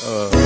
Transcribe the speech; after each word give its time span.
Aí, 0.00 0.37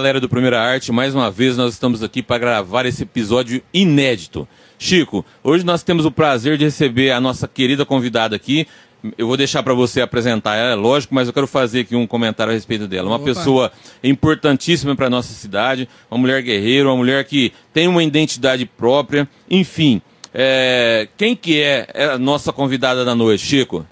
galera 0.00 0.18
do 0.18 0.30
Primeira 0.30 0.58
Arte, 0.58 0.90
mais 0.90 1.14
uma 1.14 1.30
vez 1.30 1.58
nós 1.58 1.74
estamos 1.74 2.02
aqui 2.02 2.22
para 2.22 2.38
gravar 2.38 2.86
esse 2.86 3.02
episódio 3.02 3.62
inédito. 3.72 4.48
Chico, 4.78 5.22
hoje 5.44 5.62
nós 5.62 5.82
temos 5.82 6.06
o 6.06 6.10
prazer 6.10 6.56
de 6.56 6.64
receber 6.64 7.10
a 7.10 7.20
nossa 7.20 7.46
querida 7.46 7.84
convidada 7.84 8.34
aqui. 8.34 8.66
Eu 9.18 9.26
vou 9.26 9.36
deixar 9.36 9.62
para 9.62 9.74
você 9.74 10.00
apresentar 10.00 10.56
ela, 10.56 10.72
é 10.72 10.74
lógico, 10.74 11.14
mas 11.14 11.28
eu 11.28 11.34
quero 11.34 11.46
fazer 11.46 11.80
aqui 11.80 11.94
um 11.94 12.06
comentário 12.06 12.50
a 12.50 12.54
respeito 12.54 12.88
dela. 12.88 13.08
Uma 13.08 13.16
Opa. 13.16 13.26
pessoa 13.26 13.70
importantíssima 14.02 14.96
para 14.96 15.10
nossa 15.10 15.34
cidade, 15.34 15.86
uma 16.10 16.16
mulher 16.16 16.40
guerreira, 16.40 16.88
uma 16.88 16.96
mulher 16.96 17.22
que 17.26 17.52
tem 17.70 17.86
uma 17.86 18.02
identidade 18.02 18.64
própria, 18.64 19.28
enfim. 19.50 20.00
é, 20.32 21.08
quem 21.18 21.36
que 21.36 21.60
é 21.60 21.86
a 22.14 22.16
nossa 22.16 22.54
convidada 22.54 23.04
da 23.04 23.14
noite, 23.14 23.44
Chico? 23.44 23.84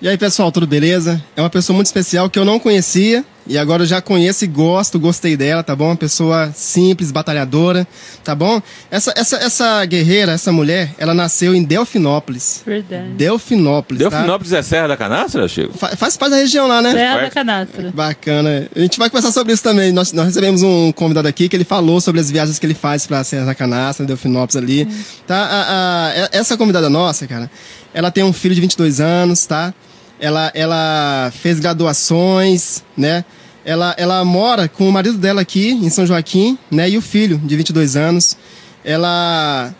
E 0.00 0.06
aí, 0.08 0.18
pessoal, 0.18 0.52
tudo 0.52 0.66
beleza? 0.66 1.22
É 1.34 1.40
uma 1.40 1.48
pessoa 1.48 1.74
muito 1.74 1.86
especial 1.86 2.28
que 2.28 2.38
eu 2.38 2.44
não 2.44 2.58
conhecia 2.60 3.24
e 3.46 3.56
agora 3.56 3.82
eu 3.82 3.86
já 3.86 4.02
conheço 4.02 4.44
e 4.44 4.46
gosto, 4.46 4.98
gostei 5.00 5.36
dela, 5.38 5.62
tá 5.62 5.74
bom? 5.74 5.86
Uma 5.86 5.96
pessoa 5.96 6.50
simples, 6.54 7.10
batalhadora, 7.10 7.86
tá 8.22 8.34
bom? 8.34 8.60
Essa, 8.90 9.14
essa, 9.16 9.36
essa 9.36 9.84
guerreira, 9.86 10.32
essa 10.32 10.52
mulher, 10.52 10.92
ela 10.98 11.14
nasceu 11.14 11.54
em 11.54 11.62
Delfinópolis. 11.64 12.62
Verdade. 12.66 13.08
Delfinópolis, 13.12 14.02
tá? 14.02 14.10
Delfinópolis 14.10 14.52
é 14.52 14.62
Serra 14.62 14.88
da 14.88 14.96
Canastra, 14.98 15.48
Chico? 15.48 15.78
Fa- 15.78 15.96
faz 15.96 16.16
parte 16.18 16.32
da 16.32 16.36
região 16.38 16.66
lá, 16.68 16.82
né? 16.82 16.92
Serra 16.92 17.20
da. 17.22 17.30
Canastra. 17.30 17.90
Bacana. 17.94 18.68
A 18.76 18.80
gente 18.80 18.98
vai 18.98 19.08
conversar 19.08 19.32
sobre 19.32 19.54
isso 19.54 19.62
também. 19.62 19.92
Nós, 19.92 20.12
nós 20.12 20.26
recebemos 20.26 20.62
um 20.62 20.92
convidado 20.92 21.26
aqui 21.26 21.48
que 21.48 21.56
ele 21.56 21.64
falou 21.64 22.02
sobre 22.02 22.20
as 22.20 22.30
viagens 22.30 22.58
que 22.58 22.66
ele 22.66 22.74
faz 22.74 23.06
pra 23.06 23.24
Serra 23.24 23.46
da 23.46 23.54
Canastra, 23.54 24.04
Delfinópolis 24.04 24.56
ali. 24.56 24.86
Tá? 25.26 25.38
A- 25.38 26.26
a- 26.26 26.28
essa 26.32 26.54
convidada 26.58 26.90
nossa, 26.90 27.26
cara, 27.26 27.50
ela 27.94 28.10
tem 28.10 28.22
um 28.24 28.32
filho 28.32 28.54
de 28.54 28.60
22 28.60 29.00
anos, 29.00 29.46
tá? 29.46 29.72
Ela, 30.18 30.50
ela 30.54 31.32
fez 31.42 31.60
graduações, 31.60 32.82
né? 32.96 33.24
Ela, 33.64 33.94
ela 33.98 34.24
mora 34.24 34.68
com 34.68 34.88
o 34.88 34.92
marido 34.92 35.18
dela 35.18 35.40
aqui 35.40 35.70
em 35.70 35.90
São 35.90 36.06
Joaquim, 36.06 36.58
né? 36.70 36.88
E 36.88 36.96
o 36.96 37.02
filho 37.02 37.38
de 37.38 37.56
22 37.56 37.96
anos. 37.96 38.36
Ela 38.84 39.74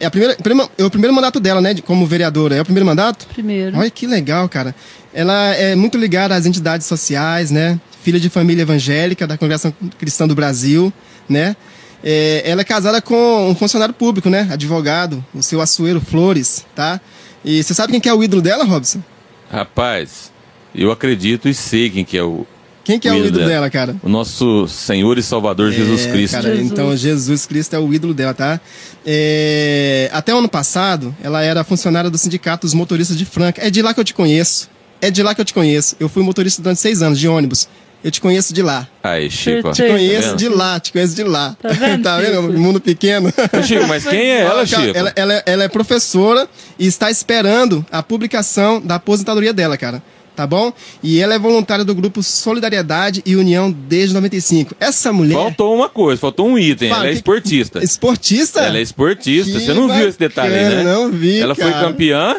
é, 0.00 0.06
a 0.06 0.10
primeira, 0.10 0.36
é 0.76 0.84
o 0.84 0.90
primeiro 0.90 1.14
mandato 1.14 1.38
dela, 1.38 1.60
né? 1.60 1.74
Como 1.84 2.06
vereadora. 2.06 2.56
É 2.56 2.60
o 2.60 2.64
primeiro 2.64 2.86
mandato? 2.86 3.26
Primeiro. 3.26 3.78
Olha 3.78 3.90
que 3.90 4.06
legal, 4.06 4.48
cara. 4.48 4.74
Ela 5.12 5.54
é 5.54 5.74
muito 5.74 5.96
ligada 5.96 6.34
às 6.34 6.46
entidades 6.46 6.86
sociais, 6.86 7.50
né? 7.50 7.78
Filha 8.02 8.18
de 8.18 8.28
família 8.28 8.62
evangélica 8.62 9.26
da 9.26 9.38
Congregação 9.38 9.72
Cristã 9.98 10.26
do 10.26 10.34
Brasil, 10.34 10.92
né? 11.28 11.56
É, 12.02 12.42
ela 12.44 12.60
é 12.60 12.64
casada 12.64 13.00
com 13.00 13.48
um 13.48 13.54
funcionário 13.54 13.94
público, 13.94 14.28
né? 14.28 14.48
Advogado, 14.50 15.24
o 15.34 15.42
seu 15.42 15.60
Açoeiro 15.60 16.00
Flores, 16.00 16.66
tá? 16.74 17.00
E 17.44 17.62
você 17.62 17.72
sabe 17.72 17.92
quem 17.92 18.00
que 18.00 18.08
é 18.08 18.14
o 18.14 18.22
ídolo 18.22 18.42
dela, 18.42 18.64
Robson? 18.64 19.00
Rapaz, 19.50 20.32
eu 20.74 20.90
acredito 20.90 21.48
e 21.48 21.54
sei 21.54 21.88
quem 21.90 22.04
que 22.04 22.16
é 22.18 22.22
o, 22.22 22.46
Quem 22.82 22.98
que 22.98 23.06
é 23.08 23.12
o 23.12 23.24
ídolo 23.26 23.46
dela, 23.46 23.70
cara? 23.70 23.96
o 24.02 24.08
nosso 24.08 24.66
Senhor 24.68 25.16
e 25.18 25.22
Salvador 25.22 25.70
Jesus 25.72 26.06
É, 26.06 26.10
Cristo. 26.10 26.34
cara, 26.34 26.48
Jesus. 26.50 26.72
então 26.72 26.96
Jesus 26.96 27.46
Cristo 27.46 27.74
é 27.74 27.78
o 27.78 27.92
ídolo 27.94 28.12
dela, 28.14 28.34
tá? 28.34 28.60
É, 29.06 30.08
até 30.12 30.34
o 30.34 30.38
ano 30.38 30.48
passado, 30.48 31.14
ela 31.22 31.42
era 31.42 31.62
funcionária 31.64 32.10
do 32.10 32.18
Sindicato 32.18 32.66
dos 32.66 32.74
Motoristas 32.74 33.16
de 33.16 33.24
Franca. 33.24 33.60
É 33.64 33.70
de 33.70 33.80
lá 33.82 33.94
que 33.94 34.00
eu 34.00 34.04
te 34.04 34.14
conheço. 34.14 34.68
É 35.00 35.10
de 35.10 35.22
lá 35.22 35.34
que 35.34 35.40
eu 35.40 35.44
te 35.44 35.52
conheço. 35.54 35.94
Eu 36.00 36.08
fui 36.08 36.22
motorista 36.22 36.62
durante 36.62 36.80
seis 36.80 37.02
anos 37.02 37.18
de 37.18 37.28
ônibus. 37.28 37.68
Eu 38.04 38.10
te 38.10 38.20
conheço 38.20 38.52
de 38.52 38.62
lá. 38.62 38.86
Aí, 39.02 39.30
Chico. 39.30 39.72
Te 39.72 39.82
conheço 39.82 40.28
vendo? 40.28 40.36
de 40.36 40.48
lá, 40.50 40.78
te 40.78 40.92
conheço 40.92 41.14
de 41.16 41.24
lá. 41.24 41.56
Tá 42.02 42.18
vendo, 42.18 42.42
Chico? 42.46 42.52
Mundo 42.58 42.78
pequeno. 42.80 43.32
Ô, 43.52 43.62
Chico, 43.62 43.86
mas 43.88 44.04
quem 44.06 44.20
é 44.20 44.40
ela, 44.42 44.66
Chico? 44.66 44.82
Ela, 44.94 45.12
ela- 45.16 45.42
ela 45.46 45.64
é 45.64 45.68
professora 45.68 46.46
e 46.78 46.86
está 46.86 47.10
esperando 47.10 47.84
a 47.90 48.02
publicação 48.02 48.78
da 48.80 48.96
aposentadoria 48.96 49.52
dela, 49.54 49.78
cara. 49.78 50.02
Tá 50.36 50.46
bom? 50.48 50.72
E 51.00 51.20
ela 51.20 51.32
é 51.34 51.38
voluntária 51.38 51.84
do 51.84 51.94
grupo 51.94 52.20
Solidariedade 52.20 53.22
e 53.24 53.36
União 53.36 53.70
desde 53.70 54.12
95. 54.14 54.74
Essa 54.80 55.12
mulher. 55.12 55.34
Faltou 55.34 55.72
uma 55.74 55.88
coisa, 55.88 56.20
faltou 56.20 56.48
um 56.48 56.58
item. 56.58 56.88
Fala, 56.90 57.02
ela 57.02 57.08
é 57.08 57.12
que- 57.12 57.16
esportista. 57.18 57.84
Esportista? 57.84 58.60
Ela 58.60 58.78
é 58.78 58.82
esportista. 58.82 59.52
Que 59.58 59.64
Você 59.64 59.72
não 59.72 59.88
viu 59.88 60.08
esse 60.08 60.18
detalhe, 60.18 60.52
bacana, 60.52 60.74
né? 60.76 60.82
não 60.82 61.10
vi, 61.10 61.38
Ela 61.40 61.54
foi 61.54 61.70
cara. 61.70 61.86
campeã 61.86 62.36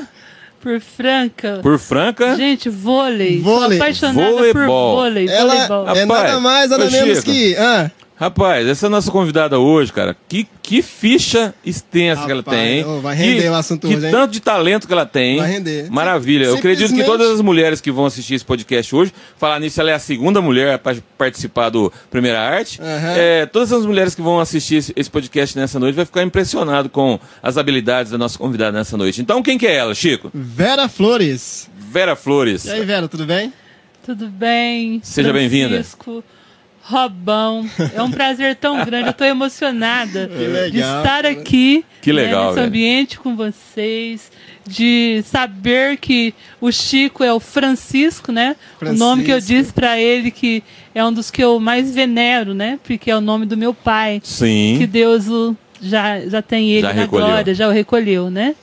Por 0.66 0.82
Franca. 0.82 1.60
por 1.62 1.78
Franca. 1.78 2.36
Gente, 2.36 2.70
vôlei. 2.70 3.40
Vôlei. 3.40 3.78
Sou 3.78 3.86
apaixonada 3.86 4.52
por 4.52 4.66
vôlei. 4.66 5.28
Ela 5.30 5.54
voleibol. 5.54 5.84
é 5.96 6.02
Rapaz, 6.02 6.08
nada 6.24 6.40
mais, 6.40 6.70
nada 6.72 6.86
ô, 6.88 6.90
menos 6.92 7.20
Chico. 7.20 7.32
que. 7.32 7.56
Ah, 7.56 7.92
Rapaz, 8.18 8.66
essa 8.66 8.86
é 8.86 8.88
a 8.88 8.90
nossa 8.90 9.12
convidada 9.12 9.60
hoje, 9.60 9.92
cara. 9.92 10.16
Que, 10.30 10.48
que 10.64 10.82
ficha 10.82 11.54
extensa 11.66 12.26
que 12.26 12.32
ela 12.32 12.40
Rapaz, 12.40 12.58
tem, 12.58 13.02
vai 13.02 13.14
render 13.14 13.42
que, 13.42 13.50
o 13.50 13.54
assunto 13.56 13.88
Que 13.88 13.96
hoje, 13.98 14.06
hein? 14.06 14.12
tanto 14.12 14.32
de 14.32 14.40
talento 14.40 14.88
que 14.88 14.94
ela 14.94 15.06
tem. 15.06 15.38
Vai 15.38 15.52
render. 15.52 15.92
Maravilha. 15.92 16.46
Eu 16.46 16.56
acredito 16.56 16.94
que 16.94 17.04
todas 17.04 17.30
as 17.30 17.42
mulheres 17.42 17.82
que 17.82 17.92
vão 17.92 18.06
assistir 18.06 18.36
esse 18.36 18.46
podcast 18.46 18.96
hoje, 18.96 19.14
falar 19.38 19.60
nisso, 19.60 19.82
ela 19.82 19.92
é 19.92 19.94
a 19.94 20.00
segunda 20.00 20.42
mulher 20.42 20.80
para 20.80 20.96
participar 21.18 21.70
do 21.70 21.92
Primeira 22.10 22.40
Arte. 22.40 22.80
Aham. 22.82 23.14
É, 23.18 23.46
todas 23.48 23.74
as 23.74 23.86
mulheres 23.86 24.16
que 24.16 24.22
vão 24.22 24.40
assistir 24.40 24.76
esse, 24.76 24.94
esse 24.96 25.10
podcast 25.10 25.58
nessa 25.58 25.78
noite 25.78 25.96
vai 25.96 26.06
ficar 26.06 26.24
impressionado 26.24 26.88
com 26.88 27.20
as 27.44 27.58
habilidades 27.58 28.14
da 28.14 28.18
nossa 28.18 28.38
convidada 28.38 28.78
nessa 28.78 28.96
noite. 28.96 29.22
Então, 29.22 29.44
quem 29.44 29.58
que 29.58 29.68
é 29.68 29.76
ela, 29.76 29.94
Chico? 29.94 30.32
Vera 30.34 30.88
Flores. 30.88 31.70
Vera 31.78 32.16
Flores. 32.16 32.64
E 32.64 32.72
aí, 32.72 32.86
Vera, 32.86 33.10
tudo 33.10 33.26
bem? 33.26 33.52
Tudo 34.06 34.28
bem? 34.28 35.02
Seja 35.04 35.34
bem-vinda. 35.34 35.70
Francisco, 35.70 36.24
Robão. 36.88 37.68
É 37.96 38.02
um 38.04 38.12
prazer 38.12 38.56
tão 38.56 38.86
grande. 38.86 39.08
Eu 39.08 39.14
tô 39.14 39.24
emocionada 39.24 40.28
de 40.28 40.38
legal, 40.48 40.70
estar 40.70 41.04
cara. 41.04 41.30
aqui 41.32 41.84
Que 42.02 42.14
né, 42.14 42.24
legal, 42.24 42.44
nesse 42.46 42.56
velho. 42.56 42.68
ambiente 42.68 43.20
com 43.20 43.36
vocês. 43.36 44.32
De 44.68 45.22
saber 45.26 45.98
que 45.98 46.34
o 46.62 46.72
Chico 46.72 47.24
é 47.24 47.32
o 47.34 47.40
Francisco, 47.40 48.32
né? 48.32 48.56
O 48.82 48.94
nome 48.94 49.24
que 49.24 49.32
eu 49.32 49.36
Francisco. 49.36 49.62
disse 49.62 49.74
pra 49.74 50.00
ele 50.00 50.32
que 50.32 50.64
é 50.94 51.04
um 51.06 51.12
dos 51.14 51.30
que 51.32 51.44
eu 51.44 51.60
mais 51.60 51.94
venero, 51.94 52.54
né? 52.54 52.80
Porque 52.84 53.10
é 53.12 53.16
o 53.18 53.22
nome 53.22 53.46
do 53.46 53.56
meu 53.58 53.74
pai. 53.74 54.22
Sim. 54.24 54.76
que 54.80 54.88
Deus 54.88 55.28
o, 55.28 55.56
já, 55.82 56.20
já 56.22 56.42
tem 56.42 56.70
ele 56.72 56.82
Já 56.82 56.94
na 56.94 57.02
recolheu. 57.02 57.28
glória, 57.28 57.54
já 57.56 57.68
o 57.68 57.72
recolheu, 57.72 58.30
né? 58.32 58.56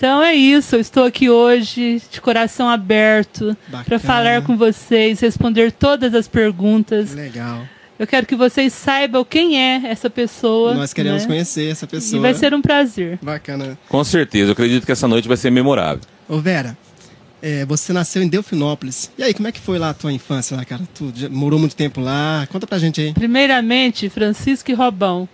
Então 0.00 0.22
é 0.22 0.34
isso, 0.34 0.76
eu 0.76 0.80
estou 0.80 1.04
aqui 1.04 1.28
hoje 1.28 2.00
de 2.10 2.22
coração 2.22 2.70
aberto 2.70 3.54
para 3.84 3.98
falar 3.98 4.40
com 4.40 4.56
vocês, 4.56 5.20
responder 5.20 5.72
todas 5.72 6.14
as 6.14 6.26
perguntas. 6.26 7.12
Legal. 7.12 7.68
Eu 7.98 8.06
quero 8.06 8.26
que 8.26 8.34
vocês 8.34 8.72
saibam 8.72 9.22
quem 9.22 9.60
é 9.60 9.82
essa 9.84 10.08
pessoa. 10.08 10.72
Nós 10.72 10.94
queremos 10.94 11.24
né? 11.24 11.28
conhecer 11.28 11.70
essa 11.70 11.86
pessoa. 11.86 12.18
E 12.18 12.22
vai 12.22 12.32
ser 12.32 12.54
um 12.54 12.62
prazer. 12.62 13.18
Bacana. 13.20 13.78
Com 13.90 14.02
certeza. 14.02 14.46
Eu 14.48 14.52
acredito 14.52 14.86
que 14.86 14.92
essa 14.92 15.06
noite 15.06 15.28
vai 15.28 15.36
ser 15.36 15.50
memorável. 15.50 16.00
Ô, 16.26 16.38
Vera, 16.38 16.78
é, 17.42 17.66
você 17.66 17.92
nasceu 17.92 18.22
em 18.22 18.28
Delfinópolis. 18.28 19.10
E 19.18 19.22
aí, 19.22 19.34
como 19.34 19.48
é 19.48 19.52
que 19.52 19.60
foi 19.60 19.78
lá 19.78 19.90
a 19.90 19.94
tua 19.94 20.10
infância 20.10 20.56
lá, 20.56 20.64
cara? 20.64 20.80
Tu 20.94 21.12
já 21.14 21.28
morou 21.28 21.58
muito 21.58 21.76
tempo 21.76 22.00
lá? 22.00 22.48
Conta 22.50 22.66
pra 22.66 22.78
gente 22.78 23.02
aí. 23.02 23.12
Primeiramente, 23.12 24.08
Francisco 24.08 24.70
e 24.70 24.74
Robão. 24.74 25.28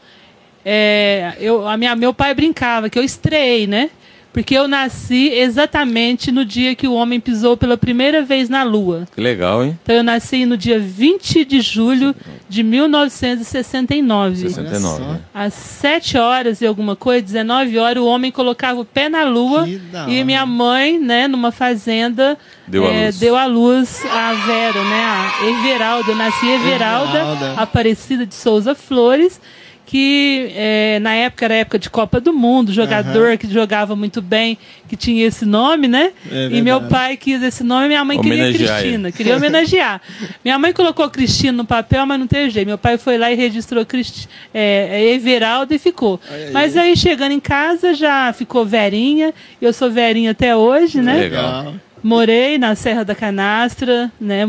É, 0.64 1.36
eu, 1.38 1.68
a 1.68 1.76
minha, 1.76 1.94
meu 1.94 2.12
pai 2.12 2.34
brincava 2.34 2.90
que 2.90 2.98
eu 2.98 3.04
estreiei, 3.04 3.68
né? 3.68 3.90
Porque 4.36 4.54
eu 4.54 4.68
nasci 4.68 5.30
exatamente 5.30 6.30
no 6.30 6.44
dia 6.44 6.74
que 6.74 6.86
o 6.86 6.92
homem 6.92 7.18
pisou 7.18 7.56
pela 7.56 7.74
primeira 7.74 8.20
vez 8.22 8.50
na 8.50 8.64
Lua. 8.64 9.08
Que 9.14 9.18
legal, 9.18 9.64
hein? 9.64 9.78
Então 9.82 9.96
eu 9.96 10.02
nasci 10.02 10.44
no 10.44 10.58
dia 10.58 10.78
20 10.78 11.42
de 11.42 11.62
julho 11.62 12.14
de 12.46 12.62
1969. 12.62 14.36
69. 14.36 14.78
só. 14.78 14.98
né? 14.98 15.20
Às 15.32 15.54
7 15.54 16.18
horas 16.18 16.60
e 16.60 16.66
alguma 16.66 16.94
coisa, 16.94 17.22
19 17.24 17.78
horas, 17.78 18.02
o 18.02 18.06
homem 18.06 18.30
colocava 18.30 18.78
o 18.78 18.84
pé 18.84 19.08
na 19.08 19.24
lua 19.24 19.66
e 20.06 20.22
minha 20.22 20.44
mãe, 20.44 20.98
né, 20.98 21.26
numa 21.26 21.50
fazenda, 21.50 22.36
Deu 22.68 22.86
à 22.86 22.92
eh, 22.92 23.06
luz. 23.06 23.18
deu 23.18 23.36
à 23.36 23.46
luz 23.46 24.04
a 24.04 24.34
Vera, 24.34 24.84
né, 24.84 25.02
a 25.02 25.46
Everalda. 25.46 26.10
Eu 26.10 26.16
nasci 26.16 26.46
Everalda, 26.46 27.18
Everalda. 27.20 27.54
Aparecida 27.56 28.26
de 28.26 28.34
Souza 28.34 28.74
Flores, 28.74 29.40
que 29.86 30.50
eh, 30.56 30.98
na 31.00 31.14
época 31.14 31.44
era 31.44 31.54
época 31.54 31.78
de 31.78 31.88
Copa 31.88 32.20
do 32.20 32.32
Mundo, 32.32 32.72
jogador 32.72 33.38
que 33.38 33.48
jogava 33.48 33.94
muito 33.94 34.20
bem, 34.20 34.58
que 34.88 34.96
tinha 34.96 35.24
esse 35.24 35.46
nome, 35.46 35.86
né? 35.86 36.10
É 36.30 36.48
e 36.50 36.60
meu 36.60 36.82
pai 36.82 37.16
quis 37.16 37.40
esse 37.40 37.62
nome, 37.62 37.86
minha 37.86 38.04
mãe 38.04 38.20
queria 38.20 38.52
Cristina, 38.52 39.12
queria 39.12 39.36
homenagear. 39.36 40.02
minha 40.44 40.58
mãe 40.58 40.72
colocou 40.72 41.08
Cristina 41.08 41.52
no 41.52 41.64
papel, 41.64 42.04
mas 42.04 42.18
não 42.18 42.26
teve 42.26 42.50
jeito. 42.50 42.66
Meu 42.66 42.76
pai 42.76 42.98
foi 42.98 43.16
lá 43.16 43.30
e 43.30 43.36
registrou 43.36 43.86
Cristi 43.86 44.28
é, 44.52 44.88
é 44.90 45.14
Everaldo 45.14 45.72
e 45.72 45.78
ficou. 45.78 46.20
Ai, 46.28 46.50
mas 46.52 46.76
aí 46.76 46.96
chegando 46.96 47.32
em 47.32 47.40
casa 47.40 47.94
já 47.94 48.32
ficou 48.32 48.66
Verinha, 48.66 49.32
eu 49.62 49.72
sou 49.72 49.88
Verinha 49.88 50.32
até 50.32 50.56
hoje, 50.56 51.00
né? 51.00 51.14
Legal. 51.14 51.74
Morei 52.02 52.58
na 52.58 52.74
Serra 52.74 53.04
da 53.04 53.14
Canastra, 53.14 54.10
né? 54.20 54.42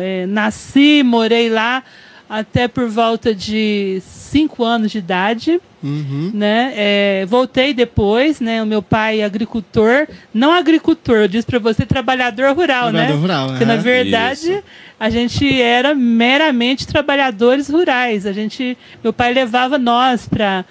É, 0.00 0.26
nasci, 0.26 1.02
morei 1.04 1.48
lá 1.48 1.82
até 2.28 2.66
por 2.66 2.88
volta 2.88 3.34
de 3.34 4.02
cinco 4.04 4.64
anos 4.64 4.90
de 4.90 4.98
idade, 4.98 5.60
Uhum. 5.82 6.32
né? 6.34 6.72
É, 6.74 7.26
voltei 7.28 7.72
depois, 7.72 8.40
né? 8.40 8.60
O 8.62 8.66
meu 8.66 8.82
pai 8.82 9.20
é 9.20 9.24
agricultor, 9.24 10.08
não 10.34 10.52
agricultor, 10.52 11.16
eu 11.18 11.28
disse 11.28 11.46
para 11.46 11.58
você 11.60 11.86
trabalhador 11.86 12.54
rural, 12.56 12.86
né? 12.90 13.06
Trabalhador 13.06 13.20
rural, 13.20 13.48
Porque 13.50 13.64
na 13.64 13.74
aham. 13.74 13.82
verdade 13.82 14.50
Isso. 14.50 14.62
a 14.98 15.08
gente 15.10 15.62
era 15.62 15.94
meramente 15.94 16.86
trabalhadores 16.86 17.68
rurais. 17.68 18.26
A 18.26 18.32
gente, 18.32 18.76
meu 19.04 19.12
pai 19.12 19.32
levava 19.32 19.78
nós 19.78 20.26
para 20.28 20.64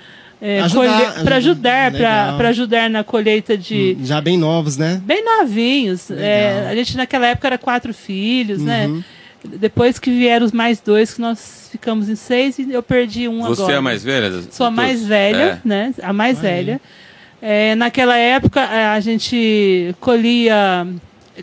Ajudar, 0.64 1.24
para 1.24 1.36
ajudar, 1.38 1.92
para 2.38 2.50
ajudar 2.50 2.90
na 2.90 3.04
colheita 3.04 3.58
de 3.58 3.98
Já 4.04 4.20
bem 4.22 4.38
novos, 4.38 4.78
né? 4.78 5.02
bem 5.04 5.24
novinhos. 5.24 6.12
É, 6.12 6.68
a 6.70 6.76
gente 6.76 6.96
naquela 6.98 7.26
época 7.28 7.48
era 7.48 7.58
quatro 7.58 7.94
filhos, 7.94 8.60
Uhum. 8.60 8.66
né? 8.66 9.04
Depois 9.60 10.00
que 10.00 10.10
vieram 10.10 10.46
os 10.46 10.52
mais 10.52 10.80
dois, 10.80 11.14
que 11.14 11.22
nós 11.22 11.70
ficamos 11.72 12.10
em 12.10 12.16
seis 12.16 12.58
e 12.60 12.72
eu 12.72 12.82
perdi 12.84 13.28
um 13.28 13.42
Você 13.44 13.62
agora. 13.62 13.74
é 13.76 13.78
a 13.78 13.82
mais 13.82 14.04
velha? 14.04 14.42
Sou 14.52 14.66
a 14.68 14.72
mais 14.72 14.94
todos? 14.94 15.08
velha, 15.08 15.62
É. 15.64 15.68
né? 15.68 15.94
A 16.02 16.14
mais 16.14 16.38
aí. 16.38 16.42
velha. 16.44 16.82
É, 17.42 17.76
naquela 17.76 18.18
época 18.18 18.62
a 18.62 18.94
a 18.94 19.00
gente 19.00 19.94
colhia 20.00 20.88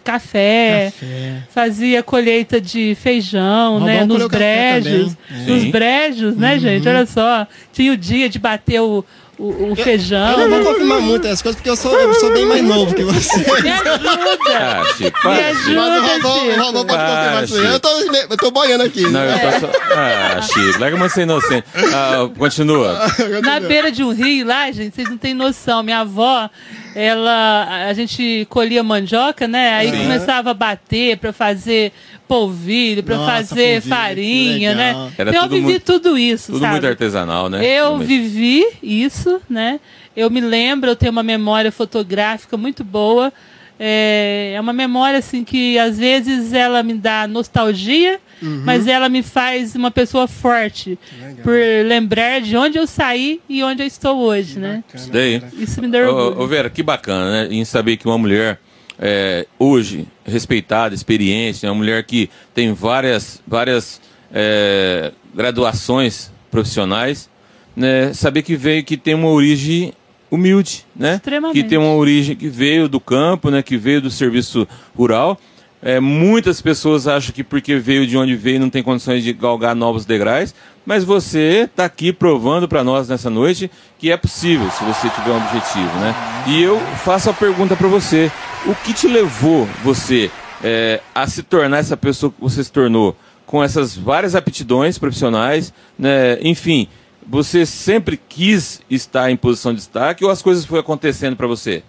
café, 0.03 0.87
Café. 0.91 1.43
fazia 1.51 2.03
colheita 2.03 2.61
de 2.61 2.95
feijão, 2.95 3.79
né? 3.81 4.05
Nos 4.05 4.27
brejos. 4.27 5.17
Nos 5.47 5.65
brejos, 5.65 6.37
né, 6.37 6.59
gente? 6.59 6.89
Olha 6.89 7.05
só. 7.07 7.47
Tinha 7.73 7.93
o 7.93 7.97
dia 7.97 8.29
de 8.29 8.39
bater 8.39 8.81
o, 8.81 9.05
o, 9.39 9.73
o 9.73 9.77
feijão. 9.77 10.41
Eu 10.41 10.49
não 10.49 10.63
vou 10.63 10.73
confirmar 10.73 11.01
muito 11.01 11.27
as 11.27 11.41
coisas 11.41 11.57
porque 11.57 11.71
eu 11.71 11.77
sou, 11.77 11.99
eu 11.99 12.15
sou 12.15 12.33
bem 12.33 12.45
mais 12.45 12.63
novo 12.63 12.95
que 12.95 13.03
você. 13.03 13.39
Me 13.63 13.71
ajuda! 13.71 14.39
Ah, 14.49 14.85
Chico, 14.97 15.05
Me 15.05 15.23
para, 15.23 15.49
ajuda. 15.49 15.81
Mas 15.81 16.03
o 16.03 16.05
Chico. 16.05 16.79
o 16.79 16.85
pode 16.85 17.03
Ah, 17.03 17.17
confirmar 17.17 17.45
isso 17.45 17.57
aí. 17.57 17.67
Eu 17.67 17.81
tô, 17.81 17.89
eu 18.31 18.37
tô 18.37 18.51
boiando 18.51 18.85
aqui. 18.85 19.03
Não, 19.09 19.25
eu 19.25 19.39
tô 19.39 19.61
só... 19.61 19.73
Ah, 19.95 20.43
Chico, 20.43 20.79
larga 20.79 20.97
uma 20.97 21.09
ser 21.09 21.23
inocente. 21.23 21.67
Ah, 21.95 22.29
continua. 22.39 22.99
Na 23.43 23.59
beira 23.61 23.91
de 23.91 24.05
um 24.05 24.13
rio 24.13 24.47
lá, 24.47 24.71
gente, 24.71 24.95
vocês 24.95 25.09
não 25.09 25.17
têm 25.17 25.35
noção. 25.35 25.83
Minha 25.83 26.01
avó, 26.01 26.49
ela. 26.95 27.87
A 27.89 27.93
gente 27.95 28.47
colhia 28.51 28.83
mandioca, 28.83 29.49
né? 29.49 29.75
Aí 29.75 29.91
Sim. 29.91 29.99
começava 29.99 30.51
a 30.51 30.55
bater 30.55 31.17
pra 31.17 31.33
fazer 31.33 31.93
polvilho, 32.33 33.03
pra 33.03 33.17
Nossa, 33.17 33.33
fazer 33.33 33.83
polvilho, 33.83 33.95
farinha, 33.95 34.71
que 34.71 34.77
né? 34.77 35.11
Era 35.19 35.31
então 35.31 35.43
eu 35.45 35.49
vivi 35.51 35.63
muito- 35.65 35.85
tudo 35.85 36.17
isso, 36.19 36.53
Tudo 36.53 36.61
sabe? 36.63 36.73
muito 36.73 36.87
artesanal, 36.87 37.49
né? 37.51 37.59
Eu 37.59 37.99
Realmente. 37.99 38.07
vivi 38.09 38.65
isso, 38.83 39.41
né? 39.51 39.79
Eu 40.17 40.31
me 40.31 40.41
lembro, 40.41 40.89
eu 40.91 40.97
tenho 40.97 41.13
uma 41.13 41.23
memória 41.23 41.71
fotográfica 41.71 42.57
muito 42.57 42.83
boa. 42.83 43.33
É, 43.79 44.53
é 44.55 44.61
uma 44.61 44.73
memória 44.73 45.19
assim 45.19 45.43
que 45.45 45.77
às 45.79 45.99
vezes 45.99 46.53
ela 46.53 46.83
me 46.83 46.95
dá 46.95 47.27
nostalgia, 47.27 48.21
mas 48.65 48.87
ela 48.87 49.09
me 49.09 49.23
faz 49.23 49.75
uma 49.75 49.91
pessoa 49.91 50.27
forte 50.29 50.99
Legal. 51.21 51.37
por 51.43 51.55
lembrar 51.87 52.41
de 52.41 52.57
onde 52.57 52.79
eu 52.79 52.87
saí 52.87 53.41
e 53.49 53.63
onde 53.63 53.83
eu 53.83 53.87
estou 53.87 54.19
hoje, 54.19 54.59
né? 54.59 54.83
Bacana, 54.87 55.03
Isso 55.03 55.13
daí. 55.13 55.41
cara. 55.41 55.53
Isso 55.59 55.83
me 55.83 55.89
Ô, 55.89 56.15
orgulho. 56.17 56.43
ô, 56.43 56.47
Vera, 56.47 56.71
que 56.71 56.83
bacana, 56.83 57.31
né? 57.31 57.49
Em 57.55 57.65
saber 57.65 57.97
que 57.97 58.07
uma 58.07 58.19
mulher, 58.19 58.59
é, 58.99 59.47
hoje, 59.59 60.07
respeitada, 60.25 60.95
experiente, 60.95 61.65
né? 61.65 61.71
uma 61.71 61.79
mulher 61.79 62.05
que 62.05 62.31
tem 62.55 62.73
várias, 62.73 63.43
várias 63.47 64.01
é, 64.33 65.13
graduações 65.35 66.31
profissionais, 66.51 67.29
né? 67.75 68.13
Saber 68.13 68.43
que 68.43 68.55
veio, 68.55 68.85
que 68.85 68.97
tem 68.97 69.15
uma 69.15 69.29
origem 69.29 69.93
humilde, 70.31 70.87
né? 70.95 71.21
Que 71.53 71.63
tem 71.63 71.79
uma 71.79 71.95
origem 71.95 72.37
que 72.37 72.49
veio 72.49 72.89
do 72.89 73.01
campo, 73.01 73.51
né? 73.51 73.63
Que 73.63 73.77
veio 73.77 74.01
do 74.01 74.11
serviço 74.11 74.69
rural. 74.97 75.39
É, 75.83 75.99
muitas 75.99 76.63
pessoas 76.63 77.09
acham 77.09 77.35
que 77.35 77.43
porque 77.43 77.77
veio 77.77 78.07
de 78.07 78.17
onde 78.17 78.37
veio 78.37 78.61
não 78.61 78.71
tem 78.71 78.85
condições 78.85 79.25
de 79.25 79.33
galgar 79.33 79.75
novos 79.75 80.05
degraus, 80.05 80.55
mas 80.87 81.03
você 81.03 81.69
está 81.69 81.85
aqui 81.85 82.13
provando 82.13 82.69
para 82.69 82.85
nós 82.85 83.09
nessa 83.09 83.29
noite 83.29 83.69
que 83.99 84.11
é 84.11 84.17
possível 84.17 84.71
se 84.71 84.85
você 84.85 85.09
tiver 85.11 85.33
um 85.33 85.39
objetivo, 85.39 85.99
né? 85.99 86.15
E 86.47 86.63
eu 86.63 86.79
faço 87.05 87.31
a 87.31 87.33
pergunta 87.33 87.75
para 87.75 87.89
você: 87.89 88.31
o 88.67 88.75
que 88.77 88.95
te 88.95 89.09
levou 89.09 89.67
você 89.83 90.31
é, 90.63 91.01
a 91.15 91.27
se 91.27 91.43
tornar 91.43 91.79
essa 91.79 91.97
pessoa 91.97 92.33
que 92.33 92.41
você 92.41 92.63
se 92.63 92.71
tornou 92.71 93.17
com 93.45 93.63
essas 93.63 93.97
várias 93.97 94.35
aptidões 94.35 94.99
profissionais, 94.99 95.75
né? 95.99 96.39
Enfim, 96.41 96.89
você 97.27 97.67
sempre 97.67 98.17
quis 98.17 98.81
estar 98.89 99.31
em 99.31 99.37
posição 99.37 99.73
de 99.73 99.79
destaque 99.79 100.25
ou 100.25 100.31
as 100.31 100.41
coisas 100.41 100.65
foram 100.65 100.81
acontecendo 100.81 101.37
para 101.37 101.47
você? 101.47 101.83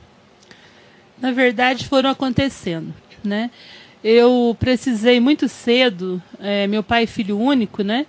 Na 1.22 1.32
verdade, 1.32 1.88
foram 1.88 2.10
acontecendo, 2.10 2.94
né? 3.24 3.52
Eu 4.04 4.58
precisei 4.60 5.20
muito 5.20 5.48
cedo, 5.48 6.22
é, 6.40 6.68
meu 6.68 6.84
pai 6.84 7.04
é 7.04 7.08
filho 7.08 7.40
único, 7.40 7.84
né? 7.84 8.06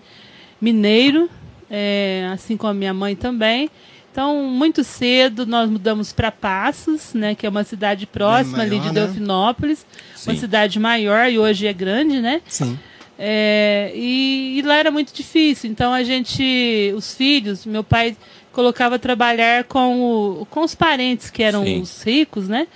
Mineiro, 0.60 1.28
é, 1.70 2.28
assim 2.32 2.56
como 2.56 2.70
a 2.70 2.74
minha 2.74 2.94
mãe 2.94 3.14
também. 3.14 3.70
Então, 4.14 4.44
muito 4.44 4.84
cedo 4.84 5.44
nós 5.44 5.68
mudamos 5.68 6.12
para 6.12 6.30
Passos, 6.30 7.14
né? 7.14 7.34
Que 7.34 7.46
é 7.46 7.48
uma 7.48 7.64
cidade 7.64 8.06
próxima 8.06 8.58
ali 8.62 8.70
de 8.78 8.86
maior, 8.86 8.92
né? 8.94 9.00
Delfinópolis, 9.06 9.84
uma 10.24 10.36
cidade 10.36 10.78
maior 10.78 11.28
e 11.28 11.36
hoje 11.36 11.66
é 11.66 11.72
grande, 11.72 12.20
né? 12.20 12.40
Sim. 12.46 12.78
É, 13.18 13.90
e, 13.92 14.56
e 14.56 14.62
lá 14.62 14.76
era 14.76 14.92
muito 14.92 15.12
difícil. 15.12 15.68
Então 15.68 15.92
a 15.92 16.04
gente, 16.04 16.92
os 16.96 17.12
filhos, 17.12 17.66
meu 17.66 17.82
pai 17.82 18.16
colocava 18.52 19.00
trabalhar 19.00 19.64
com, 19.64 20.00
o- 20.00 20.46
com 20.48 20.60
os 20.60 20.76
parentes 20.76 21.28
que 21.28 21.42
eram 21.42 21.64
Sim. 21.64 21.80
os 21.80 22.00
ricos, 22.04 22.48
né? 22.48 22.68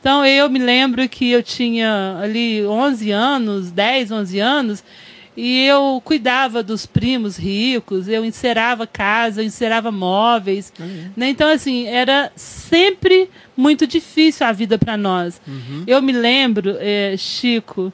Então 0.00 0.26
eu 0.26 0.50
me 0.50 0.58
lembro 0.58 1.08
que 1.08 1.30
eu 1.30 1.40
tinha 1.40 2.18
ali 2.20 2.66
11 2.66 3.12
anos, 3.12 3.70
10, 3.70 4.10
11 4.10 4.40
anos, 4.40 4.82
e 5.42 5.64
eu 5.64 6.02
cuidava 6.04 6.62
dos 6.62 6.84
primos 6.84 7.38
ricos, 7.38 8.06
eu 8.08 8.22
encerava 8.26 8.86
casa, 8.86 9.40
eu 9.40 9.46
encerava 9.46 9.90
móveis. 9.90 10.70
Né? 11.16 11.30
Então, 11.30 11.48
assim, 11.48 11.86
era 11.86 12.30
sempre 12.36 13.30
muito 13.56 13.86
difícil 13.86 14.46
a 14.46 14.52
vida 14.52 14.76
para 14.76 14.98
nós. 14.98 15.40
Eu 15.86 16.02
me 16.02 16.12
lembro, 16.12 16.76
eh, 16.78 17.14
Chico 17.16 17.90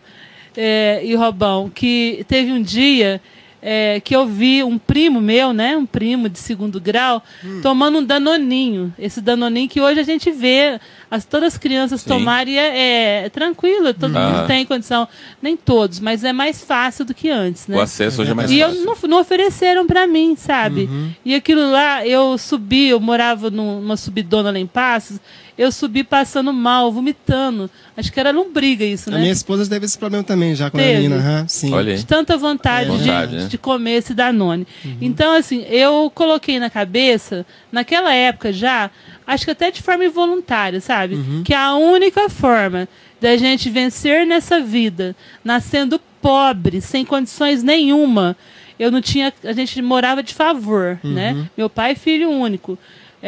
eh, 0.57 1.03
e 1.05 1.15
Robão, 1.15 1.71
que 1.71 2.25
teve 2.27 2.51
um 2.51 2.61
dia 2.61 3.23
eh, 3.69 4.01
que 4.05 4.15
eu 4.15 4.25
vi 4.29 4.63
um 4.63 4.79
primo 4.79 5.21
meu, 5.21 5.53
né, 5.53 5.77
um 5.77 5.85
primo 5.85 6.29
de 6.29 6.39
segundo 6.39 6.81
grau, 6.81 7.21
tomando 7.63 7.99
um 7.99 8.05
danoninho. 8.05 8.95
Esse 8.97 9.21
danoninho 9.21 9.69
que 9.69 9.81
hoje 9.81 9.99
a 9.99 10.05
gente 10.05 10.31
vê 10.31 10.79
as, 11.11 11.25
todas 11.25 11.55
as 11.55 11.59
crianças 11.59 12.01
Sim. 12.03 12.09
tomarem 12.11 12.55
e 12.55 12.59
é, 12.59 13.23
é 13.25 13.29
tranquilo, 13.29 13.93
todo 13.93 14.15
Ah. 14.17 14.31
mundo 14.31 14.47
tem 14.47 14.65
condição. 14.65 15.09
Nem 15.43 15.57
todos, 15.57 15.99
mas 15.99 16.23
é 16.23 16.33
mais 16.33 16.63
fácil 16.63 17.05
do 17.05 17.13
que 17.13 17.29
antes, 17.29 17.67
né? 17.67 17.77
O 17.77 17.81
acesso 17.81 18.23
hoje 18.23 18.31
é 18.31 18.35
mais 18.35 18.51
E 18.53 18.61
eu 18.61 18.69
fácil. 18.69 18.85
não, 18.85 18.97
não 19.09 19.21
ofereceram 19.21 19.85
pra 19.87 20.07
mim, 20.07 20.37
sabe? 20.37 20.89
E 21.25 21.35
aquilo 21.35 21.69
lá, 21.71 22.07
eu 22.07 22.39
subi, 22.39 22.89
eu 22.91 23.01
morava 23.01 23.51
num- 23.51 23.81
numa 23.81 23.97
subidona 23.97 24.53
lá 24.53 24.59
em 24.61 24.67
Passos, 24.67 25.19
eu 25.59 25.73
subi 25.73 26.05
passando 26.05 26.53
mal, 26.53 26.93
vomitando. 26.93 27.71
Acho 27.97 28.13
que 28.13 28.21
era 28.21 28.31
lombriga 28.31 28.85
isso, 28.85 29.09
A 29.09 29.13
né? 29.15 29.21
minha 29.21 29.33
esposa 29.33 29.69
teve 29.69 29.87
esse 29.87 29.97
problema 29.99 30.23
também 30.23 30.55
já 30.55 30.71
quando 30.71 30.83
Teve? 30.83 30.93
era 30.93 31.01
menina. 31.03 31.17
aham, 31.39 31.49
sim. 31.49 31.71
De 31.97 32.05
tanta 32.07 32.37
vontade, 32.37 32.91
É. 32.91 32.93
de, 32.93 32.99
Vontade, 32.99 33.37
né? 33.37 33.47
de 33.47 33.59
comer 33.59 33.93
esse 33.97 34.13
Danone. 34.15 34.67
Então, 35.01 35.33
assim, 35.35 35.65
eu 35.69 36.11
coloquei 36.15 36.59
na 36.59 36.69
cabeça, 36.69 37.47
naquela 37.73 38.13
época 38.13 38.53
já, 38.53 38.91
acho 39.27 39.45
que 39.47 39.51
até 39.51 39.71
de 39.71 39.81
forma 39.83 40.05
involuntária, 40.05 40.81
sabe? 40.81 41.19
Que 41.45 41.55
a 41.55 41.75
única 41.75 42.29
forma 42.29 42.87
da 43.21 43.37
gente 43.37 43.71
vencer 43.71 44.27
nessa 44.27 44.61
vida, 44.61 45.17
nascendo 45.43 45.99
pobre, 46.21 46.81
sem 46.81 47.05
condições 47.05 47.63
nenhuma, 47.63 48.37
eu 48.79 48.91
não 48.91 49.01
tinha. 49.01 49.33
A 49.43 49.53
gente 49.53 49.81
morava 49.81 50.23
de 50.23 50.35
favor, 50.35 50.99
né? 51.03 51.49
Meu 51.57 51.71
pai, 51.71 51.95
filho 51.95 52.29
único. 52.31 52.79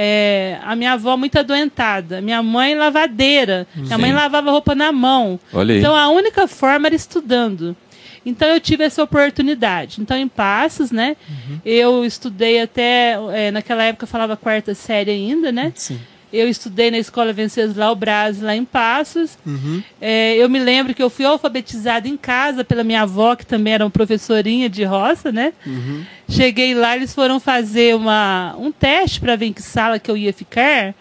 É, 0.01 0.61
a 0.63 0.77
minha 0.77 0.93
avó 0.93 1.17
muito 1.17 1.37
adoentada, 1.37 2.21
minha 2.21 2.41
mãe 2.41 2.73
lavadeira, 2.77 3.67
minha 3.75 3.99
mãe 3.99 4.11
Sim. 4.11 4.17
lavava 4.17 4.49
roupa 4.49 4.73
na 4.73 4.93
mão. 4.93 5.41
Então 5.81 5.97
a 5.97 6.09
única 6.09 6.47
forma 6.47 6.87
era 6.87 6.95
estudando. 6.95 7.77
Então 8.25 8.47
eu 8.47 8.61
tive 8.61 8.85
essa 8.85 9.03
oportunidade. 9.03 10.01
Então 10.01 10.17
em 10.17 10.29
Passos, 10.29 10.93
né? 10.93 11.17
Eu 11.65 12.05
estudei 12.05 12.61
até 12.61 13.19
é, 13.33 13.51
naquela 13.51 13.83
época 13.83 14.05
eu 14.05 14.09
falava 14.09 14.37
quarta 14.37 14.73
série 14.73 15.11
ainda, 15.11 15.51
né? 15.51 15.73
Sim. 15.75 15.99
Eu 16.33 16.49
estudei 16.49 16.91
na 16.91 16.99
escola 16.99 17.33
Venceslau 17.33 17.95
Braz 17.95 18.41
lá 18.41 18.55
em 18.55 18.65
Passos. 18.65 19.39
Uhum. 19.47 19.83
É, 20.01 20.37
eu 20.37 20.49
me 20.49 20.59
lembro 20.59 20.95
que 20.95 21.03
eu 21.03 21.09
fui 21.09 21.25
alfabetizada 21.25 22.07
em 22.07 22.17
casa 22.17 22.63
pela 22.65 22.85
minha 22.85 23.03
avó, 23.03 23.35
que 23.35 23.47
também 23.47 23.75
era 23.75 23.85
uma 23.85 23.91
professorinha 23.91 24.69
de 24.69 24.85
roça, 24.85 25.33
né? 25.33 25.53
Cheguei 26.29 26.75
lá, 26.75 26.97
eles 26.97 27.15
foram 27.15 27.41
fazer 27.41 27.97
uma, 27.97 28.55
um 28.59 28.71
teste 28.71 29.21
para 29.21 29.37
ver 29.37 29.47
em 29.47 29.53
que 29.53 29.63
sala 29.63 29.99
que 29.99 30.11
eu 30.11 30.17
ia 30.17 30.33
ficar. 30.33 30.95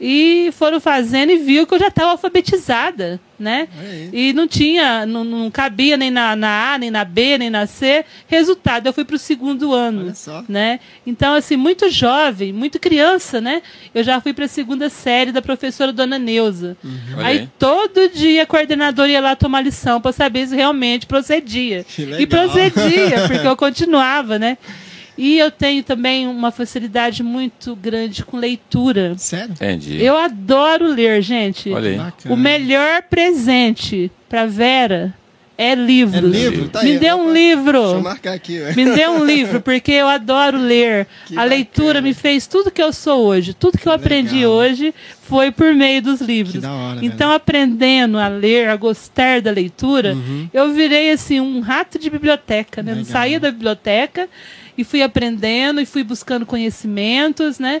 E 0.00 0.50
foram 0.52 0.80
fazendo 0.80 1.30
e 1.30 1.38
viu 1.38 1.66
que 1.66 1.74
eu 1.74 1.78
já 1.78 1.88
estava 1.88 2.10
alfabetizada. 2.12 3.20
Né? 3.40 3.66
Aí. 3.80 4.10
E 4.12 4.32
não 4.32 4.46
tinha, 4.46 5.04
não, 5.06 5.24
não 5.24 5.50
cabia 5.50 5.96
nem 5.96 6.10
na, 6.10 6.36
na 6.36 6.74
A, 6.74 6.78
nem 6.78 6.90
na 6.90 7.04
B, 7.04 7.38
nem 7.38 7.50
na 7.50 7.66
C. 7.66 8.04
Resultado, 8.28 8.86
eu 8.86 8.92
fui 8.92 9.04
para 9.04 9.16
o 9.16 9.18
segundo 9.18 9.72
ano, 9.74 10.02
Olha 10.04 10.14
só. 10.14 10.44
né? 10.48 10.78
Então, 11.06 11.34
assim, 11.34 11.56
muito 11.56 11.90
jovem, 11.90 12.52
muito 12.52 12.78
criança, 12.78 13.40
né? 13.40 13.62
Eu 13.94 14.04
já 14.04 14.20
fui 14.20 14.32
para 14.32 14.44
a 14.44 14.48
segunda 14.48 14.88
série 14.90 15.32
da 15.32 15.40
professora 15.42 15.92
Dona 15.92 16.18
Neuza. 16.18 16.76
Olha 17.16 17.26
Aí 17.26 17.38
aí. 17.40 17.48
todo 17.58 18.08
dia 18.10 18.42
a 18.42 18.46
coordenadora 18.46 19.08
ia 19.10 19.20
lá 19.20 19.34
tomar 19.34 19.62
lição 19.62 20.00
para 20.00 20.12
saber 20.12 20.46
se 20.46 20.54
realmente 20.54 21.06
procedia. 21.06 21.84
Que 21.84 22.02
E 22.02 22.26
procedia, 22.26 23.26
porque 23.26 23.46
eu 23.46 23.56
continuava, 23.56 24.38
né? 24.38 24.58
E 25.22 25.38
eu 25.38 25.50
tenho 25.50 25.82
também 25.82 26.26
uma 26.26 26.50
facilidade 26.50 27.22
muito 27.22 27.76
grande 27.76 28.24
com 28.24 28.38
leitura. 28.38 29.14
Sério? 29.18 29.52
Entendi. 29.52 30.02
Eu 30.02 30.16
adoro 30.16 30.86
ler, 30.86 31.20
gente. 31.20 31.70
Olha 31.70 31.90
aí. 31.90 31.96
Bacana. 31.98 32.34
O 32.34 32.38
melhor 32.38 33.02
presente 33.02 34.10
para 34.30 34.46
Vera 34.46 35.12
é 35.58 35.74
livro. 35.74 36.16
É 36.16 36.20
livro? 36.22 36.68
Tá 36.70 36.82
Me 36.82 36.92
aí, 36.92 36.98
dê 36.98 37.12
opa. 37.12 37.22
um 37.22 37.32
Deixa 37.34 37.38
eu 37.50 37.56
livro. 37.58 38.02
marcar 38.02 38.32
aqui, 38.32 38.60
ué. 38.60 38.72
Me 38.74 38.84
dê 38.92 39.06
um 39.08 39.22
livro, 39.26 39.60
porque 39.62 39.92
eu 39.92 40.08
adoro 40.08 40.56
ler. 40.56 41.06
Que 41.26 41.34
a 41.34 41.36
bacana. 41.36 41.54
leitura 41.54 42.00
me 42.00 42.14
fez 42.14 42.46
tudo 42.46 42.70
que 42.70 42.82
eu 42.82 42.90
sou 42.90 43.26
hoje. 43.26 43.52
Tudo 43.52 43.76
que 43.76 43.86
eu 43.86 43.92
aprendi 43.92 44.36
Legal. 44.36 44.52
hoje 44.52 44.94
foi 45.20 45.50
por 45.50 45.74
meio 45.74 46.00
dos 46.00 46.22
livros. 46.22 46.54
Que 46.54 46.60
da 46.62 46.72
hora, 46.72 47.04
então, 47.04 47.30
aprendendo 47.30 48.16
a 48.18 48.26
ler, 48.28 48.70
a 48.70 48.76
gostar 48.76 49.42
da 49.42 49.50
leitura, 49.50 50.16
eu 50.54 50.72
virei 50.72 51.10
assim 51.10 51.40
um 51.40 51.60
rato 51.60 51.98
de 51.98 52.08
biblioteca, 52.08 52.82
né? 52.82 52.92
Eu 52.92 52.96
Uhum. 52.96 53.02
Legal. 53.02 53.12
saía 53.12 53.38
da 53.38 53.50
biblioteca 53.50 54.30
e 54.76 54.84
fui 54.84 55.02
aprendendo 55.02 55.80
e 55.80 55.86
fui 55.86 56.02
buscando 56.02 56.46
conhecimentos, 56.46 57.58
né? 57.58 57.80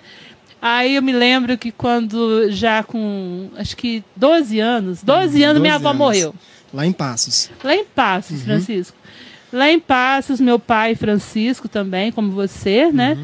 Aí 0.62 0.96
eu 0.96 1.02
me 1.02 1.12
lembro 1.12 1.56
que 1.56 1.72
quando 1.72 2.50
já 2.50 2.82
com 2.82 3.48
acho 3.56 3.76
que 3.76 4.04
12 4.14 4.60
anos, 4.60 5.02
12 5.02 5.42
anos 5.42 5.62
minha 5.62 5.74
12 5.74 5.86
avó 5.86 5.88
anos. 5.88 5.98
morreu. 5.98 6.34
Lá 6.72 6.86
em 6.86 6.92
Passos. 6.92 7.50
Lá 7.64 7.74
em 7.74 7.84
Passos, 7.84 8.42
Francisco. 8.42 8.96
Lá 9.52 9.70
em 9.70 9.80
Passos, 9.80 10.38
meu 10.38 10.58
pai 10.58 10.94
Francisco 10.94 11.68
também, 11.68 12.12
como 12.12 12.30
você, 12.30 12.92
né? 12.92 13.18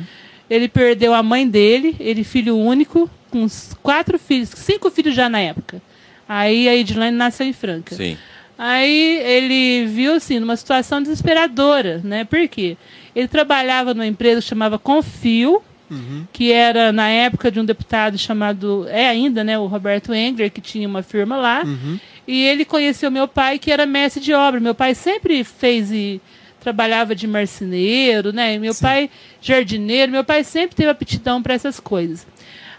Ele 0.48 0.66
perdeu 0.66 1.12
a 1.12 1.22
mãe 1.22 1.48
dele, 1.48 1.94
ele 2.00 2.24
filho 2.24 2.56
único, 2.56 3.10
com 3.30 3.42
uns 3.42 3.76
quatro 3.82 4.18
filhos, 4.18 4.50
cinco 4.50 4.90
filhos 4.90 5.14
já 5.14 5.28
na 5.28 5.40
época. 5.40 5.80
Aí 6.28 6.68
a 6.68 6.74
Edilane 6.74 7.16
nasceu 7.16 7.46
em 7.46 7.52
Franca. 7.52 7.94
Sim. 7.94 8.16
Aí 8.58 9.18
ele 9.22 9.86
viu 9.86 10.14
assim, 10.14 10.40
numa 10.40 10.56
situação 10.56 11.02
desesperadora, 11.02 12.00
né? 12.02 12.24
Por 12.24 12.48
quê? 12.48 12.76
Ele 13.16 13.26
trabalhava 13.26 13.94
numa 13.94 14.06
empresa 14.06 14.42
que 14.42 14.46
chamava 14.46 14.78
Confio, 14.78 15.62
que 16.32 16.52
era 16.52 16.92
na 16.92 17.08
época 17.08 17.50
de 17.50 17.58
um 17.60 17.64
deputado 17.64 18.18
chamado, 18.18 18.86
é 18.88 19.08
ainda, 19.08 19.42
né, 19.42 19.56
o 19.58 19.66
Roberto 19.66 20.12
Engler, 20.12 20.50
que 20.50 20.60
tinha 20.60 20.86
uma 20.86 21.02
firma 21.02 21.36
lá. 21.36 21.62
E 22.28 22.42
ele 22.44 22.64
conheceu 22.64 23.10
meu 23.10 23.26
pai, 23.26 23.58
que 23.58 23.70
era 23.72 23.86
mestre 23.86 24.22
de 24.22 24.34
obra. 24.34 24.60
Meu 24.60 24.74
pai 24.74 24.94
sempre 24.94 25.42
fez 25.44 25.90
e 25.90 26.20
trabalhava 26.60 27.14
de 27.14 27.26
marceneiro, 27.28 28.32
né? 28.32 28.54
E 28.54 28.58
meu 28.58 28.74
pai 28.74 29.08
jardineiro, 29.40 30.10
meu 30.12 30.24
pai 30.24 30.42
sempre 30.42 30.74
teve 30.76 30.90
aptidão 30.90 31.40
para 31.40 31.54
essas 31.54 31.78
coisas. 31.80 32.26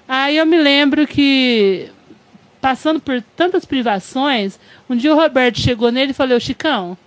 Aí 0.08 0.38
eu 0.38 0.46
me 0.46 0.58
lembro 0.58 1.08
que 1.08 1.90
passando 2.62 3.00
por 3.00 3.22
tantas 3.36 3.64
privações, 3.64 4.60
um 4.90 4.96
dia 4.96 5.14
o 5.14 5.16
Roberto 5.16 5.60
chegou 5.62 5.90
nele 5.92 6.12
e 6.12 6.14
falou: 6.14 6.40
"Chicão, 6.40 6.98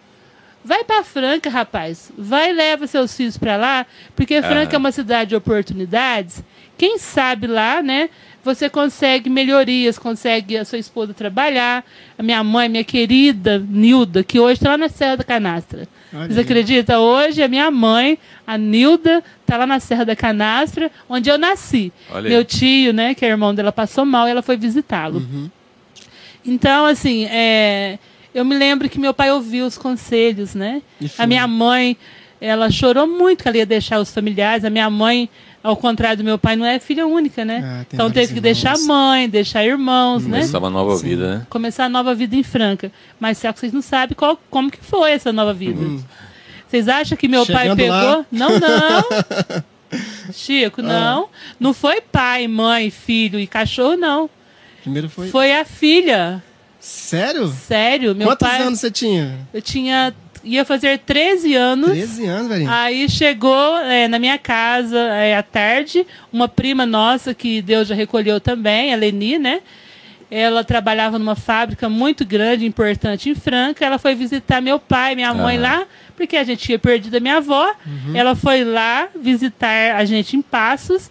Vai 0.65 0.85
para 0.85 1.03
Franca, 1.03 1.49
rapaz. 1.49 2.13
Vai 2.17 2.51
e 2.51 2.53
leva 2.53 2.87
seus 2.87 3.17
filhos 3.17 3.39
para 3.39 3.57
lá, 3.57 3.87
porque 4.15 4.43
Franca 4.43 4.77
é 4.77 4.79
uma 4.79 4.93
cidade 4.93 5.31
de 5.31 5.37
oportunidades. 5.37 6.45
Quem 6.77 6.99
sabe 6.99 7.47
lá, 7.47 7.83
né? 7.83 8.11
Você 8.43 8.71
consegue 8.71 9.29
melhorias, 9.29 9.99
consegue 9.99 10.57
a 10.57 10.65
sua 10.65 10.79
esposa 10.79 11.13
trabalhar. 11.13 11.85
A 12.19 12.23
minha 12.23 12.43
mãe, 12.43 12.69
minha 12.69 12.85
querida 12.85 13.59
Nilda, 13.59 14.23
que 14.25 14.41
hoje 14.41 14.55
está 14.55 14.71
lá 14.71 14.79
na 14.79 14.89
Serra 14.89 15.17
da 15.17 15.25
Canastra. 15.25 15.87
Olha 16.13 16.27
Você 16.29 16.39
aí. 16.39 16.45
acredita? 16.45 16.99
Hoje 16.99 17.43
a 17.43 17.49
minha 17.49 17.71
mãe, 17.71 18.19
a 18.47 18.57
Nilda, 18.57 19.23
está 19.43 19.59
lá 19.59 19.67
na 19.67 19.79
Serra 19.79 20.05
da 20.05 20.17
Canastra, 20.17 20.91
onde 21.09 21.29
eu 21.29 21.37
nasci. 21.37 21.93
Olha. 22.11 22.31
Meu 22.31 22.45
tio, 22.45 22.95
né, 22.95 23.15
que 23.15 23.25
é 23.27 23.29
irmão 23.29 23.55
dela, 23.55 23.73
passou 23.73 24.07
mal 24.07 24.27
e 24.27 24.31
ela 24.31 24.43
foi 24.43 24.57
visitá-lo. 24.57 25.23
Então, 26.45 26.87
assim, 26.87 27.27
é, 27.27 27.99
eu 28.35 28.45
me 28.45 28.57
lembro 28.57 28.89
que 28.89 28.99
meu 28.99 29.13
pai 29.13 29.31
ouviu 29.33 29.67
os 29.67 29.77
conselhos, 29.79 30.55
né? 30.55 30.83
Foi. 30.99 31.25
A 31.25 31.27
minha 31.27 31.47
mãe, 31.47 31.97
ela 32.41 32.71
chorou 32.71 33.07
muito 33.07 33.43
que 33.43 33.49
ela 33.49 33.59
ia 33.59 33.67
deixar 33.67 33.99
os 34.01 34.13
familiares. 34.13 34.65
A 34.65 34.71
minha 34.71 34.89
mãe, 34.89 35.29
ao 35.63 35.77
contrário 35.77 36.19
do 36.19 36.25
meu 36.25 36.39
pai, 36.39 36.57
não 36.57 36.65
é 36.65 36.79
filha 36.79 37.07
única, 37.07 37.45
né? 37.45 37.61
Ah, 37.63 37.87
então 37.93 38.11
teve 38.11 38.35
que 38.35 38.41
deixar 38.41 38.77
irmãos. 38.77 38.87
mãe, 38.87 39.29
deixar 39.29 39.65
irmãos, 39.65 40.25
né? 40.27 40.39
Começar 40.39 40.59
uma 40.59 40.71
nova 40.71 40.97
Sim. 40.97 41.09
vida, 41.09 41.37
né? 41.39 41.47
Começar 41.51 41.85
a 41.85 41.89
nova 41.89 42.15
vida 42.15 42.37
em 42.37 42.43
Franca. 42.43 42.91
Mas 43.19 43.39
será 43.39 43.53
que 43.53 43.61
vocês 43.61 43.73
não 43.73 43.83
sabem 43.83 44.15
qual, 44.17 44.41
como 44.49 44.71
que 44.71 44.79
foi 44.79 45.13
essa 45.13 45.33
nova 45.33 45.53
vida? 45.53 45.81
Vocês 46.69 46.89
acham 46.89 47.19
que 47.19 47.27
meu 47.27 47.45
pai 47.45 47.63
Chegando 47.63 47.77
pegou? 47.79 47.95
lá. 47.95 48.27
Não, 48.31 48.49
não. 48.59 49.63
Chico, 50.33 50.81
não. 50.83 51.29
Não 51.59 51.75
foi 51.75 52.01
pai, 52.01 52.47
mãe, 52.47 52.91
filho 52.91 53.41
e 53.41 53.47
cachorro, 53.47 53.97
não. 53.97 54.31
Primeiro 54.83 55.09
foi. 55.09 55.29
Foi 55.29 55.53
a 55.53 55.65
filha. 55.65 56.43
Sério? 56.81 57.49
Sério, 57.49 58.15
meu 58.15 58.27
Quantos 58.27 58.49
pai. 58.49 58.63
anos 58.63 58.81
você 58.81 58.91
tinha? 58.91 59.39
Eu 59.53 59.61
tinha. 59.61 60.15
ia 60.43 60.65
fazer 60.65 60.99
13 61.01 61.55
anos. 61.55 61.91
13 61.91 62.27
anos, 62.27 62.49
velhinho. 62.49 62.71
Aí 62.71 63.09
chegou 63.09 63.77
é, 63.79 64.09
na 64.09 64.19
minha 64.19 64.39
casa 64.39 64.99
é, 64.99 65.37
à 65.37 65.43
tarde 65.43 66.07
uma 66.33 66.49
prima 66.49 66.87
nossa 66.87 67.35
que 67.35 67.61
Deus 67.61 67.87
já 67.87 67.95
recolheu 67.95 68.41
também, 68.41 68.93
a 68.95 68.97
Leni, 68.97 69.39
né? 69.39 69.61
Ela 70.31 70.63
trabalhava 70.63 71.19
numa 71.19 71.35
fábrica 71.35 71.89
muito 71.89 72.25
grande, 72.25 72.65
importante 72.65 73.29
em 73.29 73.35
Franca. 73.35 73.85
Ela 73.85 73.99
foi 73.99 74.15
visitar 74.15 74.61
meu 74.63 74.79
pai, 74.79 75.17
minha 75.17 75.35
mãe 75.35 75.59
Ah. 75.59 75.61
lá, 75.61 75.87
porque 76.17 76.37
a 76.37 76.45
gente 76.45 76.63
tinha 76.65 76.79
perdido 76.79 77.17
a 77.17 77.21
minha 77.21 77.39
avó. 77.39 77.69
Ela 78.15 78.37
foi 78.37 78.63
lá 78.65 79.09
visitar 79.21 79.97
a 79.97 80.05
gente 80.05 80.37
em 80.37 80.41
Passos. 80.41 81.11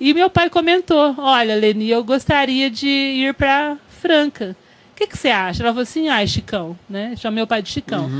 E 0.00 0.12
meu 0.12 0.28
pai 0.28 0.50
comentou: 0.50 1.14
Olha, 1.18 1.54
Leni, 1.54 1.88
eu 1.88 2.02
gostaria 2.02 2.68
de 2.68 2.88
ir 2.88 3.32
para 3.34 3.76
Franca. 4.02 4.56
O 4.98 5.00
que, 5.00 5.06
que 5.06 5.16
você 5.16 5.28
acha? 5.28 5.62
Ela 5.62 5.70
falou 5.70 5.84
assim: 5.84 6.08
Ai, 6.08 6.26
Chicão, 6.26 6.76
né? 6.90 7.14
Chama 7.16 7.36
meu 7.36 7.46
pai 7.46 7.62
de 7.62 7.68
Chicão. 7.68 8.10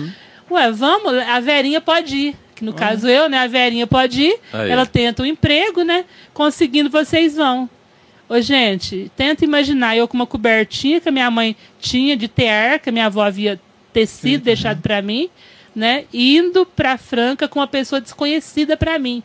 Ué, 0.49 0.71
vamos, 0.71 1.13
a 1.13 1.41
Verinha 1.41 1.81
pode 1.81 2.17
ir. 2.17 2.37
Que 2.55 2.65
no 2.65 2.73
caso 2.73 3.09
eu, 3.09 3.29
né? 3.29 3.39
A 3.39 3.49
Verinha 3.49 3.85
pode 3.85 4.23
ir. 4.23 4.39
Aí. 4.53 4.71
Ela 4.71 4.87
tenta 4.87 5.25
um 5.25 5.27
emprego, 5.27 5.83
né? 5.83 6.05
Conseguindo, 6.33 6.89
vocês 6.89 7.35
vão. 7.35 7.69
Ô, 8.29 8.41
gente, 8.41 9.11
tenta 9.17 9.45
imaginar 9.45 9.97
eu 9.97 10.07
com 10.07 10.15
uma 10.15 10.27
cobertinha 10.27 11.01
que 11.01 11.09
a 11.09 11.13
minha 11.13 11.29
mãe 11.33 11.57
tinha 11.81 12.17
de 12.17 12.29
tear, 12.29 12.79
que 12.79 12.91
a 12.91 12.93
minha 12.93 13.07
avó 13.07 13.25
havia 13.25 13.61
tecido, 13.93 14.45
deixado 14.45 14.81
para 14.81 15.03
mim, 15.03 15.29
né? 15.75 16.05
Indo 16.15 16.65
para 16.65 16.97
Franca 16.97 17.49
com 17.49 17.59
uma 17.59 17.67
pessoa 17.67 18.01
desconhecida 18.01 18.77
para 18.77 19.01
mim, 19.01 19.21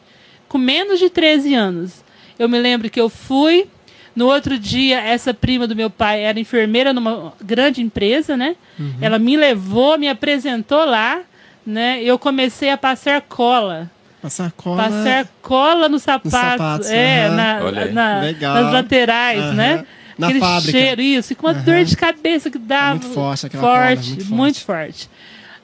com 0.50 0.57
menos 0.57 0.98
de 1.00 1.07
13 1.07 1.53
anos. 1.53 2.03
Eu 2.39 2.50
me 2.50 2.57
lembro 2.57 2.89
que 2.89 3.00
eu 3.00 3.10
fui, 3.10 3.67
no 4.15 4.27
outro 4.27 4.58
dia, 4.60 5.00
essa 5.01 5.34
prima 5.34 5.67
do 5.67 5.75
meu 5.75 5.89
pai 5.89 6.24
era 6.24 6.39
enfermeira 6.39 6.93
numa 6.93 7.34
grande 7.43 7.82
empresa, 7.82 8.38
né? 8.38 8.55
Ela 9.01 9.17
me 9.20 9.36
levou, 9.38 9.98
me 9.98 10.08
apresentou 10.08 10.86
lá, 10.86 11.22
né? 11.65 12.01
Eu 12.03 12.20
comecei 12.20 12.70
a 12.70 12.77
passar 12.77 13.22
cola. 13.22 13.89
Passar 14.22 14.51
cola. 14.51 14.84
Passar 14.84 15.27
cola 15.41 15.89
no 15.89 16.00
sapato. 16.00 16.29
sapatos, 16.29 16.89
é, 16.89 17.25
aham. 17.25 17.36
na- 17.36 17.86
na- 17.91 18.22
nas 18.53 18.74
laterais, 18.74 19.41
Aham. 19.41 19.53
né? 19.53 19.86
Na 20.17 20.27
Aquele 20.27 20.39
fábrica. 20.39 20.72
cheiro, 20.77 21.01
isso. 21.01 21.34
E 21.34 21.36
com 21.36 21.48
uma 21.48 21.53
dor 21.55 21.84
de 21.84 21.98
cabeça 21.98 22.50
que 22.51 22.58
dava. 22.60 22.91
muito 23.00 23.10
forte 23.10 23.48
aquela 23.48 23.63
cola, 23.63 23.88
forte, 23.96 24.10
muito 24.10 24.34
muito 24.36 24.62
forte. 24.62 25.08
forte. 25.08 25.10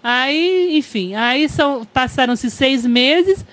Aí, 0.03 0.77
enfim, 0.77 1.13
aí 1.15 1.47
passaram-se 1.93 2.49
seis 2.49 2.85
meses 2.85 3.45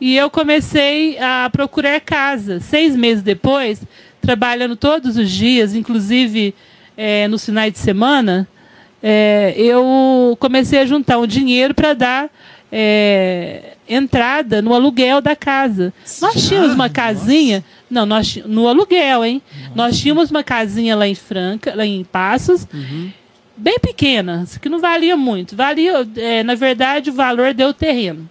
e 0.00 0.16
eu 0.16 0.28
comecei 0.28 1.18
a 1.18 1.48
procurar 1.50 2.00
casa. 2.00 2.60
Seis 2.60 2.94
meses 2.96 3.22
depois, 3.22 3.80
trabalhando 4.24 4.74
todos 4.76 5.16
os 5.16 5.30
dias, 5.30 5.74
inclusive 5.74 6.54
eh, 6.96 7.28
nos 7.28 7.44
finais 7.44 7.72
de 7.72 7.78
semana, 7.78 8.48
eh, 9.02 9.54
eu 9.56 10.36
comecei 10.40 10.78
a 10.78 10.86
juntar 10.86 11.18
um 11.18 11.26
dinheiro 11.26 11.74
para 11.74 11.92
dar 11.92 12.30
eh, 12.72 13.74
entrada 13.88 14.62
no 14.62 14.72
aluguel 14.74 15.20
da 15.20 15.36
casa. 15.36 15.92
Nós 16.20 16.48
tínhamos 16.48 16.70
uma 16.70 16.88
Nossa. 16.88 16.90
casinha, 16.90 17.64
não, 17.90 18.06
nós 18.06 18.36
no 18.46 18.66
aluguel, 18.66 19.24
hein? 19.24 19.42
Nós 19.74 19.98
tínhamos 19.98 20.30
uma 20.30 20.42
casinha 20.42 20.96
lá 20.96 21.06
em 21.06 21.14
Franca, 21.14 21.74
lá 21.74 21.84
em 21.84 22.02
Passos, 22.02 22.66
bem 23.56 23.78
pequena, 23.78 24.46
que 24.60 24.68
não 24.68 24.80
valia 24.80 25.16
muito. 25.16 25.54
Valia, 25.54 26.06
eh, 26.16 26.42
na 26.42 26.54
verdade, 26.54 27.10
o 27.10 27.12
valor 27.12 27.52
deu 27.52 27.68
o 27.68 27.74
terreno. 27.74 28.28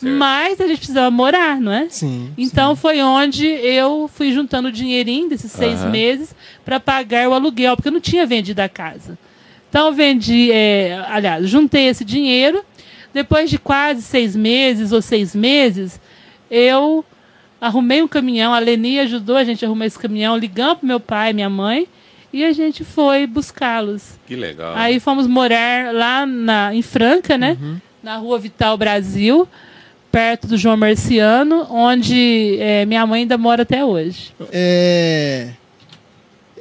Certo. 0.00 0.16
Mas 0.16 0.60
a 0.60 0.66
gente 0.66 0.78
precisava 0.78 1.10
morar, 1.10 1.60
não 1.60 1.72
é? 1.72 1.88
Sim. 1.88 2.32
Então 2.38 2.74
foi 2.74 3.00
onde 3.02 3.46
eu 3.46 4.08
fui 4.12 4.32
juntando 4.32 4.68
o 4.68 4.72
dinheirinho 4.72 5.28
desses 5.28 5.52
seis 5.52 5.80
Aham. 5.82 5.90
meses 5.90 6.34
para 6.64 6.80
pagar 6.80 7.28
o 7.28 7.34
aluguel, 7.34 7.76
porque 7.76 7.88
eu 7.88 7.92
não 7.92 8.00
tinha 8.00 8.24
vendido 8.26 8.60
a 8.62 8.68
casa. 8.68 9.18
Então 9.68 9.86
eu 9.88 9.92
vendi, 9.92 10.50
é, 10.52 11.04
aliás, 11.08 11.48
juntei 11.48 11.86
esse 11.88 12.04
dinheiro. 12.04 12.64
Depois 13.12 13.50
de 13.50 13.58
quase 13.58 14.02
seis 14.02 14.34
meses 14.36 14.92
ou 14.92 15.02
seis 15.02 15.34
meses, 15.34 16.00
eu 16.50 17.04
arrumei 17.60 18.02
um 18.02 18.08
caminhão. 18.08 18.54
A 18.54 18.58
Leni 18.58 19.00
ajudou 19.00 19.36
a 19.36 19.44
gente 19.44 19.64
a 19.64 19.68
arrumar 19.68 19.86
esse 19.86 19.98
caminhão, 19.98 20.36
ligamos 20.36 20.78
para 20.78 20.86
meu 20.86 21.00
pai 21.00 21.30
e 21.30 21.34
minha 21.34 21.50
mãe. 21.50 21.86
e 22.32 22.44
a 22.44 22.52
gente 22.52 22.84
foi 22.84 23.26
buscá-los. 23.26 24.18
Que 24.26 24.36
legal. 24.36 24.72
Aí 24.76 25.00
fomos 25.00 25.26
morar 25.26 25.92
lá 25.92 26.24
na, 26.24 26.72
em 26.74 26.82
Franca, 26.82 27.36
né? 27.36 27.58
Na 28.02 28.16
rua 28.16 28.38
Vital 28.38 28.76
Brasil, 28.78 29.46
perto 30.10 30.46
do 30.46 30.56
João 30.58 30.76
Marciano, 30.76 31.66
onde 31.70 32.56
é, 32.60 32.84
minha 32.86 33.06
mãe 33.06 33.22
ainda 33.22 33.38
mora 33.38 33.62
até 33.62 33.84
hoje. 33.84 34.32
É, 34.52 35.48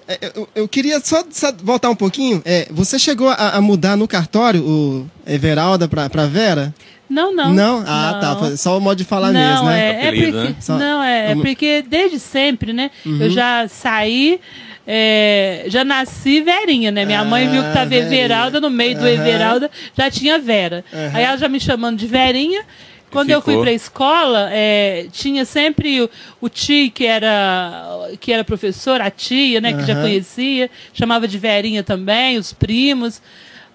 é, 0.07 0.31
Eu, 0.35 0.47
eu 0.55 0.67
queria 0.67 0.99
só, 0.99 1.23
só 1.29 1.51
voltar 1.63 1.89
um 1.89 1.95
pouquinho. 1.95 2.41
É, 2.45 2.67
você 2.71 2.97
chegou 2.99 3.29
a, 3.29 3.33
a 3.55 3.61
mudar 3.61 3.95
no 3.95 4.07
cartório 4.07 4.63
o 4.63 5.09
Everalda 5.25 5.87
pra, 5.87 6.09
pra 6.09 6.25
Vera? 6.25 6.73
Não, 7.09 7.33
não. 7.33 7.51
Não? 7.53 7.83
Ah, 7.87 8.19
Não. 8.21 8.49
tá. 8.51 8.57
Só 8.57 8.77
o 8.77 8.81
modo 8.81 8.97
de 8.97 9.03
falar 9.03 9.31
não, 9.31 9.39
mesmo, 9.39 9.65
né? 9.67 9.79
É, 9.79 10.05
é 10.07 10.11
porque, 10.11 10.31
né? 10.31 10.55
Só- 10.59 10.77
Não, 10.77 11.01
é, 11.03 11.31
é 11.31 11.35
porque 11.35 11.83
desde 11.87 12.19
sempre, 12.19 12.71
né? 12.71 12.91
Uhum. 13.03 13.19
Eu 13.19 13.29
já 13.31 13.67
saí, 13.67 14.39
é, 14.85 15.63
já 15.67 15.83
nasci 15.83 16.41
verinha, 16.41 16.91
né? 16.91 17.05
Minha 17.05 17.23
mãe 17.25 17.49
viu 17.49 17.63
que 17.63 17.67
Ah, 17.69 17.73
tava 17.73 17.87
verinha. 17.87 18.13
Everalda, 18.13 18.61
no 18.61 18.69
meio 18.69 18.95
do 18.95 19.01
Aham. 19.05 19.11
Everalda 19.13 19.71
já 19.97 20.11
tinha 20.11 20.37
Vera. 20.37 20.85
Aham. 20.93 21.11
Aí 21.15 21.23
ela 21.23 21.37
já 21.37 21.49
me 21.49 21.59
chamando 21.59 21.97
de 21.97 22.05
verinha. 22.05 22.61
Quando 23.11 23.29
eu 23.29 23.41
fui 23.41 23.53
ficou. 23.53 23.63
pra 23.63 23.73
escola, 23.73 24.49
é, 24.51 25.07
tinha 25.11 25.45
sempre 25.45 26.01
o, 26.01 26.09
o 26.41 26.49
tio 26.49 26.91
que 26.91 27.05
era, 27.05 28.09
que 28.19 28.31
era 28.31 28.43
professor, 28.43 29.01
a 29.01 29.09
tia, 29.09 29.59
né, 29.59 29.73
que 29.73 29.85
já 29.85 29.93
Aham. 29.93 30.01
conhecia, 30.03 30.69
chamava 30.93 31.27
de 31.27 31.37
verinha 31.37 31.83
também, 31.83 32.37
os 32.37 32.53
primos. 32.53 33.21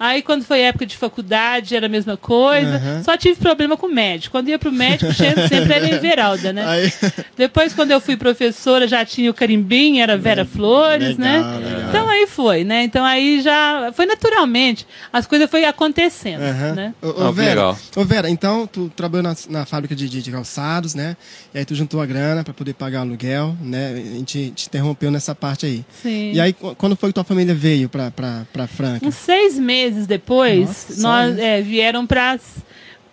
Aí 0.06 0.22
quando 0.22 0.44
foi 0.44 0.60
época 0.60 0.84
de 0.86 0.96
faculdade 0.96 1.74
era 1.74 1.86
a 1.86 1.88
mesma 1.88 2.16
coisa. 2.16 2.76
Aham. 2.76 3.02
Só 3.02 3.16
tive 3.16 3.36
problema 3.36 3.76
com 3.76 3.86
o 3.86 3.92
médico. 3.92 4.32
Quando 4.32 4.48
ia 4.48 4.58
pro 4.58 4.70
médico, 4.72 5.12
sempre, 5.14 5.72
era 5.72 5.88
Everalda, 5.88 6.52
né? 6.52 6.64
Aí, 6.66 6.92
Depois, 7.36 7.72
quando 7.72 7.90
eu 7.90 8.00
fui 8.00 8.16
professora, 8.16 8.86
já 8.86 9.04
tinha 9.04 9.30
o 9.30 9.34
carimbinho, 9.34 10.02
era 10.02 10.16
Vera 10.18 10.44
Flores, 10.44 11.16
legal, 11.16 11.42
né? 11.42 11.58
legal. 11.68 11.88
Então 11.88 12.08
aí 12.08 12.26
foi, 12.26 12.64
né? 12.64 12.82
Então 12.84 13.04
aí 13.04 13.40
já 13.40 13.92
foi 13.94 14.04
naturalmente. 14.06 14.86
As 15.12 15.26
coisas 15.26 15.48
foi 15.50 15.64
acontecendo, 15.64 16.42
Aham. 16.42 16.74
né? 16.74 16.94
Ô, 17.00 17.08
ô, 17.08 17.26
Ah, 17.28 17.30
Vera, 17.32 17.76
ô, 17.96 18.04
Vera, 18.04 18.28
então 18.28 18.66
tu 18.66 18.90
trabalhou 18.94 19.22
na, 19.22 19.34
na 19.48 19.64
fábrica 19.64 19.94
de, 19.94 20.08
de, 20.08 20.20
de 20.22 20.30
calçados, 20.30 20.94
né? 20.94 21.16
E 21.54 21.58
aí 21.58 21.64
tu 21.64 21.74
juntou 21.74 22.00
a 22.02 22.06
grana 22.06 22.42
pra 22.44 22.52
poder 22.52 22.74
pagar 22.74 22.98
o 22.98 23.02
aluguel, 23.02 23.56
né? 23.60 23.92
A 23.94 24.16
gente 24.18 24.52
te 24.54 24.66
interrompeu 24.66 25.10
nessa 25.10 25.34
parte 25.34 25.66
aí. 25.66 25.84
Sim. 26.02 26.32
E 26.32 26.40
aí, 26.40 26.52
qu- 26.52 26.74
quando 26.74 26.96
foi 26.96 27.08
que 27.10 27.14
tua 27.14 27.24
família 27.24 27.54
veio 27.54 27.88
pra, 27.88 28.10
pra, 28.10 28.42
pra 28.52 28.66
Franca? 28.66 29.06
Uns 29.06 29.14
seis 29.14 29.58
meses 29.58 29.93
depois, 30.06 30.66
Nossa, 30.66 31.02
nós 31.02 31.38
é, 31.38 31.60
vieram 31.62 32.06
para 32.06 32.38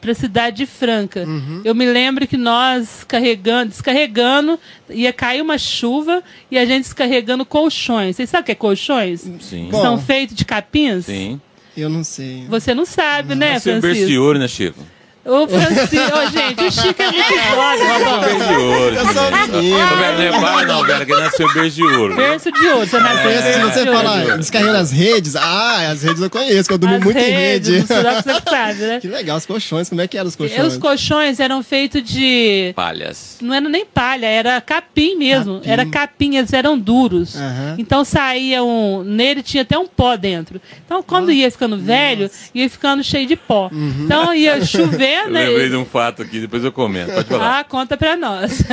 para 0.01 0.13
a 0.13 0.15
cidade 0.15 0.57
de 0.57 0.65
Franca. 0.65 1.23
Uhum. 1.25 1.61
Eu 1.63 1.75
me 1.75 1.85
lembro 1.85 2.27
que 2.27 2.35
nós 2.35 3.03
carregando, 3.07 3.69
descarregando, 3.69 4.59
ia 4.89 5.13
cair 5.13 5.43
uma 5.43 5.59
chuva 5.59 6.23
e 6.50 6.57
a 6.57 6.65
gente 6.65 6.85
descarregando 6.85 7.45
colchões. 7.45 8.15
Vocês 8.15 8.27
sabem 8.27 8.41
o 8.41 8.45
que 8.47 8.51
é 8.51 8.55
colchões? 8.55 9.29
Sim. 9.39 9.69
Bom, 9.71 9.79
São 9.79 10.00
feitos 10.00 10.35
de 10.35 10.43
capins? 10.43 11.05
Sim. 11.05 11.39
Eu 11.77 11.88
não 11.88 12.03
sei. 12.03 12.45
Você 12.50 12.73
não 12.73 12.85
sabe, 12.85 13.35
né, 13.35 13.59
Seu 13.59 13.73
berço 13.73 13.88
de 13.89 13.95
Francisco? 14.00 14.23
ouro, 14.23 14.39
né, 14.39 14.47
Chico? 14.47 14.79
Ô, 15.23 15.47
Francisco, 15.47 16.17
ô, 16.17 16.29
gente, 16.31 16.63
o 16.63 16.71
Chico 16.71 17.01
é 17.01 17.11
muito 17.11 17.29
jovem, 17.29 17.77
Seu 17.77 17.99
Robão. 17.99 18.21
berço 18.21 18.47
de 18.47 18.53
ouro. 18.55 18.95
Eu 18.95 19.05
sou 19.13 19.31
menino. 19.31 19.77
Não 19.77 20.23
é 20.23 20.41
pai, 20.41 20.65
não, 20.65 21.05
que 21.05 21.15
nasceu 21.15 21.53
berço 21.53 21.75
de 21.75 21.83
ouro. 21.83 22.15
Berço 22.15 22.51
de 22.51 22.67
ouro, 22.67 22.87
você 22.87 22.99
nasceu 22.99 23.21
Conheço, 23.21 23.53
se 23.53 23.59
você 23.59 23.85
falar 23.85 24.37
descarregando 24.37 24.77
as 24.79 24.91
redes, 24.91 25.35
ah, 25.35 25.89
as 25.91 26.01
redes 26.01 26.21
eu 26.21 26.29
conheço, 26.29 26.67
que 26.67 26.73
eu 26.73 26.77
durmo 26.77 26.95
As 26.95 27.03
muito 27.03 27.19
em 27.19 27.21
redes, 27.31 27.87
rede. 27.87 27.93
lá 28.03 28.15
que 28.15 28.23
você 28.23 28.41
sabe, 28.49 28.79
né? 28.81 28.99
que 29.01 29.07
legal, 29.07 29.37
os 29.37 29.45
colchões, 29.45 29.89
como 29.89 30.01
é 30.01 30.07
que 30.07 30.17
eram 30.17 30.27
os 30.27 30.33
E 30.33 30.37
colchões? 30.37 30.73
Os 30.73 30.77
colchões 30.77 31.39
eram 31.39 31.61
feitos 31.61 32.03
de 32.03 32.73
Palhas. 32.75 33.37
não 33.41 33.53
era 33.53 33.69
nem 33.69 33.85
palha, 33.85 34.25
era 34.25 34.59
capim 34.59 35.15
mesmo. 35.15 35.55
Capim. 35.59 35.69
Era 35.69 35.85
capim, 35.85 36.37
eles 36.37 36.51
eram 36.51 36.77
duros. 36.79 37.35
Então 37.77 38.03
saía 38.03 38.63
um. 38.63 39.03
Nele 39.03 39.43
tinha 39.43 39.61
até 39.63 39.77
um 39.77 39.87
pó 39.87 40.15
dentro. 40.15 40.59
Então, 40.85 41.03
quando 41.03 41.31
ia 41.31 41.49
ficando 41.51 41.77
velho, 41.77 42.29
ia 42.55 42.69
ficando 42.69 43.03
cheio 43.03 43.27
de 43.27 43.35
pó. 43.35 43.69
Uhum. 43.71 44.05
Então 44.05 44.33
ia 44.33 44.59
Eu 45.12 45.24
chovendo. 45.25 45.50
lembrei 45.50 45.70
de 45.70 45.75
um 45.75 45.86
fato 45.86 46.22
aqui, 46.22 46.39
depois 46.39 46.63
eu 46.63 46.72
comento. 46.72 47.12
Pode 47.12 47.27
falar. 47.27 47.60
Ah, 47.60 47.63
conta 47.63 47.98
pra 47.98 48.15
nós. 48.15 48.63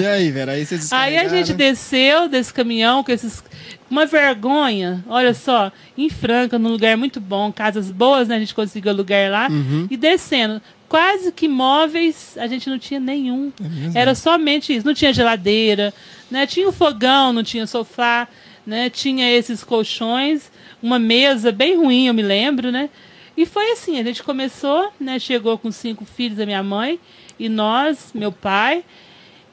E 0.00 0.06
aí, 0.06 0.30
Vera, 0.30 0.52
aí 0.52 0.64
vocês 0.64 0.92
Aí 0.92 1.16
a 1.16 1.28
gente 1.28 1.52
desceu 1.52 2.28
desse 2.28 2.52
caminhão 2.52 3.02
com 3.02 3.12
esses. 3.12 3.42
Uma 3.88 4.04
vergonha, 4.04 5.04
olha 5.08 5.32
só, 5.32 5.70
em 5.96 6.08
Franca, 6.10 6.58
num 6.58 6.70
lugar 6.70 6.96
muito 6.96 7.20
bom, 7.20 7.52
casas 7.52 7.90
boas, 7.90 8.26
né? 8.28 8.36
A 8.36 8.38
gente 8.38 8.54
conseguiu 8.54 8.92
lugar 8.92 9.30
lá. 9.30 9.48
Uhum. 9.48 9.86
E 9.90 9.96
descendo. 9.96 10.60
Quase 10.88 11.32
que 11.32 11.48
móveis 11.48 12.36
a 12.36 12.46
gente 12.46 12.70
não 12.70 12.78
tinha 12.78 13.00
nenhum. 13.00 13.52
É? 13.94 14.00
Era 14.00 14.14
somente 14.14 14.74
isso. 14.74 14.86
Não 14.86 14.94
tinha 14.94 15.12
geladeira, 15.12 15.92
né? 16.30 16.46
Tinha 16.46 16.68
o 16.68 16.72
fogão, 16.72 17.32
não 17.32 17.42
tinha 17.42 17.66
sofá, 17.66 18.28
né? 18.66 18.90
Tinha 18.90 19.30
esses 19.30 19.64
colchões, 19.64 20.50
uma 20.82 20.98
mesa 20.98 21.50
bem 21.50 21.76
ruim, 21.76 22.06
eu 22.06 22.14
me 22.14 22.22
lembro, 22.22 22.70
né? 22.70 22.88
E 23.36 23.44
foi 23.44 23.72
assim, 23.72 23.98
a 23.98 24.02
gente 24.02 24.22
começou, 24.22 24.90
né? 24.98 25.18
Chegou 25.18 25.58
com 25.58 25.70
cinco 25.70 26.04
filhos 26.04 26.38
da 26.38 26.46
minha 26.46 26.62
mãe 26.62 26.98
e 27.38 27.48
nós, 27.48 28.10
meu 28.14 28.32
pai. 28.32 28.84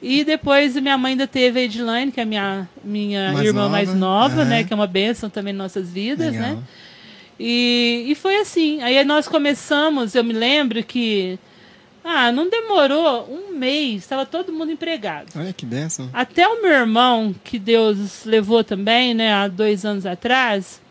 E 0.00 0.22
depois 0.24 0.74
minha 0.76 0.98
mãe 0.98 1.12
ainda 1.12 1.26
teve 1.26 1.60
a 1.60 1.62
Edilane, 1.62 2.12
que 2.12 2.20
é 2.20 2.22
a 2.22 2.26
minha, 2.26 2.68
minha 2.82 3.32
Mais 3.32 3.46
irmã 3.46 3.60
nova, 3.62 3.72
mais 3.72 3.94
nova, 3.94 4.44
né? 4.44 4.64
Que 4.64 4.72
é 4.72 4.76
uma 4.76 4.86
bênção 4.86 5.30
também 5.30 5.54
em 5.54 5.56
nossas 5.56 5.90
vidas, 5.90 6.32
Legal. 6.32 6.56
né? 6.56 6.62
E, 7.38 8.04
e 8.08 8.14
foi 8.14 8.36
assim. 8.36 8.82
Aí 8.82 9.02
nós 9.04 9.28
começamos, 9.28 10.14
eu 10.14 10.24
me 10.24 10.32
lembro 10.32 10.82
que. 10.84 11.38
Ah, 12.06 12.30
não 12.30 12.50
demorou 12.50 13.26
um 13.30 13.56
mês, 13.56 14.02
estava 14.02 14.26
todo 14.26 14.52
mundo 14.52 14.70
empregado. 14.70 15.28
Olha 15.34 15.54
que 15.54 15.64
benção. 15.64 16.10
Até 16.12 16.46
o 16.46 16.60
meu 16.60 16.70
irmão, 16.70 17.34
que 17.42 17.58
Deus 17.58 18.26
levou 18.26 18.62
também, 18.62 19.14
né, 19.14 19.32
há 19.32 19.48
dois 19.48 19.86
anos 19.86 20.04
atrás, 20.04 20.82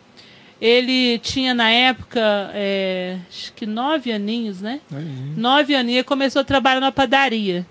ele 0.66 1.18
tinha 1.18 1.52
na 1.52 1.68
época, 1.70 2.20
é, 2.54 3.18
acho 3.28 3.52
que 3.52 3.66
nove 3.66 4.10
aninhos, 4.10 4.62
né? 4.62 4.80
Aí. 4.90 5.04
Nove 5.36 5.74
aninhos, 5.74 6.00
e 6.00 6.04
começou 6.04 6.40
a 6.40 6.44
trabalhar 6.44 6.80
na 6.80 6.90
padaria. 6.90 7.66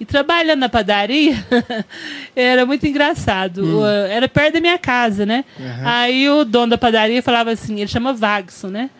E 0.00 0.04
trabalhando 0.04 0.60
na 0.60 0.68
padaria 0.68 1.34
era 2.36 2.64
muito 2.64 2.86
engraçado. 2.86 3.78
O- 3.80 3.84
Era 3.86 4.28
perto 4.28 4.54
da 4.54 4.60
minha 4.60 4.78
casa, 4.78 5.26
né? 5.26 5.44
Aham. 5.58 5.82
Aí 5.84 6.30
o 6.30 6.44
dono 6.44 6.70
da 6.70 6.78
padaria 6.78 7.20
falava 7.20 7.50
assim, 7.50 7.80
ele 7.80 7.88
chama 7.88 8.12
Vagson, 8.12 8.68
né? 8.68 8.90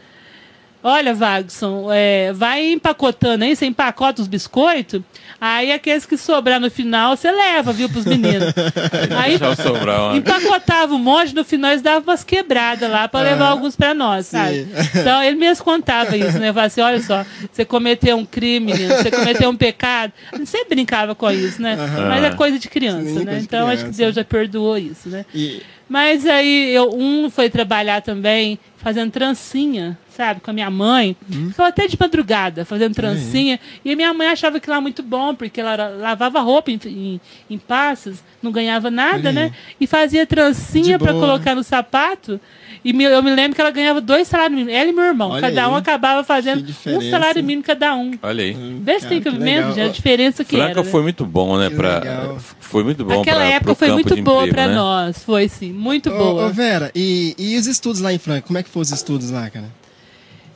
Olha, 0.83 1.13
Vagson, 1.13 1.89
é, 1.93 2.33
vai 2.33 2.73
empacotando 2.73 3.45
aí, 3.45 3.57
você 3.57 3.67
empacota 3.67 4.23
os 4.23 4.29
biscoitos, 4.29 5.03
aí 5.41 5.73
aqueles 5.73 6.07
que 6.07 6.17
sobrar 6.17 6.61
no 6.61 6.71
final, 6.71 7.17
você 7.17 7.33
leva, 7.33 7.73
viu, 7.73 7.89
pros 7.89 8.05
meninos. 8.05 8.55
aí 9.19 9.37
sobrar 9.57 10.15
empacotava 10.15 10.95
um 10.95 10.99
monte, 10.99 11.35
no 11.35 11.45
final 11.45 11.73
eles 11.73 11.83
davam 11.83 12.03
umas 12.03 12.23
quebradas 12.23 12.89
lá 12.89 13.09
para 13.09 13.29
levar 13.29 13.49
alguns 13.49 13.75
para 13.75 13.93
nós, 13.93 14.27
sabe? 14.27 14.67
sim. 14.67 15.01
Então 15.01 15.21
ele 15.23 15.37
mesmo 15.37 15.65
contava 15.65 16.17
isso, 16.17 16.39
né? 16.39 16.53
Falava 16.53 16.67
assim, 16.67 16.81
olha 16.81 17.03
só, 17.03 17.27
você 17.51 17.65
cometeu 17.65 18.17
um 18.17 18.25
crime, 18.25 18.73
menino, 18.73 18.95
você 18.95 19.11
cometeu 19.11 19.51
um 19.51 19.57
pecado. 19.57 20.13
Ele 20.33 20.47
sempre 20.47 20.77
brincava 20.77 21.13
com 21.15 21.29
isso, 21.31 21.61
né? 21.61 21.77
Mas 22.09 22.23
é 22.23 22.31
coisa 22.31 22.57
de 22.57 22.69
criança, 22.69 23.05
Sim, 23.05 23.25
né? 23.25 23.39
Então 23.43 23.67
acho 23.67 23.79
que 23.79 23.83
criança. 23.83 23.99
Deus 23.99 24.15
já 24.15 24.25
perdoou 24.25 24.79
isso, 24.79 25.09
né? 25.09 25.25
E, 25.35 25.61
Mas 25.89 26.25
aí 26.25 26.73
eu, 26.73 26.95
um 26.95 27.29
foi 27.31 27.51
trabalhar 27.51 28.01
também 28.01 28.59
fazendo 28.77 29.11
trancinha, 29.11 29.99
sabe, 30.19 30.41
com 30.41 30.51
a 30.51 30.55
minha 30.55 30.69
mãe. 30.69 31.17
Hum. 31.33 31.51
Ficou 31.51 31.65
até 31.65 31.87
de 31.87 31.97
madrugada 31.99 32.65
fazendo 32.65 32.93
trancinha. 32.95 33.59
E 33.85 33.93
a 33.93 33.97
minha 33.97 34.13
mãe 34.13 34.27
achava 34.27 34.59
que 34.59 34.69
lá 34.69 34.81
muito 34.81 35.01
bom, 35.01 35.33
porque 35.35 35.61
ela 35.61 35.77
lavava 35.97 36.41
roupa 36.41 36.73
em, 36.73 36.81
em, 36.87 37.21
em 37.49 37.57
passos, 37.57 38.19
não 38.43 38.51
ganhava 38.51 38.91
nada, 38.91 39.31
né? 39.31 39.53
E 39.81 39.87
fazia 39.87 40.27
trancinha 40.27 40.99
para 40.99 41.13
colocar 41.13 41.55
no 41.55 41.63
sapato. 41.63 42.41
E 42.85 42.93
me- 42.93 43.05
eu 43.05 43.23
me 43.23 43.33
lembro 43.35 43.55
que 43.55 43.61
ela 43.61 43.71
ganhava 43.71 44.01
dois 44.01 44.27
salários 44.29 44.57
mínimos. 44.59 44.75
Ela 44.75 44.91
e 44.91 44.93
meu 44.93 45.05
irmão. 45.05 45.31
Olha 45.31 45.41
cada 45.43 45.69
um 45.69 45.75
aí. 45.75 45.81
acabava 45.81 46.23
fazendo 46.25 46.65
um 46.87 47.01
salário 47.11 47.43
mínimo 47.43 47.63
cada 47.63 47.95
um. 47.95 48.13
Olha 48.23 48.43
aí. 48.45 48.57
Vê 48.83 49.01
se 49.01 49.07
tem 49.07 49.21
cabimento, 49.23 49.69
gente, 49.69 49.81
a 49.81 49.89
diferença 49.89 50.45
que 50.45 50.57
Franca 50.57 50.71
era. 50.73 50.83
né? 50.83 50.91
foi 50.91 51.03
muito 51.03 51.25
bom, 51.25 51.57
né? 51.59 51.69
Que 51.71 51.77
Pra, 51.77 51.99
legal. 51.99 52.39
foi 52.61 52.83
muito 52.85 53.05
bom 53.05 53.21
Aquela 53.21 53.39
pra, 53.41 53.47
época 53.49 53.75
foi 53.75 53.91
muito 53.93 54.17
boa 54.23 54.39
emprego, 54.47 54.55
para 54.55 54.69
né? 54.69 54.75
nós. 54.75 55.23
Foi 55.23 55.49
sim, 55.49 55.73
muito 55.73 56.11
ô, 56.11 56.17
boa. 56.17 56.47
ô, 56.47 56.51
Vera, 56.51 56.91
e, 56.95 57.35
e 57.39 57.57
os 57.57 57.67
estudos 57.67 58.01
lá 58.01 58.13
em 58.13 58.19
Franca? 58.19 58.43
Como 58.47 58.59
é 58.59 58.63
que 58.63 58.69
foram 58.69 58.83
os 58.83 58.93
estudos 58.93 59.31
lá, 59.31 59.49
cara? 59.51 59.67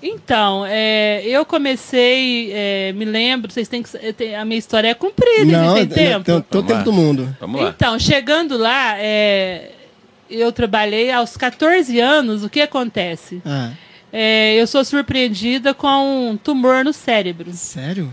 Então, 0.03 0.65
é, 0.67 1.23
eu 1.25 1.45
comecei, 1.47 2.51
é, 2.53 2.93
me 2.93 3.05
lembro, 3.05 3.53
vocês 3.53 3.69
têm 3.69 3.83
que. 3.83 4.35
A 4.35 4.45
minha 4.45 4.59
história 4.59 4.89
é 4.89 4.95
comprida, 4.95 5.53
não, 5.53 5.75
tem 5.75 5.87
tempo. 5.87 6.25
tem 6.25 6.41
todo 6.41 6.67
Vamos 6.67 6.67
tempo 6.67 6.79
lá. 6.79 6.83
do 6.85 6.93
mundo. 6.93 7.37
Vamos 7.41 7.61
lá. 7.63 7.69
Então, 7.69 7.99
chegando 7.99 8.57
lá, 8.59 8.97
é, 8.99 9.71
eu 10.29 10.51
trabalhei 10.51 11.13
aos 11.13 11.37
14 11.37 12.01
anos, 12.01 12.43
o 12.43 12.51
que 12.51 12.61
acontece? 12.61 13.41
Ah, 13.47 13.71
É, 14.13 14.55
eu 14.61 14.67
sou 14.67 14.85
surpreendida 14.85 15.73
com 15.73 16.31
um 16.31 16.37
tumor 16.37 16.85
no 16.85 16.93
cérebro. 16.93 17.53
sério? 17.53 18.13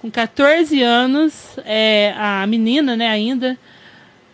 Com 0.00 0.10
14 0.10 0.80
anos, 0.82 1.32
é, 1.64 2.14
a 2.16 2.46
menina, 2.46 2.96
né, 2.96 3.08
ainda, 3.08 3.58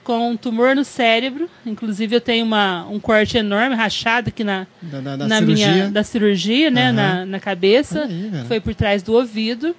com 0.07 0.31
um 0.31 0.37
tumor 0.37 0.77
no 0.77 0.85
cérebro. 0.85 1.51
Inclusive, 1.67 2.15
eu 2.15 2.21
tenho 2.21 2.45
uma, 2.47 2.87
um 2.89 3.01
corte 3.01 3.37
enorme, 3.37 3.75
rachado 3.75 4.29
aqui 4.29 4.45
na, 4.45 4.65
Da, 4.81 5.01
da, 5.01 5.17
da 5.17 5.27
na 5.27 5.39
cirurgia? 5.41 5.73
minha 5.73 5.89
da 5.91 6.05
cirurgia, 6.05 6.71
né, 6.71 6.85
Aham. 6.85 6.93
na, 6.93 7.27
na 7.27 7.41
cabeça, 7.41 8.05
aí, 8.05 8.31
foi 8.47 8.61
por 8.61 8.73
trás 8.73 9.03
do 9.03 9.13
ouvido. 9.15 9.75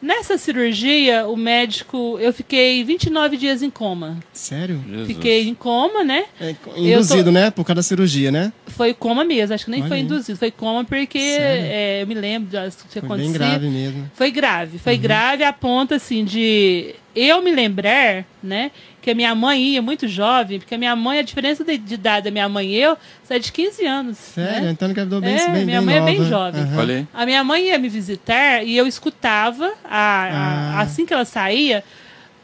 Nessa 0.00 0.38
cirurgia, 0.38 1.26
o 1.26 1.36
médico, 1.36 2.16
eu 2.20 2.32
fiquei 2.32 2.84
29 2.84 3.36
dias 3.36 3.64
em 3.64 3.68
coma. 3.70 4.16
Sério? 4.32 4.80
Jesus. 4.88 5.08
Fiquei 5.08 5.48
em 5.48 5.54
coma, 5.56 6.04
né? 6.04 6.24
É, 6.40 6.54
induzido, 6.76 7.24
tô- 7.24 7.30
né? 7.32 7.50
Por 7.50 7.64
causa 7.64 7.78
da 7.78 7.82
cirurgia, 7.82 8.30
né? 8.30 8.52
Foi 8.68 8.94
coma 8.94 9.24
mesmo, 9.24 9.56
acho 9.56 9.64
que 9.64 9.72
nem 9.72 9.80
Olha 9.80 9.88
foi 9.88 9.96
aí. 9.96 10.02
induzido, 10.04 10.38
foi 10.38 10.52
coma 10.52 10.84
porque 10.84 11.18
é, 11.18 11.98
eu 12.02 12.06
me 12.06 12.14
lembro 12.14 12.48
das 12.48 12.76
que 12.80 12.86
tinha 12.90 13.02
Foi 13.02 13.18
bem 13.18 13.32
grave 13.32 13.66
mesmo. 13.66 14.08
Foi 14.14 14.30
grave, 14.30 14.78
foi 14.78 14.96
grave 14.96 15.42
a 15.42 15.52
ponto 15.52 15.92
assim 15.94 16.24
de 16.24 16.94
eu 17.16 17.42
me 17.42 17.50
lembrar, 17.50 18.24
né, 18.40 18.70
que 19.08 19.12
a 19.12 19.14
minha 19.14 19.34
mãe 19.34 19.62
ia 19.62 19.80
muito 19.80 20.06
jovem, 20.06 20.58
porque 20.58 20.74
a 20.74 20.78
minha 20.78 20.94
mãe, 20.94 21.18
a 21.18 21.22
diferença 21.22 21.64
de, 21.64 21.78
de 21.78 21.94
idade 21.94 22.24
da 22.24 22.30
minha 22.30 22.46
mãe 22.46 22.66
e 22.68 22.76
eu, 22.78 22.94
é 23.30 23.38
de 23.38 23.50
15 23.50 23.86
anos. 23.86 24.18
Sério? 24.18 24.66
né? 24.66 24.70
Então 24.70 24.90
engravidou 24.90 25.18
bem, 25.20 25.34
É, 25.34 25.48
bem, 25.48 25.64
minha 25.64 25.78
bem 25.80 25.86
mãe 25.86 25.96
é 25.96 26.00
bem 26.02 26.18
nova. 26.18 26.28
jovem. 26.28 26.96
Aí. 26.98 27.06
A 27.14 27.24
minha 27.24 27.42
mãe 27.42 27.68
ia 27.68 27.78
me 27.78 27.88
visitar 27.88 28.62
e 28.62 28.76
eu 28.76 28.86
escutava, 28.86 29.72
a- 29.84 29.96
a- 29.96 30.74
Ah. 30.76 30.80
assim 30.82 31.06
que 31.06 31.14
ela 31.14 31.24
saía, 31.24 31.82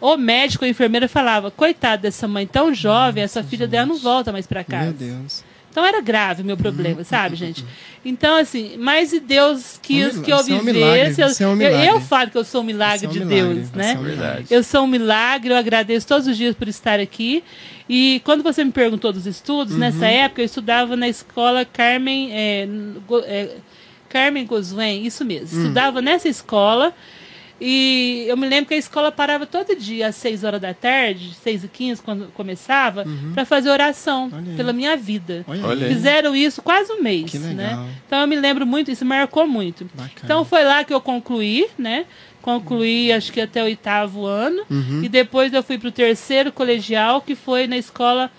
o 0.01 0.17
médico, 0.17 0.65
a 0.65 0.69
enfermeira 0.69 1.07
falava: 1.07 1.51
coitada 1.51 1.99
dessa 2.03 2.27
mãe 2.27 2.47
tão 2.47 2.73
jovem, 2.75 3.23
essa 3.23 3.43
filha 3.45 3.67
dela 3.69 3.85
não 3.87 3.97
volta 3.99 4.33
mais 4.33 4.47
pra 4.47 4.65
casa. 4.65 4.85
Meu 4.85 4.93
Deus. 4.95 5.45
Então 5.75 5.85
era 5.85 6.01
grave 6.01 6.43
o 6.43 6.45
meu 6.45 6.57
problema, 6.57 7.03
sabe, 7.03 7.35
gente? 7.35 7.65
Então, 8.05 8.37
assim, 8.37 8.77
mas 8.79 9.13
e 9.13 9.19
Deus 9.19 9.77
quis 9.83 10.17
Um 10.17 10.23
que 10.23 10.31
eu 10.33 10.37
milagre, 10.45 10.45
você 10.45 10.53
é 10.53 10.57
um 10.57 10.61
vivesse. 10.61 10.79
milagre, 10.79 11.15
eu, 11.21 11.27
é 11.27 11.49
um 11.49 11.51
eu- 11.51 11.57
milagre. 11.57 11.87
eu 11.89 12.01
falo 12.01 12.31
que 12.31 12.39
eu 12.39 12.45
sou 12.45 12.61
um 12.61 12.65
milagre 12.65 13.07
é 13.07 13.09
um 13.09 13.13
de 13.13 13.19
milagre, 13.25 13.55
Deus, 13.55 13.71
né? 13.73 13.91
é 13.91 13.95
milagre. 13.97 14.11
Verdade. 14.17 14.47
Eu 14.51 14.63
sou 14.63 14.85
um 14.85 14.87
milagre, 14.87 15.53
eu 15.53 15.57
agradeço 15.57 16.07
todos 16.07 16.29
os 16.29 16.37
dias 16.37 16.55
por 16.55 16.69
estar 16.69 17.01
aqui. 17.01 17.43
E 17.89 18.21
quando 18.25 18.45
você 18.45 18.63
me 18.63 18.71
perguntou 18.71 19.13
dos 19.13 19.27
estudos, 19.27 19.73
Uhum. 19.73 19.81
nessa 19.81 20.07
época 20.07 20.43
eu 20.43 20.47
estudava 20.47 20.95
na 20.95 21.09
escola 21.09 21.65
Carmen, 21.65 22.31
é, 22.33 22.69
é, 23.25 23.57
Carmen 24.09 24.47
Goswen, 24.47 25.05
isso 25.05 25.25
mesmo. 25.25 25.59
Hum. 25.59 25.63
Estudava 25.63 26.01
nessa 26.01 26.29
escola. 26.29 26.95
E 27.67 28.27
eu 28.29 28.37
me 28.37 28.47
lembro 28.47 28.67
que 28.67 28.75
a 28.75 28.77
escola 28.77 29.11
parava 29.11 29.47
todo 29.47 29.75
dia 29.75 30.09
às 30.09 30.17
6 30.17 30.45
horas 30.45 30.61
da 30.61 30.75
tarde, 30.75 31.33
6 31.43 31.65
e 31.65 31.69
15 31.69 32.03
quando 32.03 32.27
começava, 32.35 33.07
para 33.33 33.47
fazer 33.47 33.71
oração 33.71 34.29
Uhum. 34.31 34.45
Aí. 34.51 34.57
pela 34.57 34.73
minha 34.75 34.97
vida. 34.99 35.45
Olha, 35.49 35.87
aí. 35.87 35.95
Fizeram 35.95 36.37
isso 36.37 36.61
quase 36.61 36.93
um 36.93 37.01
mês, 37.03 37.31
Que 37.31 37.39
legal. 37.39 37.55
né? 37.55 37.89
Então 38.07 38.21
eu 38.21 38.27
me 38.29 38.37
lembro 38.37 38.67
muito, 38.67 38.91
isso 38.91 39.05
marcou 39.05 39.47
muito. 39.47 39.85
Bacana. 39.95 40.13
Então 40.23 40.45
foi 40.45 40.63
lá 40.63 40.85
que 40.85 40.93
eu 40.93 41.01
concluí, 41.01 41.67
né? 41.79 42.05
Concluí 42.43 43.11
acho 43.11 43.33
que 43.33 43.41
até 43.41 43.63
o 43.63 43.65
oitavo 43.65 44.27
ano. 44.27 44.63
Uhum. 44.71 45.01
E 45.03 45.09
depois 45.09 45.51
eu 45.55 45.63
fui 45.63 45.79
para 45.79 45.89
o 45.89 45.93
terceiro 45.93 46.53
colegial, 46.53 47.23
que 47.23 47.35
foi 47.35 47.67
na 47.67 47.79
escola 47.79 48.31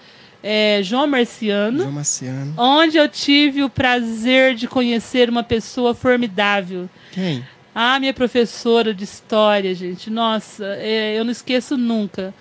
eh, 0.44 0.82
João 0.84 1.08
Marciano, 1.08 1.80
João 1.80 1.92
Marciano. 1.92 2.54
onde 2.56 2.98
eu 2.98 3.10
tive 3.10 3.64
o 3.64 3.70
prazer 3.70 4.54
de 4.54 4.68
conhecer 4.68 5.28
uma 5.28 5.42
pessoa 5.42 5.96
formidável. 5.96 6.88
Quem? 7.12 7.44
A 7.76 8.00
minha 8.00 8.14
professora 8.14 8.94
de 8.94 9.04
história, 9.04 9.76
gente, 9.76 10.10
nossa, 10.10 10.64
eh, 10.80 11.16
eu 11.20 11.26
não 11.26 11.32
esqueço 11.32 11.76
nunca. 11.76 12.34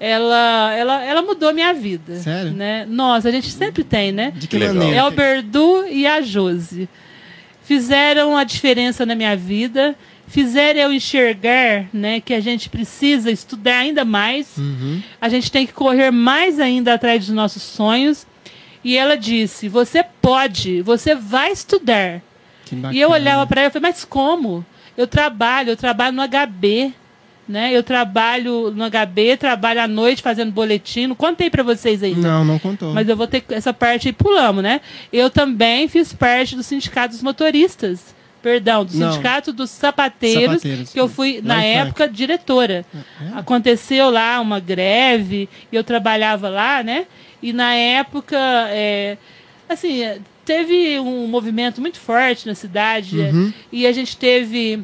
Ela, 0.00 0.74
ela, 0.74 1.04
ela 1.04 1.22
mudou 1.22 1.52
minha 1.54 1.72
vida. 1.72 2.16
Sério? 2.16 2.52
Né? 2.52 2.84
Nossa, 2.88 3.28
a 3.28 3.32
gente 3.32 3.50
sempre 3.50 3.84
tem, 3.84 4.10
né? 4.12 4.32
De 4.34 4.46
que 4.48 4.58
Legal. 4.58 4.74
maneira? 4.74 4.96
É 4.96 5.04
o 5.04 5.10
Berdu 5.12 5.86
e 5.88 6.06
a 6.06 6.20
Josi. 6.20 6.88
Fizeram 7.62 8.36
a 8.36 8.44
diferença 8.44 9.04
na 9.04 9.14
minha 9.14 9.36
vida, 9.36 9.94
fizeram 10.26 10.80
eu 10.80 10.92
enxergar 10.92 11.86
né, 11.92 12.20
que 12.20 12.32
a 12.32 12.40
gente 12.40 12.68
precisa 12.70 13.30
estudar 13.30 13.78
ainda 13.78 14.04
mais, 14.04 14.56
Uhum. 14.56 15.02
a 15.20 15.28
gente 15.28 15.52
tem 15.52 15.66
que 15.66 15.72
correr 15.72 16.10
mais 16.10 16.58
ainda 16.58 16.94
atrás 16.94 17.26
dos 17.26 17.34
nossos 17.34 17.62
sonhos. 17.62 18.26
E 18.82 18.96
ela 18.96 19.16
disse: 19.16 19.68
Você 19.68 20.04
pode, 20.22 20.80
você 20.82 21.14
vai 21.14 21.50
estudar. 21.52 22.22
E 22.92 23.00
eu 23.00 23.10
olhava 23.10 23.46
para 23.46 23.62
ela 23.62 23.70
e 23.70 23.72
falei: 23.72 23.90
Mas 23.90 24.04
como? 24.04 24.64
Eu 24.96 25.06
trabalho, 25.06 25.70
eu 25.70 25.76
trabalho 25.76 26.14
no 26.16 26.22
HB. 26.22 26.92
Né? 27.48 27.72
Eu 27.72 27.82
trabalho 27.82 28.70
no 28.72 28.84
HB, 28.90 29.38
trabalho 29.38 29.80
à 29.80 29.88
noite 29.88 30.20
fazendo 30.20 30.52
boletim. 30.52 31.06
Não 31.06 31.14
contei 31.14 31.48
para 31.48 31.62
vocês 31.62 32.02
ainda. 32.02 32.20
Não, 32.20 32.44
não 32.44 32.58
contou. 32.58 32.92
Mas 32.92 33.08
eu 33.08 33.16
vou 33.16 33.26
ter 33.26 33.42
essa 33.48 33.72
parte 33.72 34.08
aí 34.08 34.12
pulamos, 34.12 34.62
né? 34.62 34.82
Eu 35.10 35.30
também 35.30 35.88
fiz 35.88 36.12
parte 36.12 36.54
do 36.54 36.62
sindicato 36.62 37.14
dos 37.14 37.22
motoristas. 37.22 38.14
Perdão, 38.42 38.84
do 38.84 38.94
Não. 38.96 39.10
sindicato 39.10 39.52
dos 39.52 39.70
sapateiros, 39.70 40.56
Sapateiros. 40.62 40.92
que 40.92 41.00
eu 41.00 41.08
fui, 41.08 41.40
na 41.42 41.62
época, 41.62 42.06
diretora. 42.08 42.84
É? 42.94 43.38
Aconteceu 43.38 44.10
lá 44.10 44.40
uma 44.40 44.60
greve, 44.60 45.48
e 45.72 45.76
eu 45.76 45.82
trabalhava 45.82 46.48
lá, 46.48 46.82
né? 46.82 47.06
E 47.42 47.52
na 47.52 47.74
época, 47.74 48.36
é, 48.70 49.16
assim, 49.68 50.02
é, 50.02 50.18
teve 50.48 50.98
um 50.98 51.26
movimento 51.26 51.80
muito 51.80 51.98
forte 52.00 52.46
na 52.46 52.54
cidade, 52.54 53.18
Uhum. 53.18 53.52
e 53.70 53.86
a 53.86 53.92
gente 53.92 54.16
teve 54.16 54.82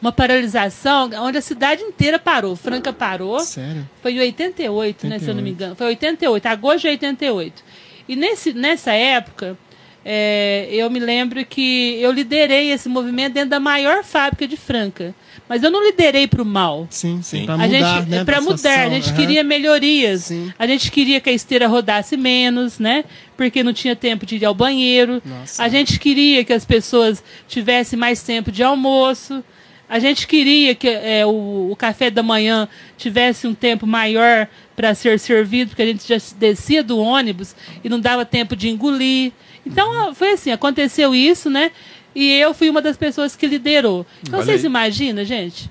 uma 0.00 0.10
paralisação 0.10 1.10
onde 1.20 1.36
a 1.36 1.42
cidade 1.42 1.82
inteira 1.82 2.18
parou. 2.18 2.56
Franca 2.56 2.90
parou. 2.92 3.38
Sério? 3.40 3.88
Foi 4.02 4.12
em 4.14 4.20
88, 4.20 5.06
né, 5.06 5.18
se 5.18 5.26
eu 5.28 5.34
não 5.34 5.42
me 5.42 5.50
88. 5.50 5.54
engano. 5.54 5.76
Foi 5.76 5.86
88, 5.88 6.46
agosto 6.46 6.80
de 6.82 6.88
88. 6.88 7.62
E 8.08 8.16
nesse, 8.16 8.52
nessa 8.54 8.92
época, 8.92 9.58
é, 10.04 10.68
eu 10.72 10.88
me 10.90 10.98
lembro 10.98 11.44
que 11.44 11.98
eu 12.00 12.10
liderei 12.12 12.70
esse 12.72 12.88
movimento 12.88 13.34
dentro 13.34 13.50
da 13.50 13.60
maior 13.60 14.02
fábrica 14.02 14.48
de 14.48 14.56
Franca. 14.56 15.14
Mas 15.50 15.64
eu 15.64 15.70
não 15.72 15.84
liderei 15.84 16.28
para 16.28 16.40
o 16.42 16.46
mal. 16.46 16.86
Sim, 16.90 17.22
sim. 17.22 17.40
Sim. 17.40 17.44
Pra 17.44 17.54
A 17.54 17.58
mudar, 17.58 17.96
gente, 17.98 18.08
né? 18.08 18.24
para 18.24 18.40
mudar, 18.40 18.86
a 18.86 18.88
gente 18.88 19.08
Aham. 19.08 19.16
queria 19.16 19.42
melhorias. 19.42 20.26
Sim. 20.26 20.52
A 20.56 20.64
gente 20.64 20.92
queria 20.92 21.20
que 21.20 21.28
a 21.28 21.32
esteira 21.32 21.66
rodasse 21.66 22.16
menos, 22.16 22.78
né? 22.78 23.04
Porque 23.36 23.64
não 23.64 23.72
tinha 23.72 23.96
tempo 23.96 24.24
de 24.24 24.36
ir 24.36 24.44
ao 24.44 24.54
banheiro. 24.54 25.20
Nossa. 25.24 25.60
A 25.60 25.68
gente 25.68 25.98
queria 25.98 26.44
que 26.44 26.52
as 26.52 26.64
pessoas 26.64 27.20
tivessem 27.48 27.98
mais 27.98 28.22
tempo 28.22 28.52
de 28.52 28.62
almoço. 28.62 29.42
A 29.88 29.98
gente 29.98 30.28
queria 30.28 30.72
que 30.72 30.86
é, 30.86 31.26
o, 31.26 31.70
o 31.72 31.74
café 31.74 32.12
da 32.12 32.22
manhã 32.22 32.68
tivesse 32.96 33.48
um 33.48 33.54
tempo 33.54 33.88
maior 33.88 34.46
para 34.76 34.94
ser 34.94 35.18
servido, 35.18 35.70
porque 35.70 35.82
a 35.82 35.86
gente 35.86 36.06
já 36.06 36.16
descia 36.38 36.80
do 36.80 36.96
ônibus 36.96 37.56
e 37.82 37.88
não 37.88 37.98
dava 37.98 38.24
tempo 38.24 38.54
de 38.54 38.68
engolir. 38.68 39.32
Então, 39.66 40.14
foi 40.14 40.30
assim, 40.32 40.52
aconteceu 40.52 41.12
isso, 41.12 41.50
né? 41.50 41.72
E 42.14 42.32
eu 42.38 42.52
fui 42.54 42.68
uma 42.70 42.82
das 42.82 42.96
pessoas 42.96 43.36
que 43.36 43.46
liderou. 43.46 44.04
Então, 44.22 44.38
Olha 44.38 44.46
vocês 44.46 44.60
aí. 44.60 44.66
imaginam, 44.66 45.24
gente? 45.24 45.70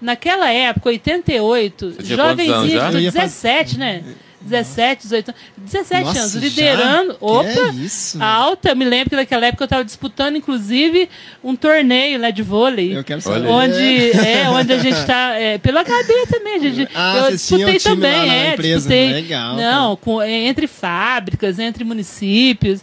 Naquela 0.00 0.50
época, 0.50 0.88
88, 0.90 1.92
Você 1.92 2.02
tinha 2.02 2.16
quantos 2.18 2.30
anos 2.40 2.46
jovenzinho, 2.46 2.78
já? 2.80 2.90
de 2.90 2.96
Eu 2.96 3.00
ia 3.00 3.12
faz- 3.12 3.32
17, 3.32 3.78
né? 3.78 4.04
17, 4.42 5.02
18 5.04 5.28
anos. 5.30 5.40
17 5.56 6.04
Nossa, 6.04 6.20
anos, 6.20 6.32
já? 6.32 6.40
liderando. 6.40 7.14
Que 7.14 7.24
Opa! 7.24 7.48
é 7.48 7.70
isso? 7.82 8.22
Alta, 8.22 8.68
eu 8.70 8.76
me 8.76 8.84
lembro 8.84 9.10
que 9.10 9.16
naquela 9.16 9.46
época 9.46 9.62
eu 9.62 9.66
estava 9.66 9.82
disputando, 9.84 10.36
inclusive, 10.36 11.08
um 11.42 11.56
torneio 11.56 12.20
lá 12.20 12.30
de 12.30 12.42
vôlei. 12.42 12.94
Eu 12.94 13.02
quero 13.02 13.22
saber. 13.22 13.48
Onde, 13.48 14.10
é, 14.18 14.48
onde 14.50 14.72
a 14.74 14.78
gente 14.78 14.98
está. 14.98 15.34
É, 15.38 15.56
pelo 15.56 15.78
HB 15.78 16.26
também, 16.30 16.60
gente. 16.60 16.90
Ah, 16.94 17.22
eu 17.24 17.30
disputei 17.30 17.78
também, 17.78 18.12
lá 18.12 18.26
na 18.26 18.34
é. 18.34 18.52
empresa. 18.52 18.88
Disputei. 18.88 19.12
Legal, 19.12 19.56
Não, 19.56 19.96
com, 19.96 20.20
é, 20.20 20.30
entre 20.30 20.66
fábricas, 20.66 21.58
entre 21.58 21.82
municípios. 21.82 22.80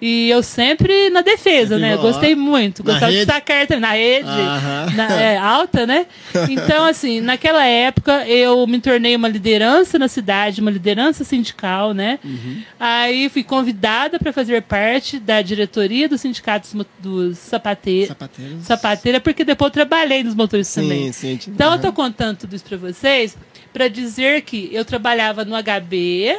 E 0.00 0.30
eu 0.30 0.42
sempre 0.42 1.10
na 1.10 1.20
defesa, 1.20 1.78
né? 1.78 1.96
Gostei 1.96 2.34
muito. 2.34 2.82
na 2.82 2.92
Gostava 2.92 3.12
de 3.12 3.18
destacar 3.18 3.66
também, 3.66 3.80
na 3.80 3.92
rede, 3.92 4.96
na- 4.96 5.12
é, 5.20 5.36
alta, 5.36 5.86
né? 5.86 6.06
Então, 6.48 6.84
assim, 6.84 7.20
naquela 7.20 7.64
época 7.66 8.26
eu 8.26 8.66
me 8.66 8.80
tornei 8.80 9.14
uma 9.14 9.28
liderança 9.28 9.98
na 9.98 10.08
cidade, 10.08 10.60
uma 10.60 10.70
liderança 10.70 11.22
sindical, 11.24 11.92
né? 11.92 12.18
Uhum. 12.24 12.62
Aí 12.78 13.28
fui 13.28 13.42
convidada 13.44 14.18
para 14.18 14.32
fazer 14.32 14.62
parte 14.62 15.18
da 15.18 15.42
diretoria 15.42 16.08
do 16.08 16.16
sindicato 16.16 16.68
dos, 16.74 16.86
dos 16.98 17.38
sapateiros. 17.38 18.08
Sapateiros. 18.08 18.62
Sapateira, 18.64 19.20
porque 19.20 19.44
depois 19.44 19.68
eu 19.68 19.72
trabalhei 19.74 20.22
nos 20.24 20.34
motoristas 20.34 20.82
também. 20.82 21.12
Sim, 21.12 21.38
sim. 21.38 21.50
Então 21.50 21.72
eu 21.74 21.80
tô 21.80 21.92
contando 21.92 22.38
tudo 22.38 22.56
isso 22.56 22.64
para 22.64 22.76
vocês 22.78 23.36
para 23.72 23.86
dizer 23.88 24.42
que 24.42 24.68
eu 24.72 24.84
trabalhava 24.84 25.44
no 25.44 25.54
HB, 25.54 26.38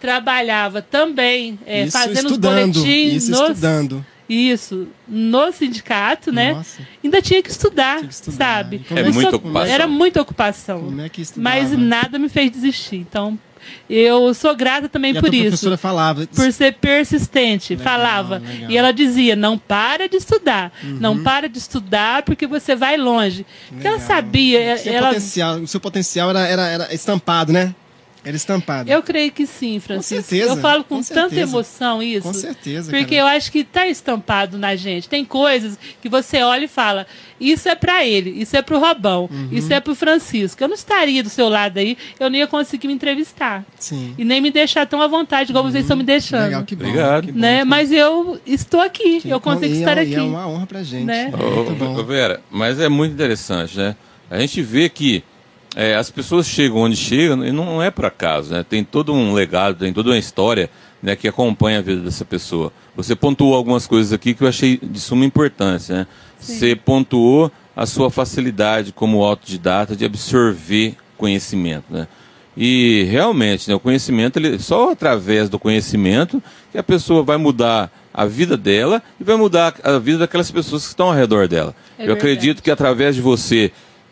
trabalhava 0.00 0.80
também 0.82 1.58
é, 1.66 1.84
Isso 1.84 1.92
fazendo 1.98 2.16
os 2.26 2.32
estudando, 2.32 2.72
boletins 2.74 3.14
isso 3.24 3.30
nos- 3.30 3.40
estudando. 3.50 4.06
Isso, 4.28 4.86
no 5.08 5.50
sindicato, 5.50 6.30
né? 6.30 6.52
Nossa. 6.52 6.80
Ainda 7.02 7.20
tinha 7.20 7.42
que 7.42 7.50
estudar, 7.50 7.96
Tinha 7.98 8.06
que 8.08 8.14
estudar. 8.14 8.36
sabe? 8.62 8.80
É 8.88 9.02
que- 9.02 9.10
muita 9.12 9.36
ocupação. 9.36 9.74
Era 9.74 9.86
muita 9.88 10.22
ocupação. 10.22 10.80
Como 10.84 11.00
é 11.00 11.08
que 11.08 11.20
estudava? 11.22 11.56
Mas 11.56 11.76
nada 11.76 12.16
me 12.16 12.28
fez 12.28 12.48
desistir. 12.52 12.94
Então, 12.96 13.36
eu 13.88 14.32
sou 14.32 14.54
grata 14.54 14.88
também 14.88 15.12
E 15.12 15.18
a 15.18 15.20
por 15.20 15.30
tua 15.30 15.36
isso 15.36 15.48
professora 15.48 15.76
falava. 15.76 16.28
por 16.28 16.52
ser 16.52 16.74
persistente, 16.74 17.74
Legal, 17.74 17.84
falava. 17.92 18.38
legal. 18.38 18.70
E 18.70 18.76
ela 18.76 18.92
dizia: 18.92 19.34
não 19.34 19.58
para 19.58 20.08
de 20.08 20.16
estudar. 20.18 20.72
Não 20.84 21.14
Uhum. 21.14 21.22
para 21.24 21.48
de 21.48 21.58
estudar 21.58 22.22
porque 22.22 22.46
você 22.46 22.76
vai 22.76 22.96
longe. 22.96 23.44
Porque 23.68 23.84
ela 23.86 23.96
Legal. 23.96 24.06
sabia, 24.16 24.76
Seu 24.78 24.92
ela. 24.92 25.08
potencial, 25.08 25.56
o 25.58 25.66
seu 25.66 25.80
potencial 25.80 26.30
era, 26.30 26.46
era, 26.46 26.68
era 26.68 26.94
estampado, 26.94 27.52
né? 27.52 27.74
Era 28.24 28.36
estampado. 28.36 28.90
Eu 28.90 29.02
creio 29.02 29.32
que 29.32 29.46
sim, 29.46 29.80
Francisco. 29.80 30.28
certeza, 30.28 30.52
eu 30.52 30.56
falo 30.58 30.84
com, 30.84 30.96
com 30.96 31.02
tanta 31.02 31.30
certeza. 31.30 31.42
emoção 31.50 32.02
isso. 32.02 32.22
Com 32.22 32.34
certeza, 32.34 32.90
Porque 32.90 33.16
cara. 33.16 33.20
eu 33.22 33.26
acho 33.36 33.50
que 33.50 33.64
tá 33.64 33.86
estampado 33.88 34.58
na 34.58 34.76
gente. 34.76 35.08
Tem 35.08 35.24
coisas 35.24 35.78
que 36.02 36.08
você 36.08 36.42
olha 36.42 36.66
e 36.66 36.68
fala: 36.68 37.06
isso 37.40 37.68
é 37.68 37.74
pra 37.74 38.04
ele, 38.04 38.30
isso 38.30 38.54
é 38.56 38.60
pro 38.62 38.78
Robão, 38.78 39.28
Uhum. 39.32 39.48
isso 39.50 39.72
é 39.72 39.80
pro 39.80 39.94
Francisco. 39.94 40.62
Eu 40.62 40.68
não 40.68 40.74
estaria 40.74 41.22
do 41.22 41.30
seu 41.30 41.48
lado 41.48 41.78
aí, 41.78 41.96
eu 42.18 42.28
não 42.28 42.36
ia 42.36 42.46
conseguir 42.46 42.88
me 42.88 42.94
entrevistar. 42.94 43.64
Sim. 43.78 44.14
E 44.18 44.24
nem 44.24 44.40
me 44.40 44.50
deixar 44.50 44.84
tão 44.86 45.00
à 45.00 45.06
vontade, 45.06 45.50
igual 45.50 45.64
vocês 45.64 45.84
estão 45.84 45.96
me 45.96 46.04
deixando. 46.04 46.40
Uhum. 46.40 46.46
Legal, 46.46 46.62
que 46.64 46.76
bom. 46.76 46.84
Obrigado. 46.84 47.26
que 47.26 47.32
bom, 47.32 47.38
né? 47.38 47.58
que- 47.60 47.64
Mas 47.64 47.90
eu 47.90 48.38
estou 48.46 48.80
aqui, 48.80 49.20
que- 49.22 49.30
eu 49.30 49.40
consigo 49.40 49.72
e 49.74 49.78
é- 49.78 49.80
estar 49.80 49.96
e 49.96 50.00
aqui. 50.00 50.14
É 50.14 50.22
uma 50.22 50.46
honra 50.46 50.66
pra 50.66 50.82
gente. 50.82 51.04
Né? 51.04 51.32
Muito 51.34 51.70
Ô, 51.72 51.74
bom. 51.74 51.96
ô, 51.98 52.04
Vera, 52.04 52.42
mas 52.50 52.78
é 52.78 52.88
muito 52.88 53.14
interessante, 53.14 53.78
né? 53.78 53.96
A 54.30 54.38
gente 54.38 54.60
vê 54.62 54.88
que 54.88 55.24
é, 55.76 55.94
as 55.94 56.10
pessoas 56.10 56.46
chegam 56.46 56.78
onde 56.78 56.96
chegam 56.96 57.44
e 57.44 57.52
não 57.52 57.82
é 57.82 57.90
por 57.90 58.04
acaso, 58.04 58.52
né? 58.52 58.64
Tem 58.68 58.82
todo 58.82 59.12
um 59.12 59.32
legado, 59.32 59.78
tem 59.78 59.92
toda 59.92 60.10
uma 60.10 60.18
história 60.18 60.68
né, 61.02 61.16
que 61.16 61.28
acompanha 61.28 61.78
a 61.78 61.82
vida 61.82 62.02
dessa 62.02 62.24
pessoa. 62.24 62.72
Você 62.96 63.14
pontuou 63.14 63.54
algumas 63.54 63.86
coisas 63.86 64.12
aqui 64.12 64.34
que 64.34 64.42
eu 64.42 64.48
achei 64.48 64.78
de 64.82 65.00
suma 65.00 65.24
importância, 65.24 65.94
né? 65.94 66.06
Você 66.38 66.74
pontuou 66.74 67.50
a 67.76 67.86
sua 67.86 68.10
facilidade 68.10 68.92
como 68.92 69.22
autodidata 69.22 69.94
de 69.94 70.04
absorver 70.04 70.96
conhecimento, 71.16 71.84
né? 71.90 72.08
E 72.56 73.04
realmente, 73.04 73.68
né, 73.68 73.74
o 73.74 73.80
conhecimento, 73.80 74.38
ele, 74.38 74.58
só 74.58 74.90
através 74.90 75.48
do 75.48 75.58
conhecimento 75.58 76.42
que 76.72 76.78
a 76.78 76.82
pessoa 76.82 77.22
vai 77.22 77.36
mudar 77.36 77.90
a 78.12 78.26
vida 78.26 78.56
dela 78.56 79.00
e 79.20 79.24
vai 79.24 79.36
mudar 79.36 79.74
a 79.84 79.98
vida 79.98 80.18
daquelas 80.18 80.50
pessoas 80.50 80.82
que 80.82 80.88
estão 80.88 81.06
ao 81.06 81.14
redor 81.14 81.46
dela. 81.46 81.74
É 81.96 82.02
Eu 82.02 82.06
verdade. 82.08 82.18
acredito 82.18 82.62
que 82.62 82.70
através 82.70 83.14
de 83.14 83.20
você, 83.22 83.70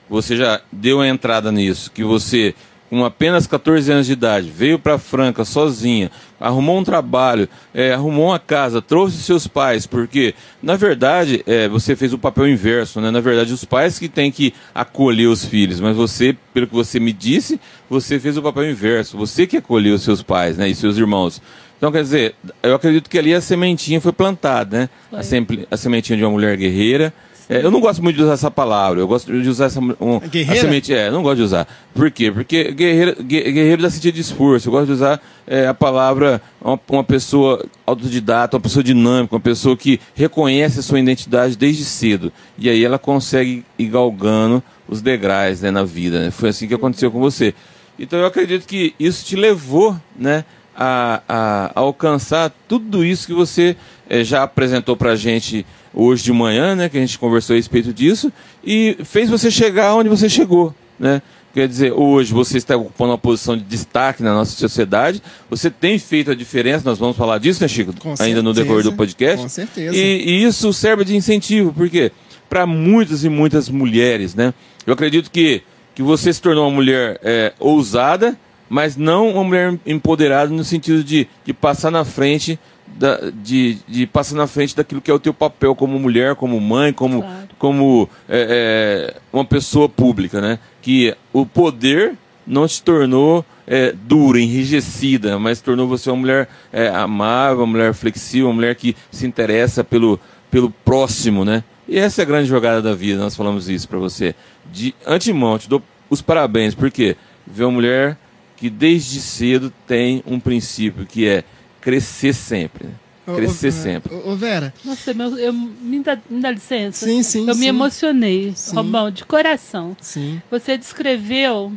você 0.09 0.37
já 0.37 0.61
deu 0.73 1.01
a 1.01 1.09
entrada 1.09 1.51
nisso, 1.53 1.90
que 1.92 2.03
você, 2.05 2.55
com 2.90 3.05
apenas 3.05 3.47
14 3.47 3.92
anos 3.92 4.07
de 4.07 4.12
idade, 4.12 4.51
veio 4.51 4.79
para 4.79 4.99
Franca 4.99 5.44
sozinha, 5.44 6.11
arrumou 6.40 6.79
um 6.79 6.85
trabalho, 6.85 7.49
é, 7.75 7.92
arrumou 7.92 8.29
uma 8.29 8.38
casa, 8.38 8.81
trouxe 8.81 9.18
seus 9.18 9.47
pais, 9.47 9.87
porque, 9.87 10.35
na 10.62 10.77
verdade, 10.77 11.42
é, 11.47 11.68
você 11.68 11.94
fez 11.97 12.12
o 12.12 12.18
papel 12.18 12.49
inverso, 12.49 13.01
né? 13.01 13.11
Na 13.11 13.21
verdade, 13.21 13.53
os 13.53 13.64
pais 13.64 13.99
que 13.99 14.09
têm 14.09 14.31
que 14.31 14.55
acolher 14.75 15.27
os 15.27 15.44
filhos, 15.44 15.81
mas 15.81 15.97
você, 15.97 16.37
pelo 16.55 16.66
que 16.66 16.75
você 16.75 16.99
me 17.01 17.12
disse, 17.12 17.61
você 17.90 18.18
fez 18.21 18.37
o 18.37 18.42
papel 18.42 18.71
inverso, 18.71 19.16
você 19.18 19.47
que 19.47 19.57
acolheu 19.57 19.94
os 19.97 20.03
seus 20.03 20.23
pais, 20.23 20.57
né? 20.57 20.68
E 20.68 20.75
seus 20.75 20.97
irmãos. 20.97 21.42
Então, 21.77 21.92
quer 21.92 22.03
dizer, 22.03 22.35
eu 22.62 22.75
acredito 22.75 23.09
que 23.09 23.16
ali 23.18 23.33
a 23.33 23.40
sementinha 23.40 24.01
foi 24.01 24.12
plantada, 24.12 24.79
né? 24.81 24.88
A, 25.12 25.23
sempre- 25.23 25.66
a 25.71 25.77
sementinha 25.77 26.16
de 26.16 26.25
uma 26.25 26.31
mulher 26.33 26.57
guerreira. 26.57 27.12
É, 27.49 27.65
eu 27.65 27.71
não 27.71 27.81
gosto 27.81 28.03
muito 28.03 28.17
de 28.17 28.23
usar 28.23 28.35
essa 28.35 28.51
palavra, 28.51 29.01
eu 29.01 29.09
gosto 29.09 29.33
de 29.41 29.49
usar 29.49 29.67
essa, 29.67 29.81
um, 29.81 30.17
a 30.23 30.27
Guerreira? 30.27 30.61
semente. 30.61 30.93
É, 30.93 31.09
eu 31.09 31.13
não 31.13 31.23
gosto 31.23 31.37
de 31.39 31.43
usar. 31.45 31.67
Por 31.95 32.11
quê? 32.11 32.31
Porque 32.31 32.71
guerreiro, 32.73 33.17
gue- 33.23 33.51
guerreiro 33.53 33.81
dá 33.83 33.89
sentido 33.91 34.15
de 34.17 34.21
esforço. 34.21 34.69
Eu 34.69 34.73
gosto 34.73 34.87
de 34.87 34.93
usar 34.93 35.19
é, 35.47 35.67
a 35.67 35.73
palavra 35.73 36.43
uma, 36.61 36.79
uma 36.91 37.03
pessoa 37.05 37.65
autodidata, 37.87 38.57
uma 38.57 38.61
pessoa 38.63 38.83
dinâmica, 38.85 39.35
uma 39.35 39.41
pessoa 39.41 39.77
que 39.77 39.99
reconhece 40.15 40.79
a 40.81 40.83
sua 40.83 41.01
identidade 41.01 41.57
desde 41.57 41.85
cedo. 41.85 42.31
E 42.59 42.69
aí 42.69 42.85
ela 42.85 42.99
consegue 42.99 43.65
ir 43.79 43.87
galgando 43.87 44.63
os 44.87 45.01
degraus 45.01 45.63
né, 45.63 45.71
na 45.71 45.85
vida. 45.85 46.21
né? 46.21 46.31
Foi 46.31 46.51
assim 46.51 46.69
que 46.69 46.75
aconteceu 46.75 47.11
com 47.11 47.19
você. 47.19 47.55
Então 47.99 48.19
eu 48.19 48.27
acredito 48.27 48.67
que 48.67 48.95
isso 49.01 49.25
te 49.25 49.37
levou 49.37 49.97
né, 50.17 50.45
a, 50.77 51.23
a- 51.27 51.73
a 51.75 51.81
alcançar 51.81 52.53
tudo 52.69 53.05
isso 53.05 53.27
que 53.27 53.33
você 53.33 53.75
eh, 54.09 54.23
já 54.23 54.43
apresentou 54.45 54.97
pra 54.97 55.17
gente 55.17 55.67
hoje 55.99 56.23
de 56.23 56.33
manhã, 56.33 56.77
né? 56.77 56.89
Que 56.89 56.97
a 56.97 57.01
gente 57.01 57.19
conversou 57.19 57.55
a 57.55 57.57
respeito 57.57 57.93
disso, 57.93 58.33
e 58.65 58.97
fez 59.05 59.29
você 59.29 59.51
chegar 59.51 59.97
onde 59.97 60.09
você 60.09 60.29
chegou, 60.29 60.73
né? 60.99 61.21
Quer 61.53 61.67
dizer, 61.67 61.93
hoje 61.93 62.33
você 62.33 62.59
está 62.59 62.77
ocupando 62.77 63.11
uma 63.11 63.19
posição 63.19 63.57
de 63.57 63.65
destaque 63.65 64.23
na 64.23 64.33
nossa 64.33 64.53
sociedade, 64.53 65.21
você 65.51 65.69
tem 65.71 65.99
feito 65.99 66.31
a 66.31 66.35
diferença, 66.35 66.89
nós 66.89 66.99
vamos 66.99 67.17
falar 67.17 67.39
disso, 67.39 67.61
né, 67.61 67.67
Chico? 67.67 67.93
Com 67.99 68.15
Ainda 68.21 68.43
no 68.43 68.55
certeza, 68.55 68.55
decorrer 68.55 68.85
do 68.85 68.93
podcast. 68.93 69.43
com 69.43 69.49
certeza. 69.49 69.97
E, 69.97 70.01
e 70.01 70.45
isso 70.45 70.73
serve 70.73 71.05
de 71.05 71.17
incentivo, 71.17 71.73
porque 71.73 72.13
para 72.49 72.65
muitas 72.65 73.25
e 73.25 73.29
muitas 73.29 73.69
mulheres, 73.69 74.37
né? 74.37 74.55
Eu 74.87 74.93
acredito 74.95 75.31
que, 75.31 75.63
que 75.97 76.03
você 76.03 76.33
se 76.33 76.41
tornou 76.41 76.65
uma 76.69 76.75
mulher 76.75 77.19
é, 77.25 77.53
ousada, 77.59 78.39
mas 78.69 78.97
não 78.97 79.31
uma 79.31 79.43
mulher 79.43 79.79
empoderada 79.85 80.53
no 80.53 80.63
sentido 80.63 81.03
de, 81.03 81.27
de 81.45 81.53
passar 81.53 81.91
na 81.91 82.05
frente 82.05 82.59
da, 82.99 83.31
de, 83.33 83.79
de 83.87 84.07
passar 84.07 84.35
na 84.35 84.47
frente 84.47 84.75
daquilo 84.75 85.01
que 85.01 85.11
é 85.11 85.15
o 85.15 85.19
teu 85.21 85.33
papel 85.33 85.75
como 85.75 85.99
mulher, 85.99 86.35
como 86.35 86.61
mãe, 86.61 86.93
como, 86.93 87.23
Claro. 87.23 87.49
como 87.59 88.11
é, 88.29 89.15
é, 89.15 89.21
uma 89.33 89.45
pessoa 89.45 89.89
pública, 89.89 90.41
né? 90.41 90.59
Que 90.83 91.15
o 91.33 91.47
poder 91.47 92.15
não 92.47 92.67
te 92.67 92.83
tornou 92.83 93.45
é, 93.67 93.93
dura, 93.93 94.41
enrijecida, 94.41 95.39
mas 95.39 95.61
tornou 95.61 95.87
você 95.87 96.11
uma 96.11 96.17
mulher 96.17 96.49
é, 96.73 96.89
amável, 96.89 97.61
uma 97.61 97.67
mulher 97.67 97.95
flexível, 97.95 98.49
uma 98.49 98.55
mulher 98.55 98.75
que 98.75 98.97
se 99.11 99.27
interessa 99.27 99.85
pelo, 99.85 100.19
pelo 100.51 100.71
próximo, 100.71 101.45
né? 101.45 101.63
E 101.87 101.99
essa 101.99 102.21
é 102.21 102.25
a 102.25 102.27
grande 102.27 102.49
jogada 102.49 102.83
da 102.83 102.95
vida, 102.95 103.21
nós 103.23 103.37
falamos 103.37 103.69
isso 103.69 103.89
pra 103.89 103.99
você. 103.99 104.35
De 104.73 104.95
antemão, 105.07 105.59
te 105.59 105.69
dou 105.69 105.83
os 106.11 106.21
parabéns, 106.21 106.75
porque 106.75 107.17
ver 107.47 107.65
uma 107.65 107.73
mulher 107.73 108.19
que 108.57 108.69
desde 108.69 109.21
cedo 109.21 109.73
tem 109.87 110.23
um 110.27 110.41
princípio 110.41 111.07
que 111.07 111.29
é 111.29 111.45
crescer 111.81 112.33
sempre. 112.35 112.87
né? 112.88 112.93
Crescer 113.37 113.69
ô, 113.69 113.73
sempre. 113.73 114.14
Ô, 114.14 114.31
ô, 114.31 114.37
Vera, 114.37 114.73
Nossa, 114.85 115.12
meu, 115.12 115.37
eu, 115.38 115.53
me, 115.53 116.01
dá, 116.01 116.17
me 116.31 116.41
dá 116.41 116.51
licença. 116.51 117.05
Sim, 117.05 117.23
sim, 117.23 117.41
Eu 117.41 117.55
me 117.55 117.61
sim. 117.62 117.67
emocionei, 117.69 118.53
Sim. 118.57 118.75
Robão, 118.75 119.11
de 119.11 119.25
coração. 119.25 119.95
sim. 120.01 120.41
Você 120.51 120.79
descreveu 120.79 121.73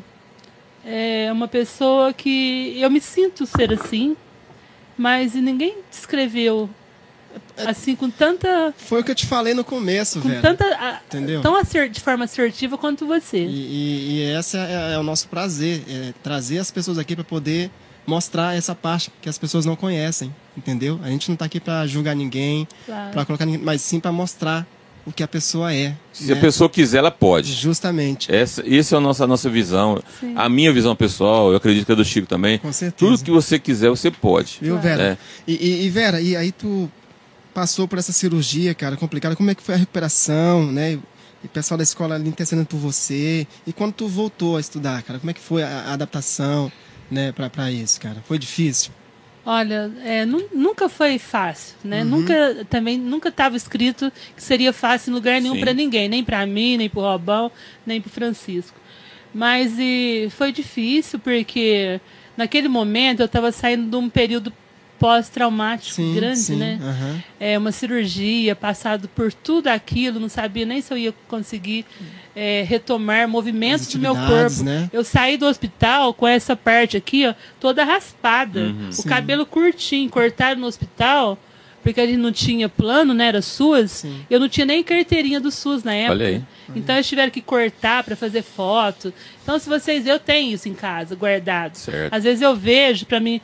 é, 0.86 1.30
uma 1.32 1.48
pessoa 1.50 2.14
que 2.14 2.76
eu 2.80 2.90
me 2.90 3.02
sinto 3.02 3.46
ser 3.46 3.74
assim, 3.74 4.16
mas 4.98 5.34
ninguém 5.34 5.76
descreveu 5.90 6.70
assim 7.58 7.96
com 7.96 8.10
tanta, 8.10 8.74
Foi 8.78 9.02
o 9.02 9.04
que 9.04 9.12
eu 9.12 9.16
te 9.16 9.26
falei 9.26 9.54
no 9.54 9.64
começo, 9.64 10.20
com 10.22 10.28
Vera. 10.30 10.42
tanta, 10.42 10.66
a- 10.66 11.00
Entendeu? 11.08 11.42
tão 11.42 11.56
de 11.90 12.00
forma 12.00 12.26
assertiva 12.26 12.78
quanto 12.78 13.06
você. 13.06 13.38
E, 13.40 13.50
e, 13.50 14.12
e 14.20 14.22
esse 14.38 14.58
é, 14.58 14.94
é 14.94 14.98
o 14.98 15.04
nosso 15.04 15.28
prazer, 15.28 15.82
é 15.88 16.14
trazer 16.24 16.60
as 16.60 16.72
pessoas 16.72 16.98
aqui 16.98 17.16
para 17.16 17.24
poder 17.24 17.70
mostrar 18.06 18.56
essa 18.56 18.74
parte 18.76 19.12
que 19.22 19.30
as 19.30 19.38
pessoas 19.38 19.66
não 19.66 19.76
conhecem, 19.76 20.34
entendeu? 20.58 21.00
A 21.04 21.10
gente 21.10 21.30
não 21.30 21.36
tá 21.36 21.46
aqui 21.46 21.60
para 21.60 21.86
julgar 21.88 22.16
ninguém, 22.16 22.68
Claro. 22.86 23.12
para 23.12 23.26
colocar 23.26 23.46
ninguém, 23.46 23.62
mas 23.64 23.82
sim 23.82 24.00
para 24.00 24.12
mostrar 24.12 24.66
o 25.06 25.12
que 25.12 25.24
a 25.24 25.28
pessoa 25.28 25.74
é. 25.74 25.96
Se 26.14 26.26
né? 26.28 26.34
a 26.34 26.42
pessoa 26.42 26.70
quiser, 26.70 27.00
ela 27.00 27.10
pode. 27.12 27.52
Justamente. 27.54 28.32
Essa, 28.34 28.64
essa 28.68 28.96
é 28.96 28.98
a 28.98 29.02
nossa, 29.02 29.24
a 29.24 29.28
nossa 29.28 29.50
visão. 29.50 30.02
Sim. 30.20 30.34
A 30.36 30.48
minha 30.48 30.72
visão 30.72 30.96
pessoal, 30.96 31.50
eu 31.52 31.58
acredito 31.58 31.86
que 31.88 31.92
é 31.92 31.96
do 31.96 32.06
Chico 32.06 32.28
também. 32.28 32.60
Com 32.60 32.72
certeza. 32.72 32.96
Tudo 33.12 33.24
que 33.24 33.32
você 33.32 33.58
quiser, 33.58 33.90
você 33.90 34.12
pode. 34.12 34.60
Viu. 34.62 34.78
Vera? 34.80 35.04
É. 35.04 35.18
E, 35.48 35.54
e- 35.56 35.86
e, 35.86 35.90
Vera, 35.90 36.22
e 36.22 36.36
aí 36.36 36.52
tu 36.52 36.90
passou 37.54 37.88
por 37.88 37.98
essa 37.98 38.12
cirurgia, 38.12 38.74
cara, 38.76 38.96
complicada. 38.96 39.36
Como 39.36 39.50
é 39.50 39.56
que 39.56 39.64
foi 39.64 39.74
a 39.76 39.78
recuperação, 39.80 40.72
né? 40.72 40.94
E 41.44 41.48
o 41.48 41.50
pessoal 41.50 41.78
da 41.80 41.84
escola 41.84 42.14
ali 42.16 42.30
intercedendo 42.30 42.68
por 42.68 42.78
você. 42.78 43.48
E 43.66 43.74
quando 43.74 43.94
tu 43.94 44.08
voltou 44.08 44.58
a 44.58 44.60
estudar, 44.60 45.02
cara, 45.02 45.18
como 45.20 45.32
é 45.32 45.34
que 45.34 45.42
foi 45.42 45.64
a, 45.64 45.68
a 45.88 45.94
adaptação, 45.94 46.72
né, 47.12 47.32
pra 47.34 47.69
isso, 47.71 48.00
cara? 48.00 48.17
Foi 48.28 48.39
difícil? 48.39 48.91
Olha, 49.45 49.91
é, 50.04 50.24
nu- 50.26 50.47
nunca 50.54 50.88
foi 50.88 51.17
fácil, 51.17 51.76
Uhum. 51.84 51.89
né? 51.89 52.04
Nunca 52.04 52.65
também 52.69 52.97
nunca 52.97 53.30
estava 53.30 53.58
escrito 53.58 54.12
que 54.36 54.41
seria 54.43 54.71
fácil 54.71 55.12
em 55.12 55.13
lugar 55.15 55.41
nenhum 55.41 55.60
para 55.60 55.74
ninguém, 55.74 56.08
nem 56.08 56.24
para 56.24 56.45
mim, 56.45 56.78
nem 56.78 56.88
para 56.88 57.00
o 57.00 57.04
Robão, 57.04 57.52
nem 57.86 58.00
para 58.00 58.10
o 58.10 58.12
Francisco. 58.12 58.80
Mas 59.34 59.74
e, 59.80 60.28
foi 60.38 60.52
difícil 60.52 61.17
porque 61.19 62.00
naquele 62.38 62.67
momento 62.67 63.21
eu 63.21 63.26
estava 63.26 63.52
saindo 63.52 63.89
de 63.89 63.95
um 63.95 64.10
período 64.10 64.54
pós-traumático 65.00 66.00
grande, 66.13 66.39
sim. 66.39 66.56
né? 66.58 66.80
aham. 66.82 67.24
é, 67.39 67.58
uma 67.58 67.71
cirurgia, 67.71 68.56
passado 68.56 69.08
por 69.10 69.34
tudo 69.34 69.67
aquilo, 69.67 70.19
não 70.19 70.30
sabia 70.30 70.65
nem 70.65 70.80
se 70.82 70.93
eu 70.93 70.97
ia 70.97 71.13
conseguir 71.28 71.84
é, 72.36 72.63
retomar 72.67 73.28
movimentos 73.28 73.88
do 73.88 74.00
meu 74.00 74.15
corpo. 74.15 74.63
né? 74.63 74.89
Eu 74.94 75.04
saí 75.04 75.38
do 75.38 75.46
hospital 75.46 76.13
com 76.13 76.28
essa 76.28 76.56
parte 76.56 76.98
aqui, 76.98 77.28
ó, 77.28 77.34
toda 77.60 77.84
raspada. 77.84 78.74
o 78.89 78.94
Sim. 78.94 79.10
cabelo 79.10 79.46
curtinho, 79.46 80.10
cortaram 80.10 80.62
no 80.62 80.67
hospital, 80.67 81.38
porque 81.84 82.00
a 82.00 82.06
gente 82.06 82.17
não 82.20 82.32
tinha 82.32 82.70
plano, 82.70 83.13
né? 83.13 83.28
Era 83.28 83.41
SUS. 83.41 83.91
Sim. 83.91 84.26
Eu 84.30 84.39
não 84.39 84.48
tinha 84.48 84.65
nem 84.65 84.84
carteirinha 84.84 85.39
do 85.39 85.52
SUS 85.52 85.84
na 85.84 85.94
época. 85.94 86.13
Olha 86.13 86.28
aí. 86.28 86.44
Então 86.76 86.96
eles 86.96 87.08
tiveram 87.08 87.32
que 87.32 87.41
cortar 87.41 88.04
para 88.04 88.15
fazer 88.15 88.44
foto. 88.44 89.13
Então, 89.44 89.58
se 89.60 89.67
vocês. 89.67 90.06
Eu 90.06 90.20
tenho 90.20 90.54
isso 90.54 90.70
em 90.70 90.74
casa, 90.74 91.15
guardado. 91.15 91.76
Certo. 91.76 92.13
Às 92.13 92.24
vezes 92.24 92.41
eu 92.41 92.56
vejo 92.56 93.06
para 93.06 93.20
mim. 93.20 93.41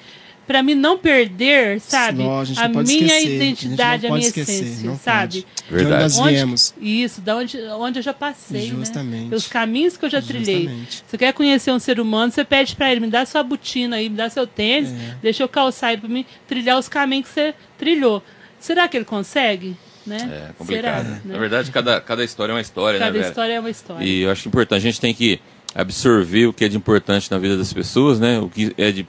Para 0.47 0.63
mim 0.63 0.73
não 0.75 0.97
perder, 0.97 1.79
sabe? 1.81 2.23
Não, 2.23 2.39
a 2.39 2.45
gente 2.45 2.57
a 2.59 2.67
não 2.69 2.75
pode 2.75 2.87
minha 2.93 3.05
esquecer, 3.05 3.17
a 3.17 3.19
gente 3.21 3.35
identidade, 3.65 4.03
não 4.03 4.09
a 4.09 4.13
pode 4.13 4.19
minha 4.19 4.27
esquecer, 4.29 4.63
essência, 4.63 4.89
não 4.89 4.97
sabe? 4.97 5.41
pode. 5.41 5.45
De 5.67 5.73
Verdade. 5.75 5.93
onde 5.93 6.03
nós 6.03 6.19
Onde- 6.19 6.33
viemos. 6.33 6.73
Isso, 6.81 7.21
da 7.21 7.35
onde, 7.35 7.57
onde 7.61 7.99
eu 7.99 8.03
já 8.03 8.13
passei, 8.13 8.67
Justamente. 8.69 9.29
né? 9.29 9.35
Os 9.35 9.45
caminhos 9.47 9.97
que 9.97 10.05
eu 10.05 10.09
já 10.09 10.21
trilhei. 10.21 10.61
Justamente. 10.63 11.03
Você 11.05 11.17
quer 11.17 11.33
conhecer 11.33 11.71
um 11.71 11.79
ser 11.79 11.99
humano, 11.99 12.31
você 12.31 12.45
pede 12.45 12.75
pra 12.75 12.89
ele, 12.89 13.01
me 13.01 13.07
dá 13.07 13.25
sua 13.25 13.43
botina 13.43 13.97
aí, 13.97 14.07
me 14.09 14.15
dá 14.15 14.29
seu 14.29 14.47
tênis, 14.47 14.89
É. 14.89 15.15
deixa 15.21 15.43
eu 15.43 15.49
calçar 15.49 15.91
ele 15.91 16.01
pra 16.01 16.09
mim 16.09 16.25
trilhar 16.47 16.79
os 16.79 16.87
caminhos 16.87 17.27
que 17.27 17.33
você 17.33 17.53
trilhou. 17.77 18.23
Será 18.59 18.87
que 18.87 18.95
ele 18.97 19.05
consegue? 19.05 19.75
Né? 20.05 20.17
É 20.49 20.53
complicado. 20.57 20.83
Será, 20.83 21.03
né? 21.03 21.21
né? 21.25 21.33
Na 21.33 21.37
verdade, 21.39 21.69
cada, 21.69 21.99
cada 21.99 22.23
história 22.23 22.53
é 22.53 22.55
uma 22.55 22.61
história, 22.61 22.97
Cada 22.97 23.11
né, 23.11 23.17
Vera? 23.19 23.29
história 23.29 23.53
é 23.53 23.59
uma 23.59 23.69
história. 23.69 24.05
E 24.05 24.21
eu 24.21 24.31
acho 24.31 24.47
importante, 24.47 24.77
a 24.79 24.81
gente 24.81 25.01
tem 25.01 25.13
que 25.13 25.41
absorver 25.75 26.47
o 26.47 26.53
que 26.53 26.63
é 26.63 26.69
de 26.69 26.77
importante 26.77 27.29
na 27.29 27.37
vida 27.37 27.57
das 27.57 27.73
pessoas, 27.73 28.17
né? 28.17 28.39
O 28.39 28.47
que 28.49 28.73
é 28.77 28.91
de 28.93 29.05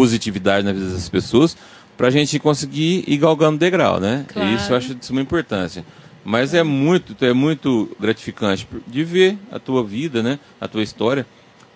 positividade 0.00 0.64
na 0.64 0.72
vida 0.72 0.88
das 0.88 1.08
pessoas, 1.10 1.54
para 1.96 2.08
a 2.08 2.10
gente 2.10 2.38
conseguir 2.38 3.04
ir 3.06 3.18
galgando 3.18 3.58
degrau, 3.58 4.00
né? 4.00 4.24
Claro. 4.28 4.48
E 4.48 4.54
isso 4.54 4.72
eu 4.72 4.76
acho 4.78 4.94
de 4.94 5.04
suma 5.04 5.20
importância. 5.20 5.84
Mas 6.24 6.54
é 6.54 6.62
muito, 6.62 7.14
é 7.22 7.32
muito 7.34 7.94
gratificante 8.00 8.66
de 8.86 9.04
ver 9.04 9.36
a 9.52 9.58
tua 9.58 9.84
vida, 9.84 10.22
né? 10.22 10.38
A 10.58 10.66
tua 10.66 10.82
história. 10.82 11.26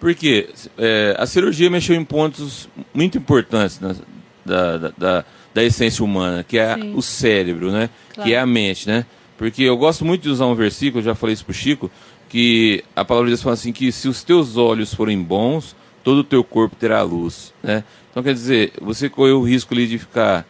Porque 0.01 0.49
é, 0.79 1.15
a 1.19 1.27
cirurgia 1.27 1.69
mexeu 1.69 1.95
em 1.95 2.05
pontos 2.05 2.67
muito 2.95 3.19
importantes 3.19 3.79
na- 3.81 3.95
da, 4.45 4.77
da, 4.79 4.93
da, 4.97 5.25
da 5.53 5.63
essência 5.65 6.03
humana, 6.05 6.43
que 6.45 6.59
é 6.59 6.75
Sim. 6.75 6.95
o 6.95 7.03
cérebro, 7.03 7.71
né? 7.71 7.91
Claro. 8.15 8.29
Que 8.29 8.35
é 8.35 8.39
a 8.41 8.47
mente, 8.47 8.87
né? 8.89 9.05
Porque 9.37 9.63
eu 9.63 9.77
gosto 9.77 10.05
muito 10.05 10.23
de 10.23 10.31
usar 10.31 10.47
um 10.47 10.55
versículo, 10.55 11.01
eu 11.01 11.05
já 11.05 11.15
falei 11.15 11.35
isso 11.35 11.45
pro 11.45 11.53
Chico, 11.55 11.91
que 12.31 12.83
a 12.97 13.05
palavra 13.05 13.27
de 13.29 13.33
Deus 13.33 13.43
fala 13.43 13.55
assim, 13.55 13.73
que 13.73 13.93
se 13.93 14.09
os 14.09 14.23
teus 14.25 14.57
olhos 14.57 14.93
forem 14.95 15.23
bons, 15.23 15.77
todo 16.05 16.19
o 16.19 16.25
teu 16.25 16.45
corpo 16.45 16.77
terá 16.77 17.03
luz, 17.03 17.53
né? 17.63 17.83
Então 18.11 18.23
quer 18.23 18.35
dizer, 18.35 18.73
você 18.81 19.09
correu 19.09 19.41
o 19.41 19.43
risco 19.43 19.75
ali 19.75 19.89
de 19.89 19.99
ficar 19.99 20.47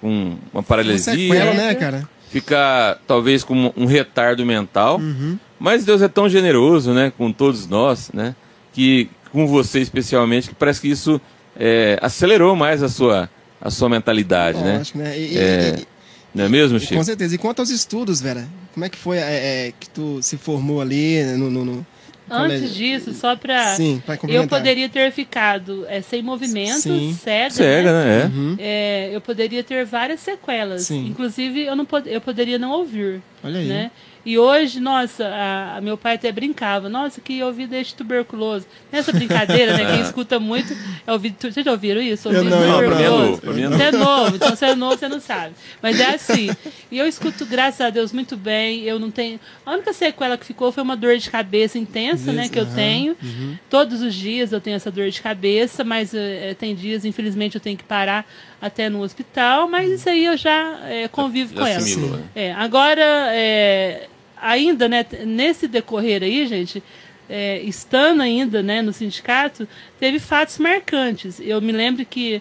com 0.00 0.36
uma 0.52 0.62
paralisia, 0.62 1.14
Sequela, 1.14 1.54
né, 1.54 1.74
cara? 1.74 2.06
ficar 2.28 2.98
talvez 3.06 3.42
com 3.42 3.72
um 3.76 3.86
retardo 3.86 4.44
mental, 4.44 4.98
Uhum. 4.98 5.38
mas 5.58 5.84
Deus 5.86 6.02
é 6.02 6.08
tão 6.08 6.28
generoso, 6.28 6.92
né, 6.92 7.10
com 7.16 7.32
todos 7.32 7.66
nós, 7.66 8.10
né, 8.12 8.34
que 8.72 9.08
com 9.32 9.46
você 9.46 9.80
especialmente, 9.80 10.48
que 10.50 10.54
parece 10.54 10.80
que 10.80 10.88
isso 10.88 11.18
é, 11.58 11.98
acelerou 12.02 12.54
mais 12.54 12.82
a 12.82 12.88
sua 12.88 13.30
a 13.58 13.70
sua 13.70 13.88
mentalidade, 13.88 14.58
né? 14.62 14.76
Lógico, 14.76 14.98
né? 14.98 15.18
E, 15.18 15.32
e- 15.32 15.38
É, 15.38 15.76
e- 15.80 15.86
Não 16.34 16.44
é 16.44 16.48
mesmo, 16.50 16.78
Chico? 16.78 16.94
com 16.96 17.02
certeza. 17.02 17.34
E 17.34 17.38
quanto 17.38 17.60
aos 17.60 17.70
estudos, 17.70 18.20
Vera? 18.20 18.46
Como 18.74 18.84
é 18.84 18.88
que 18.90 18.98
foi 18.98 19.16
é, 19.16 19.68
é, 19.68 19.72
que 19.80 19.88
tu 19.88 20.22
se 20.22 20.36
formou 20.36 20.82
ali 20.82 21.24
no... 21.38 21.50
no, 21.50 21.64
no 21.64 21.86
Antes 22.28 22.74
disso, 22.74 23.12
só 23.12 23.36
pra. 23.36 23.74
Sim, 23.74 24.02
pra 24.04 24.18
eu 24.28 24.48
poderia 24.48 24.88
ter 24.88 25.12
ficado 25.12 25.86
é, 25.88 26.00
sem 26.00 26.22
movimento, 26.22 26.80
Sim. 26.80 27.16
cega. 27.20 27.50
Cega, 27.50 27.92
né? 27.92 28.04
né? 28.04 28.22
É. 28.22 28.26
Uhum. 28.26 28.56
É, 28.58 29.10
eu 29.12 29.20
poderia 29.20 29.62
ter 29.62 29.84
várias 29.84 30.20
sequelas. 30.20 30.82
Sim. 30.82 31.06
Inclusive, 31.06 31.62
eu, 31.62 31.76
não 31.76 31.84
pod 31.84 32.08
eu 32.10 32.20
poderia 32.20 32.58
não 32.58 32.72
ouvir. 32.72 33.22
Olha 33.44 33.60
aí. 33.60 33.66
Né? 33.66 33.90
E 34.26 34.36
hoje, 34.36 34.80
nossa, 34.80 35.24
a, 35.24 35.76
a 35.76 35.80
meu 35.80 35.96
pai 35.96 36.16
até 36.16 36.32
brincava, 36.32 36.88
nossa, 36.88 37.20
que 37.20 37.40
ouvido 37.44 37.74
é 37.76 37.80
este 37.80 37.94
tuberculoso. 37.94 38.66
Nessa 38.90 39.12
brincadeira, 39.12 39.76
né? 39.76 39.86
Quem 39.92 40.00
escuta 40.04 40.40
muito 40.40 40.76
é 41.06 41.12
ouvido. 41.12 41.36
Vocês 41.38 41.64
já 41.64 41.70
ouviram 41.70 42.02
isso? 42.02 42.28
Ouvido 42.28 42.50
não, 42.50 42.60
Não, 42.60 42.78
pra 42.78 42.96
mim 42.96 43.02
é 43.02 43.06
tuberculoso. 43.06 43.40
mim 43.54 43.62
é 43.62 43.68
Você 43.68 43.70
novo. 43.70 43.84
é 43.86 43.92
novo, 43.92 44.36
então 44.36 44.50
você 44.50 44.64
é 44.66 44.74
novo, 44.74 44.98
você 44.98 45.08
não 45.08 45.20
sabe. 45.20 45.54
Mas 45.80 46.00
é 46.00 46.14
assim. 46.16 46.50
E 46.90 46.98
eu 46.98 47.06
escuto, 47.06 47.46
graças 47.46 47.80
a 47.80 47.88
Deus, 47.88 48.12
muito 48.12 48.36
bem. 48.36 48.82
Eu 48.82 48.98
não 48.98 49.12
tenho. 49.12 49.38
A 49.64 49.70
única 49.74 49.92
sequela 49.92 50.36
que 50.36 50.44
ficou 50.44 50.72
foi 50.72 50.82
uma 50.82 50.96
dor 50.96 51.16
de 51.16 51.30
cabeça 51.30 51.78
intensa, 51.78 52.32
né? 52.32 52.48
Que 52.48 52.58
eu 52.58 52.66
tenho. 52.66 53.16
uhum. 53.22 53.56
Todos 53.70 54.02
os 54.02 54.12
dias 54.12 54.50
eu 54.52 54.60
tenho 54.60 54.74
essa 54.74 54.90
dor 54.90 55.08
de 55.08 55.22
cabeça, 55.22 55.84
mas 55.84 56.12
eh, 56.12 56.56
tem 56.58 56.74
dias, 56.74 57.04
infelizmente, 57.04 57.54
eu 57.54 57.60
tenho 57.60 57.76
que 57.78 57.84
parar 57.84 58.26
até 58.60 58.88
no 58.88 59.02
hospital, 59.02 59.68
mas 59.68 59.88
isso 59.88 60.08
aí 60.08 60.24
eu 60.24 60.36
já 60.36 60.80
eh, 60.84 61.06
convivo 61.08 61.54
Já 61.54 61.60
com 61.60 61.66
ela. 61.68 62.16
né? 62.16 62.22
É, 62.34 62.52
agora, 62.54 63.02
é, 63.32 64.08
ainda, 64.40 64.88
né, 64.88 65.04
nesse 65.24 65.66
decorrer 65.68 66.22
aí, 66.22 66.46
gente, 66.46 66.82
é, 67.28 67.60
estando 67.62 68.22
ainda 68.22 68.62
né, 68.62 68.82
no 68.82 68.92
sindicato, 68.92 69.66
teve 69.98 70.18
fatos 70.18 70.58
marcantes. 70.58 71.40
Eu 71.40 71.60
me 71.60 71.72
lembro 71.72 72.04
que 72.04 72.40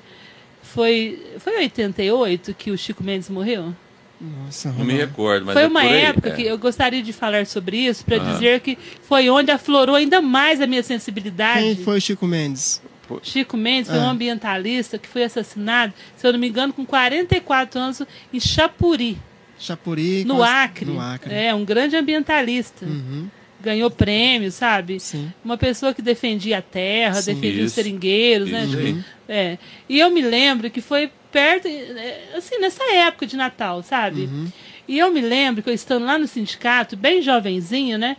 foi, 0.61 1.21
foi 1.39 1.53
em 1.55 1.59
88 1.63 2.53
que 2.53 2.71
o 2.71 2.77
Chico 2.77 3.03
Mendes 3.03 3.29
morreu? 3.29 3.73
Nossa, 4.19 4.69
Não 4.69 4.77
me 4.77 4.93
Ronaldo. 4.93 5.01
recordo, 5.11 5.45
mas 5.45 5.53
foi 5.53 5.63
é 5.63 5.67
uma 5.67 5.81
por 5.81 5.91
aí, 5.91 6.01
época 6.01 6.29
é. 6.29 6.31
que 6.31 6.43
eu 6.43 6.57
gostaria 6.57 7.01
de 7.03 7.11
falar 7.11 7.45
sobre 7.45 7.77
isso, 7.77 8.05
para 8.05 8.15
Aham. 8.17 8.33
dizer 8.33 8.59
que 8.61 8.77
foi 9.01 9.29
onde 9.29 9.51
aflorou 9.51 9.95
ainda 9.95 10.21
mais 10.21 10.61
a 10.61 10.67
minha 10.67 10.81
sensibilidade. 10.83 11.61
Quem 11.61 11.75
foi 11.83 11.97
o 11.97 12.01
Chico 12.01 12.25
Mendes? 12.25 12.81
Chico 13.21 13.55
Mendes 13.57 13.89
foi 13.91 13.99
Ah. 13.99 14.03
um 14.03 14.09
ambientalista 14.09 14.97
que 14.97 15.07
foi 15.07 15.23
assassinado, 15.23 15.93
se 16.15 16.25
eu 16.25 16.31
não 16.31 16.39
me 16.39 16.47
engano, 16.47 16.71
com 16.73 16.85
44 16.85 17.79
anos 17.79 18.01
em 18.33 18.39
Chapuri, 18.39 19.17
Chapuri. 19.59 20.23
no 20.25 20.43
Acre. 20.43 20.85
No 20.85 20.99
Acre. 20.99 21.33
É, 21.33 21.53
um 21.53 21.63
grande 21.65 21.95
ambientalista. 21.95 22.85
Uhum, 22.85 23.29
Ganhou 23.61 23.89
prêmio, 23.89 24.51
sabe? 24.51 24.99
sim. 24.99 25.31
Uma 25.43 25.57
pessoa 25.57 25.93
que 25.93 26.01
defendia 26.01 26.59
a 26.59 26.61
terra, 26.61 27.15
Sim. 27.15 27.33
defendia 27.33 27.61
os 27.63 27.67
Isso. 27.67 27.75
seringueiros, 27.75 28.49
né? 28.51 28.65
Isso 28.65 28.77
aí. 28.77 29.03
É. 29.27 29.57
E 29.89 29.99
eu 29.99 30.11
me 30.11 30.21
lembro 30.21 30.69
que 30.69 30.81
foi 30.81 31.09
perto, 31.31 31.67
é, 31.67 32.35
assim, 32.35 32.59
nessa 32.59 32.83
época 32.93 33.25
de 33.25 33.35
Natal, 33.35 33.81
sabe? 33.81 34.21
Uhum. 34.25 34.51
E 34.87 34.99
eu 34.99 35.11
me 35.11 35.19
lembro 35.21 35.63
que 35.63 35.69
eu 35.69 35.73
estando 35.73 36.05
lá 36.05 36.17
no 36.19 36.27
sindicato, 36.27 36.95
bem 36.95 37.21
jovenzinha, 37.23 37.97
né? 37.97 38.17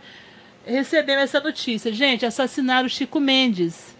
Recebendo 0.65 1.19
essa 1.19 1.39
notícia. 1.39 1.93
Gente, 1.93 2.25
assassinaram 2.25 2.87
o 2.87 2.89
Chico 2.89 3.19
Mendes. 3.19 3.95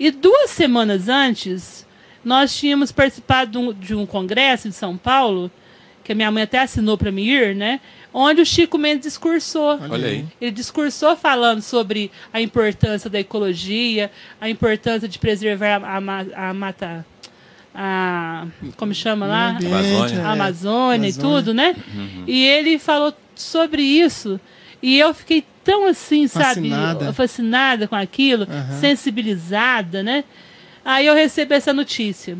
E 0.00 0.10
duas 0.10 0.50
semanas 0.50 1.08
antes, 1.08 1.86
nós 2.24 2.56
tínhamos 2.56 2.90
participado 2.90 3.52
de 3.52 3.58
um, 3.58 3.72
de 3.72 3.94
um 3.94 4.04
congresso 4.04 4.66
em 4.66 4.72
São 4.72 4.96
Paulo, 4.96 5.48
que 6.04 6.12
a 6.12 6.14
minha 6.14 6.30
mãe 6.30 6.42
até 6.42 6.58
assinou 6.60 6.98
para 6.98 7.12
mim 7.12 7.24
ir, 7.24 7.54
né? 7.54 7.80
Onde 8.12 8.42
o 8.42 8.46
Chico 8.46 8.76
Mendes 8.76 9.02
discursou. 9.02 9.78
Olha 9.90 10.08
aí. 10.08 10.24
Ele 10.40 10.50
discursou 10.50 11.16
falando 11.16 11.62
sobre 11.62 12.10
a 12.32 12.40
importância 12.40 13.08
da 13.08 13.18
ecologia, 13.20 14.10
a 14.40 14.48
importância 14.48 15.08
de 15.08 15.18
preservar 15.18 15.82
a, 15.82 15.98
a 15.98 16.50
a 16.50 16.54
mata. 16.54 17.06
A, 17.74 18.46
como 18.76 18.92
chama 18.92 19.26
lá? 19.26 19.48
Amazônia. 19.56 19.78
ambiente, 19.78 20.14
é. 20.14 20.22
a 20.22 20.30
Amazônia 20.32 21.08
e 21.08 21.12
Amazônia. 21.12 21.36
tudo, 21.36 21.54
né? 21.54 21.74
Uhum. 21.94 22.24
E 22.26 22.44
ele 22.44 22.78
falou 22.78 23.14
sobre 23.34 23.82
isso. 23.82 24.38
E 24.82 24.98
eu 24.98 25.14
fiquei 25.14 25.44
tão 25.64 25.86
assim, 25.86 26.28
Fascinada. 26.28 27.04
sabe, 27.06 27.16
fascinada 27.16 27.88
com 27.88 27.94
aquilo, 27.94 28.42
Aham. 28.50 28.78
sensibilizada, 28.80 30.02
né? 30.02 30.24
Aí 30.84 31.06
eu 31.06 31.14
recebi 31.14 31.54
essa 31.54 31.72
notícia. 31.72 32.36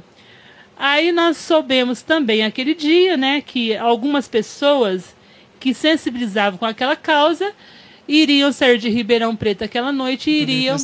Aí 0.76 1.12
nós 1.12 1.36
soubemos 1.36 2.02
também 2.02 2.44
aquele 2.44 2.74
dia, 2.74 3.16
né, 3.16 3.40
que 3.40 3.76
algumas 3.76 4.26
pessoas 4.28 5.14
que 5.60 5.72
sensibilizavam 5.72 6.58
com 6.58 6.66
aquela 6.66 6.96
causa 6.96 7.52
iriam 8.08 8.50
sair 8.52 8.78
de 8.78 8.88
Ribeirão 8.88 9.36
Preto 9.36 9.62
aquela 9.62 9.92
noite 9.92 10.28
e 10.30 10.42
iriam 10.42 10.76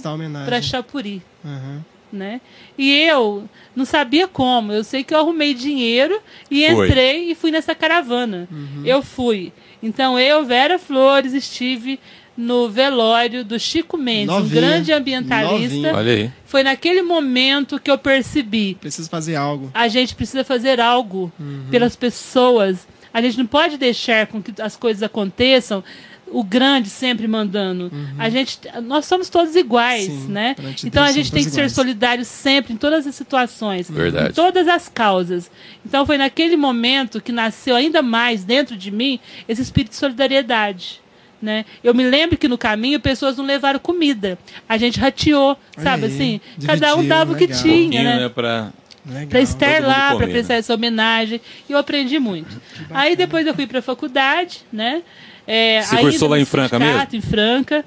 para 0.44 0.62
Chapuri 0.62 1.20
Aham. 1.44 1.84
né? 2.12 2.40
E 2.76 2.92
eu 3.02 3.48
não 3.74 3.84
sabia 3.84 4.28
como. 4.28 4.72
Eu 4.72 4.84
sei 4.84 5.02
que 5.02 5.12
eu 5.12 5.18
arrumei 5.18 5.52
dinheiro 5.52 6.20
e 6.48 6.64
Foi. 6.68 6.86
entrei 6.86 7.30
e 7.30 7.34
fui 7.34 7.50
nessa 7.50 7.74
caravana. 7.74 8.48
Uhum. 8.50 8.82
Eu 8.84 9.02
fui. 9.02 9.52
Então 9.82 10.18
eu, 10.18 10.44
Vera 10.44 10.78
Flores, 10.78 11.34
estive 11.34 11.98
no 12.40 12.70
velório 12.70 13.44
do 13.44 13.58
Chico 13.58 13.98
Mendes, 13.98 14.32
um 14.32 14.38
Novinha. 14.38 14.60
grande 14.60 14.92
ambientalista. 14.92 15.52
Novinha. 15.74 15.92
Olha 15.94 16.12
aí. 16.12 16.30
Foi 16.46 16.62
naquele 16.62 17.02
momento 17.02 17.80
que 17.80 17.90
eu 17.90 17.98
percebi 17.98 18.76
Preciso 18.80 19.10
fazer 19.10 19.34
algo. 19.34 19.72
a 19.74 19.88
gente 19.88 20.14
precisa 20.14 20.44
fazer 20.44 20.80
algo 20.80 21.32
Uhum. 21.40 21.64
pelas 21.68 21.96
pessoas. 21.96 22.86
A 23.12 23.20
gente 23.20 23.36
não 23.38 23.46
pode 23.46 23.76
deixar 23.76 24.28
com 24.28 24.40
que 24.40 24.52
as 24.62 24.76
coisas 24.76 25.02
aconteçam 25.02 25.82
o 26.30 26.44
grande 26.44 26.88
sempre 26.90 27.26
mandando. 27.26 27.90
A 28.18 28.28
gente, 28.30 28.60
nós 28.84 29.06
somos 29.06 29.28
todos 29.28 29.56
iguais, 29.56 30.06
Uhum. 30.08 30.26
Sim, 30.26 30.32
né? 30.32 30.54
Então 30.84 31.02
Deus 31.02 31.08
a 31.08 31.12
gente 31.12 31.32
tem 31.32 31.40
que 31.42 31.46
todos 31.46 31.54
ser 31.54 31.60
iguais. 31.62 31.72
solidário 31.72 32.24
sempre 32.24 32.72
em 32.72 32.76
todas 32.76 33.04
as 33.06 33.14
situações, 33.16 33.90
Verdade. 33.90 34.28
em 34.28 34.32
todas 34.32 34.68
as 34.68 34.88
causas. 34.88 35.50
Então 35.84 36.06
foi 36.06 36.18
naquele 36.18 36.56
momento 36.56 37.20
que 37.20 37.32
nasceu 37.32 37.74
ainda 37.74 38.00
mais 38.00 38.44
dentro 38.44 38.76
de 38.76 38.90
mim 38.92 39.18
esse 39.48 39.60
espírito 39.62 39.90
de 39.90 39.96
solidariedade. 39.96 41.00
Né? 41.40 41.64
Eu 41.84 41.94
me 41.94 42.08
lembro 42.08 42.36
que 42.36 42.48
no 42.48 42.58
caminho 42.58 42.98
pessoas 42.98 43.36
não 43.36 43.44
levaram 43.44 43.78
comida. 43.78 44.36
A 44.68 44.76
gente 44.76 44.98
rateou, 44.98 45.56
sabe 45.76 46.06
aí, 46.06 46.12
assim? 46.12 46.40
Cada 46.66 46.96
um 46.96 47.06
dava 47.06 47.32
o 47.32 47.36
que 47.36 47.46
legal. 47.46 47.62
tinha, 47.62 47.82
Pouquinho, 47.82 48.04
né? 48.04 48.18
né, 48.20 48.28
pra... 48.28 48.72
Legal. 49.06 49.28
para 49.28 49.40
estar 49.40 49.82
lá, 49.82 50.14
para 50.16 50.26
prestar 50.26 50.54
essa 50.54 50.74
homenagem. 50.74 51.40
E 51.68 51.72
eu 51.72 51.78
aprendi 51.78 52.18
muito. 52.18 52.60
Aí 52.90 53.16
depois 53.16 53.46
eu 53.46 53.54
fui 53.54 53.66
para 53.66 53.78
a 53.78 53.82
faculdade, 53.82 54.60
né? 54.72 55.02
É, 55.46 55.80
Você 55.80 55.96
cursou 55.96 56.28
lá 56.28 56.38
em 56.38 56.44
Franca 56.44 56.78
sindicato, 56.78 57.16
Em 57.16 57.20
Franca. 57.22 57.84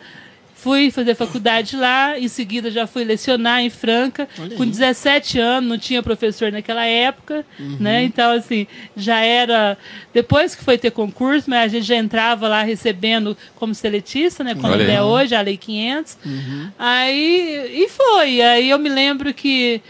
Fui 0.61 0.91
fazer 0.91 1.15
faculdade 1.15 1.75
lá, 1.75 2.19
em 2.19 2.27
seguida 2.27 2.69
já 2.69 2.85
fui 2.85 3.03
lecionar 3.03 3.61
em 3.61 3.69
Franca. 3.71 4.29
Olha 4.39 4.55
Com 4.55 4.61
aí. 4.61 4.69
17 4.69 5.39
anos, 5.39 5.67
não 5.69 5.77
tinha 5.77 6.03
professor 6.03 6.51
naquela 6.51 6.85
época, 6.85 7.43
Uhum. 7.59 7.77
né? 7.79 8.03
Então, 8.03 8.31
assim, 8.31 8.67
já 8.95 9.19
era. 9.25 9.75
Depois 10.13 10.53
que 10.53 10.63
foi 10.63 10.77
ter 10.77 10.91
concurso, 10.91 11.49
mas 11.49 11.63
a 11.63 11.67
gente 11.67 11.85
já 11.87 11.95
entrava 11.95 12.47
lá 12.47 12.61
recebendo 12.61 13.35
como 13.55 13.73
seletista, 13.73 14.43
né? 14.43 14.53
Como 14.53 14.71
é 14.73 15.01
hoje, 15.01 15.33
a 15.33 15.41
Lei 15.41 15.57
500. 15.57 16.17
Uhum. 16.23 16.67
Aí, 16.77 17.83
e 17.83 17.89
foi. 17.89 18.41
Aí 18.41 18.69
eu 18.69 18.77
me 18.77 18.89
lembro 18.89 19.33
que 19.33 19.81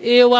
eu 0.00 0.34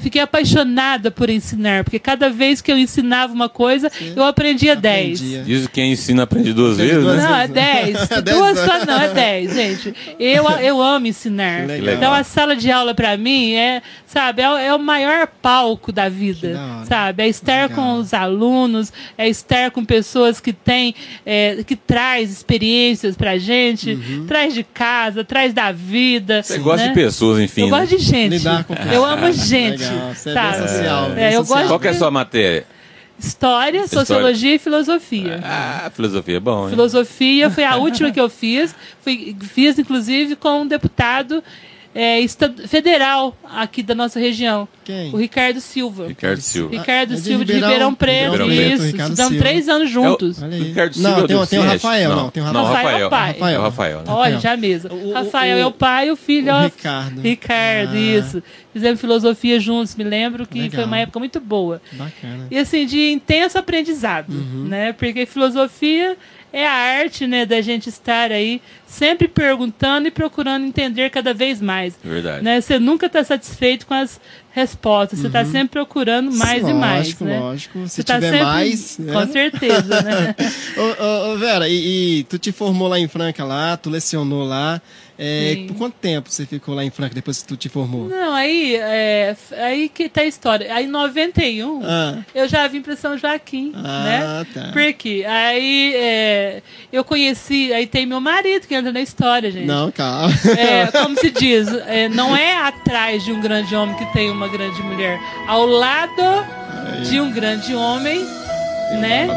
fiquei 0.00 0.20
apaixonada 0.20 1.10
por 1.10 1.28
ensinar, 1.30 1.84
porque 1.84 1.98
cada 1.98 2.28
vez 2.30 2.60
que 2.60 2.70
eu 2.70 2.78
ensinava 2.78 3.32
uma 3.32 3.48
coisa, 3.48 3.90
eu 4.14 4.24
aprendia 4.24 4.74
10. 4.76 5.18
Aprendia. 5.20 5.42
Diz 5.42 5.66
que 5.66 5.72
quem 5.72 5.92
ensina 5.92 6.22
aprende 6.24 6.52
duas 6.52 6.74
Aprende 6.74 6.90
vezes, 6.92 7.04
duas 7.04 7.16
né? 7.22 7.28
Não, 7.28 7.36
é 7.36 7.48
10. 7.48 8.08
Dez 8.08 8.36
Duas 8.36 8.58
anos. 8.58 8.72
só 8.72 8.86
não, 8.86 9.00
é 9.02 9.08
10, 9.14 9.54
gente. 9.54 9.94
Eu, 10.18 10.48
eu 10.60 10.82
amo 10.82 11.06
ensinar. 11.06 11.68
Então 11.70 12.12
a 12.12 12.22
sala 12.24 12.54
de 12.56 12.70
aula 12.70 12.94
pra 12.94 13.16
mim 13.16 13.54
é, 13.54 13.82
sabe, 14.06 14.42
é, 14.42 14.50
o- 14.50 14.56
é 14.56 14.74
o 14.74 14.78
maior 14.78 15.26
palco 15.42 15.92
da 15.92 16.08
vida, 16.08 16.52
da 16.54 16.84
sabe? 16.86 17.22
É 17.24 17.28
estar 17.28 17.68
Legal. 17.68 17.76
com 17.76 17.98
os 17.98 18.12
alunos, 18.14 18.92
é 19.16 19.28
estar 19.28 19.70
com 19.70 19.84
pessoas 19.84 20.40
que 20.40 20.52
têm, 20.52 20.94
é, 21.24 21.62
que 21.66 21.76
traz 21.76 22.30
experiências 22.30 23.16
pra 23.16 23.38
gente, 23.38 23.92
Uhum. 23.92 24.26
traz 24.26 24.54
de 24.54 24.62
casa, 24.64 25.24
traz 25.24 25.52
da 25.52 25.72
vida. 25.72 26.42
Você 26.42 26.58
gosta 26.58 26.82
né? 26.86 26.88
de 26.88 26.94
pessoas, 26.94 27.40
enfim. 27.40 27.62
Eu 27.62 27.70
né? 27.70 27.80
gosto 27.80 27.96
de 27.96 28.02
gente. 28.02 28.30
Lidar 28.38 28.64
com 28.64 28.74
Eu 28.92 29.04
amo 29.04 29.32
gente. 29.32 29.75
Legal, 29.78 30.14
você 30.14 30.30
é 30.30 30.34
sabe? 30.34 30.58
bem 30.58 30.68
social. 30.68 31.06
É, 31.06 31.14
bem 31.14 31.24
eu 31.32 31.40
social. 31.40 31.58
gosto 31.58 31.68
Qual 31.68 31.80
que 31.80 31.88
é 31.88 31.90
a 31.90 31.94
sua 31.94 32.10
matéria? 32.10 32.66
História, 33.18 33.80
História. 33.80 34.06
sociologia 34.06 34.54
e 34.54 34.58
filosofia. 34.58 35.40
Ah, 35.42 35.90
filosofia 35.94 36.36
é 36.36 36.40
bom, 36.40 36.64
hein? 36.64 36.70
Filosofia 36.70 37.50
foi 37.50 37.64
a 37.64 37.76
última 37.76 38.10
que 38.10 38.20
eu 38.20 38.28
fiz. 38.28 38.74
Fui, 39.00 39.34
fiz, 39.40 39.78
inclusive, 39.78 40.36
com 40.36 40.60
um 40.62 40.66
deputado 40.66 41.42
é, 41.98 42.20
federal 42.68 43.34
aqui 43.42 43.82
da 43.82 43.94
nossa 43.94 44.20
região, 44.20 44.68
Quem? 44.84 45.10
o 45.12 45.16
Ricardo 45.16 45.60
Silva. 45.62 46.08
Ricardo 46.08 46.40
Silva. 46.42 46.70
Ricardo 46.76 47.12
é 47.14 47.16
de 47.16 47.22
Silva 47.22 47.44
de 47.44 47.52
Ribeirão- 47.54 47.68
Ribeirão 47.70 47.94
Preto, 47.94 48.32
Ribeirão 48.32 48.46
Preto, 48.48 48.74
isso. 48.74 48.82
Ricardo 48.84 49.10
Estudamos 49.12 49.32
Silva. 49.32 49.44
três 49.48 49.68
anos 49.68 49.90
juntos. 49.90 50.42
Olha 50.42 50.56
aí. 50.56 50.62
Ricardo 50.62 50.92
Silva 50.94 51.08
Não, 51.08 51.16
é 51.16 51.26
tem, 51.26 51.36
do 51.36 51.46
tem 51.46 51.58
o? 51.58 51.62
Rafael, 51.62 52.14
não. 52.16 52.30
Tem 52.30 52.42
o 52.42 52.46
Não, 52.52 52.64
Rafael. 52.64 52.74
Rafael 52.76 52.98
é 52.98 53.06
o 53.06 53.10
pai. 53.10 53.32
Rafael. 53.32 53.54
É 53.54 53.58
o 53.58 53.62
Rafael, 53.62 53.98
né? 53.98 54.04
Olha, 54.08 54.38
já 54.40 54.56
mesa. 54.56 54.92
O- 54.92 55.08
o- 55.08 55.12
Rafael 55.14 55.56
o- 55.56 55.60
é 55.60 55.66
o 55.66 55.72
pai 55.72 56.08
e 56.08 56.10
o 56.10 56.16
filho 56.16 56.46
o 56.46 56.50
é 56.50 56.60
o 56.60 56.64
Ricardo. 56.64 57.20
Ricardo, 57.22 57.94
Ah. 57.94 57.98
isso. 57.98 58.42
Fizemos 58.74 59.00
filosofia 59.00 59.58
juntos, 59.58 59.96
me 59.96 60.04
lembro 60.04 60.46
que 60.46 60.60
Legal. 60.60 60.74
foi 60.74 60.84
uma 60.84 60.98
época 60.98 61.18
muito 61.18 61.40
boa. 61.40 61.80
Bacana. 61.92 62.46
E 62.50 62.58
assim, 62.58 62.84
de 62.84 63.10
intenso 63.10 63.56
aprendizado, 63.58 64.28
Uhum. 64.30 64.66
né? 64.68 64.92
Porque 64.92 65.24
filosofia 65.24 66.14
é 66.52 66.66
a 66.66 66.72
arte, 66.72 67.26
né, 67.26 67.44
da 67.44 67.60
gente 67.60 67.88
estar 67.88 68.30
aí 68.32 68.60
sempre 68.86 69.28
perguntando 69.28 70.08
e 70.08 70.10
procurando 70.10 70.64
entender 70.66 71.10
cada 71.10 71.34
vez 71.34 71.60
mais. 71.60 71.94
Verdade. 72.02 72.42
Né? 72.42 72.60
Você 72.60 72.78
nunca 72.78 73.06
está 73.06 73.22
satisfeito 73.24 73.86
com 73.86 73.94
as 73.94 74.20
respostas, 74.52 75.18
você 75.18 75.26
está 75.26 75.44
sempre 75.44 75.68
procurando 75.68 76.32
mais 76.32 76.62
lógico, 76.62 76.70
e 76.70 76.74
mais. 76.80 77.20
né? 77.20 77.40
Lógico, 77.40 77.88
Se 77.88 77.96
Você 77.96 78.02
tá 78.04 78.14
tiver 78.14 78.30
sempre- 78.30 78.44
mais. 78.46 78.98
né? 78.98 79.12
Com 79.12 79.32
certeza, 79.32 80.02
né? 80.02 80.34
Ô, 80.78 81.02
ô, 81.04 81.32
ô, 81.34 81.38
Vera, 81.38 81.68
e, 81.68 82.20
e 82.20 82.24
tu 82.24 82.38
te 82.38 82.52
formou 82.52 82.88
lá 82.88 82.98
em 82.98 83.06
Franca 83.08 83.44
lá, 83.44 83.76
tu 83.76 83.90
lecionou 83.90 84.44
lá. 84.44 84.80
É, 85.18 85.64
por 85.68 85.76
quanto 85.76 85.94
tempo 85.94 86.30
você 86.30 86.44
ficou 86.44 86.74
lá 86.74 86.84
em 86.84 86.90
Franca 86.90 87.14
depois 87.14 87.40
que 87.42 87.48
tu 87.48 87.56
te 87.56 87.68
formou? 87.68 88.08
Não, 88.08 88.34
aí, 88.34 88.76
é, 88.76 89.34
aí 89.58 89.88
que 89.88 90.08
tá 90.08 90.20
a 90.20 90.26
história. 90.26 90.72
Aí 90.74 90.84
em 90.84 90.88
91, 90.88 91.80
Ah. 91.84 92.18
eu 92.34 92.46
já 92.48 92.66
vim 92.68 92.82
para 92.82 92.96
São 92.96 93.16
Joaquim, 93.16 93.72
Ah, 93.74 94.04
né? 94.04 94.46
tá. 94.52 94.72
Por 94.72 94.92
quê? 94.92 95.24
Aí 95.26 95.94
é, 95.96 96.62
eu 96.92 97.02
conheci, 97.02 97.72
aí 97.72 97.86
tem 97.86 98.04
meu 98.04 98.20
marido 98.20 98.66
que 98.66 98.74
entra 98.74 98.92
na 98.92 99.00
história, 99.00 99.50
gente. 99.50 99.66
Não, 99.66 99.90
calma. 99.90 100.32
É, 100.58 100.86
como 100.92 101.18
se 101.18 101.30
diz, 101.30 101.66
é, 101.86 102.08
não 102.08 102.36
é 102.36 102.56
atrás 102.58 103.24
de 103.24 103.32
um 103.32 103.40
grande 103.40 103.74
homem 103.74 103.96
que 103.96 104.12
tem 104.12 104.30
uma 104.30 104.48
grande 104.48 104.82
mulher. 104.82 105.18
Ao 105.46 105.64
lado 105.64 106.22
de 107.08 107.20
um 107.20 107.30
grande 107.32 107.74
homem, 107.74 108.24
né? 108.94 109.28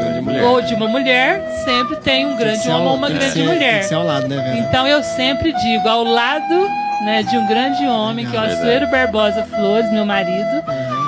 Ou 0.44 0.60
de 0.62 0.74
uma 0.74 0.88
mulher, 0.88 1.42
sempre 1.64 1.96
tem 1.96 2.26
um 2.26 2.36
grande 2.36 2.68
homem 2.68 2.86
ou 2.88 2.94
uma 2.96 3.08
grande 3.08 3.24
ser- 3.26 3.32
Tem 3.34 3.46
mulher. 3.48 3.78
que 3.80 3.84
ser 3.86 3.94
ao 3.94 4.04
lado, 4.06 4.28
né, 4.28 4.36
Vera? 4.36 4.58
Então 4.58 4.86
eu 4.86 5.02
sempre 5.02 5.52
digo, 5.52 5.88
ao 5.88 6.04
lado 6.04 6.68
né, 7.04 7.22
de 7.22 7.36
um 7.36 7.46
grande 7.46 7.84
homem, 7.86 8.26
que 8.26 8.36
é 8.36 8.40
o. 8.40 8.42
Açoeiro 8.42 8.86
Barbosa 8.88 9.42
Flores, 9.44 9.90
meu 9.92 10.04
marido, 10.04 10.62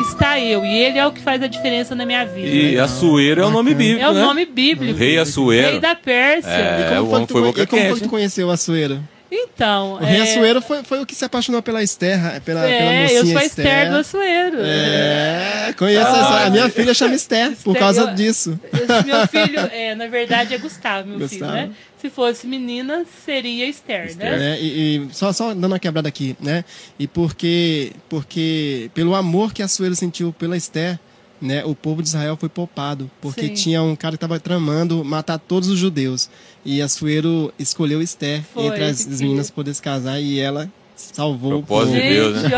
está 0.08 0.40
eu. 0.40 0.64
E 0.64 0.74
ele 0.78 0.98
é 0.98 1.06
o 1.06 1.12
que 1.12 1.20
faz 1.20 1.42
a 1.42 1.46
diferença 1.46 1.94
na 1.94 2.06
minha 2.06 2.24
vida. 2.24 2.48
E 2.48 2.78
Açoeiro 2.78 3.42
é 3.42 3.44
o 3.46 3.50
nome 3.50 3.74
bíblico, 3.74 4.02
é 4.04 4.08
o 4.08 4.14
né? 4.14 4.20
nome 4.22 4.46
bíblico. 4.46 4.98
Rei 4.98 5.18
Açoeiro. 5.18 5.68
Rei 5.72 5.80
da 5.80 5.94
Pérsia. 5.94 6.50
É, 6.50 6.80
E 6.90 6.94
como, 6.96 7.02
o 7.02 7.10
foi, 7.10 7.26
tu, 7.52 7.60
e 7.60 7.66
como 7.66 7.82
foi 7.82 7.94
que 7.94 8.00
tu 8.00 8.08
conheceu 8.08 8.48
o 8.48 8.50
Açoeiro? 8.50 9.00
Então. 9.34 9.94
O 9.94 9.96
Rei 9.96 10.18
é, 10.18 10.22
Açoeiro 10.22 10.60
foi, 10.60 10.82
foi 10.84 11.00
o 11.00 11.06
que 11.06 11.14
se 11.14 11.24
apaixonou 11.24 11.62
pela 11.62 11.82
Esther, 11.82 12.18
pela, 12.42 12.60
pela 12.60 12.66
É, 12.68 13.02
mocinha 13.02 13.18
eu 13.20 13.26
sou 13.26 13.38
a 13.38 13.44
Esther 13.46 13.66
Esther. 13.66 13.90
do 13.90 13.96
Açoeiro. 13.96 14.56
É, 14.60 15.74
conheço 15.78 16.06
Ah, 16.06 16.18
essa. 16.20 16.46
A 16.46 16.50
minha 16.50 16.68
filha 16.68 16.92
chama 16.92 17.14
Esther, 17.14 17.48
por 17.64 17.70
Esther, 17.74 17.78
causa 17.78 18.00
eu- 18.02 18.14
disso. 18.14 18.60
Meu 19.06 19.26
filho, 19.28 19.58
é, 19.72 19.94
na 19.94 20.06
verdade, 20.06 20.52
é 20.54 20.58
Gustavo, 20.58 21.08
meu 21.08 21.28
filho, 21.28 21.40
Gustavo. 21.40 21.52
né? 21.52 21.70
Se 22.00 22.10
fosse 22.10 22.46
menina, 22.48 23.04
seria 23.24 23.66
Esther, 23.66 24.16
né? 24.16 24.36
né? 24.36 24.60
E, 24.60 24.96
e 24.96 25.08
só, 25.14 25.32
só 25.32 25.54
dando 25.54 25.66
uma 25.68 25.78
quebrada 25.78 26.08
aqui, 26.08 26.36
né? 26.40 26.64
E 26.98 27.06
porque, 27.06 27.92
porque 28.08 28.90
pelo 28.92 29.14
amor 29.14 29.52
que 29.54 29.62
a 29.62 29.68
Suelo 29.68 29.94
sentiu 29.94 30.32
pela 30.32 30.56
Esther, 30.56 30.98
né? 31.42 31.64
O 31.64 31.74
povo 31.74 32.00
de 32.00 32.08
Israel 32.08 32.36
foi 32.38 32.48
poupado, 32.48 33.10
porque 33.20 33.48
Sim. 33.48 33.54
tinha 33.54 33.82
um 33.82 33.96
cara 33.96 34.12
que 34.12 34.16
estava 34.16 34.38
tramando 34.38 35.04
matar 35.04 35.38
todos 35.38 35.68
os 35.68 35.78
judeus. 35.78 36.30
E 36.64 36.80
a 36.80 36.88
Suelo 36.88 37.52
escolheu 37.58 38.00
Esther 38.00 38.42
Foi, 38.54 38.66
entre 38.66 38.84
as, 38.84 39.04
que 39.04 39.12
as 39.12 39.20
meninas 39.20 39.50
para 39.50 39.56
poder 39.56 39.74
se 39.74 39.82
casar 39.82 40.20
e 40.20 40.38
ela 40.38 40.70
salvou 40.94 41.58
o 41.58 41.62
povo. 41.62 41.90
de 41.90 42.00
Deus, 42.00 42.42
né? 42.42 42.48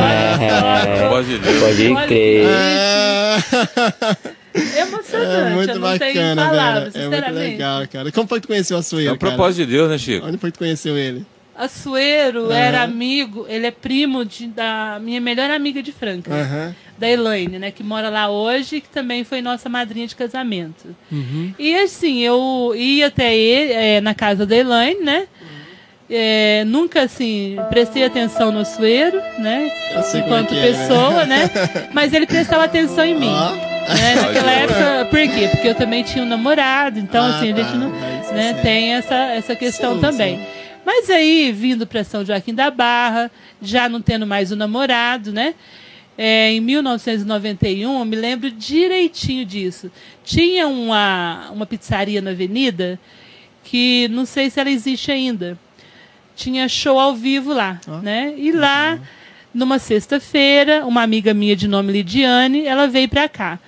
Propósito 0.99 1.33
de 1.33 1.39
Deus. 1.39 1.61
Pode 1.61 2.07
crer. 2.07 2.47
É, 2.47 3.37
É 4.55 4.81
emocionante, 4.83 5.33
é 5.35 5.51
muito 5.55 5.71
eu 5.73 5.81
não 5.81 5.99
tenho 5.99 6.15
bacana, 6.15 6.45
palavras, 6.47 6.93
velho. 6.95 7.15
É 7.15 7.21
muito 7.21 7.35
legal, 7.35 7.89
cara. 7.89 8.13
Como 8.13 8.29
foi 8.29 8.39
que 8.41 8.47
tu 8.47 8.49
conheceu 8.49 8.77
a 8.77 8.81
É 8.81 8.83
Suelo, 8.85 9.15
o 9.15 9.19
propósito 9.19 9.67
de 9.67 9.73
Deus, 9.73 9.91
né, 9.91 9.99
Chico? 9.99 10.25
Onde 10.27 10.39
foi 10.39 10.51
que 10.53 10.59
tu 10.59 10.61
conheceu 10.61 10.97
ele? 10.97 11.27
Açoeiro 11.57 12.47
Aham. 12.47 12.55
era 12.57 12.83
amigo, 12.83 13.47
ele 13.49 13.67
é 13.67 13.71
primo 13.71 14.25
de- 14.25 14.49
da 14.49 14.99
minha 15.01 15.21
melhor 15.21 15.51
amiga 15.51 15.83
de 15.83 15.93
Franca, 15.93 16.33
Aham. 16.33 16.75
da 16.99 17.09
Elaine, 17.09 17.59
né? 17.59 17.71
Que 17.71 17.83
mora 17.83 18.09
lá 18.11 18.29
hoje 18.29 18.77
e 18.77 18.81
que 18.81 18.89
também 18.89 19.23
foi 19.25 19.41
nossa 19.41 19.69
madrinha 19.69 20.07
de 20.07 20.17
casamento. 20.17 20.95
Uhum. 21.13 21.53
E 21.59 21.75
assim, 21.77 22.21
eu 22.21 22.73
ia 22.77 23.07
até 23.07 23.35
ele, 23.37 23.73
é, 23.73 24.01
na 24.01 24.15
casa 24.15 24.45
da 24.45 24.57
Elaine, 24.57 25.01
né? 25.05 25.27
É, 26.11 26.65
nunca 26.67 27.03
assim 27.03 27.57
prestei 27.71 28.05
atenção 28.05 28.53
no 28.53 28.61
Açoeiro, 28.61 29.17
né? 29.39 29.67
É 29.95 30.19
Enquanto 30.19 30.49
que 30.49 30.59
é, 30.59 30.61
né? 30.61 30.67
pessoa, 30.79 31.25
né? 31.25 31.51
Mas 31.95 32.13
ele 32.13 32.27
prestava 32.27 32.65
atenção 32.65 33.05
em 33.05 33.15
mim. 33.19 33.27
Ó. 33.33 33.51
né? 33.95 34.15
Naquela 34.21 34.53
época, 34.53 35.05
por 35.11 35.19
quê? 35.21 35.49
Porque 35.51 35.69
eu 35.69 35.75
também 35.75 36.03
tinha 36.03 36.23
um 36.23 36.29
namorado, 36.29 36.99
então 36.99 37.25
Ah, 37.25 37.31
assim, 37.39 37.53
a 37.53 37.57
gente 37.57 37.71
tá. 37.71 37.77
não, 37.77 37.91
Mas, 37.91 38.33
né, 38.33 38.55
tem 38.63 38.93
essa, 38.95 39.15
essa 39.33 39.57
questão 39.57 39.95
Sim, 39.95 40.01
também. 40.01 40.37
sim. 40.37 40.45
Mas 40.85 41.09
aí, 41.11 41.51
vindo 41.53 41.87
para 41.87 42.05
São 42.05 42.25
Joaquim 42.25 42.55
da 42.55 42.71
Barra, 42.71 43.31
já 43.61 43.89
não 43.89 44.01
tendo 44.01 44.27
mais 44.27 44.53
o 44.53 44.57
namorado, 44.57 45.33
né? 45.33 45.55
É, 46.17 46.53
em 46.53 46.61
1991, 46.61 47.99
eu 47.99 48.05
me 48.05 48.15
lembro 48.15 48.51
direitinho 48.51 49.45
disso. 49.45 49.91
Tinha 50.25 50.69
uma, 50.69 51.51
uma 51.51 51.67
pizzaria 51.67 52.23
na 52.23 52.31
avenida 52.31 52.99
que 53.65 54.07
não 54.09 54.25
sei 54.25 54.51
se 54.51 54.61
ela 54.61 54.71
existe 54.71 55.11
ainda. 55.11 55.59
Tinha 56.37 56.69
show 56.69 56.99
ao 56.99 57.15
vivo 57.15 57.53
lá, 57.53 57.81
Ó. 57.89 57.99
né? 57.99 58.35
E 58.37 58.53
lá, 58.53 59.01
numa 59.53 59.79
sexta-feira, 59.79 60.85
uma 60.87 61.03
amiga 61.03 61.35
minha 61.35 61.57
de 61.57 61.67
nome 61.67 61.93
Lidiane, 61.93 62.65
ela 62.65 62.87
veio 62.87 63.09
para 63.09 63.29
cá. 63.29 63.59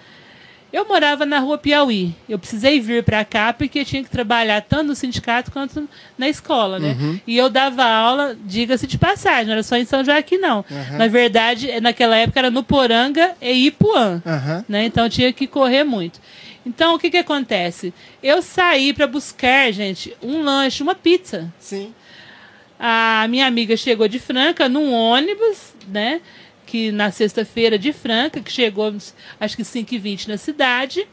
Eu 0.73 0.87
morava 0.87 1.25
na 1.25 1.39
rua 1.39 1.57
Piauí. 1.57 2.15
Eu 2.29 2.39
precisei 2.39 2.81
vir 2.81 3.03
para 3.03 3.25
cá 3.25 3.53
porque 3.53 3.85
tinha 3.85 4.03
que 4.03 4.11
trabalhar 4.11 4.61
tanto 4.63 4.89
no 4.89 4.95
sindicato 4.95 5.51
quanto 5.51 5.89
na 6.19 6.29
escola, 6.29 6.79
né? 6.79 7.21
E 7.27 7.37
eu 7.37 7.49
dava 7.49 7.85
aula, 7.85 8.37
diga-se 8.45 8.87
de 8.87 8.99
passagem, 8.99 9.47
não 9.47 9.53
era 9.55 9.63
só 9.63 9.77
em 9.77 9.85
São 9.85 10.05
Joaquim, 10.05 10.39
não. 10.39 10.65
Na 10.99 11.07
verdade, 11.07 11.81
naquela 11.81 12.17
época 12.17 12.41
era 12.41 12.51
no 12.51 12.63
Poranga 12.63 13.35
e 13.41 13.67
Ipuã 13.69 14.21
Aham. 14.27 14.65
né? 14.69 14.85
Então 14.85 15.09
tinha 15.09 15.33
que 15.33 15.47
correr 15.47 15.85
muito. 15.85 16.21
Então 16.67 16.95
o 16.97 16.99
que 16.99 17.11
que 17.11 17.17
acontece? 17.19 17.95
Eu 18.23 18.43
saí 18.43 18.93
para 18.93 19.07
buscar, 19.07 19.73
gente, 19.73 20.15
um 20.21 20.43
lanche, 20.43 20.83
uma 20.83 20.97
pizza. 20.97 21.51
Sim. 21.61 21.95
A 22.79 23.27
minha 23.31 23.47
amiga 23.47 23.77
chegou 23.77 24.07
de 24.09 24.19
Franca 24.19 24.69
num 24.69 24.93
ônibus, 24.93 25.73
né? 25.89 26.21
Que 26.67 26.91
na 26.91 27.11
sexta-feira 27.11 27.79
de 27.79 27.93
Franca, 27.93 28.41
que 28.41 28.53
chegou 28.53 28.95
acho 29.41 29.57
que 29.57 29.63
5h20 29.63 30.29
na 30.29 30.37
cidade. 30.37 31.07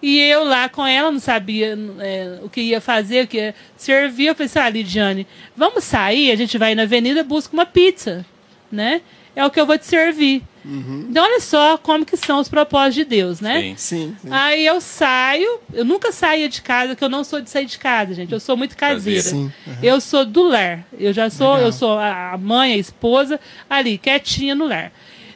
E 0.00 0.18
eu 0.18 0.44
lá 0.44 0.68
com 0.68 0.84
ela, 0.84 1.12
não 1.12 1.20
sabia 1.20 1.78
é, 2.00 2.40
o 2.42 2.48
que 2.48 2.60
ia 2.60 2.80
fazer, 2.80 3.24
o 3.24 3.28
que 3.28 3.36
ia 3.36 3.54
servir. 3.76 4.26
Eu 4.26 4.34
falei 4.34 4.46
assim, 4.46 4.58
ah, 4.58 4.68
Lidiane, 4.68 5.26
vamos 5.56 5.84
sair, 5.84 6.32
a 6.32 6.36
gente 6.36 6.58
vai 6.58 6.74
na 6.74 6.82
avenida, 6.82 7.22
busca 7.22 7.54
uma 7.54 7.66
pizza, 7.66 8.26
né? 8.70 9.00
É 9.34 9.44
o 9.44 9.50
que 9.50 9.60
eu 9.60 9.66
vou 9.66 9.78
te 9.78 9.86
servir. 9.86 10.42
Então 10.64 11.24
olha 11.24 11.40
só 11.40 11.76
como 11.76 12.04
que 12.04 12.16
são 12.16 12.38
os 12.40 12.48
propósitos 12.48 12.94
de 12.94 13.04
Deus, 13.04 13.40
né? 13.40 13.60
Sim. 13.60 13.74
Sim. 13.76 14.16
sim. 14.22 14.28
Aí 14.30 14.64
eu 14.64 14.80
saio, 14.80 15.60
eu 15.72 15.84
nunca 15.84 16.12
saía 16.12 16.48
de 16.48 16.62
casa, 16.62 16.94
que 16.94 17.02
eu 17.02 17.08
não 17.08 17.24
sou 17.24 17.40
de 17.40 17.50
sair 17.50 17.66
de 17.66 17.78
casa, 17.78 18.14
gente. 18.14 18.32
Eu 18.32 18.40
sou 18.40 18.56
muito 18.56 18.76
caseira. 18.76 19.22
Sim, 19.22 19.52
aham. 19.66 19.78
Eu 19.82 20.00
sou 20.00 20.24
do 20.24 20.44
lar. 20.44 20.84
Eu 20.98 21.12
já 21.12 21.28
sou, 21.30 21.54
Legal. 21.54 21.66
eu 21.66 21.72
sou 21.72 21.98
a 21.98 22.38
mãe, 22.40 22.74
a 22.74 22.76
esposa, 22.76 23.40
ali, 23.68 23.98
quietinha 23.98 24.54
no 24.54 24.66
lar. 24.66 24.92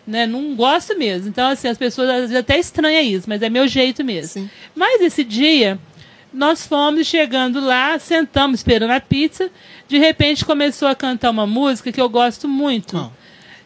Né? 0.06 0.26
Não 0.26 0.54
gosto 0.54 0.96
mesmo. 0.96 1.28
Então, 1.28 1.48
assim, 1.48 1.66
as 1.66 1.76
pessoas 1.76 2.08
às 2.08 2.20
vezes 2.20 2.36
até 2.36 2.58
estranham 2.58 3.02
isso, 3.02 3.28
mas 3.28 3.42
é 3.42 3.48
meu 3.48 3.66
jeito 3.66 4.04
mesmo. 4.04 4.28
Sim. 4.28 4.50
Mas 4.74 5.00
esse 5.00 5.24
dia, 5.24 5.78
nós 6.32 6.66
fomos 6.66 7.06
chegando 7.06 7.60
lá, 7.60 7.98
sentamos 7.98 8.60
esperando 8.60 8.90
a 8.90 9.00
pizza. 9.00 9.50
De 9.88 9.98
repente 9.98 10.44
começou 10.44 10.86
a 10.86 10.94
cantar 10.94 11.30
uma 11.30 11.46
música 11.46 11.90
que 11.90 12.00
eu 12.00 12.08
gosto 12.08 12.46
muito. 12.46 12.92
Qual? 12.96 13.12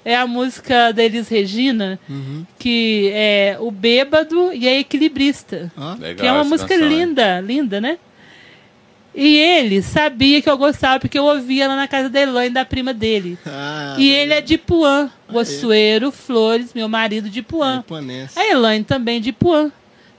É 0.04 0.16
a 0.16 0.26
música 0.26 0.92
da 0.92 1.02
Elis 1.04 1.28
Regina, 1.28 1.98
Uhum. 2.08 2.44
que 2.58 3.10
é 3.12 3.56
O 3.60 3.70
Bêbado 3.70 4.52
e 4.52 4.66
a 4.68 4.78
Equilibrista. 4.80 5.70
Ó. 5.76 5.94
Legal 5.94 6.14
que 6.16 6.26
é 6.26 6.32
uma 6.32 6.44
música 6.44 6.68
canção, 6.74 6.90
hein? 6.90 6.98
linda, 7.06 7.40
linda, 7.40 7.80
né? 7.80 7.98
E 9.14 9.36
ele 9.38 9.82
sabia 9.82 10.40
que 10.40 10.48
eu 10.48 10.56
gostava, 10.56 11.00
porque 11.00 11.18
eu 11.18 11.24
ouvia 11.24 11.66
lá 11.66 11.74
na 11.74 11.88
casa 11.88 12.08
da 12.08 12.20
Elaine, 12.20 12.54
da 12.54 12.64
prima 12.64 12.94
dele. 12.94 13.36
Ah, 13.44 13.96
e 13.98 14.08
ele 14.08 14.32
é 14.32 14.40
de 14.40 14.56
Puan, 14.56 15.10
o 15.28 15.36
Ossueiro 15.36 16.12
Flores, 16.12 16.72
meu 16.72 16.88
marido 16.88 17.28
de 17.28 17.42
Puan. 17.42 17.80
Ipanense. 17.80 18.38
A 18.38 18.46
Elaine 18.48 18.84
também 18.84 19.20
de 19.20 19.32
Puan, 19.32 19.72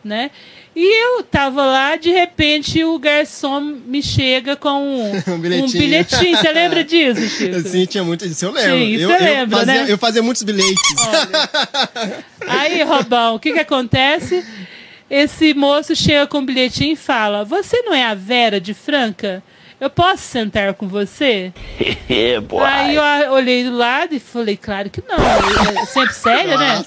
né? 0.03 0.29
E 0.73 1.17
eu 1.17 1.23
tava 1.23 1.65
lá, 1.65 1.97
de 1.97 2.09
repente 2.11 2.81
o 2.83 2.97
garçom 2.97 3.59
me 3.59 4.01
chega 4.01 4.55
com 4.55 4.69
um, 4.69 5.11
Um 5.35 5.39
bilhetinho. 5.39 5.67
um 5.67 5.71
bilhetinho. 5.71 6.37
Você 6.37 6.51
lembra 6.51 6.83
disso, 6.83 7.21
Chico? 7.27 7.59
Sim, 7.67 7.85
tinha 7.85 8.03
muito. 8.03 8.25
Isso 8.25 8.45
eu 8.45 8.51
lembro. 8.51 8.77
Sim, 8.77 8.95
eu, 8.95 9.09
você 9.09 9.15
eu 9.15 9.19
lembra, 9.19 9.57
fazia, 9.57 9.83
né? 9.83 9.85
eu 9.91 9.97
fazia 9.97 10.21
muitos 10.23 10.43
bilhetes. 10.43 10.81
Aí, 12.47 12.81
Robão, 12.83 13.35
o 13.35 13.39
que 13.39 13.51
que 13.53 13.59
acontece? 13.59 14.45
Esse 15.09 15.53
moço 15.53 15.93
chega 15.93 16.25
com 16.25 16.37
o 16.39 16.45
bilhetinho 16.45 16.93
e 16.93 16.95
fala: 16.95 17.43
Você 17.43 17.81
não 17.81 17.93
é 17.93 18.05
a 18.05 18.13
Vera 18.13 18.61
de 18.61 18.73
Franca? 18.73 19.43
Eu 19.81 19.89
posso 19.89 20.21
sentar 20.21 20.75
com 20.75 20.87
você? 20.87 21.51
Aí 22.67 22.95
eu 22.95 23.31
olhei 23.33 23.63
do 23.63 23.75
lado 23.75 24.13
e 24.13 24.19
falei, 24.19 24.55
claro 24.55 24.89
que 24.91 25.03
não. 25.09 25.17
Eu- 25.17 25.79
eu- 25.81 25.85
sempre 25.87 26.13
séria, 26.13 26.55
né? 26.57 26.83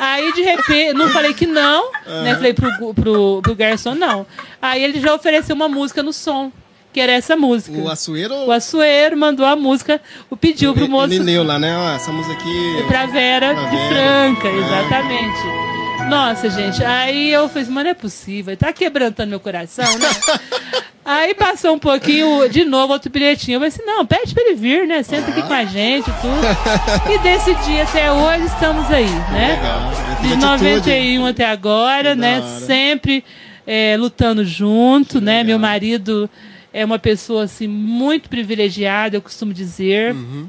Aí 0.00 0.32
de 0.32 0.40
repente, 0.42 0.94
não 0.94 1.10
falei 1.10 1.34
que 1.34 1.46
não, 1.46 1.90
né? 2.24 2.34
Falei 2.34 2.54
pro, 2.54 2.94
pro, 2.94 3.40
pro 3.42 3.54
garçom, 3.54 3.94
não. 3.94 4.26
Aí 4.60 4.82
ele 4.82 4.98
já 5.00 5.14
ofereceu 5.14 5.54
uma 5.54 5.68
música 5.68 6.02
no 6.02 6.12
som, 6.14 6.50
que 6.92 6.98
era 7.00 7.12
essa 7.12 7.36
música. 7.36 7.76
O 7.78 7.88
Açoeiro. 7.90 8.34
O 8.46 8.50
Açoeiro 8.50 9.16
mandou 9.18 9.44
a 9.44 9.54
música, 9.54 10.00
o 10.30 10.36
pediu 10.36 10.72
pro 10.72 10.88
moço 10.88 11.12
Ele 11.12 11.22
leu 11.24 11.44
lá, 11.44 11.58
né? 11.58 11.76
Ó, 11.76 11.94
essa 11.94 12.10
música 12.10 12.34
aqui. 12.34 12.84
pra 12.88 13.04
Vera 13.06 13.52
Pra 13.54 13.64
de 13.64 13.76
Vera. 13.76 13.88
Franca, 13.88 14.48
Ah. 14.48 14.56
exatamente. 14.56 15.79
Nossa, 16.08 16.50
gente, 16.50 16.82
aí 16.84 17.30
eu 17.32 17.48
falei, 17.48 17.62
assim, 17.64 17.72
mas 17.72 17.84
não 17.84 17.90
é 17.90 17.94
possível, 17.94 18.56
tá 18.56 18.72
quebrantando 18.72 19.30
meu 19.30 19.40
coração, 19.40 19.84
né? 19.98 20.08
aí 21.04 21.34
passou 21.34 21.74
um 21.74 21.78
pouquinho, 21.78 22.48
de 22.48 22.64
novo, 22.64 22.92
outro 22.92 23.10
bilhetinho. 23.10 23.56
Eu 23.56 23.60
falei 23.60 23.68
assim, 23.68 23.84
não, 23.84 24.04
pede 24.04 24.34
pra 24.34 24.42
ele 24.44 24.54
vir, 24.54 24.86
né? 24.86 25.02
Senta 25.02 25.30
aqui 25.30 25.42
com 25.42 25.52
a 25.52 25.64
gente 25.64 26.08
e 26.08 26.12
tudo. 26.14 27.12
E 27.14 27.18
desse 27.18 27.54
dia 27.66 27.84
até 27.84 28.10
hoje 28.10 28.44
estamos 28.46 28.90
aí, 28.90 29.04
né? 29.32 29.56
Legal. 29.60 29.90
De 30.20 30.26
Atitude. 30.32 30.46
91 30.46 31.26
até 31.26 31.46
agora, 31.46 32.10
Que 32.14 32.20
né? 32.20 32.42
Sempre 32.66 33.24
é, 33.66 33.96
lutando 33.98 34.44
junto, 34.44 35.20
né? 35.20 35.32
legal. 35.38 35.44
Meu 35.46 35.58
marido 35.58 36.28
é 36.72 36.84
uma 36.84 36.98
pessoa 36.98 37.44
assim 37.44 37.68
muito 37.68 38.28
privilegiada, 38.28 39.16
eu 39.16 39.22
costumo 39.22 39.52
dizer, 39.54 40.12
Uhum. 40.14 40.48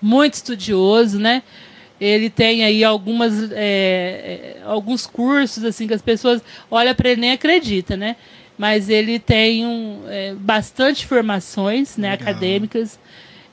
muito 0.00 0.34
estudioso, 0.34 1.18
né? 1.18 1.42
Ele 2.00 2.30
tem 2.30 2.64
aí 2.64 2.82
algumas 2.82 3.52
é, 3.52 3.56
é, 3.56 4.56
alguns 4.64 5.06
cursos 5.06 5.64
assim 5.64 5.86
que 5.86 5.94
as 5.94 6.00
pessoas 6.00 6.42
olham 6.70 6.94
para 6.94 7.10
ele 7.10 7.20
nem 7.20 7.32
acredita, 7.32 7.96
né? 7.96 8.16
Mas 8.56 8.88
ele 8.88 9.18
tem 9.18 9.66
um, 9.66 10.02
é, 10.08 10.34
bastante 10.34 11.06
formações, 11.06 11.96
né, 11.96 12.12
Legal. 12.12 12.28
acadêmicas. 12.28 12.98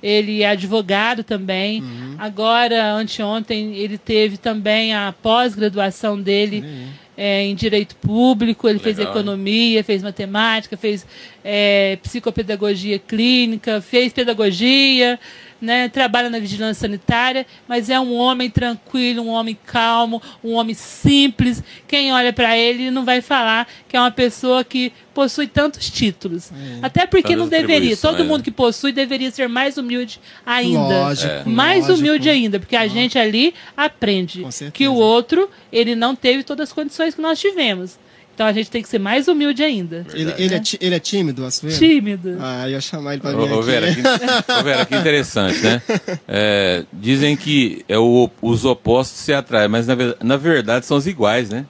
Ele 0.02 0.43
é 0.43 0.50
advogado 0.50 1.24
também. 1.24 1.82
Uhum. 1.82 2.16
Agora, 2.20 2.91
anteontem, 2.93 3.76
ele 3.76 3.98
teve 3.98 4.38
também 4.38 4.93
a 4.93 5.14
pós-graduação 5.24 6.22
dele 6.22 6.64
é, 7.18 7.43
em 7.43 7.56
direito 7.56 7.95
público. 7.95 8.70
Ele 8.70 8.80
fez 8.80 8.98
Legal, 8.98 9.14
hein? 9.14 9.20
economia, 9.20 9.84
fez 9.84 10.04
matemática, 10.04 10.78
fez 10.78 11.06
é, 11.43 11.98
psicopedagogia 12.04 13.00
clínica, 13.00 13.82
fez 13.82 14.14
pedagogia, 14.14 15.20
né, 15.62 15.89
trabalha 15.89 16.30
na 16.30 16.39
vigilância 16.39 16.82
sanitária, 16.82 17.45
mas 17.68 17.89
é 17.89 17.99
um 17.99 18.14
homem 18.14 18.49
tranquilo, 18.49 19.24
um 19.24 19.30
homem 19.30 19.58
calmo, 19.66 20.22
um 20.43 20.53
homem 20.53 20.74
simples. 20.74 21.64
Quem 21.88 22.12
olha 22.14 22.32
para 22.32 22.58
ele 22.58 22.91
não 22.91 23.03
vai 23.03 23.22
falar 23.22 23.68
que 23.88 23.95
é 23.95 23.99
uma 23.99 24.12
pessoa 24.12 24.64
que 24.64 24.91
possui 25.14 25.47
tantos 25.47 25.89
títulos. 25.89 26.51
Até 26.82 27.08
porque 27.08 27.36
não 27.36 27.47
deveria. 27.47 27.97
Todo 27.97 28.24
mundo 28.24 28.39
né? 28.39 28.43
que 28.43 28.51
possui 28.51 28.91
deveria 28.91 29.32
ser 29.32 29.49
mais 29.49 29.78
humilde 29.78 30.20
ainda. 30.45 30.78
Lógico, 30.78 31.49
Mais 31.49 31.88
lógico. 31.88 31.99
humilde 31.99 32.30
ainda, 32.30 32.60
porque 32.60 32.76
a 32.76 32.88
gente 32.88 33.18
ali 33.18 33.53
aprende 33.76 34.45
que 34.74 34.88
o 34.88 34.93
outro, 34.93 35.49
ele 35.72 35.95
não 35.95 36.16
teve 36.16 36.43
todas 36.43 36.70
as 36.70 36.74
condições 36.74 37.16
que 37.16 37.22
nós 37.22 37.39
tivemos. 37.39 37.97
Então 38.38 38.46
a 38.46 38.54
gente 38.54 38.70
tem 38.70 38.84
que 38.84 38.88
ser 38.88 39.00
mais 39.00 39.28
humilde 39.28 39.64
ainda. 39.64 40.06
Ele, 40.14 40.32
ele, 40.38 40.54
é, 40.54 40.62
ele 40.80 40.94
é 40.94 41.00
tímido, 41.00 41.42
o 41.42 41.46
Açoeiro? 41.48 41.76
Tímido. 41.76 42.38
Ah, 42.40 42.68
eu 42.68 42.74
ia 42.74 42.82
chamar 42.82 43.14
ele 43.14 43.22
pra 43.24 43.32
vir 43.32 43.38
Ô, 43.38 43.56
ô, 43.56 43.60
aqui. 43.62 43.66
Vera, 43.66 43.96
que, 43.96 44.52
ô, 44.52 44.64
Vera, 44.64 44.86
que 44.86 44.96
interessante, 44.96 45.60
né? 45.60 45.82
É, 46.28 46.86
dizem 46.94 47.36
que 47.36 47.84
é 47.90 47.98
o, 47.98 48.30
os 48.40 48.64
opostos 48.64 49.22
se 49.22 49.34
atraem, 49.34 49.68
mas 49.68 49.88
na, 49.88 49.96
na 50.24 50.38
verdade 50.38 50.86
são 50.86 50.98
os 50.98 51.08
iguais, 51.08 51.50
né? 51.50 51.66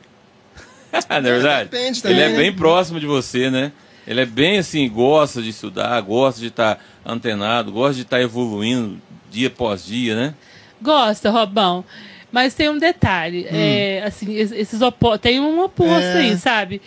na 1.10 1.22
verdade, 1.22 1.70
Depende 1.70 2.02
também, 2.04 2.18
ele 2.18 2.26
é 2.26 2.30
né? 2.32 2.38
bem 2.38 2.52
próximo 2.52 3.00
de 3.00 3.06
você, 3.06 3.50
né? 3.50 3.72
Ele 4.06 4.20
é 4.20 4.26
bem 4.26 4.58
assim, 4.58 4.90
gosta 4.90 5.42
de 5.42 5.52
estudar, 5.52 6.02
gosta 6.02 6.42
de 6.42 6.48
estar 6.48 6.84
antenado, 7.06 7.72
gosta 7.72 7.94
de 7.94 8.02
estar 8.02 8.20
evoluindo 8.20 8.98
dia 9.32 9.48
após 9.48 9.86
dia, 9.86 10.18
né? 10.18 10.34
Gosta, 10.82 11.30
Robão. 11.30 11.86
Mas 12.32 12.54
tem 12.54 12.70
um 12.70 12.78
detalhe. 12.78 13.46
É, 13.50 14.04
assim, 14.06 14.34
es- 14.36 14.52
esses 14.52 14.82
opo 14.82 15.18
tem 15.18 15.40
um 15.40 15.62
oposto 15.64 15.92
Hum. 16.06 16.18
É. 16.18 16.20
aí, 16.20 16.38
sabe? 16.38 16.82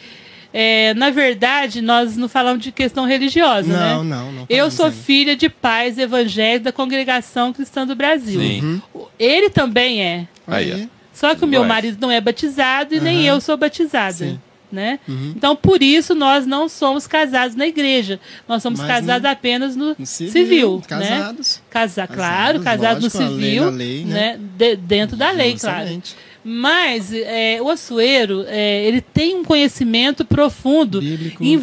É, 0.53 0.93
na 0.95 1.11
verdade, 1.11 1.81
nós 1.81 2.17
não 2.17 2.29
falamos 2.29 2.63
de 2.63 2.73
questão 2.73 3.07
religiosa, 3.07 3.69
né? 3.73 3.95
Não, 3.95 4.03
não, 4.05 4.33
não 4.33 4.47
Eu 4.49 4.69
sou 4.71 4.87
ainda. 4.87 4.97
filha 4.97 5.37
de 5.37 5.49
pais 5.49 5.97
evangélicos 5.97 6.65
da 6.65 6.73
Congregação 6.73 7.53
Cristã 7.53 7.87
do 7.87 7.95
Brasil. 7.95 8.41
Sim. 8.41 8.83
O- 8.93 9.07
Ele 9.19 9.49
também 9.49 10.03
é. 10.03 10.27
Aí, 10.47 10.73
Aí, 10.73 10.89
Só 11.13 11.35
que 11.35 11.45
o 11.45 11.49
meu 11.49 11.65
marido 11.65 11.99
não 12.01 12.11
é 12.11 12.21
batizado 12.21 12.95
e 12.95 13.01
nem 13.01 13.29
Aham. 13.29 13.37
eu 13.37 13.41
sou 13.41 13.57
batizada. 13.57 14.13
Sim. 14.13 14.41
Né? 14.73 15.01
Então, 15.09 15.57
por 15.57 15.83
isso, 15.83 16.15
nós 16.15 16.47
não 16.47 16.69
somos 16.69 17.07
casados 17.07 17.57
na 17.57 17.67
igreja. 17.67 18.21
Nós 18.47 18.63
somos 18.63 18.79
Mas 18.79 18.89
casados 18.89 19.23
no- 19.25 19.29
apenas 19.29 19.75
no, 19.75 19.97
no 19.99 20.07
civil. 20.07 20.33
civil, 20.33 20.77
né? 20.77 21.09
casados. 21.09 21.63
Casa, 21.69 22.07
claro, 22.07 22.61
Casados, 22.61 22.65
casados 22.65 23.15
no 23.15 23.21
lógico, 23.21 23.23
a 23.23 23.37
lei 23.37 23.45
civil, 23.51 23.65
na 23.65 23.71
lei, 23.71 24.05
né? 24.05 24.15
né? 24.15 24.41
De- 24.57 24.77
dentro 24.77 25.17
da 25.17 25.31
lei, 25.33 25.57
claro. 25.59 25.83
Excelente. 25.85 26.17
Mas 26.45 27.13
é, 27.13 27.59
o 27.61 27.69
Açoeiro, 27.69 28.45
é, 28.47 28.85
ele 28.87 29.01
tem 29.01 29.37
um 29.37 29.45
conhecimento 29.45 30.25
profundo 30.25 31.01
Bíblico. 31.01 31.43
em 31.45 31.61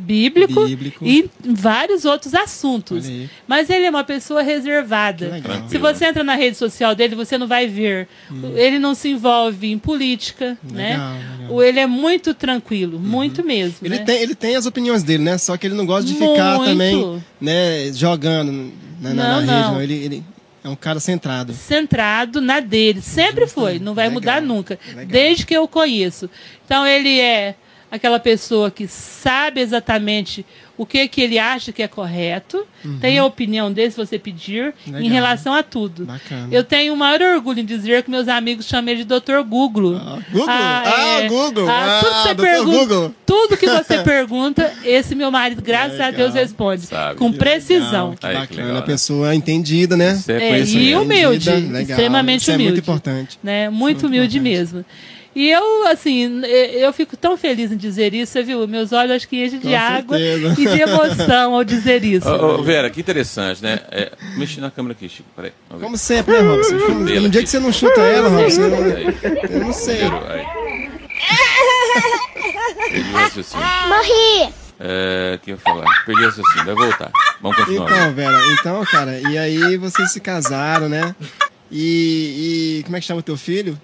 bíblico, 0.00 0.64
Bíblico. 0.66 1.04
e 1.04 1.28
vários 1.44 2.04
outros 2.04 2.34
assuntos. 2.34 3.04
Mas 3.46 3.68
ele 3.68 3.84
é 3.86 3.90
uma 3.90 4.04
pessoa 4.04 4.42
reservada. 4.42 5.28
Legal. 5.30 5.68
Se 5.68 5.76
você 5.76 6.06
entra 6.06 6.22
na 6.22 6.34
rede 6.36 6.56
social 6.56 6.94
dele, 6.94 7.14
você 7.16 7.36
não 7.36 7.46
vai 7.48 7.66
ver. 7.66 8.08
Ele 8.54 8.78
não 8.78 8.94
se 8.94 9.08
envolve 9.08 9.70
em 9.72 9.78
política, 9.78 10.56
né? 10.62 10.90
Legal, 10.90 11.12
legal. 11.40 11.56
O- 11.56 11.62
Ele 11.62 11.80
é 11.80 11.86
muito 11.86 12.32
tranquilo, 12.32 12.98
muito 12.98 13.44
mesmo. 13.44 13.78
Ele, 13.82 13.98
né? 13.98 14.04
tem, 14.04 14.22
ele 14.22 14.34
tem 14.34 14.54
as 14.56 14.66
opiniões 14.66 15.02
dele, 15.02 15.24
né? 15.24 15.36
Só 15.36 15.56
que 15.56 15.66
ele 15.66 15.74
não 15.74 15.84
gosta 15.86 16.04
de 16.06 16.14
ficar 16.14 16.56
Muito. 16.58 16.70
também, 16.70 17.22
né, 17.40 17.92
jogando 17.92 18.72
na, 19.00 19.12
na- 19.12 19.14
na 19.14 19.28
Não, 19.32 19.40
rede, 19.40 19.46
não. 19.52 19.72
não. 19.74 19.82
Ele, 19.82 19.94
ele 19.94 20.24
é 20.62 20.68
um 20.68 20.76
cara 20.76 21.00
centrado. 21.00 21.52
centrado 21.52 22.40
na 22.40 22.60
dele. 22.60 23.00
Sempre 23.02 23.46
foi, 23.46 23.78
não 23.78 23.94
vai 23.94 24.04
Legal, 24.08 24.14
mudar 24.20 24.42
nunca. 24.42 24.78
legal. 24.88 25.06
Desde 25.06 25.44
que 25.46 25.54
eu 25.54 25.66
conheço. 25.66 26.28
Então 26.64 26.86
ele 26.86 27.18
é 27.18 27.54
aquela 27.90 28.18
pessoa 28.20 28.70
que 28.70 28.86
sabe 28.86 29.60
exatamente 29.60 30.44
o 30.76 30.86
que, 30.86 31.08
que 31.08 31.20
ele 31.20 31.40
acha 31.40 31.72
que 31.72 31.82
é 31.82 31.88
correto, 31.88 32.64
tem 33.00 33.18
a 33.18 33.24
opinião 33.24 33.72
dele 33.72 33.90
se 33.90 33.96
você 33.96 34.16
pedir 34.16 34.72
em 34.86 34.90
Uhum. 34.92 34.96
Legal. 34.98 35.10
relação 35.10 35.52
a 35.52 35.62
tudo. 35.64 36.04
Bacana. 36.06 36.46
Eu 36.52 36.62
tenho 36.62 36.94
o 36.94 36.96
maior 36.96 37.20
orgulho 37.20 37.58
em 37.60 37.64
dizer 37.64 38.04
que 38.04 38.10
meus 38.10 38.28
amigos 38.28 38.64
chamam 38.66 38.92
ele 38.92 39.02
de 39.04 39.08
Dr. 39.20 39.40
Google. 39.44 39.96
Ah, 39.96 40.18
Google? 40.30 40.46
Ah, 40.48 41.20
Google. 41.28 41.68
Ah, 41.68 42.00
tudo 42.00 42.10
que 42.10 42.14
Ah, 42.14 42.22
você 42.22 42.34
Dr. 42.34 42.40
pergunta, 42.42 42.76
Google. 42.78 43.14
tudo 43.26 43.56
que 43.56 43.66
você 43.66 43.98
pergunta, 44.04 44.72
esse 44.84 45.16
meu 45.16 45.32
marido, 45.32 45.60
graças 45.62 45.98
a 46.00 46.06
Legal. 46.06 46.12
Deus, 46.28 46.34
responde 46.34 46.82
Sabe. 46.82 47.18
com 47.18 47.32
Que 47.32 47.38
precisão. 47.38 48.10
Legal, 48.10 48.16
que 48.20 48.26
Aí, 48.26 48.32
que 48.34 48.40
bacana. 48.40 48.62
legal, 48.62 48.76
a 48.76 48.80
né? 48.80 48.86
pessoa 48.86 49.34
entendida, 49.34 49.96
né? 49.96 50.16
É, 50.28 50.32
É, 50.32 50.60
e 50.64 50.94
humilde, 50.94 51.48
Entendida, 51.50 51.72
legal. 51.78 51.90
extremamente 51.90 52.42
Isso 52.42 52.50
é 52.52 52.54
humilde. 52.54 52.72
muito 52.74 52.82
importante. 52.84 53.38
né? 53.42 53.68
Muito 53.68 53.78
Muito 53.80 54.06
humilde 54.06 54.38
importante. 54.38 54.74
mesmo. 54.74 54.84
E 55.36 55.48
eu, 55.50 55.86
assim, 55.86 56.42
eu 56.44 56.92
fico 56.92 57.16
tão 57.16 57.36
feliz 57.36 57.70
em 57.70 57.76
dizer 57.76 58.12
isso, 58.14 58.32
você 58.32 58.42
viu? 58.42 58.66
Meus 58.66 58.92
olhos 58.92 59.12
acho 59.12 59.28
que 59.28 59.44
enchem 59.44 59.58
de 59.60 59.74
água 59.74 60.18
e 60.18 60.54
de 60.66 60.80
emoção 60.80 61.54
ao 61.54 61.62
dizer 61.62 62.02
isso. 62.04 62.28
Ô, 62.28 62.58
ô, 62.58 62.62
Vera, 62.62 62.90
que 62.90 63.00
interessante, 63.00 63.62
né? 63.62 63.78
É, 63.90 64.10
mexe 64.36 64.60
na 64.60 64.70
câmera 64.70 64.92
aqui, 64.94 65.08
Chico. 65.08 65.28
Peraí. 65.36 65.52
Como 65.68 65.96
sempre, 65.96 66.34
né, 66.34 66.40
Robson? 66.48 66.78
Como- 66.78 67.04
Dele 67.04 67.20
No 67.20 67.28
dia 67.28 67.42
que 67.42 67.48
você 67.48 67.60
não 67.60 67.72
chuta 67.72 68.00
ela, 68.00 68.28
Robson, 68.28 68.62
eu, 68.62 68.96
Aí. 68.96 69.18
eu 69.50 69.60
não 69.60 69.72
sei. 69.72 69.98
Perdi 72.90 73.10
o 73.10 73.16
raciocínio. 73.16 73.66
Morri! 73.88 74.52
É, 74.80 75.34
o 75.34 75.38
que 75.40 75.50
eu 75.50 75.54
ia 75.56 75.60
falar? 75.60 75.84
Perdi 76.06 76.22
o 76.22 76.26
raciocínio, 76.26 76.64
vai 76.64 76.74
voltar. 76.74 77.10
Vamos 77.40 77.56
continuar. 77.58 77.90
Então, 77.90 78.14
Vera, 78.14 78.38
então, 78.52 78.84
cara, 78.86 79.20
e 79.30 79.38
aí 79.38 79.76
vocês 79.76 80.10
se 80.12 80.20
casaram, 80.20 80.88
né? 80.88 81.14
E, 81.70 82.78
e 82.80 82.82
como 82.84 82.96
é 82.96 83.00
que 83.00 83.06
chama 83.06 83.20
o 83.20 83.22
teu 83.22 83.36
filho? 83.36 83.78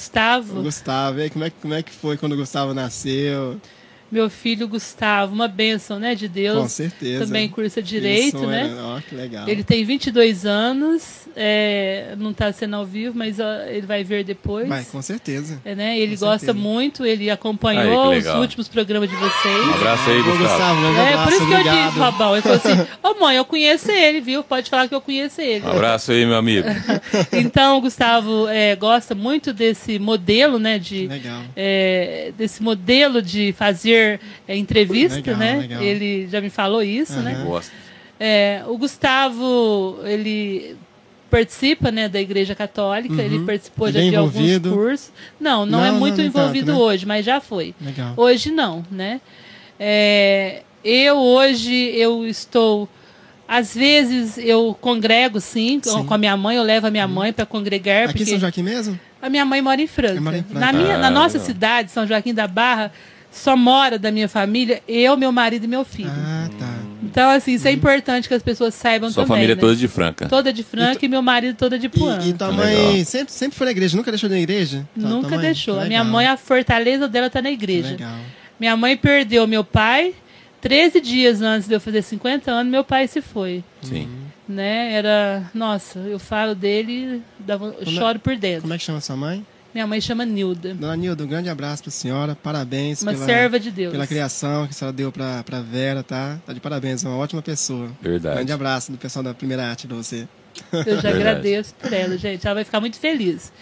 O 0.00 0.02
Gustavo, 0.02 0.62
Gustavo. 0.62 1.18
E 1.18 1.22
aí, 1.22 1.30
como 1.30 1.44
é, 1.44 1.50
como 1.50 1.74
é 1.74 1.82
que 1.82 1.92
foi 1.92 2.16
quando 2.16 2.32
o 2.32 2.36
Gustavo 2.36 2.72
nasceu? 2.72 3.60
Meu 4.10 4.28
filho 4.30 4.66
Gustavo, 4.68 5.32
uma 5.34 5.48
bênção, 5.48 5.98
né, 5.98 6.14
de 6.14 6.28
Deus. 6.28 6.58
Com 6.62 6.68
certeza. 6.68 7.24
Também 7.26 7.48
cursa 7.48 7.80
direito, 7.82 8.36
Isso, 8.38 8.46
né? 8.46 8.74
é, 8.76 8.82
Ó, 8.82 9.00
que 9.00 9.14
legal. 9.14 9.48
Ele 9.48 9.62
tem 9.62 9.84
22 9.84 10.44
anos, 10.46 11.28
é, 11.36 12.14
não 12.18 12.30
está 12.32 12.52
sendo 12.52 12.76
ao 12.76 12.84
vivo, 12.84 13.16
mas 13.16 13.38
ó, 13.38 13.62
ele 13.68 13.86
vai 13.86 14.02
ver 14.02 14.24
depois. 14.24 14.68
Vai, 14.68 14.84
com 14.84 15.00
certeza. 15.00 15.60
É, 15.64 15.74
né? 15.74 15.98
Ele 15.98 16.14
com 16.16 16.20
gosta 16.26 16.46
certeza. 16.46 16.58
muito, 16.58 17.04
ele 17.06 17.24
Aí, 17.24 17.30
acompanhou 17.30 18.10
que 18.12 18.18
os 18.18 18.26
últimos 18.34 18.68
programas 18.68 19.08
de 19.08 19.14
Um 19.16 19.18
vocês. 19.20 19.68
abraço 19.74 20.10
aí, 20.10 20.22
Gustavo. 20.22 20.38
Gustavo, 20.38 20.86
É, 20.86 21.08
abraço, 21.08 21.22
por 21.24 21.32
isso 21.32 21.46
que 21.46 21.52
eu 21.52 21.62
disse, 21.62 21.98
Robão. 21.98 22.32
Ele 22.34 22.42
falou 22.42 22.56
assim: 22.58 22.86
Ô 23.02 23.20
mãe, 23.20 23.36
eu 23.36 23.44
conheço 23.44 23.90
ele, 23.90 24.20
viu? 24.20 24.42
Pode 24.42 24.68
falar 24.70 24.88
que 24.88 24.94
eu 24.94 25.00
conheço 25.00 25.40
ele. 25.40 25.64
Um 25.64 25.70
abraço 25.70 26.10
aí, 26.12 26.24
meu 26.26 26.36
amigo. 26.36 26.66
Então, 27.32 27.78
o 27.78 27.80
Gustavo 27.80 28.48
é, 28.48 28.74
gosta 28.76 29.14
muito 29.14 29.52
desse 29.52 29.98
modelo, 29.98 30.58
né? 30.58 30.78
De, 30.78 31.06
Legal. 31.06 31.42
é, 31.56 32.32
desse 32.36 32.62
modelo 32.62 33.20
de 33.22 33.52
fazer 33.52 33.99
é, 34.48 34.56
entrevista, 34.56 35.16
Legal, 35.16 35.36
né? 35.36 35.56
legal. 35.58 35.82
Ele 35.82 36.28
já 36.30 36.40
me 36.40 36.50
falou 36.50 36.82
isso, 36.82 37.18
né? 37.20 37.42
Gosto. 37.46 37.72
É, 38.18 38.62
o 38.66 38.76
Gustavo, 38.76 39.98
ele 40.04 40.76
participa, 41.30 41.90
né, 41.92 42.08
da 42.08 42.20
Igreja 42.20 42.54
Católica, 42.54 43.22
ele 43.22 43.38
participou 43.46 43.90
já 43.90 44.00
é 44.00 44.10
de 44.10 44.16
alguns 44.16 44.58
cursos. 44.58 45.12
Não, 45.38 45.64
não, 45.64 45.78
Não, 45.78 45.84
é 45.84 45.90
não, 45.92 45.98
muito 45.98 46.16
nem 46.18 46.26
envolvido 46.26 46.66
tanto, 46.66 46.78
né? 46.78 46.84
hoje, 46.84 47.06
mas 47.06 47.24
já 47.24 47.40
foi. 47.40 47.72
Legal. 47.80 48.12
Hoje 48.16 48.50
não, 48.50 48.84
né? 48.90 49.20
É, 49.78 50.62
eu 50.84 51.16
hoje 51.16 51.72
eu 51.96 52.26
estou 52.26 52.88
às 53.48 53.74
vezes 53.74 54.38
eu 54.38 54.76
congrego 54.80 55.40
sim, 55.40 55.80
com- 55.80 55.90
Sim. 55.90 55.96
Uhum. 55.98 56.06
com 56.06 56.14
a 56.14 56.18
minha 56.18 56.36
mãe, 56.36 56.56
eu 56.56 56.62
levo 56.62 56.86
a 56.86 56.90
minha 56.90 57.08
mãe 57.08 57.32
para 57.32 57.46
congregar 57.46 58.04
Aqui 58.04 58.10
em 58.10 58.12
porque 58.18 58.26
São 58.30 58.38
Joaquim 58.38 58.62
mesmo? 58.62 58.98
a 59.22 59.28
minha 59.30 59.44
mãe 59.44 59.60
mora 59.62 59.80
em 59.80 59.86
Franca. 59.86 60.16
É, 60.18 60.20
mora 60.20 60.38
em 60.38 60.42
Franca. 60.42 60.60
Na 60.60 60.72
minha, 60.72 60.98
na 60.98 61.06
Ah, 61.08 61.10
nossa 61.10 61.34
legal. 61.38 61.46
cidade, 61.46 61.90
São 61.90 62.06
Joaquim 62.06 62.32
da 62.34 62.46
Barra, 62.46 62.92
só 63.30 63.56
mora 63.56 63.98
da 63.98 64.10
minha 64.10 64.28
família 64.28 64.82
eu, 64.88 65.16
meu 65.16 65.32
marido 65.32 65.64
e 65.64 65.68
meu 65.68 65.84
filho. 65.84 66.10
Ah, 66.10 66.48
tá. 66.58 66.80
Então, 67.02 67.30
assim, 67.30 67.54
isso 67.54 67.66
é 67.66 67.72
importante 67.72 68.28
que 68.28 68.34
as 68.34 68.42
pessoas 68.42 68.74
saibam 68.74 69.10
Sua 69.10 69.24
também. 69.24 69.36
família 69.36 69.52
é 69.54 69.56
né? 69.56 69.60
toda 69.60 69.74
de 69.74 69.88
Franca. 69.88 70.28
Toda 70.28 70.52
de 70.52 70.62
Franca 70.62 71.04
e, 71.04 71.08
meu 71.08 71.22
marido 71.22 71.56
toda 71.56 71.78
de 71.78 71.88
Puan. 71.88 72.18
E, 72.22 72.28
e 72.30 72.32
tua 72.32 72.48
Legal. 72.48 72.66
mãe 72.66 73.04
sempre, 73.04 73.32
sempre 73.32 73.56
foi 73.58 73.64
na 73.64 73.70
igreja? 73.72 73.96
Nunca 73.96 74.12
deixou 74.12 74.28
de 74.28 74.34
ir 74.34 74.38
na 74.38 74.42
igreja? 74.42 74.88
Nunca 74.94 75.36
deixou. 75.38 75.74
A 75.80 75.86
minha 75.86 76.00
Legal. 76.00 76.12
mãe, 76.12 76.26
a 76.26 76.36
fortaleza 76.36 77.08
dela 77.08 77.28
tá 77.28 77.42
na 77.42 77.50
igreja. 77.50 77.90
Legal. 77.90 78.16
Minha 78.60 78.76
mãe 78.76 78.96
perdeu 78.96 79.46
meu 79.46 79.64
pai 79.64 80.14
13 80.60 81.00
dias 81.00 81.40
antes 81.42 81.66
de 81.66 81.74
eu 81.74 81.80
fazer 81.80 82.02
50 82.02 82.50
anos, 82.50 82.70
meu 82.70 82.84
pai 82.84 83.08
se 83.08 83.20
foi. 83.20 83.64
Sim. 83.82 84.08
Né? 84.48 84.92
Era. 84.92 85.50
Nossa, 85.54 85.98
eu 86.00 86.18
falo 86.18 86.54
dele, 86.54 87.22
eu 87.48 87.76
é- 87.80 87.86
choro 87.86 88.18
por 88.18 88.36
dentro. 88.36 88.62
Como 88.62 88.74
é 88.74 88.78
que 88.78 88.84
chama 88.84 89.00
sua 89.00 89.16
mãe? 89.16 89.44
Minha 89.72 89.86
mãe 89.86 90.00
chama 90.00 90.24
Nilda. 90.26 90.74
Dona 90.74 90.96
Nilda, 90.96 91.22
um 91.24 91.26
grande 91.28 91.48
abraço 91.48 91.82
pra 91.84 91.92
senhora. 91.92 92.34
Parabéns 92.34 93.02
Uma 93.02 93.12
pela, 93.12 93.24
serva 93.24 93.60
de 93.60 93.70
Deus. 93.70 93.92
pela 93.92 94.06
criação 94.06 94.64
que 94.66 94.70
a 94.72 94.74
senhora 94.74 94.92
deu 94.92 95.12
pra, 95.12 95.42
pra 95.44 95.60
Vera, 95.60 96.02
tá? 96.02 96.38
Tá 96.44 96.52
de 96.52 96.58
parabéns, 96.60 97.04
é 97.04 97.08
uma 97.08 97.16
ótima 97.16 97.40
pessoa. 97.40 97.88
Verdade. 98.02 98.36
Grande 98.36 98.52
abraço 98.52 98.90
do 98.90 98.98
pessoal 98.98 99.22
da 99.22 99.32
primeira 99.32 99.64
arte 99.64 99.86
pra 99.86 99.96
você. 99.96 100.26
Eu 100.72 100.78
já 100.78 100.82
Verdade. 101.10 101.16
agradeço 101.16 101.74
por 101.74 101.92
ela, 101.92 102.16
gente. 102.18 102.44
Ela 102.44 102.54
vai 102.54 102.64
ficar 102.64 102.80
muito 102.80 102.98
feliz. 102.98 103.52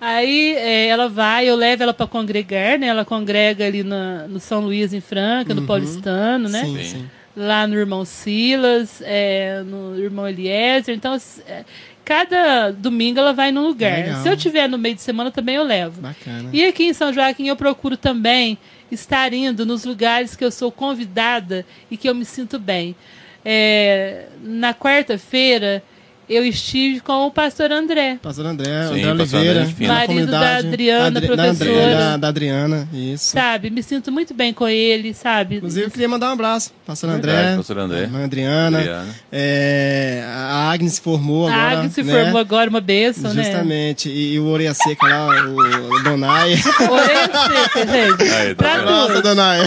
Aí 0.00 0.54
é, 0.54 0.86
ela 0.86 1.08
vai, 1.08 1.48
eu 1.48 1.56
levo 1.56 1.82
ela 1.82 1.92
para 1.92 2.06
congregar, 2.06 2.78
né? 2.78 2.86
Ela 2.86 3.04
congrega 3.04 3.66
ali 3.66 3.82
na- 3.82 4.28
no 4.28 4.38
São 4.38 4.60
Luís, 4.60 4.92
em 4.92 5.00
Franca, 5.00 5.52
no 5.54 5.62
Paulistano, 5.66 6.48
né? 6.48 6.64
Sim, 6.64 6.84
Sim. 6.84 7.10
Lá 7.36 7.66
no 7.66 7.74
Irmão 7.76 8.04
Silas, 8.04 9.00
é, 9.02 9.62
no 9.64 9.96
Irmão 9.98 10.28
Eliezer. 10.28 10.94
Então, 10.94 11.16
é, 11.46 11.64
cada 12.08 12.70
domingo 12.70 13.20
ela 13.20 13.34
vai 13.34 13.52
num 13.52 13.66
lugar. 13.66 13.98
Legal. 13.98 14.22
Se 14.22 14.28
eu 14.30 14.34
tiver 14.34 14.66
no 14.66 14.78
meio 14.78 14.94
de 14.94 15.02
semana, 15.02 15.30
também 15.30 15.56
eu 15.56 15.62
levo. 15.62 16.00
Bacana. 16.00 16.48
E 16.54 16.64
aqui 16.64 16.84
em 16.84 16.94
São 16.94 17.12
Joaquim 17.12 17.48
eu 17.48 17.56
procuro 17.56 17.98
também 17.98 18.56
estar 18.90 19.30
indo 19.34 19.66
nos 19.66 19.84
lugares 19.84 20.34
que 20.34 20.42
eu 20.42 20.50
sou 20.50 20.72
convidada 20.72 21.66
e 21.90 21.98
que 21.98 22.08
eu 22.08 22.14
me 22.14 22.24
sinto 22.24 22.58
bem. 22.58 22.96
É, 23.44 24.24
na 24.42 24.72
quarta-feira 24.72 25.82
eu 26.28 26.44
estive 26.44 27.00
com 27.00 27.26
o 27.26 27.30
pastor 27.30 27.70
André. 27.72 28.18
Pastor 28.22 28.46
André, 28.46 28.66
Sim, 28.88 29.02
André 29.02 29.14
pastor 29.24 29.40
Oliveira. 29.40 29.60
André, 29.62 29.86
Marido 29.86 30.30
da. 30.30 30.56
Adriana, 30.58 31.06
Adri- 31.18 31.26
professora. 31.26 31.94
Da, 31.94 32.16
da 32.16 32.28
Adriana, 32.28 32.88
isso. 32.92 33.26
Sabe, 33.32 33.70
me 33.70 33.82
sinto 33.82 34.10
muito 34.12 34.34
bem 34.34 34.52
com 34.52 34.68
ele, 34.68 35.14
sabe? 35.14 35.56
Inclusive, 35.56 35.86
eu 35.86 35.90
queria 35.90 36.08
mandar 36.08 36.28
um 36.30 36.32
abraço. 36.32 36.72
Pastor 36.86 37.10
Verdade, 37.10 37.38
André. 37.38 37.56
pastor 37.56 37.78
André. 37.78 38.00
Irmã 38.02 38.24
Adriana. 38.24 38.78
Adriana. 38.78 39.14
É, 39.32 40.24
a 40.26 40.70
Agnes 40.70 40.94
se 40.94 41.00
formou 41.00 41.46
a 41.48 41.52
agora. 41.52 41.78
Agnes 41.78 41.92
se 41.92 42.02
né? 42.02 42.12
formou 42.22 42.40
agora, 42.40 42.70
uma 42.70 42.80
bênção, 42.80 43.32
né? 43.34 43.44
Justamente. 43.44 44.08
E, 44.08 44.34
e 44.34 44.38
o 44.40 44.46
Orelha 44.46 44.74
Seca 44.74 45.06
lá, 45.06 45.26
o, 45.46 45.56
o 45.94 46.02
Donai. 46.02 46.52
Orelha 46.90 47.30
seca, 47.72 47.86
gente. 47.86 48.22
Aí, 48.34 48.54
tá 48.54 48.64
Pra? 48.64 48.82
Nossa. 48.82 49.22
Donai. 49.22 49.60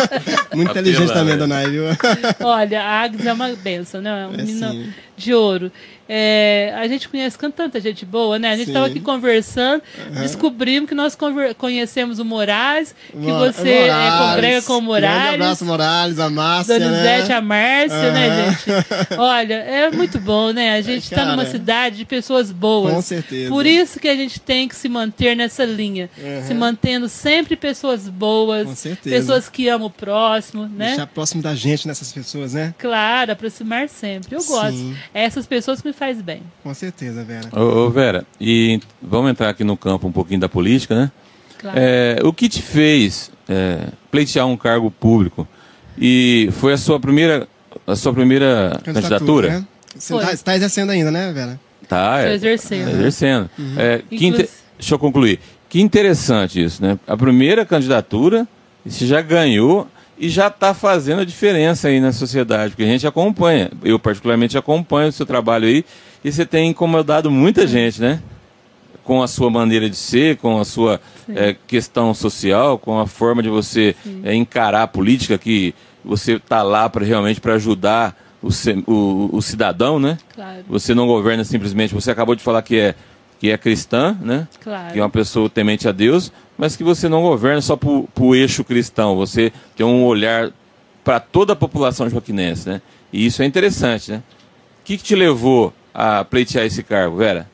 Muito 0.54 0.70
inteligente 0.70 1.12
também, 1.12 1.34
né? 1.34 1.36
Donai, 1.36 1.70
viu? 1.70 1.84
Olha, 2.40 2.82
a 2.82 3.02
Agnes 3.02 3.26
é 3.26 3.32
uma 3.32 3.48
benção, 3.50 4.00
né? 4.00 4.26
Um 4.26 4.34
É, 4.34 4.36
menino 4.36 4.92
de 5.16 5.34
ouro. 5.34 5.70
É, 6.12 6.74
a 6.76 6.88
gente 6.88 7.08
conhece 7.08 7.38
tanta 7.56 7.80
gente 7.80 8.04
boa, 8.04 8.36
né? 8.36 8.50
A 8.50 8.56
gente 8.56 8.66
estava 8.66 8.86
aqui 8.86 8.98
conversando, 8.98 9.80
descobrimos 10.20 10.88
que 10.88 10.94
nós 10.94 11.16
conhecemos 11.56 12.18
o 12.18 12.24
Moraes, 12.24 12.92
que 13.12 13.30
você 13.30 13.70
é, 13.88 14.10
congrega 14.18 14.62
com 14.62 14.78
o 14.78 14.82
Moraes. 14.82 15.34
abraço, 15.34 15.64
Morales, 15.64 16.18
a 16.18 16.28
Márcia, 16.28 16.80
Donizete, 16.80 17.28
né? 17.28 17.34
a 17.36 17.40
Márcia, 17.40 18.12
né, 18.12 18.28
Aham. 18.28 18.50
gente? 18.50 19.14
Olha, 19.16 19.54
é 19.54 19.90
muito 19.92 20.18
bom, 20.18 20.50
né? 20.50 20.74
A 20.74 20.80
gente 20.80 21.04
está 21.04 21.24
numa 21.24 21.46
cidade 21.46 21.98
de 21.98 22.04
pessoas 22.04 22.50
boas. 22.50 22.92
Com 22.92 23.02
certeza. 23.02 23.48
Por 23.48 23.64
isso 23.64 24.00
que 24.00 24.08
a 24.08 24.16
gente 24.16 24.40
tem 24.40 24.66
que 24.66 24.74
se 24.74 24.88
manter 24.88 25.36
nessa 25.36 25.64
linha. 25.64 26.10
Aham. 26.18 26.42
Se 26.42 26.54
mantendo 26.54 27.08
sempre 27.08 27.54
pessoas 27.54 28.08
boas, 28.08 28.66
Com 28.66 28.74
certeza. 28.74 29.14
pessoas 29.16 29.48
que 29.48 29.68
amam 29.68 29.86
o 29.86 29.90
próximo, 29.90 30.66
né? 30.66 30.88
Deixar 30.88 31.06
próximo 31.06 31.40
da 31.40 31.54
gente 31.54 31.86
nessas 31.86 32.12
pessoas, 32.12 32.54
né? 32.54 32.74
Claro, 32.78 33.30
aproximar 33.30 33.88
sempre. 33.88 34.34
Eu 34.34 34.40
Sim. 34.40 34.48
gosto. 34.48 34.96
É 35.14 35.22
essas 35.22 35.46
pessoas 35.46 35.80
que 35.80 35.86
me 35.86 35.99
faz 36.00 36.20
bem. 36.22 36.42
Com 36.64 36.72
certeza, 36.74 37.22
Vera. 37.22 37.48
Ô, 37.52 37.60
ô, 37.86 37.90
Vera, 37.90 38.24
e 38.40 38.80
vamos 39.02 39.30
entrar 39.30 39.50
aqui 39.50 39.62
no 39.62 39.76
campo 39.76 40.08
um 40.08 40.12
pouquinho 40.12 40.40
da 40.40 40.48
política, 40.48 40.94
né? 40.94 41.12
Claro. 41.58 41.78
É, 41.78 42.16
o 42.24 42.32
que 42.32 42.48
te 42.48 42.62
fez 42.62 43.30
é, 43.46 43.88
pleitear 44.10 44.46
um 44.46 44.56
cargo 44.56 44.90
público 44.90 45.46
e 45.98 46.48
foi 46.52 46.72
a 46.72 46.78
sua 46.78 46.98
primeira, 46.98 47.46
a 47.86 47.94
sua 47.94 48.14
primeira 48.14 48.80
candidatura? 48.82 49.48
né? 49.60 49.66
Você 49.94 50.14
Foi. 50.14 50.24
tá, 50.24 50.30
você 50.34 50.42
tá 50.44 50.56
exercendo 50.56 50.90
ainda, 50.90 51.10
né, 51.10 51.32
Vera? 51.32 51.60
Tá, 51.86 52.12
Tô 52.22 52.26
é, 52.28 52.34
exercendo. 52.34 52.84
tá 52.86 52.90
exercendo. 52.92 53.50
É, 53.76 53.98
que 54.08 54.14
inte- 54.14 54.24
Inclusive- 54.26 54.48
Deixa 54.78 54.94
eu 54.94 54.98
concluir. 54.98 55.38
Que 55.68 55.80
interessante 55.82 56.62
isso, 56.64 56.82
né? 56.82 56.98
A 57.06 57.14
primeira 57.16 57.66
candidatura, 57.66 58.48
você 58.86 59.06
já 59.06 59.20
ganhou 59.20 59.86
e 60.20 60.28
já 60.28 60.48
está 60.48 60.74
fazendo 60.74 61.20
a 61.22 61.24
diferença 61.24 61.88
aí 61.88 61.98
na 61.98 62.12
sociedade, 62.12 62.70
porque 62.72 62.82
a 62.82 62.86
gente 62.86 63.06
acompanha, 63.06 63.70
eu 63.82 63.98
particularmente 63.98 64.56
acompanho 64.58 65.08
o 65.08 65.12
seu 65.12 65.24
trabalho 65.26 65.66
aí, 65.66 65.84
e 66.22 66.30
você 66.30 66.44
tem 66.44 66.68
incomodado 66.70 67.30
muita 67.30 67.66
gente, 67.66 68.00
né? 68.00 68.20
Com 69.02 69.22
a 69.22 69.26
sua 69.26 69.50
maneira 69.50 69.88
de 69.88 69.96
ser, 69.96 70.36
com 70.36 70.60
a 70.60 70.64
sua 70.64 71.00
eh, 71.34 71.56
questão 71.66 72.12
social, 72.14 72.78
com 72.78 73.00
a 73.00 73.06
forma 73.06 73.42
de 73.42 73.48
você 73.48 73.96
eh, 74.22 74.34
encarar 74.34 74.82
a 74.82 74.86
política, 74.86 75.38
que 75.38 75.74
você 76.04 76.34
está 76.34 76.62
lá 76.62 76.88
para 76.88 77.04
realmente 77.04 77.40
para 77.40 77.54
ajudar 77.54 78.14
o, 78.42 78.48
o- 78.86 79.30
o 79.32 79.42
cidadão, 79.42 79.98
né? 79.98 80.18
Claro, 80.34 80.64
Você 80.68 80.94
não 80.94 81.06
governa 81.06 81.44
simplesmente, 81.44 81.94
você 81.94 82.10
acabou 82.10 82.34
de 82.34 82.42
falar 82.42 82.60
que 82.62 82.76
é, 82.78 82.94
que 83.40 83.50
é 83.50 83.56
cristã, 83.56 84.16
né? 84.20 84.46
claro. 84.62 84.92
que 84.92 84.98
é 84.98 85.02
uma 85.02 85.10
pessoa 85.10 85.48
temente 85.48 85.88
a 85.88 85.92
Deus, 85.92 86.30
mas 86.60 86.76
que 86.76 86.84
você 86.84 87.08
não 87.08 87.22
governa 87.22 87.62
só 87.62 87.74
para 87.74 87.88
o 87.88 88.34
eixo 88.34 88.62
cristão, 88.62 89.16
você 89.16 89.50
tem 89.74 89.86
um 89.86 90.04
olhar 90.04 90.52
para 91.02 91.18
toda 91.18 91.54
a 91.54 91.56
população 91.56 92.10
joaquinense, 92.10 92.68
né? 92.68 92.82
E 93.10 93.24
isso 93.24 93.42
é 93.42 93.46
interessante, 93.46 94.12
né? 94.12 94.22
O 94.82 94.84
que, 94.84 94.98
que 94.98 95.02
te 95.02 95.14
levou 95.14 95.72
a 95.94 96.22
pleitear 96.22 96.66
esse 96.66 96.82
cargo, 96.82 97.16
Vera? 97.16 97.48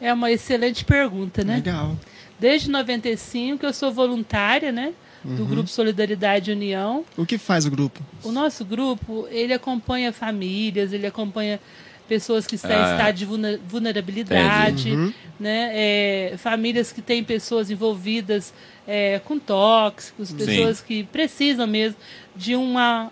É 0.00 0.12
uma 0.12 0.28
excelente 0.32 0.84
pergunta, 0.84 1.44
né? 1.44 1.54
Legal. 1.54 1.96
Desde 2.36 2.68
95 2.68 3.64
eu 3.64 3.72
sou 3.72 3.92
voluntária, 3.92 4.72
né? 4.72 4.92
Do 5.22 5.42
Uhum. 5.42 5.48
Grupo 5.48 5.68
Solidariedade 5.68 6.50
União. 6.50 7.04
O 7.16 7.24
que 7.24 7.38
faz 7.38 7.64
o 7.64 7.70
grupo? 7.70 8.00
O 8.24 8.32
nosso 8.32 8.64
grupo, 8.64 9.28
ele 9.30 9.52
acompanha 9.52 10.12
famílias, 10.12 10.92
ele 10.92 11.06
acompanha 11.06 11.60
pessoas 12.08 12.46
que 12.46 12.54
estão 12.56 12.70
Ah, 12.70 12.88
em 12.88 12.92
estado 12.92 13.14
de 13.16 13.24
vulner- 13.24 13.60
vulnerabilidade, 13.68 14.90
Uhum. 14.92 15.12
né? 15.38 15.70
É, 15.74 16.34
famílias 16.38 16.90
que 16.92 17.02
têm 17.02 17.22
pessoas 17.22 17.70
envolvidas 17.70 18.52
é, 18.86 19.20
com 19.24 19.38
tóxicos, 19.38 20.32
pessoas 20.32 20.80
que 20.80 21.04
precisam 21.04 21.66
mesmo 21.66 21.98
de 22.34 22.56
uma 22.56 23.10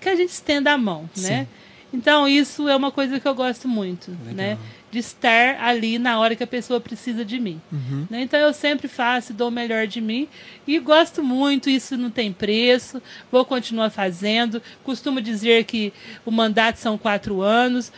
que 0.00 0.08
a 0.08 0.14
gente 0.16 0.30
estenda 0.30 0.72
a 0.72 0.78
mão, 0.78 1.08
né? 1.16 1.46
Então 1.92 2.26
isso 2.28 2.68
é 2.68 2.74
uma 2.76 2.90
coisa 2.90 3.18
que 3.20 3.26
eu 3.26 3.34
gosto 3.34 3.68
muito, 3.68 4.10
né? 4.34 4.58
De 4.90 4.98
estar 4.98 5.60
ali 5.62 5.98
na 5.98 6.18
hora 6.18 6.34
que 6.36 6.42
a 6.42 6.46
pessoa 6.46 6.80
precisa 6.80 7.24
de 7.24 7.38
mim. 7.38 7.60
Uhum. 7.72 8.06
né? 8.10 8.22
Então 8.22 8.38
eu 8.38 8.52
sempre 8.52 8.86
faço, 8.88 9.32
dou 9.32 9.48
o 9.48 9.50
melhor 9.50 9.86
de 9.86 10.00
mim 10.00 10.28
e 10.66 10.78
gosto 10.78 11.22
muito, 11.22 11.70
isso 11.70 11.96
não 11.96 12.10
tem 12.10 12.32
preço, 12.32 13.00
vou 13.30 13.44
continuar 13.44 13.90
fazendo. 13.90 14.60
Costumo 14.84 15.20
dizer 15.20 15.64
que 15.64 15.92
o 16.24 16.30
mandato 16.30 16.76
são 16.76 16.98
quatro 16.98 17.40
anos. 17.40 17.92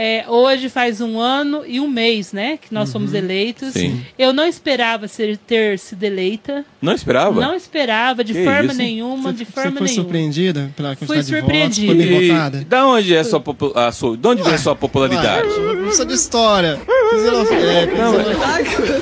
É, 0.00 0.24
hoje 0.28 0.68
faz 0.68 1.00
um 1.00 1.18
ano 1.18 1.64
e 1.66 1.80
um 1.80 1.88
mês, 1.88 2.32
né? 2.32 2.56
Que 2.56 2.72
nós 2.72 2.92
fomos 2.92 3.12
eleitos. 3.14 3.72
Sim. 3.72 4.00
Eu 4.16 4.32
não 4.32 4.46
esperava 4.46 5.08
ser, 5.08 5.36
ter 5.38 5.76
sido 5.76 6.04
eleita. 6.04 6.64
Não 6.80 6.92
esperava? 6.92 7.40
Não 7.40 7.52
esperava, 7.54 8.22
de 8.22 8.32
Que 8.32 8.44
forma 8.44 8.66
isso? 8.70 8.76
nenhuma, 8.78 9.32
de 9.32 9.44
Você 9.44 9.50
forma 9.50 9.72
foi 9.78 9.86
nenhuma. 9.88 10.02
surpreendida 10.04 10.70
pela 10.76 10.94
quantidade 10.94 11.26
de 11.26 11.32
votos? 11.32 11.46
surpreendida. 11.76 12.52
Foi 12.52 12.60
E 12.60 12.64
da 12.64 12.86
onde 12.86 13.12
é 13.14 13.18
a 13.18 13.24
sua, 13.24 13.40
popu- 13.40 13.72
a 13.76 13.90
sua, 13.90 14.16
de 14.16 14.28
onde 14.28 14.42
vem 14.42 14.54
a 14.54 14.58
sua 14.58 14.76
popularidade? 14.76 15.48
Professor 15.48 16.06
de 16.06 16.14
história. 16.14 16.78
É, 16.88 17.16
fisiolo- 17.16 17.46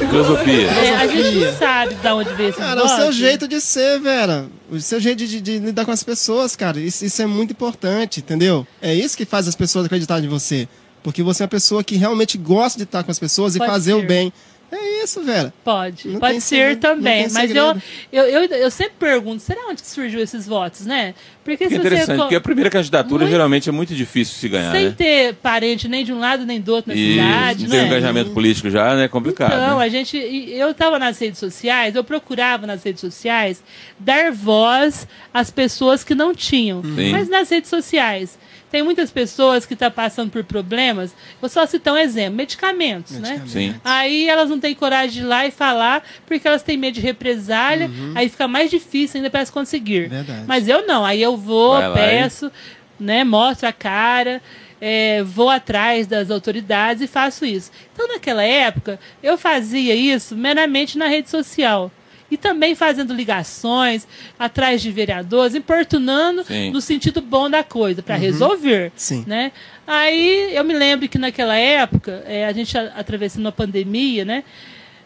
Filosofia. 0.09 0.67
É, 0.71 0.95
a 0.97 1.07
gente 1.07 1.13
Filosofia. 1.13 1.51
não 1.51 1.59
sabe 1.59 1.95
de 1.95 2.09
onde 2.09 2.33
veio 2.35 2.49
esse 2.51 2.59
Cara, 2.59 2.85
o 2.85 2.89
seu 2.89 3.13
jeito 3.13 3.47
de 3.47 3.61
ser, 3.61 4.01
Vera. 4.01 4.47
O 4.71 4.81
seu 4.81 4.99
jeito 4.99 5.19
de, 5.19 5.29
de- 5.29 5.41
de 5.41 5.59
lidar 5.59 5.85
com 5.85 5.91
as 5.93 6.03
pessoas, 6.03 6.57
cara. 6.57 6.81
Isso, 6.81 7.05
isso 7.05 7.21
é 7.23 7.27
muito 7.27 7.51
importante, 7.53 8.21
entendeu? 8.21 8.67
É 8.81 8.95
isso 8.95 9.17
que 9.17 9.25
faz 9.25 9.47
as 9.47 9.55
pessoas 9.55 9.85
acreditarem 9.87 10.25
em 10.25 10.29
você. 10.29 10.67
Porque 11.07 11.23
você 11.23 11.41
é 11.41 11.45
uma 11.45 11.49
pessoa 11.49 11.85
que 11.85 11.95
realmente 11.95 12.37
gosta 12.37 12.77
de 12.77 12.83
estar 12.83 13.05
com 13.05 13.13
as 13.13 13.19
pessoas 13.19 13.55
e 13.55 13.59
Pode 13.59 13.71
fazer 13.71 13.93
ser. 13.93 13.97
o 13.97 14.03
bem. 14.03 14.33
É 14.73 15.05
isso, 15.05 15.23
Vera. 15.23 15.55
Pode, 15.63 16.09
Não 16.09 16.19
pode 16.19 16.33
tem 16.33 16.41
ser 16.41 16.57
segredo, 16.57 16.81
também. 16.81 17.25
tem 17.27 17.33
Mas 17.33 17.55
eu, 17.55 17.77
eu, 18.13 18.25
eu, 18.25 18.45
eu 18.47 18.71
sempre 18.73 18.95
pergunto, 18.99 19.41
será 19.41 19.61
onde 19.69 19.81
que 19.81 19.89
surgiu 19.89 20.19
esses 20.21 20.45
votos, 20.45 20.85
né? 20.85 21.15
Porque 21.45 21.59
Que 21.59 21.69
se 21.69 21.77
interessante, 21.77 22.07
você. 22.17 22.17
porque 22.17 22.35
a 22.35 22.41
primeira 22.41 22.69
candidatura 22.69 23.21
Muito- 23.21 23.31
geralmente 23.31 23.69
é 23.69 23.73
muito 23.73 23.95
difícil 23.95 24.35
se 24.35 24.49
ganhar, 24.49 24.73
Sem 24.73 24.87
né? 24.87 24.95
ter 24.99 25.35
parente 25.37 25.87
nem 25.87 26.05
de 26.05 26.13
um 26.13 26.19
lado 26.19 26.45
nem 26.45 26.61
do 26.61 26.75
outro 26.75 26.93
na 26.93 26.99
E 26.99 27.13
cidade, 27.15 27.63
não 27.63 27.71
tem 27.71 27.81
né? 27.83 27.87
engajamento 27.87 28.31
político 28.31 28.69
já, 28.69 28.97
né? 28.97 29.05
É 29.05 29.09
complicado. 29.09 29.53
Então, 29.53 29.79
né? 29.79 29.85
a 29.85 29.89
gente. 29.89 30.17
e 30.17 30.59
Eu 30.59 30.73
estava 30.73 30.99
nas 30.99 31.17
redes 31.21 31.39
sociais, 31.39 31.95
eu 31.95 32.03
procurava 32.03 32.67
nas 32.67 32.83
redes 32.83 33.01
sociais 33.01 33.63
dar 34.01 34.33
voz 34.33 35.07
às 35.33 35.49
pessoas 35.49 36.03
que 36.03 36.17
não 36.17 36.35
tinham. 36.35 36.83
Sim. 36.83 37.13
Mas 37.13 37.29
nas 37.29 37.49
redes 37.49 37.71
sociais. 37.71 38.37
Tem 38.77 38.83
muitas 38.83 39.11
pessoas 39.11 39.65
que 39.65 39.73
estão 39.73 39.91
passando 39.91 40.31
por 40.31 40.45
problemas. 40.45 41.17
Vou 41.41 41.49
só 41.49 41.65
citar 41.65 41.95
um 41.95 41.97
exemplo: 41.97 42.37
medicamentos, 42.37 43.13
né? 43.13 43.39
Medicamentos. 43.41 43.53
Sim. 43.53 43.75
Aí 43.83 44.29
elas 44.29 44.51
não 44.51 44.61
têm 44.61 44.75
coragem 44.75 45.13
de 45.13 45.21
ir 45.21 45.25
lá 45.25 45.47
e 45.47 45.51
falar 45.51 46.07
porque 46.27 46.47
elas 46.47 46.63
têm 46.63 46.77
medo 46.77 46.97
de 46.97 47.01
represália. 47.01 47.91
Aí 48.15 48.29
fica 48.29 48.47
mais 48.47 48.71
difícil 48.71 49.17
ainda 49.17 49.31
para 49.31 49.41
elas 49.41 49.49
conseguir. 49.49 50.11
Verdade. 50.11 50.45
Mas 50.47 50.69
eu 50.69 50.87
não. 50.87 51.07
Aí 51.07 51.23
eu 51.23 51.39
vou, 51.39 51.73
Vai 51.73 51.95
peço, 51.95 52.53
né, 53.01 53.25
mostro 53.25 53.67
a 53.67 53.73
cara, 53.73 54.43
é, 54.79 55.23
vou 55.23 55.49
atrás 55.49 56.07
das 56.07 56.31
autoridades 56.31 57.03
e 57.03 57.07
faço 57.07 57.47
isso. 57.47 57.71
Então, 57.95 58.07
naquela 58.09 58.43
época, 58.43 59.01
eu 59.23 59.39
fazia 59.39 59.95
isso 59.95 60.37
meramente 60.37 60.99
na 60.99 61.07
rede 61.07 61.31
social. 61.31 61.91
E 62.31 62.37
também 62.37 62.75
fazendo 62.75 63.15
ligações 63.15 64.07
atrás 64.39 64.83
de 64.83 64.91
vereadores, 64.91 65.55
importunando 65.55 66.43
Sim. 66.45 66.71
no 66.71 66.81
sentido 66.81 67.21
bom 67.21 67.49
da 67.49 67.63
coisa, 67.63 68.03
para 68.03 68.17
resolver. 68.17 68.91
Sim. 68.97 69.23
Né? 69.27 69.53
Aí 69.87 70.55
eu 70.55 70.65
me 70.65 70.75
lembro 70.75 71.09
que 71.09 71.19
naquela 71.19 71.55
época, 71.57 72.25
é, 72.27 72.45
a 72.47 72.53
gente 72.53 72.77
a- 72.77 72.93
atravessando 72.97 73.43
uma 73.45 73.53
pandemia, 73.53 74.25
né? 74.25 74.43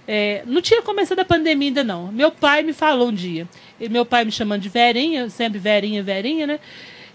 É, 0.08 0.42
não 0.46 0.62
tinha 0.62 0.80
começado 0.82 1.18
a 1.20 1.24
pandemia 1.24 1.68
ainda 1.68 1.84
não. 1.84 2.10
Meu 2.10 2.30
pai 2.32 2.62
me 2.62 2.72
falou 2.72 3.08
um 3.08 3.14
dia, 3.14 3.46
e 3.78 3.88
meu 3.88 4.04
pai 4.06 4.24
me 4.24 4.32
chamando 4.32 4.62
de 4.62 4.68
Verinha, 4.70 5.28
sempre 5.28 5.58
Verinha, 5.58 6.02
Verinha, 6.02 6.46
né? 6.46 6.58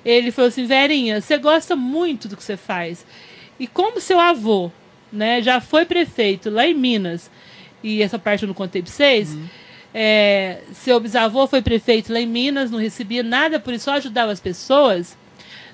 Ele 0.06 0.32
falou 0.32 0.50
assim, 0.50 0.66
Verinha, 0.66 1.20
você 1.20 1.36
gosta 1.38 1.76
muito 1.76 2.28
do 2.28 2.38
que 2.38 2.44
você 2.44 2.56
faz. 2.56 3.04
E 3.60 3.66
como 3.66 4.00
seu 4.00 4.20
avô, 4.20 4.72
né, 5.12 5.42
já 5.42 5.60
foi 5.60 5.84
prefeito 5.84 6.50
lá 6.52 6.68
em 6.68 6.76
Minas, 6.76 7.30
e 7.84 8.02
essa 8.04 8.20
parte 8.20 8.44
eu 8.44 8.48
não 8.48 8.54
contei 8.54 8.82
para 8.84 8.92
vocês, 8.92 9.36
é, 9.98 10.60
seu 10.74 11.00
bisavô 11.00 11.48
foi 11.48 11.62
prefeito 11.62 12.12
lá 12.12 12.20
em 12.20 12.26
Minas, 12.28 12.70
não 12.70 12.78
recebia 12.78 13.24
nada, 13.24 13.62
por 13.62 13.74
isso 13.74 13.86
só 13.86 13.94
ajudava 13.94 14.30
as 14.30 14.42
pessoas, 14.42 15.18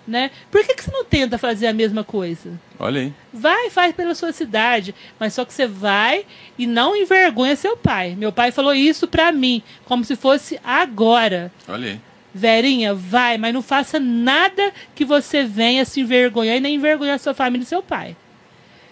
né? 0.07 0.30
Por 0.51 0.63
que, 0.63 0.76
que 0.76 0.84
você 0.84 0.91
não 0.91 1.03
tenta 1.03 1.39
fazer 1.39 1.65
a 1.65 1.74
mesma 1.74 2.03
coisa? 2.03 2.51
Olha 2.78 3.01
aí. 3.01 3.13
Vai, 3.34 3.72
faz 3.72 3.95
pela 3.95 4.13
sua 4.13 4.32
cidade, 4.32 4.93
mas 5.19 5.34
só 5.34 5.43
que 5.43 5.51
você 5.51 5.65
vai 5.65 6.24
e 6.55 6.67
não 6.67 6.95
envergonha 6.95 7.55
seu 7.55 7.76
pai. 7.76 8.15
Meu 8.15 8.32
pai 8.32 8.51
falou 8.51 8.76
isso 8.76 9.07
pra 9.07 9.32
mim, 9.32 9.63
como 9.86 10.05
se 10.05 10.15
fosse 10.15 10.59
agora. 10.63 11.51
Olha 11.67 11.93
aí. 11.93 11.99
Verinha, 12.32 12.93
vai, 12.93 13.39
mas 13.39 13.53
não 13.55 13.63
faça 13.63 13.99
nada 13.99 14.72
que 14.93 15.03
você 15.03 15.43
venha 15.43 15.84
se 15.84 15.99
envergonhar 15.99 16.57
e 16.57 16.59
nem 16.59 16.76
envergonhar 16.76 17.17
sua 17.17 17.34
família 17.34 17.63
e 17.63 17.67
seu 17.67 17.82
pai. 17.82 18.15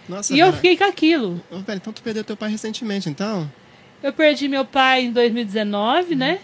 Nossa, 0.10 0.34
E 0.34 0.40
eu 0.40 0.52
fiquei 0.52 0.76
com 0.76 0.86
aquilo. 0.86 1.40
Ô, 1.52 1.60
Vera, 1.60 1.78
então 1.78 1.94
tu 1.94 2.02
perdeu 2.02 2.24
teu 2.24 2.36
pai 2.36 2.50
recentemente, 2.50 3.08
então? 3.08 3.50
Eu 4.02 4.14
perdi 4.14 4.48
meu 4.48 4.64
pai 4.66 5.06
em 5.06 5.12
2019, 5.12 6.16
né? 6.16 6.40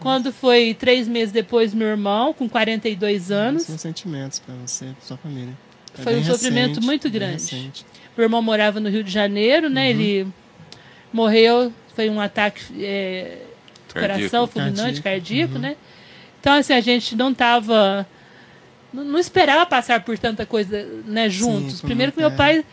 Quando 0.00 0.32
foi 0.32 0.74
três 0.78 1.08
meses 1.08 1.32
depois, 1.32 1.72
meu 1.74 1.88
irmão, 1.88 2.32
com 2.32 2.48
42 2.48 3.30
anos. 3.30 3.62
São 3.62 3.78
sentimentos 3.78 4.38
pra 4.38 4.54
você, 4.54 4.86
pra 4.86 4.94
sua 5.00 5.16
família. 5.16 5.56
É 5.98 6.02
Foi 6.02 6.16
um 6.16 6.24
sofrimento 6.24 6.68
recente, 6.68 6.86
muito 6.86 7.10
bem 7.10 7.12
grande. 7.20 7.74
Meu 8.16 8.24
irmão 8.24 8.42
morava 8.42 8.78
no 8.80 8.88
Rio 8.88 9.02
de 9.02 9.10
Janeiro, 9.10 9.68
né? 9.70 9.90
Ele 9.90 10.26
morreu, 11.12 11.72
foi 11.94 12.10
um 12.10 12.20
ataque 12.20 12.62
é, 12.82 13.38
do 13.88 13.94
Cardíaco. 13.94 14.18
coração 14.18 14.46
fulminante, 14.46 15.00
Cardíaco, 15.02 15.54
uhum. 15.54 15.58
cardíaco, 15.58 15.58
né? 15.58 15.76
Então, 16.40 16.52
assim, 16.54 16.72
a 16.74 16.80
gente 16.80 17.16
não 17.16 17.32
tava... 17.34 18.06
Não, 18.92 19.02
não 19.02 19.18
esperava 19.18 19.66
passar 19.66 20.02
por 20.04 20.18
tanta 20.18 20.46
coisa, 20.46 20.86
né, 21.06 21.28
juntos. 21.28 21.80
foi 21.80 21.88
Primeiro 21.88 22.12
que 22.12 22.20
muito- 22.20 22.30
meu 22.30 22.36
pai... 22.36 22.64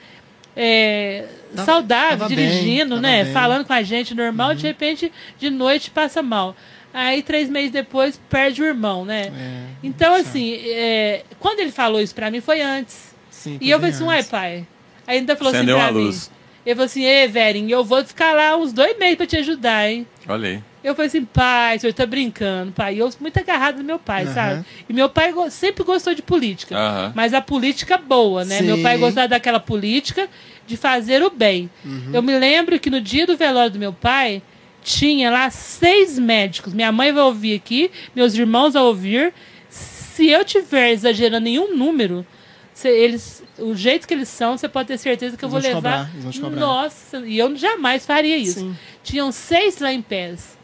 é, 0.56 1.26
Tava- 1.56 1.66
saudável, 1.66 2.18
tava 2.20 2.30
bem, 2.30 2.38
dirigindo, 2.38 2.90
tava 2.96 3.02
né? 3.02 3.18
bem. 3.24 3.28
Uhum. 3.28 3.34
Falando 3.34 3.66
com 3.66 3.74
a 3.74 3.84
gente 3.84 4.14
normal, 4.14 4.56
de 4.56 4.64
repente, 4.68 5.12
de 5.40 5.50
noite 5.50 5.90
passa 5.92 6.22
mal. 6.22 6.56
Aí, 6.94 7.24
três 7.24 7.50
meses 7.50 7.72
depois, 7.72 8.20
perde 8.30 8.62
o 8.62 8.66
irmão, 8.66 9.04
né? 9.04 9.32
É, 9.36 9.64
Então, 9.84 10.16
chato. 10.18 10.28
assim, 10.28 10.54
é, 10.66 11.24
quando 11.40 11.60
ele 11.60 11.72
falou 11.72 12.00
isso 12.00 12.14
pra 12.14 12.30
mim, 12.30 12.40
foi 12.40 12.62
antes. 12.62 13.16
Sim, 13.32 13.58
E 13.60 13.70
eu 13.72 13.80
falei 13.80 13.92
assim, 13.92 14.04
bem 14.06 14.08
uai, 14.10 14.24
pai. 14.24 14.68
Aí 15.08 15.16
ele 15.16 15.20
ainda 15.22 15.36
falou 15.36 15.54
Acendeu 15.54 15.76
assim 15.78 15.86
pra 15.86 15.94
mim. 15.94 16.06
luz. 16.06 16.32
Ele 16.66 16.76
falou 16.76 16.86
assim, 16.86 17.04
ê, 17.04 17.28
Verinho, 17.28 17.70
eu 17.72 17.84
vou 17.84 18.06
ficar 18.06 18.34
lá 18.34 18.56
uns 18.56 18.72
dois 18.72 18.98
meses 18.98 19.16
pra 19.18 19.26
te 19.26 19.36
ajudar, 19.38 19.90
hein? 19.90 20.08
Olha 20.28 20.50
aí. 20.50 20.64
Eu 20.84 20.94
falei 20.96 21.08
assim, 21.08 21.24
pai, 21.26 21.78
o 21.78 21.80
senhor 21.80 21.94
tá 21.94 22.06
brincando, 22.06 22.72
pai. 22.74 22.96
E 22.96 23.00
eu 23.00 23.10
muito 23.20 23.38
agarrado 23.40 23.78
no 23.78 23.84
meu 23.86 23.98
pai, 23.98 24.24
Aham. 24.26 24.34
sabe? 24.34 24.66
E 24.88 24.94
meu 24.94 25.10
pai 25.10 25.34
sempre 25.50 25.84
gostou 25.84 26.14
de 26.14 26.22
política. 26.22 26.78
Aham. 26.78 27.12
Mas 27.16 27.34
a 27.34 27.42
política 27.42 27.98
boa, 27.98 28.46
né? 28.46 28.58
Sim. 28.60 28.66
Meu 28.66 28.82
pai 28.82 28.98
gostava 28.98 29.28
daquela 29.30 29.60
política 29.60 30.30
de 30.66 30.78
fazer 30.78 31.22
o 31.24 31.30
bem. 31.30 31.70
Eu 32.14 32.22
me 32.22 32.38
lembro 32.38 32.80
que 32.80 32.90
no 32.90 33.02
dia 33.02 33.26
do 33.28 33.36
velório 33.38 33.72
do 33.72 33.80
meu 33.80 33.92
pai, 33.94 34.42
tinha 34.84 35.30
lá 35.32 35.50
seis 35.50 36.18
médicos. 36.20 36.74
Minha 36.74 36.92
mãe 36.92 37.12
vai 37.12 37.24
ouvir 37.24 37.56
aqui, 37.56 37.90
meus 38.16 38.34
irmãos 38.34 38.74
vão 38.74 38.86
ouvir. 38.86 39.34
Se 39.70 40.28
eu 40.30 40.44
tiver 40.46 40.92
exagerando 40.92 41.48
em 41.48 41.58
um 41.60 41.76
número, 41.76 42.26
se 42.74 42.88
eles, 42.90 43.44
o 43.58 43.74
jeito 43.76 44.08
que 44.08 44.14
eles 44.14 44.30
são, 44.30 44.58
você 44.58 44.68
pode 44.70 44.88
ter 44.88 44.98
certeza 44.98 45.36
que 45.38 45.44
eu 45.46 45.50
Eles 45.50 45.64
vou 45.72 45.82
vão 45.82 45.92
te 46.32 46.38
levar. 46.40 46.50
cobrar. 46.50 46.60
Nossa, 46.60 47.18
e 47.26 47.38
eu 47.38 47.56
jamais 47.56 48.06
faria 48.06 48.38
isso. 48.38 48.60
Sim. 48.60 48.76
Tinham 49.04 49.32
seis 49.32 49.80
lá 49.80 49.92
em 49.92 50.02
pés 50.02 50.58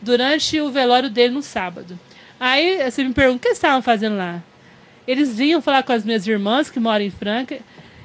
durante 0.00 0.60
o 0.60 0.70
velório 0.70 1.10
dele 1.10 1.34
no 1.34 1.42
sábado. 1.42 1.98
Aí 2.38 2.88
você 2.90 3.02
me 3.02 3.12
pergunta, 3.12 3.38
o 3.38 3.40
que 3.40 3.48
eles 3.48 3.58
estavam 3.58 3.82
fazendo 3.82 4.16
lá? 4.16 4.42
Eles 5.06 5.34
vinham 5.36 5.60
falar 5.62 5.82
com 5.82 5.92
as 5.92 6.04
minhas 6.04 6.26
irmãs 6.26 6.70
que 6.70 6.78
moram 6.78 7.04
em 7.04 7.10
Franca. 7.10 7.58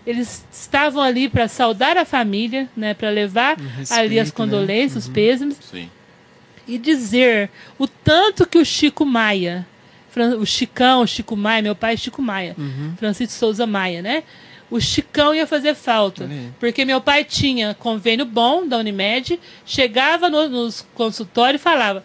Eles 0.05 0.45
estavam 0.51 1.01
ali 1.01 1.29
para 1.29 1.47
saudar 1.47 1.97
a 1.97 2.03
família, 2.05 2.67
né, 2.75 2.93
para 2.93 3.09
levar 3.09 3.57
respeito, 3.57 3.93
ali 4.01 4.19
as 4.19 4.27
né? 4.29 4.33
condolências, 4.35 5.05
os 5.05 5.09
pêsames 5.09 5.57
Sim. 5.71 5.89
e 6.67 6.77
dizer 6.77 7.49
o 7.79 7.87
tanto 7.87 8.45
que 8.45 8.57
o 8.57 8.65
Chico 8.65 9.05
Maia, 9.05 9.65
o 10.39 10.45
Chicão, 10.45 11.01
o 11.01 11.07
Chico 11.07 11.35
Maia, 11.37 11.61
meu 11.61 11.75
pai 11.75 11.93
é 11.93 11.97
Chico 11.97 12.21
Maia, 12.21 12.53
Uhum. 12.57 12.93
Francisco 12.97 13.33
Souza 13.33 13.65
Maia, 13.65 14.01
né? 14.01 14.23
O 14.69 14.79
Chicão 14.81 15.33
ia 15.35 15.45
fazer 15.47 15.73
falta, 15.75 16.27
porque 16.59 16.83
meu 16.83 16.99
pai 16.99 17.23
tinha 17.23 17.73
convênio 17.75 18.25
bom 18.25 18.67
da 18.67 18.77
Unimed, 18.77 19.39
chegava 19.65 20.29
no- 20.29 20.49
nos 20.49 20.85
consultórios 20.95 21.61
e 21.61 21.63
falava: 21.63 22.03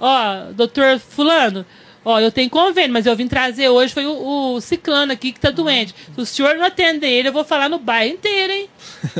Ó, 0.00 0.52
doutor 0.52 0.98
Fulano, 0.98 1.64
ó, 2.10 2.20
eu 2.20 2.32
tenho 2.32 2.48
convênio, 2.50 2.92
mas 2.92 3.06
eu 3.06 3.14
vim 3.14 3.26
trazer 3.28 3.68
hoje 3.68 3.92
foi 3.92 4.06
o, 4.06 4.54
o 4.54 4.60
ciclano 4.60 5.12
aqui 5.12 5.32
que 5.32 5.38
tá 5.40 5.50
doente. 5.50 5.94
Se 6.14 6.20
o 6.20 6.26
senhor 6.26 6.56
não 6.56 6.64
atender 6.64 7.08
ele, 7.08 7.28
eu 7.28 7.32
vou 7.32 7.44
falar 7.44 7.68
no 7.68 7.78
bairro 7.78 8.12
inteiro, 8.14 8.52
hein? 8.52 8.68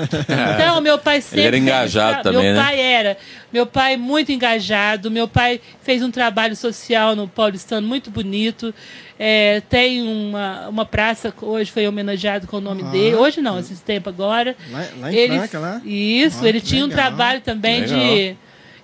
Então, 0.54 0.80
meu 0.80 0.98
pai 0.98 1.20
sempre. 1.20 1.42
era 1.42 1.50
fez 1.52 1.62
engajado 1.62 2.12
tra- 2.14 2.22
também, 2.24 2.42
Meu 2.42 2.54
né? 2.54 2.62
pai 2.62 2.80
era. 2.80 3.16
Meu 3.52 3.66
pai 3.66 3.96
muito 3.96 4.32
engajado. 4.32 5.10
Meu 5.10 5.28
pai 5.28 5.60
fez 5.82 6.02
um 6.02 6.10
trabalho 6.10 6.54
social 6.56 7.14
no 7.14 7.28
Paulistano 7.28 7.86
muito 7.86 8.10
bonito. 8.10 8.74
É, 9.18 9.62
tem 9.68 10.02
uma, 10.02 10.68
uma 10.68 10.84
praça 10.84 11.32
que 11.32 11.44
hoje 11.44 11.70
foi 11.70 11.86
homenageado 11.88 12.46
com 12.46 12.58
o 12.58 12.60
nome 12.60 12.82
Ah, 12.86 12.90
dele. 12.90 13.16
Hoje 13.16 13.40
não, 13.40 13.58
esses 13.58 13.80
tempos 13.80 14.12
agora. 14.12 14.56
Lá, 14.70 14.84
lá 15.00 15.12
em 15.12 15.16
ele, 15.16 15.38
Franca, 15.38 15.58
lá? 15.58 15.80
Isso, 15.84 16.44
Ó, 16.44 16.46
ele 16.46 16.60
tinha 16.60 16.84
um 16.84 16.88
legal. 16.88 17.06
trabalho 17.06 17.40
também 17.40 17.84
de. 17.84 18.36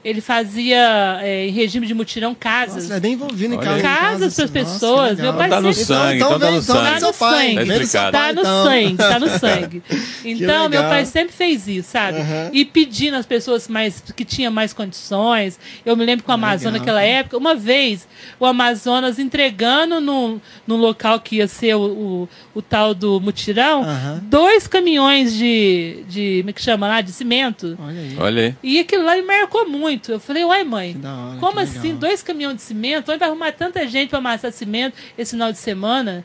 Ele 0.04 0.20
fazia 0.20 1.18
é, 1.22 1.46
em 1.46 1.50
regime 1.50 1.86
de 1.86 1.94
mutirão 1.94 2.30
Nossa, 2.30 2.40
casas. 2.40 2.84
ele 2.84 2.92
é 2.94 3.00
bem 3.00 3.12
envolvido 3.14 3.54
em 3.54 3.58
casa. 3.58 3.80
Casas 3.80 4.34
pras 4.34 4.50
assim. 4.50 4.58
Nossa, 4.58 4.72
pessoas. 4.74 5.10
legal. 5.18 5.24
Meu 5.24 5.34
pai 5.34 5.48
Tá 5.48 5.60
no 5.60 5.72
sempre- 5.72 5.94
sangue, 5.96 6.16
então 6.16 6.38
tá 6.38 6.38
no 6.38 6.40
sangue. 6.40 6.58
do 6.58 6.62
seu 6.64 6.74
Tá 6.74 6.80
pai, 6.80 6.94
no 6.94 7.00
seu 7.00 7.12
sangue. 7.14 8.12
Tá 8.12 8.32
no 8.32 8.40
então. 8.40 8.64
sangue, 8.64 8.96
tá 8.96 9.18
no 9.18 9.28
sangue. 9.38 9.82
Então, 10.26 10.68
meu 10.70 10.82
pai 10.84 11.04
sempre 11.04 11.34
fez 11.34 11.68
isso, 11.68 11.90
sabe? 11.90 12.18
Aham. 12.18 12.50
E 12.52 12.64
pedindo 12.64 13.14
às 13.16 13.26
pessoas 13.26 13.68
mais, 13.68 14.02
que 14.16 14.24
tinham 14.24 14.50
mais 14.50 14.72
condições. 14.72 15.58
Eu 15.84 15.94
me 15.96 16.04
lembro 16.04 16.24
que 16.24 16.30
o 16.30 16.34
Amazonas, 16.34 16.80
naquela 16.80 17.02
época, 17.02 17.36
uma 17.36 17.54
vez, 17.54 18.08
o 18.40 18.46
Amazonas 18.46 19.18
entregando 19.18 20.00
num, 20.00 20.40
num 20.66 20.76
local 20.76 21.20
que 21.20 21.36
ia 21.36 21.46
ser 21.48 21.74
o, 21.76 21.82
o, 21.82 22.28
o 22.54 22.62
tal 22.62 22.94
do 22.94 23.20
mutirão, 23.20 23.82
Aham. 23.82 24.20
dois 24.24 24.66
caminhões 24.66 25.34
de, 25.34 26.04
de. 26.08 26.38
Como 26.40 26.50
é 26.50 26.52
que 26.54 26.62
chama 26.62 26.88
lá? 26.88 27.00
De 27.02 27.12
cimento. 27.12 27.76
Olha 27.78 28.00
aí. 28.00 28.16
Olha 28.18 28.42
aí. 28.42 28.54
E 28.62 28.80
aquilo 28.80 29.04
lá 29.04 29.14
me 29.16 29.22
marcou 29.22 29.68
muito. 29.68 29.93
Eu 30.08 30.20
falei, 30.20 30.44
uai, 30.44 30.64
mãe, 30.64 30.96
hora, 31.04 31.40
como 31.40 31.60
assim? 31.60 31.78
legal. 31.78 31.98
Dois 31.98 32.22
caminhões 32.22 32.56
de 32.56 32.62
cimento? 32.62 33.10
Onde 33.10 33.18
vai 33.18 33.28
arrumar 33.28 33.52
tanta 33.52 33.86
gente 33.86 34.10
para 34.10 34.18
amassar 34.18 34.52
cimento 34.52 34.96
esse 35.16 35.32
final 35.32 35.52
de 35.52 35.58
semana? 35.58 36.24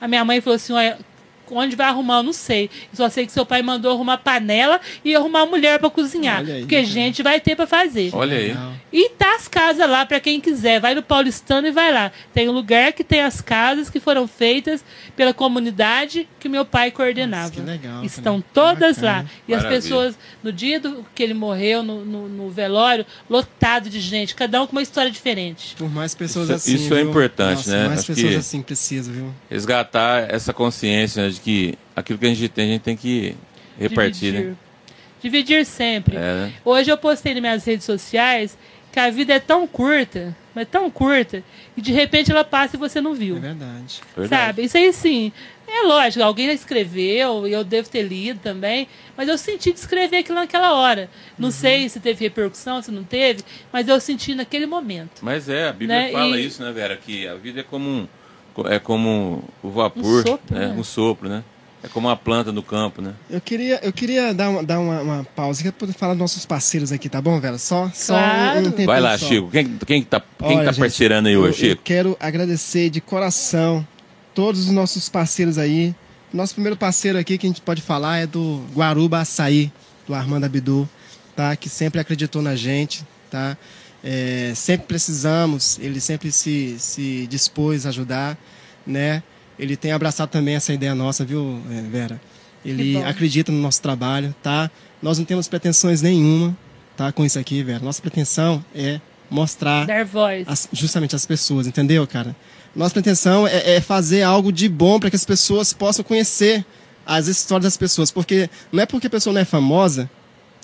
A 0.00 0.08
minha 0.08 0.24
mãe 0.24 0.40
falou 0.40 0.56
assim: 0.56 0.72
olha, 0.72 0.98
onde 1.50 1.76
vai 1.76 1.86
arrumar? 1.88 2.18
Eu 2.18 2.22
não 2.22 2.32
sei. 2.32 2.64
Eu 2.92 2.96
só 2.96 3.08
sei 3.08 3.26
que 3.26 3.32
seu 3.32 3.44
pai 3.44 3.62
mandou 3.62 3.92
arrumar 3.92 4.18
panela 4.18 4.80
e 5.04 5.14
arrumar 5.14 5.46
mulher 5.46 5.78
para 5.78 5.90
cozinhar. 5.90 6.38
Aí, 6.40 6.60
porque 6.60 6.76
cara. 6.76 6.86
gente 6.86 7.22
vai 7.22 7.40
ter 7.40 7.56
para 7.56 7.66
fazer. 7.66 8.10
Olha 8.12 8.36
aí. 8.36 8.56
E 8.92 9.08
tá 9.10 9.34
as 9.36 9.48
casas 9.48 9.88
lá 9.88 10.04
para 10.04 10.20
quem 10.20 10.40
quiser. 10.40 10.80
Vai 10.80 10.94
no 10.94 11.02
Paulistano 11.02 11.66
e 11.66 11.70
vai 11.70 11.92
lá. 11.92 12.12
Tem 12.34 12.48
um 12.48 12.52
lugar 12.52 12.92
que 12.92 13.02
tem 13.02 13.20
as 13.22 13.40
casas 13.40 13.88
que 13.90 13.98
foram 14.00 14.26
feitas 14.28 14.84
pela 15.16 15.32
comunidade 15.32 16.28
que 16.38 16.48
meu 16.48 16.64
pai 16.64 16.90
coordenava. 16.90 17.44
Nossa, 17.48 17.52
que 17.54 17.60
legal, 17.62 18.04
Estão 18.04 18.40
cara. 18.40 18.50
todas 18.52 18.96
Bacana. 18.98 19.18
lá. 19.22 19.24
E 19.48 19.54
as 19.54 19.62
Maravilha. 19.62 19.82
pessoas, 19.82 20.18
no 20.42 20.52
dia 20.52 20.78
do, 20.80 21.06
que 21.14 21.22
ele 21.22 21.34
morreu, 21.34 21.82
no, 21.82 22.04
no- 22.04 22.28
no 22.28 22.50
velório, 22.50 23.06
lotado 23.30 23.88
de 23.88 24.00
gente, 24.00 24.34
cada 24.34 24.60
um 24.62 24.66
com 24.66 24.72
uma 24.72 24.82
história 24.82 25.10
diferente. 25.10 25.74
Por 25.76 25.88
mais 25.90 26.14
pessoas 26.14 26.46
Isso- 26.46 26.54
assim. 26.54 26.74
isso 26.74 26.94
é 26.94 26.98
viu? 26.98 27.10
importante, 27.10 27.56
Nossa, 27.58 27.70
né? 27.70 27.88
Mais 27.88 28.00
Acho 28.00 28.06
pessoas 28.08 28.30
que- 28.32 28.36
assim 28.38 28.62
precisam, 28.62 29.14
viu? 29.14 29.34
Resgatar 29.50 30.26
essa 30.32 30.52
consciência 30.52 31.22
né, 31.24 31.31
de 31.34 31.40
que 31.40 31.74
aquilo 31.96 32.18
que 32.18 32.26
a 32.26 32.28
gente 32.28 32.48
tem, 32.48 32.64
a 32.64 32.72
gente 32.74 32.82
tem 32.82 32.96
que 32.96 33.34
repartir, 33.78 34.32
Dividir. 34.32 34.50
né? 34.50 34.56
Dividir 35.22 35.64
sempre. 35.66 36.16
É, 36.16 36.20
né? 36.20 36.52
Hoje 36.64 36.90
eu 36.90 36.98
postei 36.98 37.32
nas 37.34 37.40
minhas 37.40 37.64
redes 37.64 37.84
sociais 37.84 38.58
que 38.92 38.98
a 39.00 39.08
vida 39.10 39.32
é 39.34 39.40
tão 39.40 39.66
curta, 39.66 40.36
mas 40.54 40.68
tão 40.68 40.90
curta, 40.90 41.42
e 41.76 41.80
de 41.80 41.92
repente 41.92 42.30
ela 42.30 42.44
passa 42.44 42.76
e 42.76 42.78
você 42.78 43.00
não 43.00 43.14
viu. 43.14 43.36
É 43.38 43.40
verdade. 43.40 44.00
Verdade. 44.16 44.46
Sabe? 44.46 44.62
Isso 44.64 44.76
aí 44.76 44.92
sim. 44.92 45.32
É 45.66 45.86
lógico, 45.86 46.22
alguém 46.22 46.48
já 46.48 46.52
escreveu, 46.52 47.48
e 47.48 47.52
eu 47.52 47.64
devo 47.64 47.88
ter 47.88 48.02
lido 48.02 48.38
também, 48.40 48.86
mas 49.16 49.26
eu 49.28 49.38
senti 49.38 49.72
de 49.72 49.78
escrever 49.78 50.18
aquilo 50.18 50.34
naquela 50.34 50.74
hora. 50.74 51.08
Não 51.38 51.46
Uhum. 51.48 51.52
sei 51.52 51.88
se 51.88 51.98
teve 52.00 52.22
repercussão, 52.24 52.82
se 52.82 52.90
não 52.90 53.02
teve, 53.04 53.42
mas 53.72 53.88
eu 53.88 53.98
senti 53.98 54.34
naquele 54.34 54.66
momento. 54.66 55.22
Mas 55.22 55.48
é, 55.48 55.68
a 55.68 55.72
Bíblia 55.72 55.98
Né, 55.98 56.12
fala 56.12 56.38
e- 56.38 56.46
isso, 56.46 56.62
né, 56.62 56.70
Vera? 56.72 56.94
Que 56.98 57.26
a 57.26 57.34
vida 57.36 57.60
é 57.60 57.62
como 57.62 57.88
um, 57.88 58.08
é 58.66 58.78
como 58.78 59.42
o 59.62 59.70
vapor, 59.70 60.02
Um 60.04 60.22
sopro, 60.26 60.54
né? 60.54 60.66
né? 60.68 60.74
Um 60.78 60.84
sopro, 60.84 61.28
né? 61.28 61.44
É 61.84 61.88
como 61.88 62.06
uma 62.06 62.16
planta 62.16 62.52
no 62.52 62.62
campo, 62.62 63.02
né? 63.02 63.12
Eu 63.28 63.40
queria, 63.40 63.80
eu 63.82 63.92
queria 63.92 64.32
dar, 64.32 64.50
uma, 64.50 64.62
dar 64.62 64.78
uma, 64.78 65.00
uma 65.00 65.24
pausa 65.34 65.60
aqui 65.62 65.72
poder 65.72 65.92
falar 65.92 66.12
dos 66.12 66.20
nossos 66.20 66.46
parceiros 66.46 66.92
aqui, 66.92 67.08
tá 67.08 67.20
bom, 67.20 67.40
Vera? 67.40 67.58
Só, 67.58 67.90
só 67.92 68.14
Claro. 68.14 68.60
um 68.60 68.62
tempinho 68.64 68.86
Vai 68.86 69.00
lá, 69.00 69.18
só. 69.18 69.26
Chico. 69.26 69.50
Quem, 69.50 69.78
quem 69.84 70.00
que 70.02 70.08
tá, 70.08 70.20
quem 70.38 70.58
Olha, 70.58 70.64
tá 70.66 70.72
gente, 70.72 70.80
parceirando 70.80 71.26
aí 71.28 71.34
eu, 71.34 71.40
hoje, 71.40 71.64
eu 71.66 71.70
Chico? 71.70 71.82
quero 71.82 72.16
agradecer 72.20 72.88
de 72.88 73.00
coração 73.00 73.84
todos 74.32 74.60
os 74.66 74.70
nossos 74.70 75.08
parceiros 75.08 75.58
aí. 75.58 75.92
Nosso 76.32 76.54
primeiro 76.54 76.76
parceiro 76.76 77.18
aqui 77.18 77.36
que 77.36 77.46
a 77.46 77.50
gente 77.50 77.60
pode 77.60 77.82
falar 77.82 78.18
é 78.18 78.26
do 78.28 78.62
Guaruba 78.74 79.18
Açaí, 79.18 79.72
do 80.06 80.14
Armando 80.14 80.44
Abdu, 80.44 80.88
tá? 81.34 81.56
Que 81.56 81.68
sempre 81.68 82.00
acreditou 82.00 82.40
na 82.42 82.54
gente, 82.54 83.04
tá? 83.28 83.56
É, 84.04 84.52
sempre 84.56 84.86
precisamos, 84.86 85.78
ele 85.80 86.00
sempre 86.00 86.32
se, 86.32 86.76
se 86.78 87.26
dispôs 87.28 87.86
a 87.86 87.90
ajudar, 87.90 88.36
né? 88.86 89.22
Ele 89.58 89.76
tem 89.76 89.92
abraçado 89.92 90.28
também 90.30 90.54
essa 90.56 90.72
ideia 90.72 90.94
nossa, 90.94 91.24
viu, 91.24 91.60
é, 91.70 91.82
Vera? 91.82 92.20
Ele 92.64 92.96
acredita 93.02 93.50
no 93.52 93.58
nosso 93.60 93.80
trabalho, 93.82 94.34
tá? 94.42 94.70
Nós 95.00 95.18
não 95.18 95.24
temos 95.24 95.46
pretensões 95.48 96.00
nenhuma, 96.02 96.56
tá? 96.96 97.12
Com 97.12 97.24
isso 97.24 97.38
aqui, 97.38 97.62
Vera. 97.62 97.80
Nossa 97.80 98.00
pretensão 98.02 98.64
é 98.74 99.00
mostrar 99.30 99.86
Dar 99.86 100.04
voz. 100.04 100.46
as- 100.48 100.68
justamente 100.72 101.14
as 101.16 101.24
pessoas, 101.26 101.66
entendeu, 101.66 102.06
cara? 102.06 102.34
Nossa 102.74 102.92
pretensão 102.94 103.46
é, 103.46 103.76
é 103.76 103.80
fazer 103.80 104.22
algo 104.22 104.52
de 104.52 104.68
bom 104.68 104.98
para 104.98 105.10
que 105.10 105.16
as 105.16 105.24
pessoas 105.24 105.72
possam 105.72 106.04
conhecer 106.04 106.64
as 107.06 107.26
histórias 107.28 107.64
das 107.64 107.76
pessoas, 107.76 108.10
porque 108.10 108.48
não 108.72 108.82
é 108.82 108.86
porque 108.86 109.06
a 109.06 109.10
pessoa 109.10 109.32
não 109.34 109.40
é 109.40 109.44
famosa, 109.44 110.08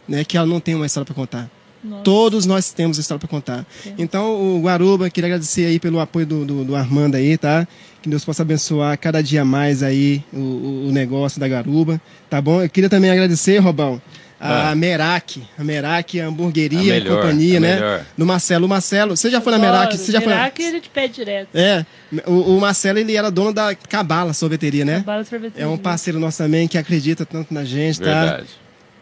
né, 0.09 0.25
que 0.25 0.37
ela 0.37 0.47
não 0.47 0.61
tem 0.61 0.75
uma 0.75 0.87
história 0.87 1.05
para 1.05 1.15
contar. 1.15 1.51
Nossa. 1.83 2.03
Todos 2.03 2.45
nós 2.47 2.73
temos 2.73 2.99
história 2.99 3.21
para 3.21 3.29
contar. 3.29 3.67
Então, 3.97 4.57
o 4.57 4.61
Guaruba, 4.63 5.09
queria 5.11 5.29
agradecer 5.29 5.67
aí 5.67 5.79
pelo 5.79 6.01
apoio 6.01 6.27
do, 6.27 6.45
do, 6.45 6.65
do 6.65 6.77
Armando 6.77 7.17
aí, 7.17 7.39
tá? 7.39 7.67
Que 8.03 8.09
Deus 8.09 8.25
possa 8.25 8.43
abençoar 8.43 8.97
cada 8.99 9.23
dia 9.23 9.45
mais 9.45 9.83
aí 9.83 10.23
o, 10.33 10.87
o, 10.89 10.91
negócio 10.93 11.39
da 11.41 11.47
Garuba, 11.49 12.01
tá 12.29 12.41
bom? 12.41 12.63
Eu 12.63 12.69
queria 12.69 12.89
também 12.91 13.11
agradecer, 13.11 13.59
Robão, 13.59 14.01
a 14.41 14.71
Ah. 14.71 14.75
Merak, 14.75 15.43
a 15.59 15.65
Merak, 15.65 16.21
a 16.21 16.27
hamburgueria 16.29 16.79
A 16.79 16.83
e 16.97 17.01
melhor, 17.01 17.17
companhia, 17.17 17.57
a 17.59 17.61
né? 17.61 17.75
melhor. 17.75 18.05
Do 18.17 18.25
Marcelo. 18.27 18.67
O 18.67 18.69
Marcelo, 18.69 19.17
você 19.17 19.31
já 19.31 19.41
foi 19.41 19.53
na 19.53 19.59
Merak? 19.59 19.97
Você 19.97 20.13
já 20.13 20.21
foi? 20.21 20.33
Merak 20.33 20.63
ele 20.63 20.81
te 20.81 20.89
pede 20.91 21.15
direto. 21.15 21.49
É, 21.55 21.85
o, 22.25 22.57
o 22.57 22.61
Marcelo 22.61 22.99
ele 23.01 23.17
era 23.17 23.31
dono 23.31 23.53
da 23.53 23.75
Cabala 23.75 24.33
Sorveteria, 24.33 24.85
né? 24.85 25.03
Bala 25.05 25.25
sorveteria. 25.25 25.65
É 25.65 25.69
um 25.69 25.77
parceiro 25.77 26.21
nosso 26.21 26.39
também 26.39 26.69
que 26.69 26.79
acredita 26.79 27.27
tanto 27.27 27.53
na 27.53 27.65
gente, 27.65 28.01
tá? 28.01 28.25
Verdade. 28.25 28.49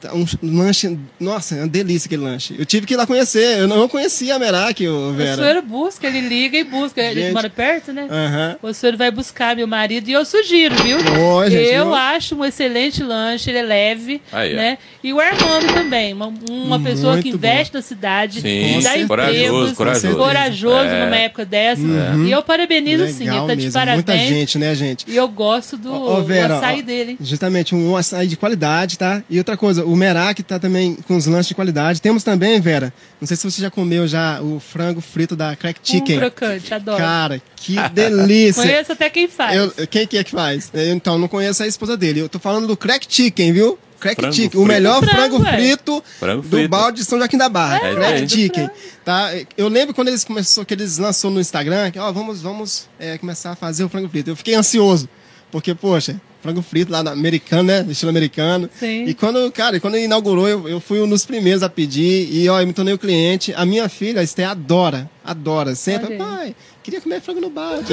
Tá 0.01 0.13
Um 0.15 0.27
lanche, 0.43 0.99
nossa, 1.19 1.55
é 1.57 1.59
uma 1.61 1.69
delícia 1.69 2.07
aquele 2.07 2.23
lanche. 2.23 2.55
Eu 2.59 2.67
tive 2.67 2.87
que 2.87 2.95
ir 2.95 2.97
lá 2.97 3.07
conhecer, 3.07 3.59
eu 3.61 3.69
não 3.69 3.89
conhecia 3.89 4.35
a 4.35 4.39
Merak, 4.39 4.87
O 4.87 5.13
Vera. 5.13 5.37
senhor 5.37 5.63
busca, 5.63 6.07
ele 6.07 6.21
liga 6.21 6.59
e 6.59 6.65
busca. 6.65 7.01
Ele 7.01 7.23
Gente. 7.23 7.33
mora 7.35 7.49
perto, 7.49 7.93
né? 7.93 8.07
Aham. 8.11 8.57
O 8.63 8.73
senhor 8.75 8.97
vai 8.97 9.11
buscar 9.11 9.57
meu 9.57 9.67
marido 9.67 10.09
e 10.09 10.13
eu 10.13 10.25
sugiro, 10.25 10.75
viu? 10.77 10.99
Ó, 11.21 11.49
gente, 11.49 11.73
eu 11.73 11.95
acho 11.95 12.35
um 12.35 12.45
excelente 12.45 13.03
lanche, 13.03 13.51
ele 13.51 13.59
é 13.59 13.63
leve, 13.63 14.21
Aí, 14.33 14.55
né? 14.55 14.79
E 15.03 15.13
o 15.13 15.21
Armando 15.21 15.73
também, 15.73 16.13
uma, 16.13 16.33
uma 16.51 16.81
pessoa 16.81 17.23
que 17.23 17.29
investe 17.31 17.73
na 17.75 17.81
cidade, 17.83 18.41
Sim, 18.41 18.81
dá 18.83 18.93
sim, 18.93 19.07
corajoso, 19.07 19.39
empregos, 19.41 19.73
corajoso. 19.73 20.17
corajoso 20.17 20.85
É. 20.89 21.05
numa 21.07 21.17
época 21.17 21.45
dessa. 21.45 21.83
E 22.27 22.31
eu 22.31 22.43
parabenizo 22.43 23.07
sim, 23.07 23.23
ele 23.23 23.31
Legal 23.31 23.47
tá 23.47 23.55
de 23.55 23.71
parabéns. 23.71 23.95
muita 23.97 24.19
gente, 24.19 24.59
né, 24.59 24.75
gente? 24.75 25.05
E 25.09 25.17
eu 25.17 25.29
gosto 25.29 25.77
do, 25.77 25.93
Ô, 25.93 26.19
ô, 26.19 26.23
Vera, 26.23 26.49
do 26.49 26.55
açaí 26.55 26.81
ó, 26.81 26.83
dele. 26.83 27.11
hein? 27.13 27.19
Justamente, 27.21 27.75
um 27.75 27.97
açaí 27.97 28.27
de 28.27 28.37
qualidade, 28.37 28.99
tá? 28.99 29.23
E 29.31 29.39
outra 29.39 29.57
coisa, 29.57 29.86
o 29.87 29.97
Merak 29.97 30.43
tá 30.43 30.59
também 30.59 30.97
com 31.07 31.17
os 31.17 31.27
lanches 31.27 31.49
de 31.49 31.55
qualidade. 31.55 32.01
Temos 32.03 32.23
também, 32.25 32.61
Vera, 32.61 32.93
não 33.21 33.27
sei 33.27 33.37
se 33.37 33.51
você 33.51 33.63
já 33.63 33.71
comeu 33.71 34.07
já 34.07 34.41
o 34.41 34.61
frango 34.61 35.01
frito 35.01 35.37
da 35.37 35.55
Crack 35.57 35.81
Chicken. 35.83 36.17
Um 36.17 36.21
crocante, 36.21 36.75
adoro. 36.75 36.99
Cara, 36.99 37.43
que 37.55 37.77
delícia. 37.91 38.63
Conheço 38.65 38.93
até 38.93 39.09
quem 39.11 39.29
faz. 39.29 39.57
Eu- 39.57 39.87
quem 39.87 40.07
que 40.07 40.19
é 40.19 40.25
que 40.25 40.31
faz? 40.31 40.71
Eu, 40.75 40.93
então, 40.95 41.19
não 41.19 41.29
conheço 41.29 41.63
a 41.63 41.67
esposa 41.67 41.97
dele. 41.97 42.21
Eu 42.21 42.29
tô 42.29 42.39
falando 42.39 42.67
do 42.67 42.77
Crack 42.77 43.07
Chicken, 43.09 43.53
viu? 43.53 43.79
Crack 43.99 44.21
Frango 44.21 44.35
Chicken, 44.35 44.51
frito. 44.51 44.63
o 44.63 44.67
melhor 44.67 45.03
Frango, 45.03 45.37
frango, 45.37 45.47
é. 45.47 45.53
frito 45.57 46.05
Frango 46.19 46.43
do 46.43 46.49
frito. 46.49 46.69
balde 46.69 46.99
de 46.99 47.05
São 47.05 47.19
Joaquim 47.19 47.39
da 47.39 47.49
Barra. 47.49 47.79
É, 47.79 47.95
Crack 47.95 48.23
é. 48.23 48.29
Chicken, 48.29 48.71
tá? 49.05 49.31
Eu 49.57 49.69
lembro 49.69 49.95
quando 49.95 50.09
eles 50.09 50.23
começou, 50.25 50.65
que 50.65 50.75
eles 50.75 50.99
lançou 50.99 51.31
no 51.31 51.41
Instagram, 51.41 51.91
que 51.91 51.99
ó, 51.99 52.13
vamos, 52.13 52.43
vamos 52.43 52.89
é, 52.99 53.17
começar 53.17 53.53
a 53.53 53.57
fazer 53.57 53.85
o 53.85 53.89
frango 53.89 54.09
frito. 54.09 54.31
Eu 54.31 54.37
fiquei 54.37 54.55
ansioso, 54.55 55.09
porque 55.51 55.75
poxa, 55.75 56.21
frango 56.47 56.63
frito 56.63 56.93
lá 56.93 57.03
no 57.03 57.11
americano, 57.11 57.65
né? 57.65 57.85
Estilo 57.89 58.11
americano. 58.11 58.71
Sim. 58.79 59.05
E 59.05 59.15
quando, 59.15 59.51
cara, 59.51 59.79
quando 59.81 59.99
inaugurou, 59.99 60.49
eu, 60.49 60.69
eu 60.69 60.81
fui 60.81 61.01
um 61.01 61.09
dos 61.09 61.27
primeiros 61.27 61.63
a 61.63 61.69
pedir 61.69 62.29
e 62.33 62.49
ó, 62.49 62.61
eu 62.61 62.67
me 62.67 62.73
tornei 62.73 62.95
o 62.95 62.99
cliente. 62.99 63.53
A 63.57 63.67
minha 63.67 63.89
filha, 63.89 64.21
a 64.21 64.25
Esté, 64.25 64.45
adora, 64.45 65.11
adora. 65.25 65.75
Sempre, 65.75 66.15
Olha 66.15 66.25
pai, 66.25 66.57
queria 66.83 67.01
comer 67.01 67.21
frango 67.21 67.41
no 67.41 67.51
balde. 67.51 67.93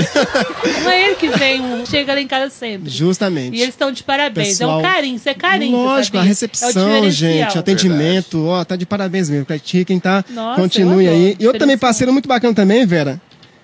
Não 0.83 0.89
é 0.91 1.05
ele 1.07 1.15
que 1.15 1.27
vem, 1.29 1.85
chega 1.85 2.13
lá 2.13 2.21
em 2.21 2.27
casa 2.27 2.49
sempre. 2.51 2.89
Justamente. 2.89 3.55
E 3.57 3.61
eles 3.61 3.73
estão 3.73 3.91
de 3.91 4.03
parabéns. 4.03 4.47
é 4.47 4.51
Pessoal- 4.51 4.79
um 4.79 4.81
carinho, 4.83 5.15
isso 5.15 5.29
é 5.29 5.33
carinho. 5.33 5.75
Lógico, 5.77 6.17
a 6.17 6.19
sabia? 6.19 6.29
recepção, 6.29 7.05
é 7.05 7.09
gente, 7.09 7.55
o 7.57 7.59
atendimento, 7.59 8.45
ó, 8.45 8.63
tá 8.63 8.75
de 8.75 8.85
parabéns 8.85 9.29
mesmo. 9.29 9.45
Crack 9.45 9.67
Chicken, 9.67 9.99
tá? 9.99 10.23
Nossa, 10.29 10.61
Continue 10.61 11.07
aí. 11.07 11.35
E 11.39 11.45
outro 11.47 11.59
também 11.59 11.77
parceiro 11.77 12.13
muito 12.13 12.29
bacana 12.29 12.53
também, 12.53 12.85
Vera, 12.85 13.19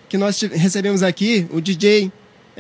que 0.08 0.18
nós 0.18 0.42
recebemos 0.42 1.04
aqui, 1.04 1.46
o 1.52 1.62
DJ 1.62 2.12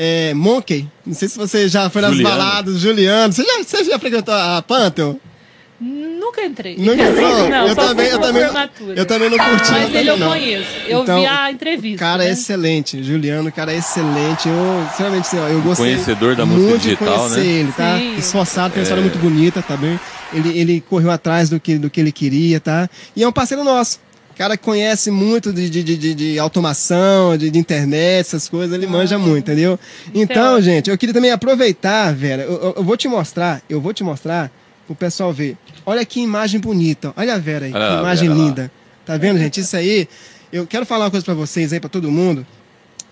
é, 0.01 0.33
Monkey. 0.33 0.87
Não 1.05 1.13
sei 1.13 1.27
se 1.27 1.37
você 1.37 1.67
já 1.67 1.89
foi 1.89 2.01
nas 2.01 2.11
Juliano. 2.15 2.37
baladas, 2.37 2.79
Juliano. 2.79 3.33
Você 3.33 3.43
já, 3.43 3.61
você 3.61 3.83
já 3.83 3.99
frequentou 3.99 4.33
a 4.33 4.61
Pantheon? 4.65 5.15
Nunca 5.81 6.43
entrei. 6.45 6.75
Nunca 6.77 7.01
entrou? 7.03 7.49
Não, 7.49 7.67
eu 7.67 7.75
também, 7.75 8.07
eu 8.07 8.19
também, 8.19 8.43
formatura. 8.45 8.93
eu 8.99 9.05
também 9.05 9.29
não 9.29 9.37
curti. 9.37 9.71
Mas 9.71 9.95
ele 9.95 10.09
eu 10.09 10.17
não. 10.17 10.29
conheço. 10.29 10.69
Eu 10.87 11.03
Então, 11.03 11.19
vi 11.21 11.25
a 11.25 11.51
entrevista. 11.51 11.99
Cara, 11.99 12.23
é 12.23 12.27
né? 12.27 12.33
excelente. 12.33 13.03
Juliano, 13.03 13.51
cara, 13.51 13.71
é 13.73 13.77
excelente. 13.77 14.47
Eu, 14.49 14.87
sinceramente, 14.91 15.27
assim, 15.27 15.39
ó, 15.39 15.47
eu 15.47 15.61
gostei. 15.61 15.93
Conhecedor 15.93 16.35
da 16.35 16.45
música 16.45 16.69
muito 16.69 16.81
digital, 16.81 17.07
de 17.07 17.19
conhecer 17.19 17.39
né? 17.39 17.45
ele, 17.59 17.71
tá? 17.71 17.97
Sim. 17.97 18.15
Esforçado, 18.17 18.73
tem 18.73 18.79
uma 18.79 18.83
história 18.83 19.01
É. 19.01 19.03
muito 19.03 19.17
bonita, 19.19 19.61
tá 19.61 19.77
bem? 19.77 19.97
Ele, 20.33 20.59
ele 20.59 20.81
correu 20.81 21.09
atrás 21.11 21.49
do 21.49 21.59
que, 21.59 21.77
do 21.77 21.89
que 21.89 21.99
ele 22.01 22.11
queria, 22.11 22.59
tá? 22.59 22.89
E 23.15 23.23
é 23.23 23.27
um 23.27 23.31
parceiro 23.31 23.63
nosso. 23.63 23.99
Cara 24.39 24.55
que 24.55 24.63
conhece 24.63 25.11
muito 25.11 25.51
de, 25.51 25.69
de, 25.69 25.83
de, 25.83 26.15
de- 26.15 26.39
automação, 26.39 27.37
de, 27.37 27.51
de 27.51 27.59
internet, 27.59 28.21
essas 28.21 28.47
coisas, 28.47 28.73
ele 28.73 28.87
manja 28.87 29.17
muito, 29.19 29.39
entendeu? 29.39 29.77
Então, 30.15 30.53
ótimo. 30.53 30.61
gente, 30.61 30.89
eu 30.89 30.97
queria 30.97 31.13
também 31.13 31.29
aproveitar, 31.29 32.13
Vera, 32.15 32.43
eu, 32.43 32.53
eu- 32.53 32.73
eu 32.77 32.83
vou 32.85 32.95
te 32.95 33.05
mostrar, 33.09 33.61
eu 33.69 33.81
vou 33.81 33.93
te 33.93 34.01
mostrar 34.01 34.49
pro 34.87 34.95
pessoal 34.95 35.33
ver. 35.33 35.57
Olha 35.85 36.05
que 36.05 36.21
imagem 36.21 36.57
bonita, 36.57 37.13
olha 37.17 37.35
a 37.35 37.37
Vera 37.37 37.65
aí, 37.65 37.73
Olha 37.73 37.85
que 37.85 37.93
lá, 37.95 37.99
imagem 37.99 38.29
Vera 38.29 38.39
lá. 38.39 38.45
linda. 38.47 38.71
Tá 39.05 39.17
vendo, 39.17 39.39
gente? 39.39 39.59
Isso 39.59 39.75
aí, 39.75 40.07
eu 40.53 40.65
quero 40.65 40.85
falar 40.85 41.03
uma 41.05 41.11
coisa 41.11 41.25
pra 41.25 41.33
vocês 41.33 41.73
aí, 41.73 41.79
pra 41.81 41.89
todo 41.89 42.09
mundo. 42.09 42.47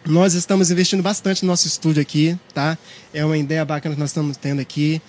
Nós 0.05 0.33
estamos 0.33 0.71
investindo 0.71 1.03
bastante 1.03 1.43
no 1.43 1.49
nosso 1.51 1.67
estúdio 1.67 2.01
aqui, 2.01 2.37
tá? 2.53 2.77
É 3.13 3.25
uma 3.25 3.37
ideia 3.37 3.65
bacana 3.65 3.95
que 3.95 3.99
nós 3.99 4.11
estamos 4.11 4.37
tendo 4.37 4.61
aqui. 4.61 5.01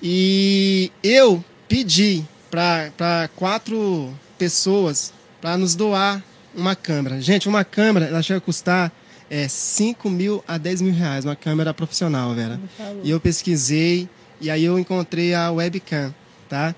E 0.00 0.92
eu 1.02 1.44
pedi 1.68 2.22
para 2.48 3.28
quatro 3.34 4.14
pessoas 4.38 5.12
para 5.46 5.56
nos 5.56 5.76
doar 5.76 6.20
uma 6.56 6.74
câmera. 6.74 7.20
Gente, 7.20 7.48
uma 7.48 7.62
câmera, 7.62 8.06
ela 8.06 8.20
chega 8.20 8.38
a 8.38 8.40
custar 8.40 8.90
é, 9.30 9.46
5 9.46 10.10
mil 10.10 10.42
a 10.44 10.58
10 10.58 10.82
mil 10.82 10.92
reais, 10.92 11.24
uma 11.24 11.36
câmera 11.36 11.72
profissional, 11.72 12.34
Vera. 12.34 12.58
E 13.04 13.10
eu 13.12 13.20
pesquisei 13.20 14.08
e 14.40 14.50
aí 14.50 14.64
eu 14.64 14.76
encontrei 14.76 15.34
a 15.34 15.52
webcam, 15.52 16.12
tá? 16.48 16.74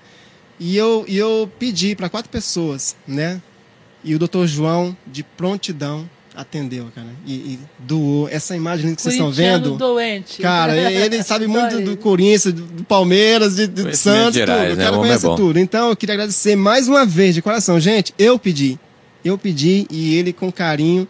E 0.59 0.77
eu, 0.77 1.03
e 1.07 1.17
eu 1.17 1.51
pedi 1.57 1.95
para 1.95 2.09
quatro 2.09 2.29
pessoas, 2.29 2.95
né? 3.07 3.41
E 4.03 4.13
o 4.13 4.19
doutor 4.19 4.45
João, 4.45 4.95
de 5.07 5.23
prontidão, 5.23 6.07
atendeu, 6.35 6.87
cara. 6.93 7.07
E, 7.25 7.33
e 7.33 7.59
doou. 7.79 8.27
Essa 8.29 8.55
imagem 8.55 8.95
que 8.95 9.01
vocês 9.01 9.15
estão 9.15 9.31
vendo. 9.31 9.75
doente. 9.75 10.41
Cara, 10.41 10.75
ele 10.75 11.21
sabe 11.23 11.47
muito 11.47 11.81
do 11.81 11.97
Corinthians, 11.97 12.53
do 12.53 12.83
Palmeiras, 12.83 13.55
de, 13.55 13.67
do 13.67 13.95
Santos, 13.95 14.35
Gerais, 14.35 14.69
tudo. 14.69 14.77
Né? 14.77 14.83
O 14.83 14.85
cara 14.85 14.97
o 14.97 14.99
conhece 15.01 15.27
é 15.27 15.35
tudo. 15.35 15.59
Então, 15.59 15.89
eu 15.89 15.95
queria 15.95 16.13
agradecer 16.13 16.55
mais 16.55 16.87
uma 16.87 17.05
vez, 17.05 17.35
de 17.35 17.41
coração. 17.41 17.79
Gente, 17.79 18.13
eu 18.17 18.37
pedi. 18.37 18.79
Eu 19.23 19.37
pedi 19.37 19.85
e 19.89 20.15
ele, 20.15 20.31
com 20.31 20.51
carinho, 20.51 21.07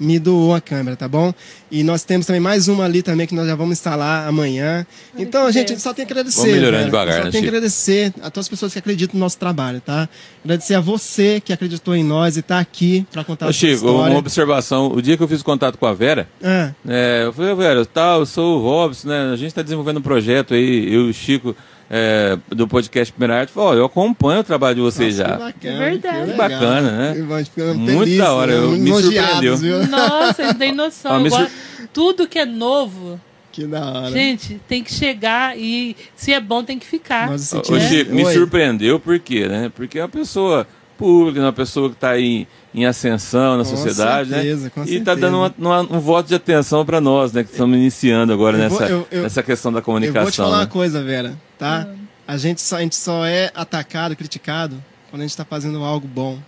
me 0.00 0.18
doou 0.18 0.54
a 0.54 0.60
câmera, 0.60 0.96
tá 0.96 1.06
bom? 1.06 1.32
E 1.70 1.84
nós 1.84 2.02
temos 2.02 2.26
também 2.26 2.40
mais 2.40 2.66
uma 2.68 2.84
ali 2.84 3.02
também 3.02 3.26
que 3.26 3.34
nós 3.34 3.46
já 3.46 3.54
vamos 3.54 3.72
instalar 3.72 4.26
amanhã. 4.26 4.86
Então, 5.16 5.46
a 5.46 5.52
gente 5.52 5.78
só 5.78 5.92
tem 5.92 6.06
que 6.06 6.12
agradecer. 6.12 6.40
Vamos 6.40 6.54
melhorando 6.54 6.86
devagar, 6.86 7.18
Só 7.18 7.24
né, 7.24 7.30
tem 7.30 7.42
que 7.42 7.48
agradecer 7.48 8.14
a 8.22 8.30
todas 8.30 8.46
as 8.46 8.48
pessoas 8.48 8.72
que 8.72 8.78
acreditam 8.78 9.18
no 9.18 9.20
nosso 9.20 9.38
trabalho, 9.38 9.80
tá? 9.80 10.08
Agradecer 10.42 10.74
a 10.74 10.80
você 10.80 11.40
que 11.40 11.52
acreditou 11.52 11.94
em 11.94 12.02
nós 12.02 12.36
e 12.36 12.40
está 12.40 12.58
aqui 12.58 13.06
para 13.12 13.22
contar 13.22 13.46
Ô, 13.46 13.48
a 13.50 13.52
Chico, 13.52 13.74
história. 13.74 14.10
uma 14.10 14.18
observação. 14.18 14.90
O 14.90 15.02
dia 15.02 15.16
que 15.16 15.22
eu 15.22 15.28
fiz 15.28 15.42
contato 15.42 15.76
com 15.76 15.84
a 15.84 15.92
Vera, 15.92 16.26
é. 16.42 16.70
É, 16.88 17.22
eu 17.26 17.32
falei, 17.32 17.54
Vera, 17.54 17.84
tal, 17.84 18.20
eu 18.20 18.26
sou 18.26 18.58
o 18.58 18.62
Robson, 18.62 19.08
né? 19.08 19.30
A 19.32 19.36
gente 19.36 19.48
está 19.48 19.60
desenvolvendo 19.62 19.98
um 19.98 20.02
projeto 20.02 20.54
aí, 20.54 20.92
eu 20.92 21.06
e 21.06 21.10
o 21.10 21.12
Chico 21.12 21.54
é, 21.90 22.38
do 22.48 22.68
podcast 22.68 23.12
Primeira 23.12 23.40
Arte, 23.40 23.52
falou, 23.52 23.74
eu 23.74 23.84
acompanho 23.84 24.40
o 24.40 24.44
trabalho 24.44 24.76
de 24.76 24.80
vocês 24.80 25.18
Nossa, 25.18 25.30
já. 25.30 25.52
Que 25.52 25.68
bacana, 25.68 25.84
é 25.84 25.90
verdade. 25.90 26.30
Que 26.30 26.36
bacana, 26.36 26.90
né? 26.92 27.14
Muito 27.74 27.98
feliz, 28.04 28.18
da 28.18 28.32
hora, 28.32 28.52
eu, 28.52 28.70
me 28.70 29.02
surpreendeu. 29.02 29.56
Viu? 29.56 29.86
Nossa, 29.88 30.42
não 30.44 30.54
tem 30.54 30.72
noção. 30.72 31.26
Ah, 31.26 31.30
sur... 31.30 31.50
Tudo 31.92 32.28
que 32.28 32.38
é 32.38 32.46
novo, 32.46 33.20
que 33.50 33.66
da 33.66 33.84
hora. 33.84 34.10
Gente, 34.12 34.60
tem 34.68 34.84
que 34.84 34.92
chegar 34.92 35.58
e 35.58 35.96
se 36.14 36.32
é 36.32 36.40
bom 36.40 36.62
tem 36.62 36.78
que 36.78 36.86
ficar. 36.86 37.28
Nossa, 37.28 37.60
Hoje, 37.68 38.04
me 38.04 38.24
surpreendeu 38.32 39.00
por 39.00 39.18
quê, 39.18 39.48
né? 39.48 39.72
Porque 39.74 39.98
uma 39.98 40.08
pessoa 40.08 40.68
pública, 41.00 41.40
uma 41.40 41.52
pessoa 41.52 41.88
que 41.88 41.94
está 41.94 42.20
em, 42.20 42.46
em 42.74 42.84
ascensão 42.84 43.56
na 43.56 43.64
com 43.64 43.70
sociedade, 43.70 44.28
né? 44.28 44.36
certeza, 44.36 44.64
né? 44.64 44.70
Com 44.74 44.84
e 44.84 44.96
está 44.96 45.14
dando 45.14 45.38
uma, 45.38 45.54
uma, 45.58 45.80
um 45.80 45.98
voto 45.98 46.28
de 46.28 46.34
atenção 46.34 46.84
para 46.84 47.00
nós, 47.00 47.32
né? 47.32 47.42
Que 47.42 47.50
estamos 47.50 47.74
iniciando 47.74 48.30
agora 48.34 48.58
eu 48.58 48.60
nessa, 48.60 48.76
vou, 48.76 48.86
eu, 48.86 49.08
eu, 49.10 49.22
nessa 49.22 49.42
questão 49.42 49.72
da 49.72 49.80
comunicação. 49.80 50.20
Eu 50.20 50.24
vou 50.24 50.30
te 50.30 50.36
falar 50.36 50.58
né? 50.58 50.62
uma 50.64 50.66
coisa, 50.66 51.02
Vera, 51.02 51.34
tá? 51.58 51.88
Hum. 51.88 52.04
A, 52.28 52.36
gente 52.36 52.60
só, 52.60 52.76
a 52.76 52.80
gente 52.80 52.96
só 52.96 53.24
é 53.24 53.50
atacado, 53.54 54.14
criticado, 54.14 54.76
quando 55.08 55.22
a 55.22 55.24
gente 55.24 55.30
está 55.30 55.44
fazendo 55.44 55.82
algo 55.82 56.06
bom. 56.06 56.38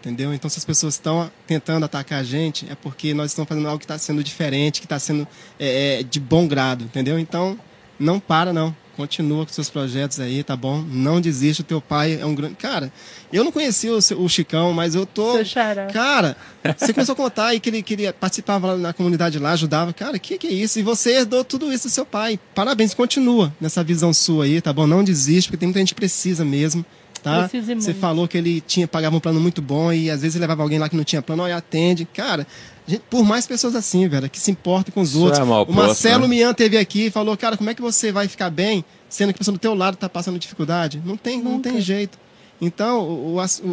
Entendeu? 0.00 0.34
Então, 0.34 0.50
se 0.50 0.58
as 0.58 0.66
pessoas 0.66 0.94
estão 0.94 1.30
tentando 1.46 1.84
atacar 1.84 2.20
a 2.20 2.22
gente, 2.22 2.70
é 2.70 2.74
porque 2.74 3.14
nós 3.14 3.30
estamos 3.30 3.48
fazendo 3.48 3.66
algo 3.66 3.78
que 3.78 3.86
está 3.86 3.96
sendo 3.96 4.22
diferente, 4.22 4.82
que 4.82 4.86
está 4.86 4.98
sendo 4.98 5.26
é, 5.58 6.00
é, 6.00 6.02
de 6.02 6.20
bom 6.20 6.46
grado, 6.46 6.84
entendeu? 6.84 7.18
Então, 7.18 7.58
não 7.98 8.20
para, 8.20 8.52
não 8.52 8.76
continua 8.94 9.44
com 9.44 9.52
seus 9.52 9.68
projetos 9.68 10.20
aí, 10.20 10.42
tá 10.42 10.56
bom? 10.56 10.82
Não 10.82 11.20
desiste, 11.20 11.60
o 11.60 11.64
teu 11.64 11.80
pai 11.80 12.18
é 12.20 12.26
um 12.26 12.34
grande. 12.34 12.54
Cara, 12.54 12.92
eu 13.32 13.44
não 13.44 13.52
conhecia 13.52 13.92
o, 13.92 13.98
o 14.24 14.28
Chicão, 14.28 14.72
mas 14.72 14.94
eu 14.94 15.04
tô. 15.04 15.34
Cara, 15.92 16.36
você 16.76 16.92
começou 16.92 17.12
a 17.12 17.16
contar 17.16 17.54
e 17.54 17.60
que 17.60 17.68
ele, 17.70 17.82
que 17.82 17.94
ele 17.94 18.12
participava 18.12 18.68
lá 18.68 18.76
na 18.76 18.92
comunidade 18.92 19.38
lá, 19.38 19.52
ajudava. 19.52 19.92
Cara, 19.92 20.16
o 20.16 20.20
que, 20.20 20.38
que 20.38 20.46
é 20.46 20.52
isso? 20.52 20.78
E 20.78 20.82
você 20.82 21.16
herdou 21.16 21.44
tudo 21.44 21.72
isso 21.72 21.88
do 21.88 21.90
seu 21.90 22.06
pai. 22.06 22.38
Parabéns, 22.54 22.94
continua 22.94 23.52
nessa 23.60 23.84
visão 23.84 24.12
sua 24.12 24.44
aí, 24.44 24.60
tá 24.60 24.72
bom? 24.72 24.86
Não 24.86 25.04
desiste, 25.04 25.48
porque 25.48 25.58
tem 25.58 25.68
muita 25.68 25.80
gente 25.80 25.94
que 25.94 26.00
precisa 26.00 26.44
mesmo. 26.44 26.84
Tá? 27.24 27.48
Você 27.48 27.94
falou 27.94 28.28
que 28.28 28.36
ele 28.36 28.60
tinha 28.60 28.86
pagava 28.86 29.16
um 29.16 29.20
plano 29.20 29.40
muito 29.40 29.62
bom 29.62 29.90
e 29.90 30.10
às 30.10 30.20
vezes 30.20 30.38
levava 30.38 30.62
alguém 30.62 30.78
lá 30.78 30.90
que 30.90 30.96
não 30.96 31.04
tinha 31.04 31.22
plano, 31.22 31.42
olha, 31.42 31.56
atende. 31.56 32.04
Cara, 32.04 32.46
Gente, 32.86 33.02
por 33.08 33.24
mais 33.24 33.46
pessoas 33.46 33.74
assim, 33.74 34.06
velho, 34.06 34.28
que 34.28 34.38
se 34.38 34.50
importem 34.50 34.92
com 34.92 35.00
os 35.00 35.10
Isso 35.10 35.20
outros. 35.22 35.40
É 35.40 35.42
o 35.42 35.72
Marcelo 35.72 36.28
né? 36.28 36.36
Mian 36.36 36.52
teve 36.52 36.76
aqui 36.76 37.06
e 37.06 37.10
falou, 37.10 37.34
cara, 37.34 37.56
como 37.56 37.70
é 37.70 37.74
que 37.74 37.80
você 37.80 38.12
vai 38.12 38.28
ficar 38.28 38.50
bem 38.50 38.84
sendo 39.08 39.32
que 39.32 39.36
a 39.36 39.38
pessoa 39.38 39.56
do 39.56 39.58
teu 39.58 39.74
lado 39.74 39.94
está 39.94 40.06
passando 40.06 40.38
dificuldade? 40.38 41.00
Não 41.02 41.16
tem, 41.16 41.42
não 41.42 41.62
tem 41.62 41.80
jeito. 41.80 42.18
Então, 42.60 43.00
o, 43.00 43.38
o, 43.38 43.68
o, 43.68 43.70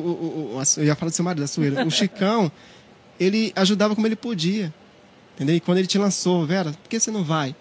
o, 0.55 0.61
eu 0.77 0.85
ia 0.85 0.95
falar 0.95 1.09
do 1.09 1.13
seu 1.13 1.25
marido, 1.25 1.41
da 1.41 1.47
Suíra, 1.47 1.85
o 1.85 1.91
Chicão, 1.91 2.49
ele 3.19 3.51
ajudava 3.53 3.93
como 3.95 4.07
ele 4.07 4.15
podia. 4.15 4.73
Entendeu? 5.35 5.57
E 5.57 5.59
quando 5.59 5.79
ele 5.79 5.87
te 5.87 5.97
lançou, 5.97 6.45
Vera, 6.45 6.71
por 6.71 6.89
que 6.89 6.97
você 6.97 7.11
não 7.11 7.23
vai? 7.23 7.53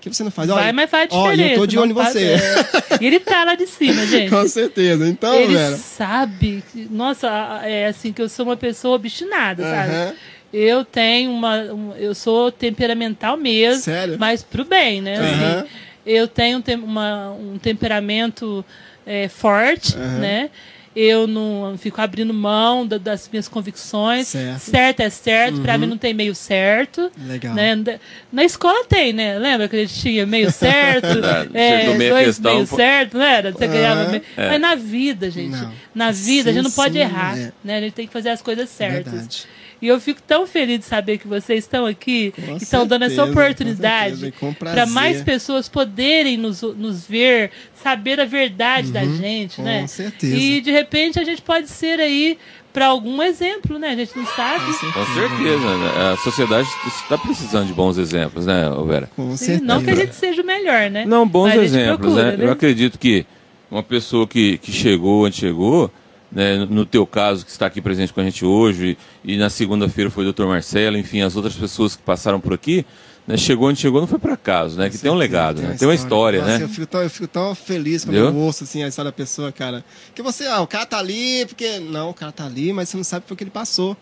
Que 0.00 0.08
você 0.08 0.22
não 0.22 0.30
faz? 0.30 0.48
Vai, 0.48 0.64
Olha, 0.64 0.72
mas 0.72 0.90
faz 0.90 1.08
diferença. 1.08 1.28
Olha, 1.28 1.52
eu 1.52 1.58
tô 1.58 1.66
de 1.66 1.78
olho 1.78 1.90
em 1.90 1.94
você. 1.94 2.34
É. 2.34 2.98
E 3.00 3.06
ele 3.06 3.18
tá 3.18 3.44
lá 3.44 3.54
de 3.54 3.66
cima, 3.66 4.04
gente. 4.06 4.30
Com 4.30 4.46
certeza. 4.46 5.08
Então, 5.08 5.34
ele 5.34 5.54
Vera. 5.54 5.76
sabe. 5.76 6.62
Nossa, 6.90 7.28
é 7.64 7.86
assim 7.86 8.12
que 8.12 8.22
eu 8.22 8.28
sou 8.28 8.46
uma 8.46 8.56
pessoa 8.56 8.96
obstinada, 8.96 9.62
sabe? 9.62 10.16
Eu 10.52 10.84
tenho 10.84 11.32
uma. 11.32 11.56
Um, 11.56 11.92
eu 11.96 12.14
sou 12.14 12.52
temperamental 12.52 13.36
mesmo. 13.36 13.82
Sério? 13.82 14.16
Mas 14.18 14.42
pro 14.42 14.64
bem, 14.64 15.02
né? 15.02 15.18
Uhum. 15.18 15.58
Assim, 15.58 15.68
eu 16.06 16.28
tenho 16.28 16.58
um, 16.58 16.84
uma, 16.84 17.32
um 17.32 17.58
temperamento 17.58 18.64
é, 19.04 19.28
forte, 19.28 19.96
uhum. 19.96 20.18
né? 20.18 20.50
Eu 20.96 21.26
não 21.26 21.76
fico 21.76 22.00
abrindo 22.00 22.32
mão 22.32 22.86
da, 22.86 22.96
das 22.96 23.28
minhas 23.30 23.46
convicções. 23.46 24.28
Certo, 24.28 24.58
certo 24.60 25.00
é 25.00 25.10
certo, 25.10 25.56
uhum. 25.58 25.62
para 25.62 25.76
mim 25.76 25.84
não 25.84 25.98
tem 25.98 26.14
meio 26.14 26.34
certo. 26.34 27.12
Legal. 27.26 27.54
Né? 27.54 28.00
Na 28.32 28.44
escola 28.44 28.82
tem, 28.86 29.12
né? 29.12 29.38
Lembra 29.38 29.68
que 29.68 29.76
a 29.76 29.80
gente 29.80 30.00
tinha 30.00 30.24
meio 30.24 30.50
certo, 30.52 31.06
é, 31.52 31.94
dois 32.08 32.26
questão, 32.28 32.54
meio 32.54 32.66
certo, 32.66 33.18
não 33.18 33.24
era? 33.24 33.52
Você 33.52 33.66
ganhava 33.66 34.08
meio... 34.08 34.22
é. 34.38 34.48
Mas 34.48 34.60
na 34.60 34.74
vida, 34.74 35.30
gente, 35.30 35.50
não. 35.50 35.72
na 35.94 36.10
vida 36.10 36.44
sim, 36.44 36.48
a 36.48 36.52
gente 36.54 36.64
não 36.64 36.70
pode 36.70 36.94
sim, 36.94 37.00
errar, 37.00 37.38
é. 37.38 37.52
né? 37.62 37.76
A 37.76 37.80
gente 37.82 37.92
tem 37.92 38.06
que 38.06 38.12
fazer 38.12 38.30
as 38.30 38.40
coisas 38.40 38.70
certas. 38.70 39.12
Verdade. 39.12 39.46
E 39.80 39.88
eu 39.88 40.00
fico 40.00 40.22
tão 40.22 40.46
feliz 40.46 40.80
de 40.80 40.84
saber 40.86 41.18
que 41.18 41.28
vocês 41.28 41.64
estão 41.64 41.84
aqui 41.84 42.32
e 42.38 42.62
estão 42.62 42.86
dando 42.86 43.04
essa 43.04 43.24
oportunidade 43.24 44.32
para 44.58 44.86
mais 44.86 45.22
pessoas 45.22 45.68
poderem 45.68 46.36
nos, 46.36 46.62
nos 46.62 47.06
ver, 47.06 47.50
saber 47.74 48.18
a 48.18 48.24
verdade 48.24 48.88
uhum, 48.88 48.92
da 48.92 49.04
gente, 49.04 49.56
com 49.56 49.62
né? 49.62 49.82
Com 49.82 49.88
certeza. 49.88 50.36
E 50.36 50.60
de 50.60 50.70
repente 50.70 51.20
a 51.20 51.24
gente 51.24 51.42
pode 51.42 51.68
ser 51.68 52.00
aí 52.00 52.38
para 52.72 52.86
algum 52.86 53.22
exemplo, 53.22 53.78
né? 53.78 53.90
A 53.90 53.96
gente 53.96 54.16
não 54.16 54.26
sabe. 54.26 54.64
Com 54.66 55.06
certeza. 55.14 55.76
Né? 55.78 56.12
A 56.12 56.16
sociedade 56.18 56.68
está 56.86 57.16
precisando 57.16 57.66
de 57.66 57.72
bons 57.72 57.96
exemplos, 57.96 58.44
né, 58.44 58.64
Vera? 58.86 59.10
Com 59.16 59.30
Sim, 59.30 59.44
certeza. 59.44 59.64
Não 59.64 59.82
que 59.82 59.90
a 59.90 59.94
gente 59.94 60.14
seja 60.14 60.42
o 60.42 60.44
melhor, 60.44 60.90
né? 60.90 61.04
Não, 61.06 61.26
bons 61.26 61.54
exemplos, 61.54 61.98
procura, 61.98 62.32
né? 62.32 62.36
né? 62.36 62.44
Eu 62.44 62.52
acredito 62.52 62.98
que 62.98 63.24
uma 63.70 63.82
pessoa 63.82 64.26
que, 64.26 64.58
que 64.58 64.72
chegou 64.72 65.24
onde 65.24 65.36
chegou 65.36 65.90
né, 66.30 66.66
no 66.68 66.84
teu 66.84 67.06
caso, 67.06 67.44
que 67.44 67.50
está 67.50 67.66
aqui 67.66 67.80
presente 67.80 68.12
com 68.12 68.20
a 68.20 68.24
gente 68.24 68.44
hoje, 68.44 68.98
e 69.24 69.36
na 69.36 69.48
segunda-feira 69.48 70.10
foi 70.10 70.22
o 70.22 70.26
doutor 70.26 70.46
Marcelo, 70.48 70.96
enfim, 70.96 71.20
as 71.20 71.36
outras 71.36 71.54
pessoas 71.54 71.96
que 71.96 72.02
passaram 72.02 72.40
por 72.40 72.52
aqui, 72.52 72.84
né, 73.26 73.36
chegou 73.36 73.68
onde 73.68 73.80
chegou 73.80 74.00
não 74.00 74.06
foi 74.06 74.18
por 74.18 74.30
acaso, 74.30 74.78
né? 74.78 74.88
Que 74.88 74.98
tem 74.98 75.10
um 75.10 75.16
legado, 75.16 75.60
tem, 75.60 75.70
né? 75.70 75.76
tem 75.76 75.88
uma 75.88 75.94
história, 75.94 76.40
Nossa, 76.40 76.58
né? 76.58 76.64
Eu 76.64 76.68
fico, 76.68 76.86
tão, 76.86 77.02
eu 77.02 77.10
fico 77.10 77.26
tão 77.26 77.54
feliz 77.54 78.04
quando 78.04 78.16
eu 78.16 78.34
ouço 78.36 78.62
assim, 78.62 78.84
a 78.84 78.88
história 78.88 79.10
da 79.10 79.16
pessoa, 79.16 79.50
cara. 79.50 79.84
Que 80.14 80.22
você, 80.22 80.46
ah, 80.46 80.60
o 80.60 80.66
cara 80.66 80.86
tá 80.86 80.98
ali, 80.98 81.44
porque. 81.44 81.80
Não, 81.80 82.10
o 82.10 82.14
cara 82.14 82.30
tá 82.30 82.46
ali, 82.46 82.72
mas 82.72 82.88
você 82.88 82.96
não 82.96 83.02
sabe 83.02 83.26
por 83.26 83.36
que 83.36 83.42
ele 83.42 83.50
passou. 83.50 83.96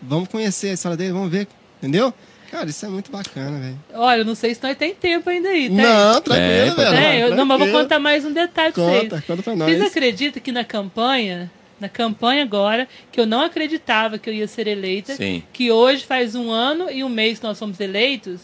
Vamos 0.00 0.30
conhecer 0.30 0.70
a 0.70 0.72
história 0.72 0.96
dele, 0.96 1.12
vamos 1.12 1.30
ver, 1.30 1.46
entendeu? 1.78 2.12
Cara, 2.54 2.70
isso 2.70 2.86
é 2.86 2.88
muito 2.88 3.10
bacana, 3.10 3.58
velho. 3.58 3.78
Olha, 3.94 4.18
eu 4.20 4.24
não 4.24 4.36
sei 4.36 4.54
se 4.54 4.62
nós 4.62 4.76
tem 4.76 4.94
tempo 4.94 5.28
ainda 5.28 5.48
aí, 5.48 5.68
tá? 5.68 5.74
Não, 5.74 6.20
tranquilo, 6.20 6.76
velho. 6.76 6.96
É, 6.96 7.22
eu, 7.24 7.34
não, 7.34 7.44
mas 7.44 7.58
vou 7.58 7.68
contar 7.72 7.98
mais 7.98 8.24
um 8.24 8.32
detalhe 8.32 8.72
pra 8.72 8.84
vocês. 8.84 9.02
Conta, 9.02 9.24
conta 9.26 9.42
pra 9.42 9.56
nós. 9.56 9.68
Vocês 9.68 9.82
acreditam 9.82 10.40
que 10.40 10.52
na 10.52 10.62
campanha, 10.62 11.50
na 11.80 11.88
campanha 11.88 12.44
agora, 12.44 12.86
que 13.10 13.18
eu 13.18 13.26
não 13.26 13.40
acreditava 13.40 14.18
que 14.18 14.30
eu 14.30 14.34
ia 14.34 14.46
ser 14.46 14.68
eleita, 14.68 15.16
Sim. 15.16 15.42
que 15.52 15.72
hoje 15.72 16.04
faz 16.06 16.36
um 16.36 16.48
ano 16.48 16.88
e 16.92 17.02
um 17.02 17.08
mês 17.08 17.40
que 17.40 17.44
nós 17.44 17.58
somos 17.58 17.80
eleitos, 17.80 18.42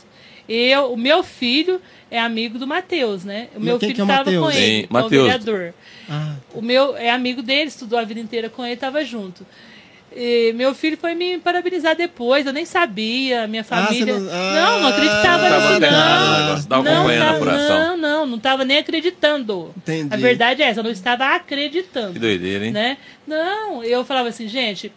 eu, 0.48 0.92
o 0.92 0.96
meu 0.96 1.22
filho 1.22 1.80
é 2.10 2.18
amigo 2.18 2.58
do 2.58 2.66
Matheus, 2.66 3.24
né? 3.24 3.46
O 3.54 3.60
meu 3.60 3.78
filho 3.78 3.92
estava 3.92 4.28
é 4.28 4.36
com 4.36 4.50
ele, 4.50 4.88
Sim, 4.88 4.88
o 4.90 5.08
vereador. 5.08 5.72
Ah. 6.08 6.34
O 6.52 6.60
meu 6.60 6.96
é 6.96 7.10
amigo 7.10 7.42
dele, 7.42 7.68
estudou 7.68 7.96
a 7.96 8.02
vida 8.02 8.18
inteira 8.18 8.50
com 8.50 8.64
ele, 8.64 8.74
estava 8.74 9.04
junto. 9.04 9.46
E 10.14 10.52
meu 10.54 10.74
filho 10.74 10.96
foi 10.96 11.14
me 11.14 11.38
parabenizar 11.38 11.94
depois, 11.94 12.44
eu 12.44 12.52
nem 12.52 12.64
sabia, 12.64 13.46
minha 13.46 13.62
ah, 13.62 13.64
família. 13.64 14.16
Ah, 14.16 14.18
não... 14.18 14.30
Ah, 14.30 14.54
não... 14.54 14.80
não, 14.80 14.88
acreditava 14.88 15.50
nisso, 15.50 15.80
não. 15.80 16.82
Não, 16.82 16.82
não, 16.82 17.48
não, 17.48 17.96
não, 17.96 18.26
não 18.26 18.36
estava 18.36 18.64
nem 18.64 18.78
acreditando. 18.78 19.72
Entendi. 19.76 20.12
A 20.12 20.16
verdade 20.16 20.62
é 20.62 20.66
essa, 20.66 20.80
eu 20.80 20.84
não 20.84 20.90
estava 20.90 21.26
acreditando. 21.34 22.14
Que 22.14 22.18
doideira, 22.18 22.66
hein? 22.66 22.72
Né? 22.72 22.96
Não, 23.26 23.84
eu 23.84 24.04
falava 24.04 24.28
assim, 24.30 24.48
gente, 24.48 24.92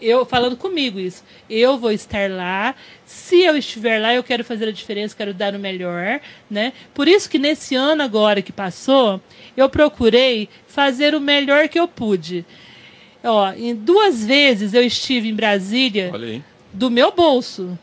eu 0.00 0.26
falando 0.26 0.56
comigo 0.56 0.98
isso, 0.98 1.24
eu 1.48 1.78
vou 1.78 1.92
estar 1.92 2.28
lá. 2.30 2.74
Se 3.04 3.42
eu 3.42 3.56
estiver 3.56 4.00
lá, 4.00 4.14
eu 4.14 4.22
quero 4.22 4.44
fazer 4.44 4.68
a 4.68 4.72
diferença, 4.72 5.16
quero 5.16 5.32
dar 5.32 5.54
o 5.54 5.58
melhor, 5.58 6.20
né? 6.50 6.72
Por 6.92 7.08
isso 7.08 7.30
que 7.30 7.38
nesse 7.38 7.74
ano 7.74 8.02
agora 8.02 8.42
que 8.42 8.52
passou, 8.52 9.20
eu 9.56 9.68
procurei 9.68 10.48
fazer 10.66 11.14
o 11.14 11.20
melhor 11.20 11.68
que 11.68 11.78
eu 11.78 11.88
pude. 11.88 12.44
Ó, 13.26 13.52
em 13.52 13.74
duas 13.74 14.24
vezes 14.24 14.72
eu 14.74 14.82
estive 14.84 15.28
em 15.28 15.34
Brasília 15.34 16.10
do 16.72 16.90
meu 16.90 17.10
bolso. 17.12 17.78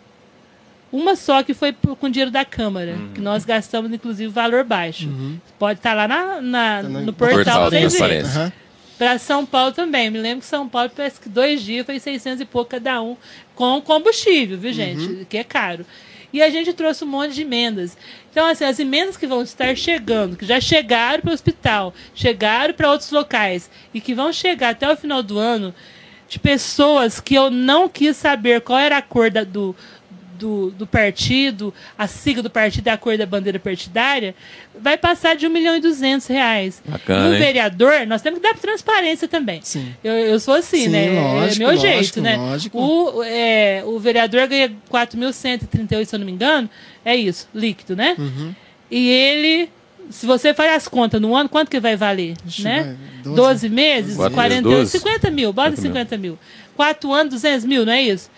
Uma 0.92 1.16
só 1.16 1.42
que 1.42 1.54
foi 1.56 1.74
com 2.00 2.08
dinheiro 2.10 2.30
da 2.30 2.46
Câmara, 2.46 2.96
que 3.16 3.20
nós 3.22 3.44
gastamos, 3.46 3.92
inclusive, 3.92 4.32
valor 4.32 4.64
baixo. 4.64 5.10
Pode 5.58 5.80
estar 5.80 5.94
lá 5.96 6.08
na, 6.08 6.40
na- 6.42 6.82
Tá 6.84 6.90
no- 6.90 7.02
no 7.02 7.14
portal, 7.14 7.36
Portal, 7.36 7.70
vocês. 7.90 7.94
Para 8.98 9.18
São 9.18 9.44
Paulo 9.44 9.72
também. 9.72 10.12
Me 10.12 10.20
lembro 10.20 10.42
que 10.42 10.46
São 10.46 10.70
Paulo, 10.70 10.92
parece 10.96 11.20
que 11.20 11.28
dois 11.28 11.64
dias 11.64 11.84
foi 11.86 12.00
600 12.00 12.42
e 12.42 12.46
pouco 12.46 12.70
cada 12.72 13.02
um, 13.02 13.18
com 13.56 13.82
combustível, 13.82 14.56
viu, 14.58 14.72
gente? 14.72 15.26
Que 15.28 15.38
é 15.40 15.44
caro. 15.44 15.84
E 16.34 16.42
a 16.42 16.50
gente 16.50 16.74
trouxe 16.74 17.04
um 17.04 17.08
monte 17.08 17.34
de 17.36 17.44
emendas. 17.44 17.96
Então, 18.32 18.48
assim, 18.48 18.66
as 18.66 18.80
emendas 18.80 19.16
que 19.16 19.28
vão 19.28 19.44
estar 19.44 19.78
chegando, 19.78 20.36
que 20.36 20.46
já 20.46 20.60
chegaram 20.60 21.22
para 21.22 21.30
o 21.30 21.34
hospital, 21.34 21.94
chegaram 22.16 22.74
para 22.74 22.92
outros 22.92 23.12
locais 23.12 23.70
e 23.94 24.02
que 24.02 24.16
vão 24.16 24.34
chegar 24.34 24.70
até 24.70 24.92
o 24.92 24.98
final 24.98 25.22
do 25.22 25.38
ano, 25.38 25.74
de 26.28 26.40
pessoas 26.40 27.20
que 27.20 27.36
eu 27.36 27.52
não 27.52 27.88
quis 27.88 28.18
saber 28.18 28.62
qual 28.62 28.80
era 28.80 28.98
a 28.98 29.02
cor 29.04 29.30
da- 29.30 29.44
do, 29.44 29.76
do, 30.38 30.72
do 30.72 30.88
partido, 30.88 31.74
a 31.98 32.08
sigla 32.08 32.44
do 32.44 32.50
partido 32.50 32.88
e 32.88 32.90
a 32.90 32.98
cor 32.98 33.18
da 33.18 33.26
bandeira 33.26 33.60
partidária, 33.60 34.36
vai 34.80 34.98
passar 34.98 35.36
de 35.36 35.48
1 35.48 35.50
milhão 35.50 35.76
e 35.76 35.80
200 35.80 36.28
reais. 36.28 36.82
Bacana, 36.86 37.28
no 37.28 37.34
hein? 37.34 37.40
vereador, 37.40 38.06
nós 38.08 38.22
temos 38.22 38.40
que 38.40 38.48
dar 38.48 38.58
transparência 38.58 39.28
também. 39.28 39.62
Sim. 39.64 39.94
Eu, 40.04 40.14
eu 40.14 40.40
sou 40.40 40.56
assim, 40.56 40.86
Sim, 40.86 40.90
né? 40.90 41.22
lógico, 41.22 41.56
é 41.56 41.58
meu 41.60 41.68
lógico, 41.70 41.88
jeito, 41.88 42.22
né? 42.22 42.36
lógico. 42.38 42.80
O, 42.80 43.24
é, 43.24 43.84
o 43.86 44.00
vereador 44.00 44.48
ganha 44.48 44.72
4.138, 44.92 46.06
se 46.06 46.16
eu 46.16 46.20
não 46.20 46.26
me 46.26 46.32
engano. 46.32 46.70
É 47.06 47.16
isso, 47.16 47.48
líquido, 47.54 47.96
né? 47.96 48.16
Uhum. 48.18 48.56
E 48.90 49.10
ele, 49.10 49.70
se 50.10 50.26
você 50.26 50.54
faz 50.54 50.74
as 50.74 50.88
contas 50.88 51.20
no 51.20 51.36
ano, 51.36 51.50
quanto 51.50 51.70
que 51.70 51.80
vai 51.80 51.96
valer? 51.96 52.36
Ixi, 52.46 52.64
né? 52.64 52.84
vai, 53.24 53.34
12, 53.36 53.36
12 53.36 53.70
meses, 53.70 54.16
Quatro 54.16 54.36
40, 54.36 54.70
vezes 54.70 54.92
12. 54.92 55.00
50 55.00 55.32
mil, 55.32 55.54
bota 55.54 55.76
50 55.76 55.82
mil. 55.82 55.94
50 55.94 56.18
mil. 56.18 56.40
Quatro 56.76 57.14
anos, 57.14 57.34
200 57.34 57.66
mil, 57.66 57.86
não 57.86 57.94
é 57.94 58.02
isso? 58.02 58.30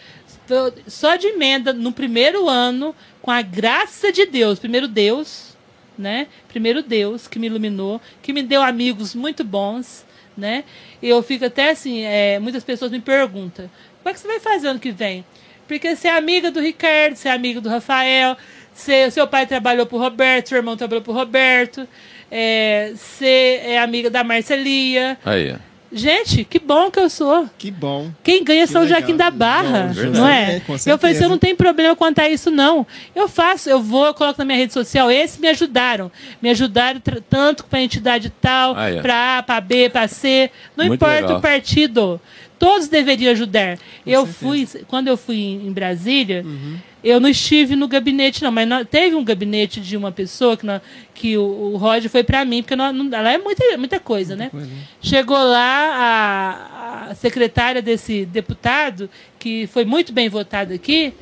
Só 0.88 1.16
de 1.16 1.28
emenda 1.28 1.74
no 1.74 1.92
primeiro 1.92 2.48
ano, 2.48 2.96
com 3.22 3.32
a 3.32 3.42
graça 3.42 4.12
de 4.12 4.26
Deus, 4.26 4.60
primeiro 4.60 4.88
Deus, 4.88 5.56
né? 5.98 6.28
Primeiro 6.48 6.82
Deus 6.84 7.28
que 7.28 7.40
me 7.40 7.48
iluminou, 7.48 8.02
que 8.22 8.34
me 8.34 8.44
deu 8.44 8.62
amigos 8.62 9.16
muito 9.16 9.44
bons, 9.44 10.06
né? 10.38 10.64
E 11.02 11.10
eu 11.10 11.22
fico 11.24 11.46
até 11.46 11.72
assim, 11.72 12.04
é, 12.04 12.40
muitas 12.40 12.64
pessoas 12.64 12.92
me 12.92 13.00
perguntam, 13.00 13.70
como 14.04 14.10
é 14.10 14.14
que 14.14 14.20
você 14.20 14.28
vai 14.28 14.40
fazer 14.40 14.68
ano 14.68 14.80
que 14.80 14.92
vem? 14.92 15.26
Porque 15.68 15.96
você 15.96 16.08
é 16.08 16.16
amiga 16.16 16.52
do 16.52 16.60
Ricardo, 16.60 17.16
você 17.16 17.28
é 17.28 17.32
amiga 17.32 17.60
do 17.60 17.70
Rafael, 17.70 18.38
você, 18.74 19.10
seu 19.10 19.28
pai 19.28 19.48
trabalhou 19.48 19.86
pro 19.86 19.98
Roberto, 19.98 20.50
seu 20.50 20.58
irmão 20.58 20.78
trabalhou 20.78 21.02
pro 21.02 21.14
Roberto, 21.14 21.88
é, 22.30 22.92
você 22.94 23.62
é 23.64 23.80
amiga 23.80 24.10
da 24.10 24.24
Marcelia. 24.24 25.18
Aí. 25.26 25.56
Gente, 25.98 26.44
que 26.44 26.60
bom 26.60 26.92
que 26.92 27.00
eu 27.00 27.10
sou. 27.10 27.50
Que 27.58 27.72
bom. 27.72 28.12
Quem 28.22 28.44
ganha 28.44 28.64
é 28.64 28.68
Que 28.68 28.74
São 28.74 28.82
legal. 28.82 29.00
Joaquim 29.00 29.16
da 29.16 29.32
Barra, 29.32 29.94
Não, 29.96 30.12
não 30.12 30.28
é? 30.28 30.60
com 30.60 30.74
Eu 30.74 30.78
falei, 30.78 30.98
você 30.98 30.98
certeza. 31.00 31.28
não 31.30 31.38
tem 31.38 31.56
problema 31.56 31.96
contar 31.96 32.28
isso, 32.28 32.52
não. 32.52 32.86
Eu 33.16 33.30
faço, 33.30 33.70
eu 33.70 33.82
vou, 33.82 34.06
eu 34.06 34.14
coloco 34.14 34.38
na 34.38 34.44
minha 34.46 34.58
rede 34.58 34.74
social. 34.74 35.10
Esses 35.10 35.38
me 35.40 35.48
ajudaram. 35.48 36.12
Me 36.42 36.50
ajudaram 36.50 37.02
tanto 37.30 37.64
para 37.64 37.82
entidade 37.82 38.30
tal, 38.42 38.76
Ah, 38.76 38.90
é. 38.90 39.02
para 39.02 39.38
A, 39.38 39.44
para 39.44 39.62
B, 39.62 39.90
para 39.90 40.06
C. 40.10 40.52
Não 40.76 40.86
Muito 40.86 40.96
importa 41.02 41.22
legal. 41.22 41.38
o 41.38 41.42
partido. 41.42 42.20
Todos 42.60 42.88
deveriam 42.90 43.32
ajudar. 43.32 43.78
eu 44.06 44.26
certeza. 44.26 44.38
fui, 44.40 44.68
quando 44.88 45.08
eu 45.08 45.16
fui 45.18 45.38
em 45.38 45.68
em 45.68 45.72
Brasília, 45.72 46.42
Uhum. 46.46 46.78
Eu 47.06 47.20
não 47.20 47.30
estive 47.30 47.76
no 47.76 47.88
gabinete, 47.88 48.42
não, 48.44 48.52
mas 48.52 48.68
nós- 48.68 48.88
teve 48.90 49.16
um 49.16 49.24
gabinete 49.24 49.80
de 49.80 49.96
uma 49.96 50.12
pessoa 50.12 50.58
que, 50.58 50.66
nós- 50.66 50.82
que 51.14 51.38
o, 51.38 51.44
o 51.74 51.78
Roger 51.78 52.10
foi 52.10 52.24
para 52.24 52.44
mim, 52.44 52.64
porque 52.64 52.76
nós, 52.76 52.94
não, 52.96 53.10
lá 53.10 53.32
é 53.32 53.38
muita, 53.38 53.78
muita 53.78 54.00
coisa, 54.00 54.36
né? 54.36 54.50
coisa. 54.50 54.68
Chegou 55.02 55.38
lá 55.38 57.06
a, 57.08 57.12
a 57.12 57.16
secretária 57.16 57.82
desse 57.82 58.26
deputado, 58.26 59.10
que 59.40 59.68
foi 59.68 59.86
muito 59.86 60.12
bem 60.12 60.28
votado 60.28 60.74
aqui, 60.74 61.14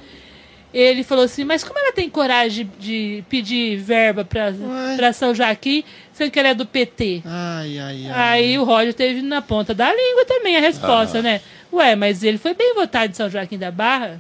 ele 0.74 1.04
falou 1.04 1.26
assim, 1.26 1.44
mas 1.44 1.64
como 1.64 1.78
ela 1.78 1.92
tem 1.94 2.10
coragem 2.10 2.68
de, 2.80 3.24
pedir 3.30 3.78
verba 3.78 4.26
para 4.26 5.14
São 5.14 5.36
Joaquim, 5.36 5.84
sendo 6.12 6.32
que 6.32 6.40
ela 6.40 6.48
é 6.50 6.54
do 6.56 6.66
PT? 6.66 7.22
Ai, 7.26 7.78
ai, 7.78 8.08
ai. 8.08 8.12
Aí 8.42 8.58
o 8.58 8.64
Roger 8.64 8.94
teve 8.94 9.22
na 9.22 9.40
ponta 9.42 9.74
da 9.76 9.94
língua 9.94 10.26
também 10.26 10.56
a 10.58 10.60
resposta, 10.62 11.20
Ah. 11.20 11.22
né? 11.22 11.42
Ué, 11.72 11.96
mas 11.96 12.24
ele 12.24 12.40
foi 12.40 12.56
bem 12.56 12.74
votado 12.74 13.12
em 13.12 13.16
São 13.16 13.30
Joaquim 13.30 13.58
da 13.58 13.70
Barra, 13.70 14.20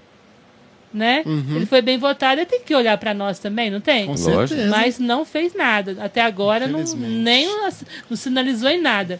né? 0.94 1.24
Uhum. 1.26 1.56
Ele 1.56 1.66
foi 1.66 1.82
bem 1.82 1.98
votado, 1.98 2.40
ele 2.40 2.46
tem 2.46 2.62
que 2.62 2.76
olhar 2.76 2.98
para 2.98 3.14
nós 3.14 3.40
também, 3.40 3.70
não 3.70 3.82
tem? 3.82 4.06
Com 4.06 4.18
certeza. 4.18 4.68
Mas 4.70 5.00
não 5.00 5.26
fez 5.26 5.54
nada. 5.54 5.98
Até 6.00 6.22
agora 6.22 6.68
não, 6.68 6.84
nem 6.96 7.48
não 8.10 8.16
sinalizou 8.16 8.70
em 8.70 8.82
nada. 8.82 9.20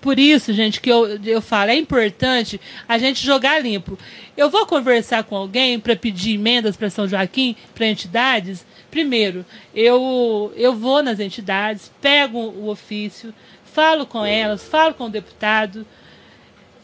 Por 0.00 0.18
isso, 0.18 0.52
gente, 0.52 0.80
que 0.80 0.88
eu, 0.88 1.18
eu 1.24 1.42
falo, 1.42 1.70
é 1.72 1.76
importante 1.76 2.60
a 2.88 2.96
gente 2.96 3.24
jogar 3.26 3.60
limpo. 3.60 3.98
Eu 4.36 4.48
vou 4.48 4.64
conversar 4.64 5.24
com 5.24 5.34
alguém 5.34 5.80
para 5.80 5.96
pedir 5.96 6.34
emendas 6.34 6.76
para 6.76 6.88
São 6.90 7.08
Joaquim, 7.08 7.56
para 7.74 7.88
entidades. 7.88 8.64
Primeiro, 8.88 9.44
eu, 9.74 10.52
eu 10.54 10.74
vou 10.74 11.02
nas 11.02 11.18
entidades, 11.18 11.90
pego 12.00 12.38
o 12.38 12.68
ofício, 12.68 13.34
falo 13.64 14.06
com 14.06 14.24
elas, 14.24 14.62
falo 14.62 14.94
com 14.94 15.06
o 15.06 15.10
deputado. 15.10 15.84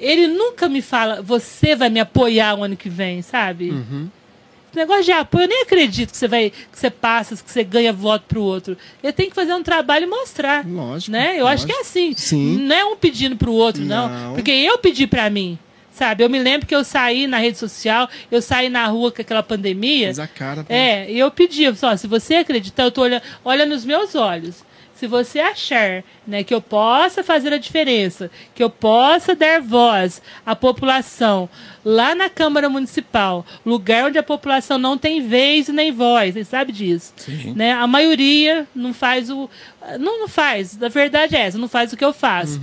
Ele 0.02 0.26
nunca 0.26 0.68
me 0.68 0.82
fala, 0.82 1.22
você 1.22 1.76
vai 1.76 1.88
me 1.88 2.00
apoiar 2.00 2.58
o 2.58 2.64
ano 2.64 2.76
que 2.76 2.88
vem, 2.88 3.22
sabe? 3.22 3.70
Uhum. 3.70 4.08
Esse 4.68 4.76
negócio 4.78 5.04
de 5.04 5.12
apoio, 5.12 5.44
eu 5.44 5.48
nem 5.48 5.62
acredito 5.62 6.10
que 6.10 6.16
você 6.16 6.26
vai, 6.26 6.50
que 6.50 6.78
você 6.78 6.90
passa, 6.90 7.36
que 7.36 7.50
você 7.50 7.62
ganha 7.62 7.92
voto 7.92 8.24
pro 8.26 8.42
outro. 8.42 8.76
Ele 9.02 9.12
tem 9.12 9.28
que 9.28 9.34
fazer 9.34 9.54
um 9.54 9.62
trabalho 9.62 10.04
e 10.04 10.06
mostrar. 10.08 10.66
Lógico, 10.66 11.12
Né? 11.12 11.38
Eu 11.38 11.46
acho 11.46 11.66
que 11.66 11.72
é 11.72 11.76
lógico. 11.76 11.90
assim. 11.90 12.14
Sim. 12.16 12.56
Não 12.66 12.74
é 12.74 12.84
um 12.84 12.96
pedindo 12.96 13.36
pro 13.36 13.52
outro, 13.52 13.84
não. 13.84 14.08
Não. 14.08 14.34
Porque 14.34 14.50
eu 14.50 14.78
pedi 14.78 15.06
pra 15.06 15.28
mim. 15.30 15.58
Sabe? 15.92 16.24
Eu 16.24 16.30
me 16.30 16.38
lembro 16.38 16.66
que 16.66 16.74
eu 16.74 16.82
saí 16.84 17.26
na 17.26 17.36
rede 17.36 17.58
social, 17.58 18.08
eu 18.30 18.40
saí 18.40 18.70
na 18.70 18.86
rua 18.86 19.12
com 19.12 19.20
aquela 19.20 19.42
pandemia. 19.42 20.06
Mas 20.08 20.18
a 20.18 20.26
cara. 20.26 20.64
É, 20.70 21.08
e 21.12 21.18
eu 21.18 21.30
pedi, 21.30 21.64
eu 21.64 21.76
falei, 21.76 21.94
ó, 21.94 21.96
se 21.98 22.06
você 22.06 22.36
acreditar, 22.36 22.84
eu 22.84 22.90
tô 22.90 23.02
olhando, 23.02 23.22
olha 23.44 23.66
nos 23.66 23.84
meus 23.84 24.14
olhos. 24.14 24.64
Se 25.02 25.08
você 25.08 25.40
achar 25.40 26.04
né, 26.24 26.44
que 26.44 26.54
eu 26.54 26.62
possa 26.62 27.24
fazer 27.24 27.52
a 27.52 27.58
diferença, 27.58 28.30
que 28.54 28.62
eu 28.62 28.70
possa 28.70 29.34
dar 29.34 29.60
voz 29.60 30.22
à 30.46 30.54
população 30.54 31.48
lá 31.84 32.14
na 32.14 32.30
Câmara 32.30 32.68
Municipal, 32.68 33.44
lugar 33.66 34.04
onde 34.04 34.16
a 34.16 34.22
população 34.22 34.78
não 34.78 34.96
tem 34.96 35.20
vez 35.20 35.66
nem 35.66 35.90
voz, 35.90 36.34
você 36.34 36.44
sabe 36.44 36.70
disso. 36.70 37.12
Sim. 37.16 37.52
Né? 37.56 37.72
A 37.72 37.84
maioria 37.84 38.64
não 38.72 38.94
faz 38.94 39.28
o. 39.28 39.50
Não, 39.98 40.20
não 40.20 40.28
faz, 40.28 40.80
a 40.80 40.88
verdade 40.88 41.34
é 41.34 41.40
essa, 41.40 41.58
não 41.58 41.68
faz 41.68 41.92
o 41.92 41.96
que 41.96 42.04
eu 42.04 42.12
faço. 42.12 42.60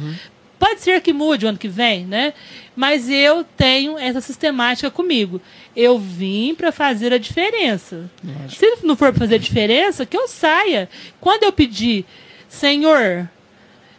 Pode 0.57 0.79
ser 0.79 1.01
que 1.01 1.11
mude 1.11 1.45
o 1.45 1.49
ano 1.49 1.57
que 1.57 1.67
vem, 1.67 2.05
né? 2.05 2.33
Mas 2.73 3.09
eu 3.09 3.43
tenho 3.43 3.97
essa 3.97 4.21
sistemática 4.21 4.89
comigo. 4.89 5.41
Eu 5.75 5.99
vim 5.99 6.55
para 6.55 6.71
fazer 6.71 7.11
a 7.11 7.17
diferença. 7.17 8.09
Lógico. 8.23 8.55
Se 8.55 8.85
não 8.85 8.95
for 8.95 9.11
para 9.11 9.19
fazer 9.19 9.39
diferença, 9.39 10.05
que 10.05 10.15
eu 10.15 10.27
saia. 10.27 10.89
Quando 11.19 11.43
eu 11.43 11.51
pedir, 11.51 12.05
Senhor, 12.49 13.29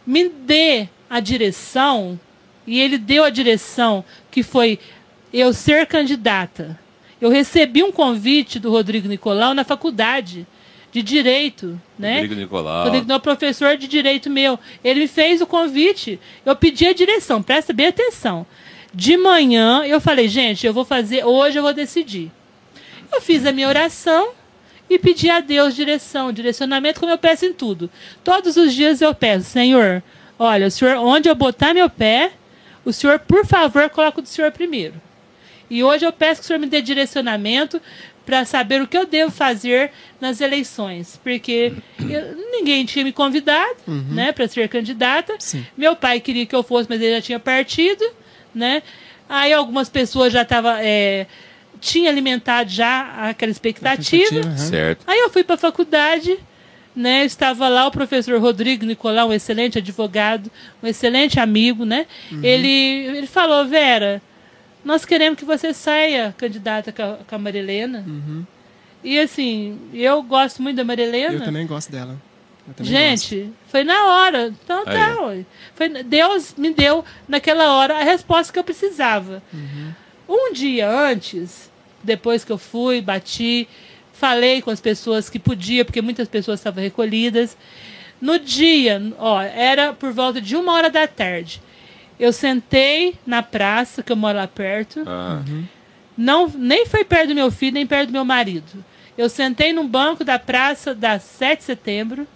me 0.05 0.27
dê 0.29 0.87
a 1.09 1.19
direção, 1.19 2.19
e 2.67 2.79
ele 2.79 2.97
deu 2.97 3.23
a 3.23 3.29
direção 3.29 4.03
que 4.29 4.43
foi 4.43 4.77
eu 5.33 5.53
ser 5.53 5.87
candidata. 5.87 6.77
Eu 7.19 7.29
recebi 7.29 7.81
um 7.81 7.91
convite 7.91 8.59
do 8.59 8.69
Rodrigo 8.69 9.07
Nicolau 9.07 9.53
na 9.53 9.63
faculdade 9.63 10.45
de 10.91 11.01
direito, 11.01 11.79
né? 11.97 12.21
Rodrigo 12.21 12.35
Nicolau. 12.35 12.83
Rodrigo 12.83 13.11
é 13.11 13.19
professor 13.19 13.77
de 13.77 13.87
direito 13.87 14.29
meu. 14.29 14.59
Ele 14.83 15.01
me 15.01 15.07
fez 15.07 15.39
o 15.39 15.47
convite. 15.47 16.19
Eu 16.45 16.55
pedi 16.55 16.85
a 16.85 16.93
direção, 16.93 17.41
presta 17.41 17.71
bem 17.71 17.87
atenção. 17.87 18.45
De 18.93 19.15
manhã 19.15 19.85
eu 19.85 20.01
falei, 20.01 20.27
gente, 20.27 20.67
eu 20.67 20.73
vou 20.73 20.83
fazer, 20.83 21.23
hoje 21.23 21.57
eu 21.57 21.63
vou 21.63 21.73
decidir. 21.73 22.29
Eu 23.11 23.21
fiz 23.21 23.45
a 23.45 23.51
minha 23.53 23.69
oração 23.69 24.33
e 24.93 24.99
pedi 24.99 25.29
a 25.29 25.39
Deus 25.39 25.75
direção, 25.75 26.31
direcionamento, 26.33 26.99
como 26.99 27.11
eu 27.11 27.17
peço 27.17 27.45
em 27.45 27.53
tudo. 27.53 27.89
Todos 28.23 28.57
os 28.57 28.73
dias 28.73 29.01
eu 29.01 29.13
peço, 29.15 29.45
Senhor, 29.45 30.03
olha, 30.37 30.67
o 30.67 30.71
Senhor, 30.71 30.97
onde 30.97 31.29
eu 31.29 31.35
botar 31.35 31.73
meu 31.73 31.89
pé, 31.89 32.31
o 32.83 32.91
Senhor, 32.91 33.19
por 33.19 33.45
favor, 33.45 33.89
coloca 33.89 34.19
o 34.19 34.21
do 34.21 34.27
Senhor 34.27 34.51
primeiro. 34.51 34.95
E 35.69 35.83
hoje 35.83 36.05
eu 36.05 36.11
peço 36.11 36.41
que 36.41 36.45
o 36.45 36.47
Senhor 36.47 36.59
me 36.59 36.67
dê 36.67 36.81
direcionamento 36.81 37.81
para 38.25 38.43
saber 38.45 38.81
o 38.81 38.87
que 38.87 38.97
eu 38.97 39.05
devo 39.05 39.31
fazer 39.31 39.91
nas 40.19 40.41
eleições, 40.41 41.19
porque 41.23 41.73
eu- 41.99 42.35
ninguém 42.51 42.85
tinha 42.85 43.03
me 43.05 43.11
convidado, 43.11 43.77
né, 43.87 44.31
para 44.31 44.47
ser 44.47 44.67
candidata. 44.67 45.33
Sim. 45.39 45.65
Meu 45.77 45.95
pai 45.95 46.19
queria 46.19 46.45
que 46.45 46.55
eu 46.55 46.61
fosse, 46.63 46.87
mas 46.89 47.01
ele 47.01 47.15
já 47.15 47.21
tinha 47.21 47.39
partido, 47.39 48.03
né? 48.53 48.83
Aí 49.29 49.53
algumas 49.53 49.87
pessoas 49.89 50.31
já 50.33 50.41
estavam 50.41 50.75
é, 50.79 51.25
tinha 51.81 52.09
alimentado 52.09 52.69
já 52.69 53.29
aquela 53.29 53.51
expectativa. 53.51 54.23
Expectativa, 54.23 54.47
aham. 54.47 54.69
Certo. 54.69 55.03
Aí 55.07 55.19
eu 55.19 55.29
fui 55.29 55.43
para 55.43 55.55
a 55.55 55.57
faculdade, 55.57 56.37
né? 56.95 57.25
Estava 57.25 57.67
lá 57.67 57.87
o 57.87 57.91
professor 57.91 58.39
Rodrigo 58.39 58.85
Nicolau, 58.85 59.29
um 59.29 59.33
excelente 59.33 59.79
advogado, 59.79 60.49
um 60.81 60.87
excelente 60.87 61.39
amigo, 61.39 61.83
né? 61.83 62.05
Ele, 62.43 62.69
ele 63.17 63.27
falou, 63.27 63.65
Vera, 63.65 64.21
nós 64.85 65.03
queremos 65.03 65.39
que 65.39 65.43
você 65.43 65.73
saia 65.73 66.33
candidata 66.37 66.93
com 66.93 67.35
a, 67.35 67.37
Marilena. 67.39 68.05
E 69.03 69.19
assim, 69.19 69.79
eu 69.91 70.21
gosto 70.21 70.61
muito 70.61 70.77
da 70.77 70.83
Marilena. 70.83 71.33
Eu 71.33 71.43
também 71.43 71.65
gosto 71.65 71.91
dela. 71.91 72.15
Gente, 72.79 73.51
foi 73.67 73.83
na 73.83 74.05
hora. 74.05 74.53
Então 74.63 74.83
Aí. 74.85 74.93
tá, 74.93 75.21
ué. 75.23 75.45
Foi, 75.73 75.89
Deus 76.03 76.53
me 76.55 76.71
deu 76.71 77.03
naquela 77.27 77.73
hora 77.73 77.97
a 77.97 78.03
resposta 78.03 78.53
que 78.53 78.59
eu 78.59 78.63
precisava. 78.63 79.41
Um 80.29 80.53
dia 80.53 80.89
antes, 80.89 81.70
depois 82.03 82.43
que 82.43 82.51
eu 82.51 82.57
fui, 82.57 83.01
bati, 83.01 83.67
falei 84.13 84.61
com 84.61 84.69
as 84.71 84.79
pessoas 84.81 85.29
que 85.29 85.39
podia, 85.39 85.83
porque 85.85 86.01
muitas 86.01 86.27
pessoas 86.27 86.59
estavam 86.59 86.83
recolhidas. 86.83 87.57
No 88.21 88.37
dia, 88.37 89.01
ó, 89.17 89.41
era 89.41 89.93
por 89.93 90.11
volta 90.11 90.39
de 90.39 90.55
uma 90.55 90.73
hora 90.73 90.89
da 90.89 91.07
tarde. 91.07 91.61
Eu 92.19 92.31
sentei 92.31 93.15
na 93.25 93.41
praça, 93.41 94.03
que 94.03 94.11
eu 94.11 94.15
moro 94.15 94.37
lá 94.37 94.47
perto. 94.47 95.03
Ah, 95.07 95.41
Não, 96.15 96.47
nem 96.47 96.85
foi 96.85 97.03
perto 97.03 97.29
do 97.29 97.35
meu 97.35 97.49
filho, 97.49 97.73
nem 97.73 97.87
perto 97.87 98.07
do 98.09 98.13
meu 98.13 98.23
marido. 98.25 98.85
Eu 99.17 99.27
sentei 99.27 99.73
num 99.73 99.87
banco 99.87 100.23
da 100.23 100.37
praça 100.37 100.93
da 100.93 101.17
7 101.19 101.59
de 101.59 101.63
setembro, 101.65 102.27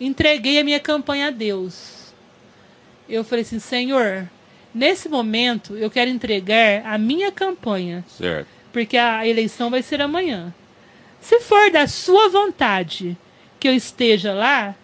entreguei 0.00 0.58
a 0.58 0.64
minha 0.64 0.80
campanha 0.80 1.28
a 1.28 1.30
Deus. 1.30 2.14
Eu 3.08 3.22
falei 3.22 3.42
assim, 3.42 3.58
Senhor, 3.58 4.28
nesse 4.74 5.08
momento 5.08 5.76
eu 5.76 5.90
quero 5.90 6.10
entregar 6.10 6.84
a 6.86 6.96
minha 6.96 7.30
campanha, 7.30 8.02
certo. 8.08 8.48
Porque 8.74 8.96
a 8.96 9.24
eleição 9.26 9.70
vai 9.70 9.82
ser 9.82 10.02
amanhã. 10.02 10.52
Se 11.20 11.38
for 11.40 11.70
da 11.70 11.86
sua 11.86 12.28
vontade 12.28 13.16
que 13.60 13.68
eu 13.68 13.74
esteja 13.74 14.34
lá, 14.34 14.74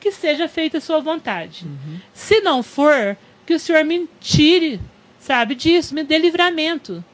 que 0.00 0.12
seja 0.12 0.48
feita 0.48 0.78
a 0.78 0.80
sua 0.80 1.00
vontade. 1.00 1.66
Se 2.14 2.40
não 2.40 2.62
for, 2.62 3.16
que 3.44 3.52
o 3.54 3.58
Senhor 3.58 3.84
me 3.84 4.08
tire, 4.20 4.80
sabe, 5.18 5.54
disso, 5.56 5.92
me 5.94 6.04
dê 6.04 6.18
livramento. 6.18 7.04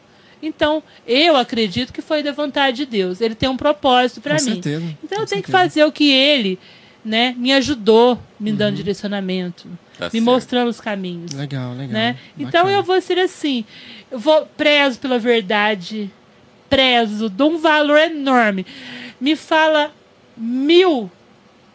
Então, 0.43 0.83
eu 1.07 1.35
acredito 1.35 1.93
que 1.93 2.03
foi 2.03 2.23
da 2.23 2.31
vontade 2.31 2.77
de 2.77 2.87
Deus. 2.87 3.21
Ele 3.21 3.35
tem 3.35 3.49
um 3.49 3.57
propósito 3.57 4.21
para 4.21 4.37
Com 4.37 4.45
mim. 4.45 4.53
certeza, 4.53 4.85
Então, 5.03 5.19
com 5.19 5.25
eu 5.25 5.27
tenho 5.27 5.43
que 5.43 5.51
certeza. 5.51 5.59
fazer 5.59 5.85
o 5.85 5.91
que 5.91 6.11
ele, 6.13 6.59
né, 7.05 7.35
me 7.39 7.53
ajudou, 7.55 8.19
me 8.39 8.53
dando 8.53 8.77
direcionamento, 8.77 9.67
Tá 9.99 10.05
me 10.07 10.11
certo. 10.13 10.25
mostrando 10.25 10.69
os 10.69 10.81
caminhos 10.81 11.33
Legal, 11.33 11.73
legal. 11.73 11.89
né? 11.89 12.17
Então 12.39 12.71
eu 12.71 12.85
vou 12.85 13.01
ser 13.01 13.19
assim, 13.19 13.65
eu 14.13 14.19
vou 14.21 14.47
prezo 14.57 15.01
pela 15.01 15.19
verdade, 15.19 16.09
prezo, 16.69 17.29
dou 17.29 17.53
um 17.53 17.59
valor 17.59 17.99
enorme. 17.99 18.67
Me 19.21 19.35
fala 19.37 19.91
mil 20.37 21.11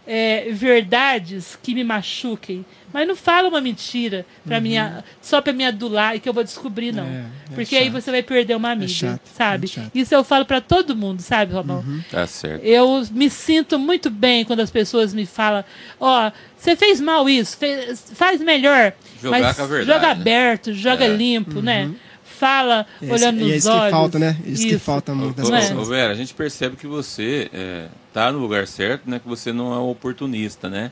é, 0.05 0.49
verdades 0.51 1.57
que 1.61 1.73
me 1.73 1.83
machuquem, 1.83 2.65
mas 2.91 3.07
não 3.07 3.15
fala 3.15 3.47
uma 3.47 3.61
mentira 3.61 4.25
para 4.45 4.59
minha, 4.59 5.03
só 5.21 5.41
para 5.41 5.53
me 5.53 5.65
adular 5.65 6.15
e 6.15 6.19
que 6.19 6.27
eu 6.27 6.33
vou 6.33 6.43
descobrir 6.43 6.91
não, 6.91 7.05
Uhum. 7.05 7.09
É, 7.49 7.53
é 7.53 7.55
porque 7.55 7.75
aí 7.75 7.85
chato. 7.85 7.93
você 8.01 8.11
vai 8.11 8.21
perder 8.21 8.55
uma 8.55 8.71
amiga, 8.71 8.87
chato, 8.91 9.21
sabe? 9.33 9.71
Isso 9.95 10.13
eu 10.13 10.23
falo 10.23 10.45
para 10.45 10.59
todo 10.61 10.95
mundo, 10.95 11.21
sabe, 11.21 11.53
Romão? 11.53 11.83
Tá 12.11 12.27
certo. 12.27 12.63
Eu 12.63 13.01
me 13.11 13.29
sinto 13.29 13.79
muito 13.79 14.09
bem 14.09 14.43
quando 14.45 14.59
as 14.59 14.69
pessoas 14.69 15.13
me 15.13 15.25
falam, 15.25 15.63
ó, 15.99 16.31
você 16.57 16.75
fez 16.75 16.99
mal 17.01 17.27
isso, 17.29 17.57
fez- 17.57 18.11
faz 18.13 18.41
melhor. 18.41 18.93
Jogar 19.21 19.39
mas 19.39 19.55
com 19.55 19.63
a 19.63 19.67
verdade, 19.67 19.87
Joga 19.99 20.13
né? 20.15 20.21
aberto, 20.21 20.73
joga 20.73 21.05
É. 21.05 21.15
limpo, 21.15 21.61
né? 21.61 21.89
Fala 22.37 22.85
É 23.01 23.05
isso- 23.05 23.13
olhando 23.13 23.39
e 23.39 23.43
nos 23.43 23.51
é 23.51 23.57
isso 23.57 23.69
olhos. 23.71 23.83
que 23.85 23.91
falta, 23.91 24.19
né? 24.19 24.37
Isso, 24.45 24.63
que 24.63 24.69
Isso. 24.69 24.79
falta 24.79 25.13
muito 25.13 25.35
das 25.35 25.47
Ô, 25.47 25.51
Não 25.51 25.57
é? 25.57 25.73
ô. 25.75 25.85
Vera, 25.85 26.11
a 26.11 26.15
gente 26.15 26.33
percebe 26.33 26.75
que 26.75 26.87
você 26.87 27.49
é, 27.53 27.87
tá 28.13 28.31
no 28.31 28.39
lugar 28.39 28.67
certo, 28.67 29.09
né? 29.09 29.19
Que 29.19 29.27
você 29.27 29.53
não 29.53 29.73
é 29.73 29.77
um 29.77 29.89
oportunista, 29.89 30.69
né? 30.69 30.91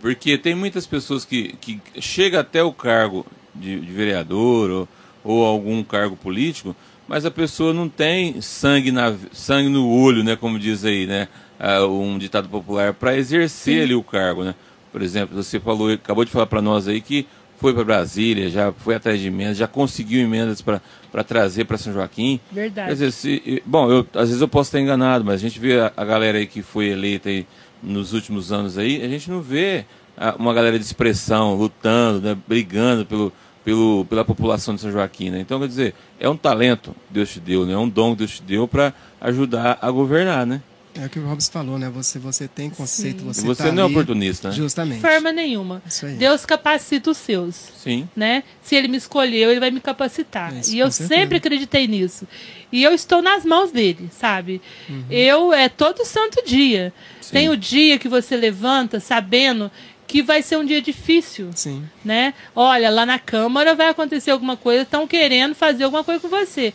Porque 0.00 0.36
tem 0.36 0.54
muitas 0.54 0.86
pessoas 0.86 1.24
que, 1.24 1.54
que 1.60 1.80
chega 2.00 2.40
até 2.40 2.62
o 2.62 2.72
cargo 2.72 3.24
de, 3.54 3.80
de 3.80 3.92
vereador 3.92 4.70
ou, 4.70 4.88
ou 5.22 5.44
algum 5.46 5.82
cargo 5.82 6.16
político, 6.16 6.76
mas 7.08 7.24
a 7.24 7.30
pessoa 7.30 7.72
não 7.72 7.88
tem 7.88 8.40
sangue, 8.40 8.90
na, 8.92 9.14
sangue 9.32 9.68
no 9.68 9.88
olho, 9.88 10.22
né? 10.22 10.36
Como 10.36 10.58
diz 10.58 10.84
aí, 10.84 11.06
né? 11.06 11.28
ah, 11.58 11.86
um 11.86 12.18
ditado 12.18 12.48
popular, 12.48 12.92
para 12.92 13.16
exercer 13.16 13.82
ali 13.84 13.94
o 13.94 14.02
cargo, 14.02 14.44
né? 14.44 14.54
Por 14.92 15.00
exemplo, 15.02 15.34
você 15.40 15.58
falou, 15.58 15.90
acabou 15.92 16.24
de 16.24 16.30
falar 16.30 16.46
para 16.46 16.60
nós 16.60 16.86
aí 16.88 17.00
que 17.00 17.26
foi 17.64 17.72
para 17.72 17.82
Brasília, 17.84 18.50
já 18.50 18.70
foi 18.72 18.94
atrás 18.94 19.18
de 19.18 19.28
emendas, 19.28 19.56
já 19.56 19.66
conseguiu 19.66 20.20
emendas 20.20 20.60
para 20.60 20.82
trazer 21.26 21.64
para 21.64 21.78
São 21.78 21.94
Joaquim. 21.94 22.38
Verdade. 22.52 22.88
Quer 22.88 22.92
dizer, 22.92 23.10
se, 23.10 23.62
bom, 23.64 23.90
eu, 23.90 24.06
às 24.12 24.28
vezes 24.28 24.42
eu 24.42 24.48
posso 24.48 24.68
estar 24.68 24.80
enganado, 24.80 25.24
mas 25.24 25.36
a 25.36 25.38
gente 25.38 25.58
vê 25.58 25.80
a, 25.80 25.90
a 25.96 26.04
galera 26.04 26.36
aí 26.36 26.46
que 26.46 26.60
foi 26.60 26.88
eleita 26.88 27.30
aí 27.30 27.46
nos 27.82 28.12
últimos 28.12 28.52
anos 28.52 28.76
aí, 28.76 29.02
a 29.02 29.08
gente 29.08 29.30
não 29.30 29.40
vê 29.40 29.86
a- 30.14 30.34
uma 30.38 30.52
galera 30.52 30.78
de 30.78 30.84
expressão 30.84 31.54
lutando, 31.54 32.20
né, 32.20 32.36
brigando 32.46 33.06
pelo, 33.06 33.32
pelo, 33.64 34.04
pela 34.10 34.26
população 34.26 34.74
de 34.74 34.82
São 34.82 34.92
Joaquim, 34.92 35.30
né? 35.30 35.40
Então, 35.40 35.58
quer 35.58 35.68
dizer, 35.68 35.94
é 36.20 36.28
um 36.28 36.36
talento 36.36 36.90
que 37.08 37.14
Deus 37.14 37.30
te 37.32 37.40
deu, 37.40 37.64
né? 37.64 37.72
É 37.72 37.78
um 37.78 37.88
dom 37.88 38.10
que 38.12 38.18
Deus 38.18 38.32
te 38.32 38.42
deu 38.42 38.68
para 38.68 38.92
ajudar 39.22 39.78
a 39.80 39.90
governar, 39.90 40.44
né? 40.46 40.60
É 40.96 41.06
o 41.06 41.10
que 41.10 41.18
o 41.18 41.26
Robson 41.26 41.50
falou, 41.50 41.76
né? 41.78 41.90
Você, 41.90 42.20
você 42.20 42.46
tem 42.46 42.70
conceito, 42.70 43.20
Sim. 43.20 43.24
você, 43.26 43.40
e 43.40 43.44
você 43.44 43.62
tá 43.64 43.72
não 43.72 43.82
é 43.82 43.86
ali- 43.86 43.94
oportunista, 43.94 44.48
né? 44.50 44.54
Justamente. 44.54 45.00
Forma 45.00 45.32
nenhuma. 45.32 45.82
Isso 45.84 46.06
aí. 46.06 46.14
Deus 46.14 46.46
capacita 46.46 47.10
os 47.10 47.16
seus. 47.16 47.56
Sim. 47.76 48.08
Né? 48.14 48.44
Se 48.62 48.76
ele 48.76 48.86
me 48.86 48.96
escolheu, 48.96 49.50
ele 49.50 49.58
vai 49.58 49.72
me 49.72 49.80
capacitar. 49.80 50.54
Isso, 50.56 50.72
e 50.72 50.78
eu 50.78 50.90
certeza. 50.92 51.20
sempre 51.20 51.38
acreditei 51.38 51.88
nisso. 51.88 52.28
E 52.70 52.82
eu 52.82 52.92
estou 52.92 53.20
nas 53.20 53.44
mãos 53.44 53.72
dele, 53.72 54.08
sabe? 54.12 54.62
Eu 55.10 55.52
é 55.52 55.68
todo 55.68 56.04
santo 56.04 56.44
dia. 56.46 56.92
Sim. 57.20 57.32
Tem 57.32 57.48
o 57.48 57.56
dia 57.56 57.98
que 57.98 58.08
você 58.08 58.36
levanta 58.36 59.00
sabendo 59.00 59.70
que 60.06 60.22
vai 60.22 60.42
ser 60.42 60.58
um 60.58 60.64
dia 60.64 60.80
difícil. 60.80 61.50
Sim. 61.56 61.82
né? 62.04 62.34
Olha, 62.54 62.88
lá 62.90 63.04
na 63.04 63.18
Câmara 63.18 63.74
vai 63.74 63.88
acontecer 63.88 64.30
alguma 64.30 64.56
coisa, 64.56 64.82
estão 64.82 65.08
querendo 65.08 65.54
fazer 65.56 65.82
alguma 65.84 66.04
coisa 66.04 66.20
com 66.20 66.28
você. 66.28 66.72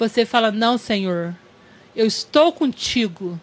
Você 0.00 0.26
fala: 0.26 0.50
Não, 0.50 0.76
Senhor, 0.78 1.32
eu 1.94 2.06
estou 2.06 2.52
contigo. 2.52 3.38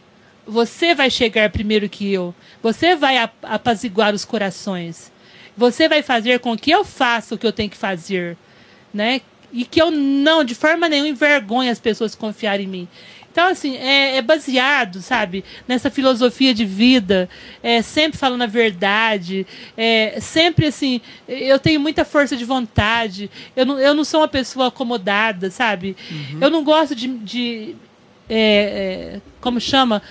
Você 0.49 0.95
vai 0.95 1.09
chegar 1.09 1.49
primeiro 1.49 1.88
que 1.88 2.11
eu. 2.11 2.34
Você 2.61 2.95
vai 2.95 3.17
ap- 3.17 3.34
apaziguar 3.43 4.13
os 4.13 4.26
corações. 4.26 5.11
Você 5.55 5.88
vai 5.88 6.01
fazer 6.01 6.39
com 6.39 6.57
que 6.57 6.71
eu 6.71 6.84
faça 6.84 7.35
o 7.35 7.38
que 7.38 7.45
eu 7.45 7.51
tenho 7.51 7.69
que 7.69 7.77
fazer, 7.77 8.35
né? 8.93 9.21
E 9.51 9.65
que 9.65 9.81
eu 9.81 9.91
não, 9.91 10.43
de 10.43 10.55
forma 10.55 10.88
nenhuma, 10.88 11.09
envergonhe 11.09 11.69
as 11.69 11.80
pessoas 11.80 12.15
confiarem 12.15 12.65
em 12.65 12.69
mim. 12.69 12.88
Então, 13.31 13.47
assim, 13.47 13.77
é, 13.77 14.17
é 14.17 14.21
baseado, 14.21 15.01
sabe, 15.01 15.45
nessa 15.67 15.89
filosofia 15.91 16.51
de 16.53 16.65
vida, 16.65 17.30
é, 17.61 17.81
sempre 17.81 18.17
falando 18.17 18.41
a 18.41 18.47
verdade, 18.47 19.45
é, 19.77 20.17
sempre 20.19 20.65
assim, 20.67 20.99
eu 21.27 21.59
tenho 21.59 21.80
muita 21.80 22.03
força 22.03 22.35
de 22.35 22.43
vontade, 22.43 23.30
eu 23.55 23.65
não, 23.67 23.80
eu 23.80 23.93
não 23.93 24.03
sou 24.03 24.21
uma 24.21 24.27
pessoa 24.27 24.67
acomodada, 24.69 25.51
sabe? 25.51 25.95
Eu 26.41 26.49
não 26.49 26.63
gosto 26.63 26.95
de. 26.95 27.07
de 27.07 27.76
é, 28.27 29.15
é, 29.17 29.21
como 29.41 29.59
chama? 29.59 30.01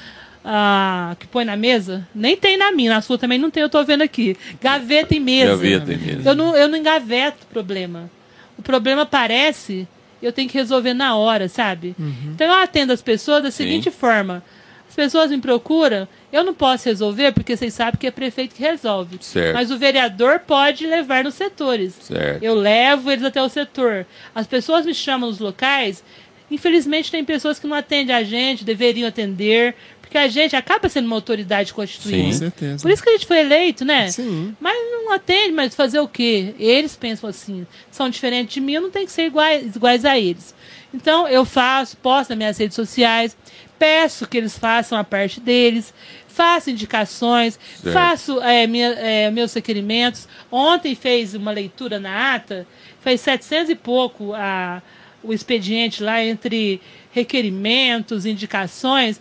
Ah, 0.50 1.14
que 1.18 1.26
põe 1.26 1.44
na 1.44 1.56
mesa? 1.56 2.08
Nem 2.14 2.34
tem 2.34 2.56
na 2.56 2.72
minha, 2.72 2.94
na 2.94 3.02
sua 3.02 3.18
também 3.18 3.38
não 3.38 3.50
tem, 3.50 3.62
eu 3.62 3.68
tô 3.68 3.84
vendo 3.84 4.00
aqui. 4.00 4.34
Gaveta 4.58 5.14
em 5.14 5.20
mesa. 5.20 5.50
Gaveta 5.50 5.92
em 5.92 5.98
mesa. 5.98 6.30
Eu 6.30 6.34
não, 6.34 6.56
eu 6.56 6.66
não 6.66 6.78
engaveto 6.78 7.36
o 7.42 7.52
problema. 7.52 8.10
O 8.56 8.62
problema 8.62 9.02
aparece, 9.02 9.86
eu 10.22 10.32
tenho 10.32 10.48
que 10.48 10.56
resolver 10.56 10.94
na 10.94 11.14
hora, 11.16 11.50
sabe? 11.50 11.94
Então 12.32 12.46
eu 12.46 12.54
atendo 12.54 12.94
as 12.94 13.02
pessoas 13.02 13.42
da 13.42 13.50
Sim. 13.50 13.64
seguinte 13.64 13.90
forma. 13.90 14.42
As 14.88 14.94
pessoas 14.94 15.30
me 15.30 15.38
procuram, 15.38 16.08
eu 16.32 16.42
não 16.42 16.54
posso 16.54 16.88
resolver, 16.88 17.32
porque 17.32 17.54
vocês 17.54 17.74
sabem 17.74 18.00
que 18.00 18.06
é 18.06 18.10
prefeito 18.10 18.54
que 18.54 18.62
resolve. 18.62 19.18
Certo. 19.20 19.54
Mas 19.54 19.70
o 19.70 19.76
vereador 19.76 20.40
pode 20.40 20.86
levar 20.86 21.24
nos 21.24 21.34
setores. 21.34 21.94
Certo. 22.00 22.42
Eu 22.42 22.54
levo 22.54 23.10
eles 23.10 23.22
até 23.22 23.42
o 23.42 23.50
setor. 23.50 24.06
As 24.34 24.46
pessoas 24.46 24.86
me 24.86 24.94
chamam 24.94 25.28
nos 25.28 25.40
locais. 25.40 26.02
Infelizmente, 26.50 27.10
tem 27.10 27.22
pessoas 27.22 27.58
que 27.58 27.66
não 27.66 27.76
atendem 27.76 28.16
a 28.16 28.22
gente, 28.22 28.64
deveriam 28.64 29.06
atender, 29.06 29.74
porque 30.08 30.18
a 30.18 30.26
gente 30.28 30.56
acaba 30.56 30.88
sendo 30.88 31.04
uma 31.06 31.16
autoridade 31.16 31.74
constituída. 31.74 32.24
Com 32.24 32.32
Sim. 32.32 32.38
certeza. 32.38 32.82
Por 32.82 32.90
isso 32.90 33.02
que 33.02 33.10
a 33.10 33.12
gente 33.12 33.26
foi 33.26 33.40
eleito, 33.40 33.84
né? 33.84 34.10
Sim. 34.10 34.56
Mas 34.58 34.74
não 34.90 35.12
atende, 35.12 35.52
mas 35.52 35.74
fazer 35.74 36.00
o 36.00 36.08
quê? 36.08 36.54
Eles 36.58 36.96
pensam 36.96 37.28
assim, 37.28 37.66
são 37.90 38.08
diferentes 38.08 38.54
de 38.54 38.60
mim, 38.60 38.72
eu 38.72 38.80
não 38.82 38.90
tenho 38.90 39.04
que 39.06 39.12
ser 39.12 39.26
iguais, 39.26 39.76
iguais 39.76 40.04
a 40.06 40.18
eles. 40.18 40.54
Então 40.94 41.28
eu 41.28 41.44
faço, 41.44 41.96
posto 41.98 42.30
nas 42.30 42.38
minhas 42.38 42.56
redes 42.58 42.74
sociais, 42.74 43.36
peço 43.78 44.26
que 44.26 44.38
eles 44.38 44.58
façam 44.58 44.96
a 44.98 45.04
parte 45.04 45.40
deles, 45.40 45.92
faço 46.26 46.70
indicações, 46.70 47.58
Certo. 47.76 47.92
faço 47.92 48.40
é, 48.42 48.66
minha- 48.66 48.94
é, 48.94 49.30
meus 49.30 49.52
requerimentos. 49.52 50.26
Ontem 50.50 50.94
fez 50.94 51.34
uma 51.34 51.50
leitura 51.52 52.00
na 52.00 52.34
ata, 52.34 52.66
fez 53.02 53.20
700 53.20 53.68
e 53.70 53.74
pouco 53.74 54.32
a, 54.32 54.80
o 55.22 55.34
expediente 55.34 56.02
lá 56.02 56.24
entre 56.24 56.80
requerimentos, 57.12 58.24
indicações. 58.24 59.20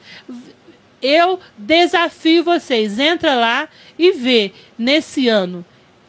Eu 1.01 1.39
desafio 1.57 2.43
vocês, 2.43 2.97
entra 2.99 3.35
lá 3.35 3.69
e 3.97 4.11
vê 4.11 4.51
nesse 4.77 5.27
ano 5.27 5.63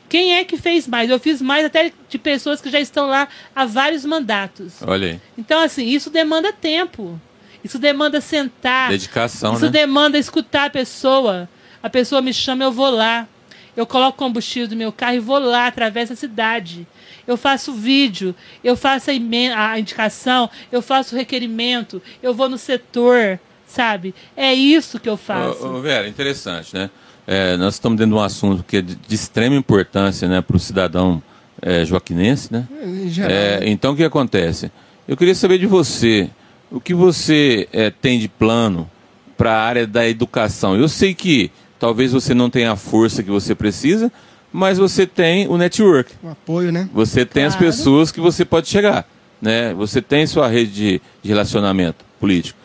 quem 0.08 0.34
é 0.36 0.44
que 0.44 0.56
fez 0.56 0.86
mais. 0.88 1.10
Eu 1.10 1.20
fiz 1.20 1.42
mais 1.42 1.64
até 1.64 1.92
de 2.08 2.18
pessoas 2.18 2.60
que 2.60 2.70
já 2.70 2.80
estão 2.80 3.06
lá 3.06 3.28
há 3.54 3.66
vários 3.66 4.04
mandatos. 4.04 4.76
Olha 4.82 5.08
aí. 5.12 5.20
Então, 5.36 5.60
assim, 5.60 5.86
isso 5.86 6.10
demanda 6.10 6.52
tempo. 6.52 7.20
Isso 7.62 7.78
demanda 7.78 8.20
sentar. 8.20 8.88
Dedicação, 8.88 9.54
Isso 9.54 9.66
né? 9.66 9.70
demanda 9.70 10.18
escutar 10.18 10.66
a 10.66 10.70
pessoa. 10.70 11.48
A 11.82 11.90
pessoa 11.90 12.22
me 12.22 12.32
chama, 12.32 12.64
eu 12.64 12.72
vou 12.72 12.90
lá. 12.90 13.28
Eu 13.76 13.86
coloco 13.86 14.18
combustível 14.18 14.66
do 14.68 14.74
meu 14.76 14.90
carro 14.90 15.16
e 15.16 15.20
vou 15.20 15.38
lá, 15.38 15.66
atravesso 15.66 16.12
a 16.12 16.16
cidade. 16.16 16.86
Eu 17.26 17.36
faço 17.36 17.72
vídeo, 17.72 18.34
eu 18.64 18.76
faço 18.76 19.10
a, 19.10 19.70
a 19.70 19.78
indicação, 19.78 20.50
eu 20.72 20.82
faço 20.82 21.14
o 21.14 21.18
requerimento, 21.18 22.02
eu 22.22 22.34
vou 22.34 22.48
no 22.48 22.58
setor, 22.58 23.38
sabe? 23.68 24.14
É 24.36 24.52
isso 24.52 24.98
que 24.98 25.08
eu 25.08 25.16
faço. 25.16 25.64
Ô, 25.64 25.76
ô, 25.76 25.80
Vera, 25.80 26.08
interessante, 26.08 26.74
né? 26.74 26.90
É, 27.26 27.56
nós 27.56 27.74
estamos 27.74 27.98
dentro 27.98 28.14
de 28.14 28.18
um 28.18 28.24
assunto 28.24 28.64
que 28.66 28.78
é 28.78 28.82
de, 28.82 28.94
de 28.96 29.14
extrema 29.14 29.54
importância 29.54 30.26
né, 30.26 30.40
para 30.40 30.56
o 30.56 30.58
cidadão 30.58 31.22
é, 31.60 31.84
joaquinense, 31.84 32.50
né? 32.50 32.66
Geral. 33.08 33.30
É, 33.30 33.60
então, 33.68 33.92
o 33.92 33.96
que 33.96 34.02
acontece? 34.02 34.72
Eu 35.06 35.16
queria 35.16 35.34
saber 35.34 35.58
de 35.58 35.66
você, 35.66 36.30
o 36.70 36.80
que 36.80 36.94
você 36.94 37.68
é, 37.72 37.90
tem 37.90 38.18
de 38.18 38.28
plano 38.28 38.90
para 39.36 39.52
a 39.52 39.62
área 39.62 39.86
da 39.86 40.08
educação? 40.08 40.74
Eu 40.74 40.88
sei 40.88 41.14
que 41.14 41.50
talvez 41.78 42.12
você 42.12 42.32
não 42.34 42.48
tenha 42.48 42.72
a 42.72 42.76
força 42.76 43.22
que 43.22 43.30
você 43.30 43.54
precisa, 43.54 44.10
mas 44.52 44.78
você 44.78 45.06
tem 45.06 45.46
o 45.48 45.58
network. 45.58 46.12
O 46.22 46.30
apoio, 46.30 46.72
né? 46.72 46.88
Você 46.94 47.24
tem 47.26 47.44
as 47.44 47.54
Claro. 47.54 47.66
pessoas 47.66 48.10
que 48.10 48.20
você 48.20 48.44
pode 48.44 48.68
chegar, 48.68 49.06
né? 49.40 49.74
Você 49.74 50.00
tem 50.00 50.26
sua 50.26 50.48
rede 50.48 50.72
de, 50.72 51.02
de 51.22 51.28
relacionamento 51.28 52.04
político. 52.18 52.57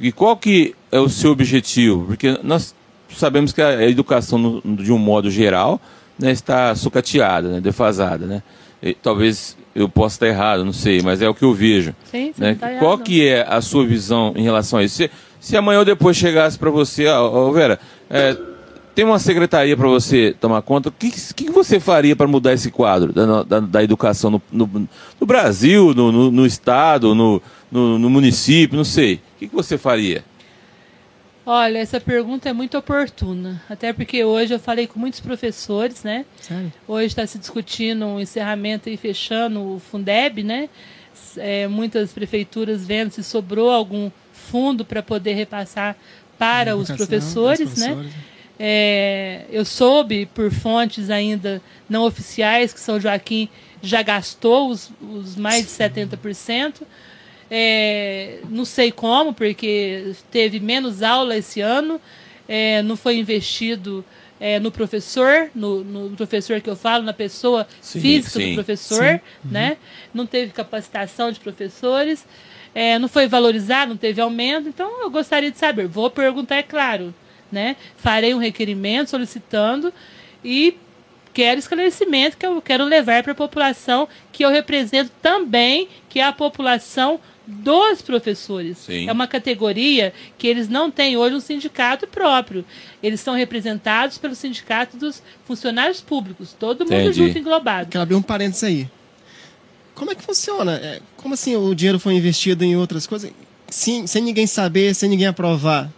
E 0.00 0.10
qual 0.10 0.36
que 0.36 0.74
é 0.90 0.98
o 0.98 1.08
seu 1.08 1.30
objetivo? 1.30 2.06
Porque 2.06 2.38
nós 2.42 2.74
sabemos 3.10 3.52
que 3.52 3.60
a 3.60 3.86
educação, 3.88 4.38
no- 4.38 4.76
de 4.76 4.92
um 4.92 4.98
modo 4.98 5.30
geral, 5.30 5.80
né, 6.18 6.30
está 6.30 6.74
sucateada, 6.74 7.48
né, 7.48 7.60
defasada, 7.60 8.26
né? 8.26 8.42
E 8.82 8.94
talvez 8.94 9.56
eu 9.74 9.88
possa 9.88 10.16
estar 10.16 10.26
errado, 10.26 10.64
não 10.64 10.72
sei, 10.72 11.02
mas 11.02 11.20
é 11.20 11.28
o 11.28 11.34
que 11.34 11.44
eu 11.44 11.52
vejo. 11.52 11.94
Sim, 12.10 12.32
né? 12.38 12.56
tá 12.58 12.78
Qual 12.78 12.98
que 12.98 13.26
é 13.26 13.46
a 13.48 13.60
sua 13.60 13.84
visão 13.84 14.32
em 14.34 14.42
relação 14.42 14.78
a 14.78 14.84
isso? 14.84 14.96
Se, 14.96 15.10
se 15.38 15.56
amanhã 15.56 15.80
ou 15.80 15.84
depois 15.84 16.16
chegasse 16.16 16.58
para 16.58 16.70
você, 16.70 17.06
ó, 17.06 17.30
ó, 17.30 17.50
Vera, 17.52 17.78
é, 18.08 18.36
tem 18.94 19.04
uma 19.04 19.18
secretaria 19.18 19.76
para 19.76 19.86
você 19.88 20.34
tomar 20.40 20.62
conta, 20.62 20.88
o 20.88 20.92
que, 20.92 21.10
que, 21.10 21.50
você 21.50 21.78
faria 21.78 22.16
para 22.16 22.26
mudar 22.26 22.52
esse 22.52 22.70
quadro 22.70 23.12
da, 23.12 23.42
da, 23.42 23.60
da 23.60 23.84
educação 23.84 24.30
no, 24.30 24.42
no, 24.50 24.88
no 25.20 25.26
Brasil, 25.26 25.94
no, 25.94 26.10
no, 26.10 26.30
no 26.30 26.46
estado, 26.46 27.14
no, 27.14 27.40
no, 27.70 27.98
no 27.98 28.10
município, 28.10 28.76
não 28.76 28.84
sei. 28.84 29.14
O 29.14 29.38
que, 29.38 29.48
que 29.48 29.54
você 29.54 29.78
faria? 29.78 30.24
Olha, 31.46 31.78
essa 31.78 32.00
pergunta 32.00 32.48
é 32.48 32.52
muito 32.52 32.76
oportuna. 32.76 33.62
Até 33.68 33.92
porque 33.92 34.24
hoje 34.24 34.54
eu 34.54 34.58
falei 34.58 34.86
com 34.86 34.98
muitos 34.98 35.20
professores, 35.20 36.04
né? 36.04 36.24
Sério? 36.40 36.72
Hoje 36.86 37.06
está 37.06 37.26
se 37.26 37.38
discutindo 37.38 38.04
um 38.04 38.20
encerramento 38.20 38.88
e 38.88 38.96
fechando 38.96 39.74
o 39.74 39.80
Fundeb, 39.80 40.42
né? 40.42 40.68
É, 41.36 41.66
muitas 41.66 42.12
prefeituras 42.12 42.86
vendo 42.86 43.10
se 43.10 43.22
sobrou 43.22 43.70
algum 43.70 44.10
fundo 44.32 44.84
para 44.84 45.02
poder 45.02 45.34
repassar 45.34 45.96
para 46.38 46.76
os 46.76 46.90
professores, 46.90 47.76
né? 47.76 47.94
professores. 47.94 48.12
É, 48.58 49.44
eu 49.50 49.64
soube 49.64 50.26
por 50.26 50.50
fontes 50.50 51.08
ainda 51.08 51.62
não 51.88 52.04
oficiais 52.04 52.72
que 52.72 52.80
São 52.80 53.00
Joaquim 53.00 53.48
já 53.82 54.02
gastou 54.02 54.68
os, 54.68 54.90
os 55.00 55.36
mais 55.36 55.64
de 55.64 55.70
70%. 55.70 56.82
É, 57.50 58.38
não 58.48 58.64
sei 58.64 58.92
como, 58.92 59.34
porque 59.34 60.14
teve 60.30 60.60
menos 60.60 61.02
aula 61.02 61.36
esse 61.36 61.60
ano, 61.60 62.00
é, 62.48 62.82
não 62.82 62.96
foi 62.96 63.16
investido 63.16 64.04
é, 64.40 64.58
no 64.58 64.70
professor, 64.72 65.50
no, 65.54 65.84
no 65.84 66.16
professor 66.16 66.60
que 66.60 66.70
eu 66.70 66.76
falo, 66.76 67.04
na 67.04 67.12
pessoa 67.12 67.66
Sim, 67.80 68.00
física 68.00 68.38
sim. 68.38 68.50
do 68.50 68.54
professor, 68.54 69.20
né? 69.44 69.76
Não 70.14 70.26
teve 70.26 70.52
capacitação 70.52 71.30
de 71.30 71.38
professores, 71.38 72.26
é, 72.74 72.98
não 72.98 73.08
foi 73.08 73.26
valorizado, 73.26 73.90
não 73.90 73.96
teve 73.96 74.20
aumento. 74.20 74.68
Então, 74.68 75.02
eu 75.02 75.10
gostaria 75.10 75.50
de 75.50 75.58
saber. 75.58 75.86
Vou 75.86 76.10
perguntar, 76.10 76.56
é 76.56 76.62
claro, 76.62 77.14
né? 77.52 77.76
Farei 77.96 78.32
um 78.34 78.38
requerimento 78.38 79.10
solicitando 79.10 79.92
e 80.42 80.76
quero 81.34 81.58
esclarecimento 81.58 82.36
que 82.36 82.46
eu 82.46 82.60
quero 82.62 82.84
levar 82.84 83.22
para 83.22 83.32
a 83.32 83.36
população 83.36 84.08
que 84.32 84.44
eu 84.44 84.50
represento 84.50 85.12
também, 85.20 85.88
que 86.08 86.18
é 86.18 86.24
a 86.24 86.32
população 86.32 87.20
dos 87.50 88.00
professores. 88.00 88.78
Sim. 88.78 89.08
É 89.08 89.12
uma 89.12 89.26
categoria 89.26 90.12
que 90.38 90.46
eles 90.46 90.68
não 90.68 90.90
têm 90.90 91.16
hoje 91.16 91.34
um 91.34 91.40
sindicato 91.40 92.06
próprio. 92.06 92.64
Eles 93.02 93.20
são 93.20 93.34
representados 93.34 94.16
pelo 94.18 94.34
sindicato 94.34 94.96
dos 94.96 95.22
funcionários 95.44 96.00
públicos, 96.00 96.54
todo 96.58 96.84
mundo 96.84 96.94
Entendi. 96.94 97.26
junto 97.26 97.38
englobado. 97.38 97.90
Quero 97.90 98.02
abrir 98.02 98.14
um 98.14 98.22
parênteses 98.22 98.64
aí. 98.64 98.88
Como 99.94 100.10
é 100.10 100.14
que 100.14 100.22
funciona? 100.22 100.76
É, 100.76 101.00
como 101.16 101.34
assim 101.34 101.56
o 101.56 101.74
dinheiro 101.74 101.98
foi 101.98 102.14
investido 102.14 102.64
em 102.64 102.76
outras 102.76 103.06
coisas? 103.06 103.30
Sim, 103.68 104.06
sem 104.06 104.22
ninguém 104.22 104.46
saber, 104.46 104.94
sem 104.94 105.08
ninguém 105.08 105.26
aprovar. 105.26 105.90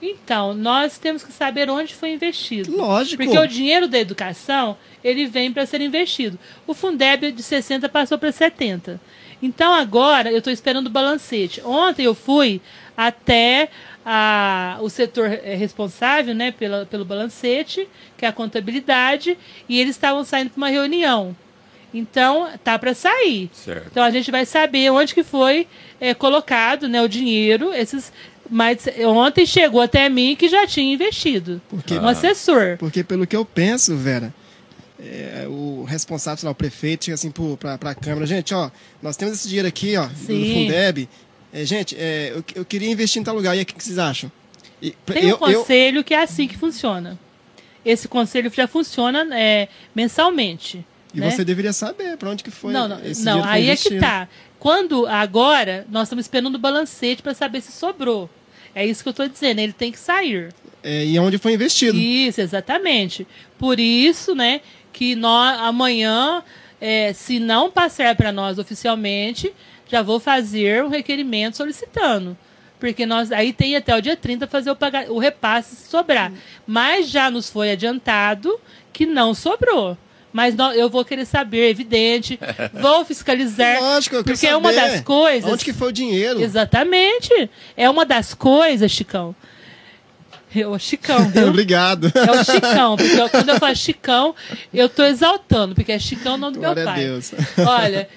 Então, 0.00 0.54
nós 0.54 0.98
temos 0.98 1.24
que 1.24 1.32
saber 1.32 1.70
onde 1.70 1.94
foi 1.94 2.12
investido. 2.12 2.76
Lógico. 2.76 3.22
Porque 3.22 3.38
o 3.38 3.46
dinheiro 3.46 3.88
da 3.88 3.98
educação, 3.98 4.76
ele 5.02 5.26
vem 5.26 5.52
para 5.52 5.66
ser 5.66 5.80
investido. 5.80 6.38
O 6.66 6.74
Fundeb 6.74 7.32
de 7.32 7.42
60 7.42 7.88
passou 7.88 8.18
para 8.18 8.30
70. 8.30 9.00
Então, 9.42 9.74
agora, 9.74 10.30
eu 10.30 10.38
estou 10.38 10.52
esperando 10.52 10.86
o 10.86 10.90
balancete. 10.90 11.60
Ontem 11.64 12.04
eu 12.04 12.14
fui 12.14 12.60
até 12.96 13.68
a- 14.04 14.78
o 14.80 14.88
setor 14.88 15.26
eh, 15.30 15.54
responsável 15.54 16.34
né, 16.34 16.50
pela, 16.52 16.86
pelo 16.86 17.04
balancete, 17.04 17.86
que 18.16 18.24
é 18.24 18.28
a 18.28 18.32
contabilidade, 18.32 19.36
e 19.68 19.78
eles 19.80 19.96
estavam 19.96 20.24
saindo 20.24 20.50
para 20.50 20.56
uma 20.58 20.68
reunião. 20.68 21.36
Então, 21.92 22.48
tá 22.64 22.78
para 22.78 22.94
sair. 22.94 23.48
Certo. 23.52 23.88
Então 23.90 24.02
a 24.02 24.10
gente 24.10 24.30
vai 24.30 24.44
saber 24.44 24.90
onde 24.90 25.14
que 25.14 25.22
foi 25.22 25.66
é, 26.00 26.12
colocado 26.14 26.88
né, 26.88 27.00
o 27.02 27.08
dinheiro. 27.08 27.72
Esses, 27.72 28.12
mas 28.50 28.86
ontem 29.06 29.46
chegou 29.46 29.80
até 29.80 30.08
mim 30.08 30.36
que 30.36 30.48
já 30.48 30.66
tinha 30.66 30.92
investido. 30.92 31.60
Porque- 31.68 31.94
Um 31.98 32.06
assessor. 32.08 32.76
Porque 32.78 33.02
pelo 33.04 33.26
que 33.26 33.36
eu 33.36 33.44
penso, 33.44 33.96
Vera, 33.96 34.32
é, 34.98 35.46
o 35.48 35.84
responsável, 35.84 36.38
sei 36.38 36.46
lá, 36.46 36.52
o 36.52 36.54
prefeito, 36.54 37.04
chega 37.04 37.14
assim 37.14 37.30
pra, 37.58 37.76
pra 37.78 37.94
Câmara, 37.94 38.26
gente, 38.26 38.54
ó, 38.54 38.70
nós 39.02 39.16
temos 39.16 39.34
esse 39.34 39.48
dinheiro 39.48 39.68
aqui, 39.68 39.96
ó, 39.96 40.06
do 40.06 40.14
Sim. 40.14 40.64
Fundeb. 40.66 41.08
É, 41.52 41.64
gente, 41.64 41.96
é, 41.98 42.32
eu, 42.34 42.44
eu 42.54 42.64
queria 42.64 42.90
investir 42.90 43.20
em 43.20 43.24
tal 43.24 43.34
lugar, 43.34 43.54
e 43.54 43.58
aí, 43.58 43.62
o 43.62 43.66
que, 43.66 43.74
que 43.74 43.82
vocês 43.82 43.98
acham? 43.98 44.30
E, 44.80 44.90
Tem 45.06 45.26
um 45.26 45.28
eu, 45.28 45.30
eu, 45.30 45.38
conselho 45.38 46.04
que 46.04 46.14
é 46.14 46.22
assim 46.22 46.46
que 46.46 46.56
funciona. 46.56 47.18
Esse 47.84 48.08
conselho 48.08 48.50
já 48.54 48.66
funciona 48.66 49.26
é, 49.38 49.68
mensalmente. 49.94 50.84
e 51.14 51.20
né? 51.20 51.30
você 51.30 51.44
deveria 51.44 51.72
saber 51.72 52.16
pra 52.16 52.30
onde 52.30 52.42
que 52.42 52.50
foi 52.50 52.72
não, 52.72 52.88
não, 52.88 53.04
esse 53.04 53.24
não 53.24 53.44
aí 53.44 53.70
é 53.70 53.76
que 53.76 53.88
investido. 53.88 54.00
tá. 54.00 54.28
Quando 54.58 55.06
agora 55.06 55.86
nós 55.88 56.04
estamos 56.08 56.24
esperando 56.24 56.56
o 56.56 56.58
balancete 56.58 57.22
para 57.22 57.32
saber 57.34 57.60
se 57.60 57.72
sobrou. 57.72 58.28
É 58.74 58.84
isso 58.84 59.02
que 59.02 59.08
eu 59.08 59.12
estou 59.12 59.28
dizendo, 59.28 59.60
ele 59.60 59.72
tem 59.72 59.92
que 59.92 59.98
sair. 59.98 60.52
É, 60.82 61.04
e 61.04 61.18
onde 61.18 61.38
foi 61.38 61.54
investido. 61.54 61.98
Isso, 61.98 62.40
exatamente. 62.40 63.26
Por 63.58 63.80
isso, 63.80 64.34
né, 64.34 64.60
que 64.96 65.14
nós 65.14 65.60
amanhã, 65.60 66.42
é, 66.80 67.12
se 67.12 67.38
não 67.38 67.70
passar 67.70 68.16
para 68.16 68.32
nós 68.32 68.58
oficialmente, 68.58 69.52
já 69.86 70.00
vou 70.00 70.18
fazer 70.18 70.82
um 70.82 70.88
requerimento 70.88 71.58
solicitando. 71.58 72.34
Porque 72.80 73.04
nós 73.04 73.30
aí 73.30 73.52
tem 73.52 73.76
até 73.76 73.94
o 73.94 74.00
dia 74.00 74.16
30 74.16 74.46
fazer 74.46 74.70
o, 74.70 74.76
paga- 74.76 75.06
o 75.12 75.18
repasse 75.18 75.76
se 75.76 75.88
sobrar. 75.90 76.32
Mas 76.66 77.08
já 77.10 77.30
nos 77.30 77.50
foi 77.50 77.70
adiantado 77.72 78.58
que 78.90 79.04
não 79.04 79.34
sobrou. 79.34 79.98
Mas 80.32 80.54
nó- 80.54 80.72
eu 80.72 80.88
vou 80.88 81.04
querer 81.04 81.26
saber, 81.26 81.68
evidente. 81.70 82.38
Vou 82.74 83.04
fiscalizar. 83.04 83.78
Lógico, 83.80 84.16
eu 84.16 84.24
quero 84.24 84.34
porque 84.34 84.46
é 84.46 84.56
uma 84.56 84.72
saber 84.72 84.90
das 84.92 85.00
coisas. 85.02 85.50
Onde 85.52 85.64
que 85.64 85.72
foi 85.74 85.88
o 85.88 85.92
dinheiro? 85.92 86.40
Exatamente. 86.42 87.50
É 87.76 87.88
uma 87.88 88.04
das 88.06 88.32
coisas, 88.34 88.90
Chicão. 88.90 89.34
Eu, 90.58 90.78
Chicão, 90.78 91.28
viu? 91.30 91.48
Obrigado. 91.48 92.10
É 92.14 92.30
o 92.32 92.44
Chicão, 92.44 92.96
porque 92.96 93.20
eu- 93.20 93.28
quando 93.30 93.48
eu 93.50 93.56
falo 93.58 93.76
Chicão, 93.76 94.34
eu 94.72 94.88
tô 94.88 95.04
exaltando, 95.04 95.74
porque 95.74 95.92
é 95.92 95.98
Chicão 95.98 96.34
o 96.34 96.38
nome 96.38 96.54
do 96.54 96.60
meu 96.60 96.70
a 96.72 96.74
pai. 96.74 97.00
Deus. 97.00 97.32
Olha, 97.58 98.08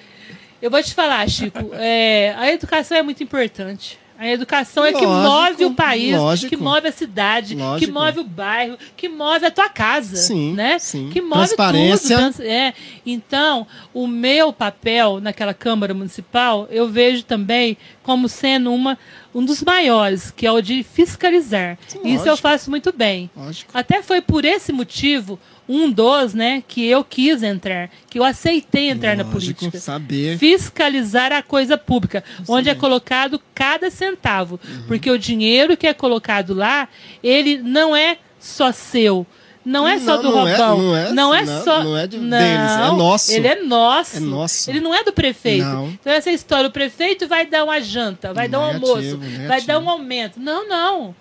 eu 0.62 0.70
vou 0.70 0.82
te 0.82 0.94
falar, 0.94 1.28
Chico, 1.28 1.70
é, 1.74 2.34
a 2.38 2.50
educação 2.52 2.96
é 2.96 3.02
muito 3.02 3.22
importante. 3.22 3.98
A 4.20 4.28
educação 4.28 4.84
é 4.84 4.92
que 4.92 5.02
Lógico, 5.06 5.30
move 5.62 5.64
o 5.64 5.74
país, 5.74 6.14
lógico. 6.14 6.50
que 6.50 6.56
move 6.62 6.86
a 6.86 6.92
cidade, 6.92 7.54
que 7.56 7.60
Lógico. 7.62 7.90
move 7.92 8.18
o 8.20 8.24
bairro, 8.24 8.76
que 8.94 9.08
move 9.08 9.46
a 9.46 9.50
tua 9.50 9.70
casa, 9.70 10.14
Sim, 10.14 10.52
né? 10.52 10.78
sim. 10.78 11.08
Que 11.10 11.22
move 11.22 11.46
Transparência. 11.46 12.30
tudo. 12.32 12.42
é. 12.42 12.74
Então, 13.06 13.66
o 13.94 14.06
meu 14.06 14.52
papel 14.52 15.22
naquela 15.22 15.54
Câmara 15.54 15.94
Municipal, 15.94 16.68
eu 16.70 16.86
vejo 16.86 17.22
também 17.24 17.78
como 18.02 18.28
sendo 18.28 18.70
uma, 18.74 18.98
um 19.34 19.42
dos 19.42 19.62
maiores, 19.62 20.30
que 20.30 20.46
é 20.46 20.52
o 20.52 20.60
de 20.60 20.82
fiscalizar. 20.82 21.78
Sim, 21.88 22.00
Isso 22.04 22.24
eu 22.24 22.32
lógico. 22.32 22.36
faço 22.36 22.68
muito 22.68 22.92
bem. 22.92 23.30
Lógico. 23.34 23.70
Até 23.72 24.02
foi 24.02 24.20
por 24.20 24.44
esse 24.44 24.70
motivo, 24.70 25.38
um 25.72 25.88
dos, 25.88 26.34
né, 26.34 26.64
que 26.66 26.84
eu 26.84 27.04
quis 27.04 27.44
entrar, 27.44 27.88
que 28.10 28.18
eu 28.18 28.24
aceitei 28.24 28.90
entrar 28.90 29.16
na 29.16 29.22
Lógico, 29.22 29.54
política. 29.60 29.78
saber. 29.78 30.36
Fiscalizar 30.36 31.30
a 31.32 31.42
coisa 31.44 31.78
pública, 31.78 32.24
onde 32.48 32.68
é 32.68 32.74
colocado 32.74 33.40
cada 33.54 33.88
centavo. 33.88 34.58
Uhum. 34.66 34.82
Porque 34.88 35.08
o 35.08 35.16
dinheiro 35.16 35.76
que 35.76 35.86
é 35.86 35.94
colocado 35.94 36.54
lá, 36.54 36.88
ele 37.22 37.58
não 37.58 37.94
é 37.94 38.18
só 38.40 38.72
seu. 38.72 39.24
Não 39.64 39.86
é 39.86 39.98
só 39.98 40.16
Não, 40.16 40.22
do 40.22 40.30
não 40.30 40.48
é- 40.48 40.56
Robão. 40.56 40.78
não 40.78 40.96
é- 41.34 41.42
é 41.42 41.44
não, 41.44 41.64
só. 41.64 41.84
não 41.84 41.96
é 41.96 42.06
de- 42.06 42.16
deles, 42.18 42.32
é 42.32 42.96
nosso. 42.96 43.30
Ele 43.32 43.46
é 43.46 43.62
nosso. 43.62 44.16
É 44.16 44.20
nosso. 44.20 44.70
Ele 44.70 44.80
não 44.80 44.94
é 44.94 45.04
do 45.04 45.12
prefeito. 45.12 45.64
Não. 45.66 45.88
Então, 45.88 46.12
essa 46.12 46.30
história, 46.32 46.66
o 46.66 46.72
prefeito 46.72 47.28
vai 47.28 47.44
dar 47.46 47.62
uma 47.64 47.78
janta, 47.80 48.32
vai 48.32 48.48
dar 48.48 48.58
um 48.58 48.66
Negativo, 48.72 48.86
almoço, 48.92 49.18
vai 49.18 49.28
negativo. 49.28 49.66
dar 49.66 49.78
um 49.78 49.90
aumento. 49.90 50.40
Não, 50.40 50.66
não. 50.66 51.14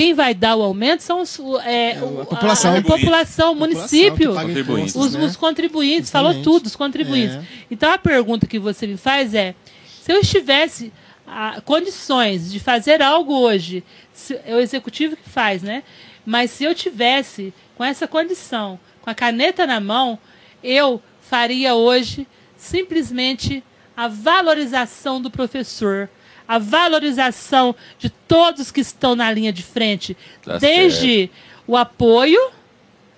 Quem 0.00 0.14
vai 0.14 0.32
dar 0.32 0.56
o 0.56 0.62
aumento 0.62 1.02
são 1.02 1.20
os, 1.20 1.38
é, 1.62 1.90
É, 1.90 1.98
a 1.98 2.24
população. 2.24 2.74
a, 2.74 2.78
a 2.78 2.82
população, 2.82 3.52
o 3.52 3.54
município. 3.54 4.34
Contribuintes. 4.34 4.94
Os, 4.94 5.12
né? 5.12 5.24
os 5.26 5.36
contribuintes, 5.36 6.06
Justamente. 6.06 6.32
falou 6.32 6.42
tudo, 6.42 6.66
os 6.68 6.74
contribuintes. 6.74 7.36
É. 7.36 7.42
Então 7.70 7.92
a 7.92 7.98
pergunta 7.98 8.46
que 8.46 8.58
você 8.58 8.86
me 8.86 8.96
faz 8.96 9.34
é: 9.34 9.54
se 10.00 10.10
eu 10.10 10.18
estivesse 10.20 10.90
a, 11.26 11.60
condições 11.60 12.50
de 12.50 12.58
fazer 12.58 13.02
algo 13.02 13.34
hoje, 13.34 13.84
se, 14.10 14.40
é 14.46 14.54
o 14.54 14.58
executivo 14.58 15.16
que 15.16 15.28
faz, 15.28 15.62
né? 15.62 15.82
Mas 16.24 16.50
se 16.50 16.64
eu 16.64 16.74
tivesse 16.74 17.52
com 17.76 17.84
essa 17.84 18.08
condição, 18.08 18.80
com 19.02 19.10
a 19.10 19.14
caneta 19.14 19.66
na 19.66 19.80
mão, 19.80 20.18
eu 20.64 21.02
faria 21.20 21.74
hoje 21.74 22.26
simplesmente 22.56 23.62
a 23.94 24.08
valorização 24.08 25.20
do 25.20 25.30
professor, 25.30 26.08
a 26.50 26.58
valorização 26.58 27.76
de 27.96 28.10
todos 28.10 28.72
que 28.72 28.80
estão 28.80 29.14
na 29.14 29.30
linha 29.30 29.52
de 29.52 29.62
frente, 29.62 30.16
Tá 30.42 30.58
desde 30.58 31.30
o 31.64 31.76
apoio, 31.76 32.40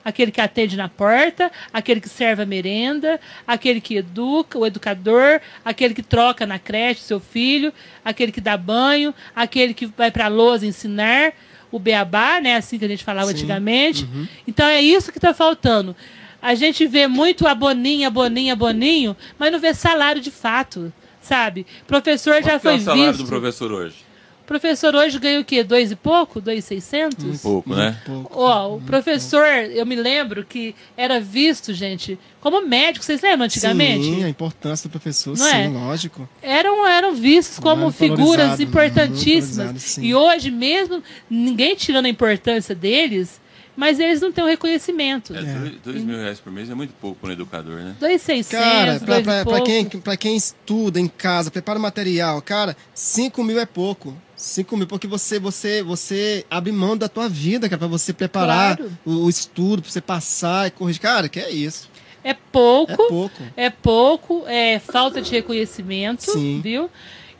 aquele 0.04 0.30
que 0.30 0.38
atende 0.38 0.76
na 0.76 0.86
porta, 0.86 1.50
aquele 1.72 1.98
que 1.98 2.10
serve 2.10 2.42
a 2.42 2.46
merenda, 2.46 3.18
aquele 3.46 3.80
que 3.80 3.96
educa, 3.96 4.58
o 4.58 4.66
educador, 4.66 5.40
aquele 5.64 5.94
que 5.94 6.02
troca 6.02 6.44
na 6.44 6.58
creche 6.58 7.00
seu 7.00 7.18
filho, 7.18 7.72
aquele 8.04 8.30
que 8.32 8.40
dá 8.40 8.54
banho, 8.54 9.14
aquele 9.34 9.72
que 9.72 9.86
vai 9.86 10.10
para 10.10 10.26
a 10.26 10.28
lousa 10.28 10.66
ensinar 10.66 11.32
o 11.70 11.78
beabá, 11.78 12.38
né, 12.38 12.56
assim 12.56 12.78
que 12.78 12.84
a 12.84 12.88
gente 12.88 13.02
falava 13.02 13.28
Sim. 13.28 13.32
antigamente. 13.32 14.06
Então 14.46 14.66
é 14.66 14.82
isso 14.82 15.10
que 15.10 15.16
está 15.16 15.32
faltando. 15.32 15.96
A 16.42 16.54
gente 16.54 16.86
vê 16.86 17.06
muito 17.06 17.48
aboninho, 17.48 18.06
aboninho, 18.06 18.52
aboninho, 18.52 19.16
mas 19.38 19.50
não 19.50 19.58
vê 19.58 19.72
salário 19.72 20.20
de 20.20 20.30
fato, 20.30 20.92
sabe? 21.22 21.66
Professor 21.86 22.42
já 22.42 22.50
que 22.50 22.56
é 22.56 22.58
foi 22.58 22.76
o 22.76 22.80
salário 22.80 23.12
visto. 23.12 23.22
do 23.24 23.28
professor 23.28 23.72
hoje? 23.72 23.96
Professor 24.44 24.94
hoje 24.94 25.18
ganha 25.20 25.40
o 25.40 25.44
quê? 25.44 25.62
Dois 25.62 25.92
e 25.92 25.96
pouco? 25.96 26.40
Dois 26.40 26.58
e 26.64 26.66
seiscentos? 26.66 27.24
Um 27.24 27.38
pouco, 27.38 27.74
né? 27.74 27.96
Pouco. 28.04 28.38
Ó, 28.40 28.74
o 28.76 28.80
professor, 28.82 29.46
eu 29.46 29.86
me 29.86 29.94
lembro 29.94 30.44
que 30.44 30.74
era 30.96 31.20
visto, 31.20 31.72
gente, 31.72 32.18
como 32.40 32.60
médico. 32.66 33.04
Vocês 33.04 33.22
lembram 33.22 33.46
antigamente? 33.46 34.04
Sim, 34.04 34.24
a 34.24 34.28
importância 34.28 34.88
do 34.88 34.92
professor, 34.92 35.38
Não 35.38 35.46
sim, 35.46 35.56
é? 35.56 35.68
lógico. 35.68 36.28
Eram, 36.42 36.86
eram 36.86 37.14
vistos 37.14 37.58
como 37.60 37.90
figuras 37.92 38.48
valorizado, 38.48 38.62
importantíssimas. 38.62 39.96
e 39.98 40.12
hoje, 40.14 40.50
mesmo 40.50 41.02
ninguém 41.30 41.74
tirando 41.76 42.06
a 42.06 42.08
importância 42.08 42.74
deles, 42.74 43.40
mas 43.76 43.98
eles 43.98 44.20
não 44.20 44.30
têm 44.32 44.44
o 44.44 44.46
reconhecimento. 44.46 45.34
É, 45.34 45.42
dois, 45.42 45.72
dois 45.84 46.02
mil 46.02 46.16
reais 46.18 46.40
por 46.40 46.52
mês 46.52 46.68
é 46.70 46.74
muito 46.74 46.92
pouco 47.00 47.18
para 47.20 47.30
um 47.30 47.32
educador, 47.32 47.76
né? 47.76 47.96
Dois 47.98 48.20
seiscentos, 48.22 48.64
Cara, 49.06 49.44
pouco. 49.44 49.64
quem, 49.64 49.84
pra 49.86 50.16
quem 50.16 50.36
estuda 50.36 51.00
em 51.00 51.08
casa, 51.08 51.50
prepara 51.50 51.78
o 51.78 51.82
material, 51.82 52.40
cara, 52.42 52.76
5 52.94 53.42
mil 53.42 53.58
é 53.58 53.66
pouco. 53.66 54.16
5 54.36 54.76
mil, 54.76 54.86
porque 54.88 55.06
você, 55.06 55.38
você, 55.38 55.82
você 55.82 56.44
abre 56.50 56.72
mão 56.72 56.96
da 56.96 57.08
tua 57.08 57.28
vida, 57.28 57.68
cara, 57.68 57.78
pra 57.78 57.86
você 57.88 58.12
preparar 58.12 58.76
Claro. 58.76 58.92
o, 59.04 59.24
o 59.26 59.30
estudo, 59.30 59.82
pra 59.82 59.90
você 59.90 60.00
passar 60.00 60.66
e 60.66 60.70
corrigir. 60.72 61.00
Cara, 61.00 61.28
que 61.28 61.38
é 61.38 61.50
isso. 61.50 61.88
É 62.24 62.34
pouco. 62.34 62.92
É 62.92 62.96
pouco. 62.96 63.42
É 63.56 63.70
pouco, 63.70 64.44
é 64.46 64.78
falta 64.80 65.20
de 65.22 65.30
reconhecimento, 65.30 66.24
Sim. 66.32 66.60
viu? 66.62 66.90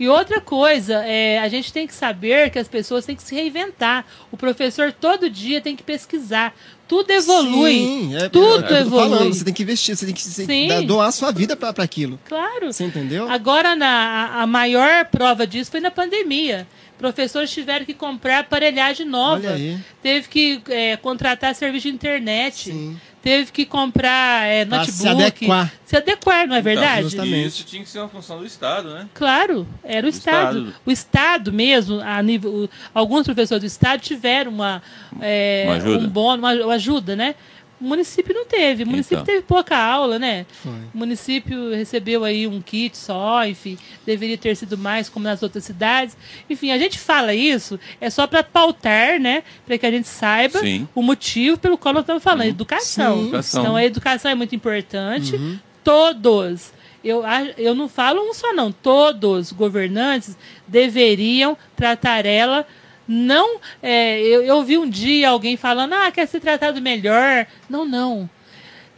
E 0.03 0.09
outra 0.09 0.41
coisa, 0.41 0.95
é, 1.05 1.39
a 1.39 1.49
gente 1.49 1.73
tem 1.73 1.87
que 1.87 1.95
saber 1.95 2.51
que 2.51 2.59
as 2.59 2.66
pessoas 2.66 3.07
têm 3.07 3.15
que 3.15 3.23
se 3.23 3.35
reinventar. 3.37 4.05
O 4.33 4.37
professor 4.37 4.91
todo 4.93 5.31
dia 5.31 5.61
tem 5.61 5.77
que 5.77 5.83
pesquisar. 5.85 6.53
Tudo 6.89 7.11
evolui. 7.12 7.73
Sim, 7.73 8.16
é, 8.16 8.29
Tudo 8.29 8.47
é, 8.47 8.59
o 8.59 8.59
que 8.59 8.65
eu 8.65 8.69
tô 8.69 8.74
evolui. 8.74 9.09
falando, 9.11 9.33
você 9.33 9.45
tem 9.45 9.55
que 9.55 9.62
investir, 9.62 9.97
você 9.97 10.05
tem 10.07 10.15
que 10.15 10.20
Sim. 10.20 10.66
dar- 10.66 10.83
doar 10.83 11.07
a 11.07 11.12
sua 11.12 11.31
vida 11.31 11.55
pra 11.55 11.70
aquilo. 11.79 12.19
Claro. 12.29 12.73
Você 12.73 12.83
entendeu? 12.83 13.31
Agora, 13.31 13.77
na, 13.77 13.87
a- 13.87 14.43
a 14.43 14.47
maior 14.47 15.05
prova 15.05 15.47
disso 15.47 15.70
foi 15.70 15.79
na 15.79 15.91
pandemia. 15.93 16.66
Professores 16.99 17.51
tiveram 17.53 17.85
que 17.87 17.95
comprar 17.95 18.41
aparelhagem 18.41 19.07
nova. 19.07 19.55
Teve 20.03 20.27
que 20.29 20.61
é, 20.69 20.97
contratar 20.97 21.55
serviço 21.55 21.89
de 21.89 21.95
internet. 21.95 22.70
Sim. 22.70 22.97
Teve 23.23 23.53
que 23.53 23.65
comprar 23.65 24.47
é, 24.49 24.65
notebook. 24.65 24.93
se 24.93 25.09
adequar. 25.09 25.73
Se 25.86 25.97
adequar, 25.97 26.47
não 26.49 26.57
é 26.57 26.61
verdade? 26.61 27.03
justamente. 27.05 27.35
E 27.44 27.47
isso 27.47 27.65
tinha 27.65 27.82
que 27.85 27.89
ser 27.89 28.01
uma 28.01 28.09
função 28.09 28.39
do 28.39 28.44
Estado, 28.47 28.93
né? 28.94 29.07
Claro, 29.15 29.66
era 29.85 30.05
o 30.07 30.11
Estado. 30.11 30.59
Estado. 30.59 30.74
O 30.85 30.90
Estado 30.90 31.53
mesmo, 31.53 32.01
a 32.01 32.20
nível, 32.23 32.51
o- 32.53 32.69
alguns 32.93 33.24
professores 33.24 33.62
do 33.62 33.66
Estado 33.66 34.01
tiveram 34.01 34.51
uma, 34.51 34.82
é, 35.20 35.65
Uma 35.66 35.77
ajuda. 35.77 36.05
um 36.05 36.09
bônus, 36.09 36.39
uma, 36.39 36.65
uma 36.65 36.74
ajuda, 36.74 37.15
né? 37.15 37.35
O 37.83 37.85
município 37.85 38.33
não 38.33 38.45
teve. 38.47 38.85
O 38.85 38.87
município 38.87 39.17
Então. 39.23 39.27
teve 39.27 39.43
pouca 39.43 39.77
aula, 39.77 40.17
né? 40.19 40.47
Foi. 40.63 40.71
O 40.95 40.99
município 40.99 41.71
recebeu 41.75 42.23
aí 42.23 42.47
um 42.47 42.61
kit 42.63 42.97
só, 42.97 43.45
enfim, 43.45 43.77
deveria 44.07 44.39
ter 44.39 44.55
sido 44.57 44.79
mais 44.79 45.09
como 45.09 45.25
nas 45.25 45.43
outras 45.43 45.65
cidades. 45.65 46.17
Enfim, 46.49 46.71
a 46.71 46.79
gente 46.79 46.97
fala 46.99 47.35
isso 47.35 47.81
é 48.01 48.09
só 48.09 48.27
para 48.27 48.45
pautar, 48.45 49.19
né? 49.19 49.43
Para 49.67 49.77
que 49.77 49.85
a 49.85 49.91
gente 49.91 50.07
saiba 50.07 50.61
Sim. 50.61 50.87
o 50.95 51.03
motivo 51.03 51.59
pelo 51.59 51.77
qual 51.77 51.93
nós 51.93 52.05
estamos 52.05 52.23
falando, 52.23 52.47
educação. 52.49 53.17
Sim. 53.17 53.23
Educação. 53.25 53.61
Então 53.63 53.77
a 53.77 53.85
educação 53.85 54.31
é 54.31 54.35
muito 54.35 54.55
importante. 54.55 55.37
Todos. 55.83 56.73
Eu, 57.05 57.23
eu 57.59 57.75
não 57.75 57.89
falo 57.89 58.23
um 58.23 58.33
só, 58.33 58.53
não. 58.53 58.71
Todos 58.71 59.47
os 59.49 59.53
governantes 59.53 60.37
deveriam 60.69 61.57
tratar 61.77 62.25
ela. 62.25 62.65
Não. 63.07 63.61
é, 63.83 64.20
eu, 64.20 64.43
eu 64.43 64.62
vi 64.62 64.79
um 64.79 64.89
dia 64.89 65.31
alguém 65.31 65.57
falando, 65.57 65.93
ah, 65.95 66.11
quer 66.11 66.27
ser 66.27 66.41
tratado 66.41 66.81
melhor. 66.81 67.47
Não, 67.69 67.85
não. 67.85 68.29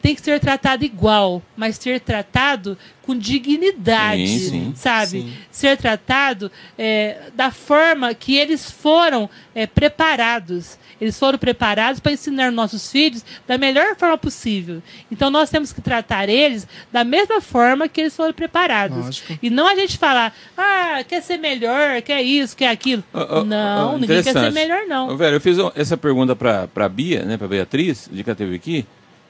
Tem 0.05 0.15
que 0.15 0.21
ser 0.21 0.39
tratado 0.39 0.85
igual, 0.85 1.41
mas 1.57 1.77
ser 1.79 1.99
tratado 1.99 2.77
com 3.01 3.17
dignidade, 3.17 4.39
Sim, 4.39 4.51
sim. 4.51 4.73
sabe? 4.77 5.23
Sim. 5.23 5.33
Ser 5.51 5.79
tratado 5.79 6.53
é, 6.77 7.31
da 7.35 7.51
forma 7.51 8.13
que 8.13 8.37
eles 8.37 8.71
foram 8.71 9.31
é, 9.55 9.67
preparados. 9.67 10.77
Eles 11.01 11.19
foram 11.19 11.39
preparados 11.39 12.01
para 12.01 12.13
ensinar 12.13 12.53
nossos 12.53 12.93
filhos 12.93 13.25
da 13.47 13.57
melhor 13.57 13.97
forma 13.97 14.19
possível. 14.19 14.83
Então 15.11 15.31
nós 15.31 15.49
temos 15.49 15.73
que 15.73 15.81
tratar 15.81 16.29
eles 16.29 16.69
da 16.93 17.03
mesma 17.03 17.41
forma 17.41 17.89
que 17.89 18.03
eles 18.03 18.15
foram 18.15 18.35
preparados. 18.35 19.07
Lógico. 19.07 19.39
E 19.43 19.49
não 19.49 19.67
a 19.67 19.75
gente 19.75 19.97
falar, 19.97 20.37
ah, 20.55 21.03
quer 21.09 21.23
ser 21.23 21.39
melhor, 21.39 22.03
quer 22.03 22.21
isso, 22.21 22.55
quer 22.55 22.69
aquilo. 22.69 23.03
Ó, 23.11 23.41
ó, 23.41 23.45
não, 23.45 23.95
ó, 23.95 23.99
ninguém 23.99 24.23
quer 24.23 24.35
ser 24.35 24.53
melhor, 24.53 24.83
não. 24.87 25.17
velho, 25.17 25.37
eu 25.37 25.41
fiz 25.41 25.57
essa 25.75 25.97
pergunta 25.97 26.37
pra, 26.37 26.69
pra 26.69 26.91
Bia, 26.91 27.25
né, 27.25 27.39
pra 27.39 27.49
Beatriz, 27.49 28.07
de 28.13 28.23
que 28.23 28.29
ela 28.29 28.37
teve 28.37 28.55
aqui, 28.55 28.87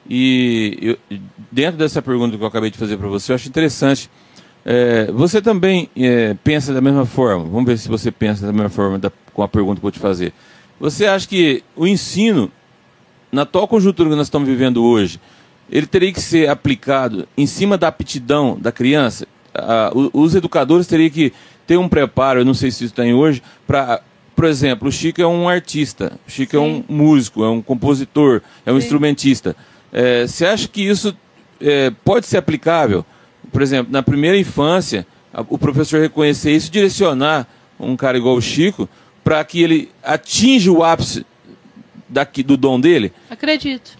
e 0.09 0.77
eu- 1.09 1.17
dentro 1.51 1.77
dessa 1.77 2.01
pergunta 2.01 2.37
que 2.37 2.43
eu 2.43 2.47
acabei 2.47 2.69
de 2.69 2.77
fazer 2.77 2.97
pra 2.97 3.07
você, 3.07 3.31
eu 3.31 3.35
acho 3.35 3.47
interessante. 3.47 4.09
É, 4.63 5.11
você 5.11 5.41
também 5.41 5.89
é, 5.95 6.35
pensa 6.43 6.73
da 6.73 6.81
mesma 6.81 7.05
forma? 7.05 7.43
Vamos 7.45 7.65
ver 7.65 7.77
se 7.77 7.87
você 7.87 8.11
pensa 8.11 8.45
da 8.45 8.51
mesma 8.53 8.69
forma 8.69 8.97
da- 8.97 9.11
com 9.33 9.43
a 9.43 9.47
pergunta 9.47 9.75
que 9.75 9.79
eu 9.79 9.83
vou 9.83 9.91
te 9.91 9.99
fazer. 9.99 10.33
Você 10.79 11.05
acha 11.05 11.27
que 11.27 11.63
o 11.75 11.85
ensino, 11.87 12.51
na 13.31 13.43
atual 13.43 13.67
conjuntura 13.67 14.09
que 14.09 14.15
nós 14.15 14.27
estamos 14.27 14.47
vivendo 14.47 14.83
hoje, 14.83 15.19
ele 15.71 15.85
teria 15.85 16.11
que 16.11 16.21
ser 16.21 16.49
aplicado 16.49 17.27
em 17.37 17.45
cima 17.45 17.77
da 17.77 17.87
aptidão 17.87 18.57
da 18.59 18.71
criança? 18.71 19.27
O- 19.93 20.21
os 20.23 20.35
educadores 20.35 20.85
teriam 20.87 21.09
que 21.09 21.31
ter 21.65 21.77
um 21.77 21.87
preparo, 21.87 22.41
eu 22.41 22.45
não 22.45 22.53
sei 22.53 22.69
se 22.71 22.85
isso 22.85 22.93
tem 22.93 23.13
hoje, 23.13 23.41
para, 23.65 24.01
por 24.35 24.45
exemplo, 24.45 24.89
o 24.89 24.91
Chico 24.91 25.21
é 25.21 25.27
um 25.27 25.47
artista, 25.47 26.11
o 26.27 26.31
Chico 26.31 26.55
é 26.55 26.59
um 26.59 26.77
Sim. 26.77 26.85
músico, 26.89 27.43
é 27.43 27.49
um 27.49 27.61
compositor, 27.61 28.41
é 28.65 28.71
um 28.71 28.79
Sim. 28.79 28.83
instrumentista. 28.85 29.55
Eh, 29.97 30.27
você 30.27 30.45
acha 30.45 30.67
que 30.67 30.81
isso 30.81 31.15
eh, 31.61 31.89
pode 32.03 32.25
ser 32.27 32.35
aplicável? 32.37 33.05
Por 33.49 33.61
exemplo, 33.61 33.91
na 33.93 34.03
primeira 34.03 34.37
infância, 34.37 35.07
a- 35.33 35.39
o 35.47 35.57
professor 35.57 36.01
reconhecer 36.01 36.51
isso, 36.51 36.67
e 36.67 36.71
direcionar 36.71 37.47
um 37.79 37.95
cara 37.95 38.17
igual 38.17 38.35
o 38.35 38.41
Chico 38.41 38.89
para 39.23 39.41
que 39.45 39.61
ele 39.63 39.89
atinja 40.03 40.69
o 40.69 40.83
ápice 40.83 41.25
daqui, 42.09 42.43
do 42.43 42.57
dom 42.57 42.77
dele? 42.79 43.13
Acredito. 43.29 43.91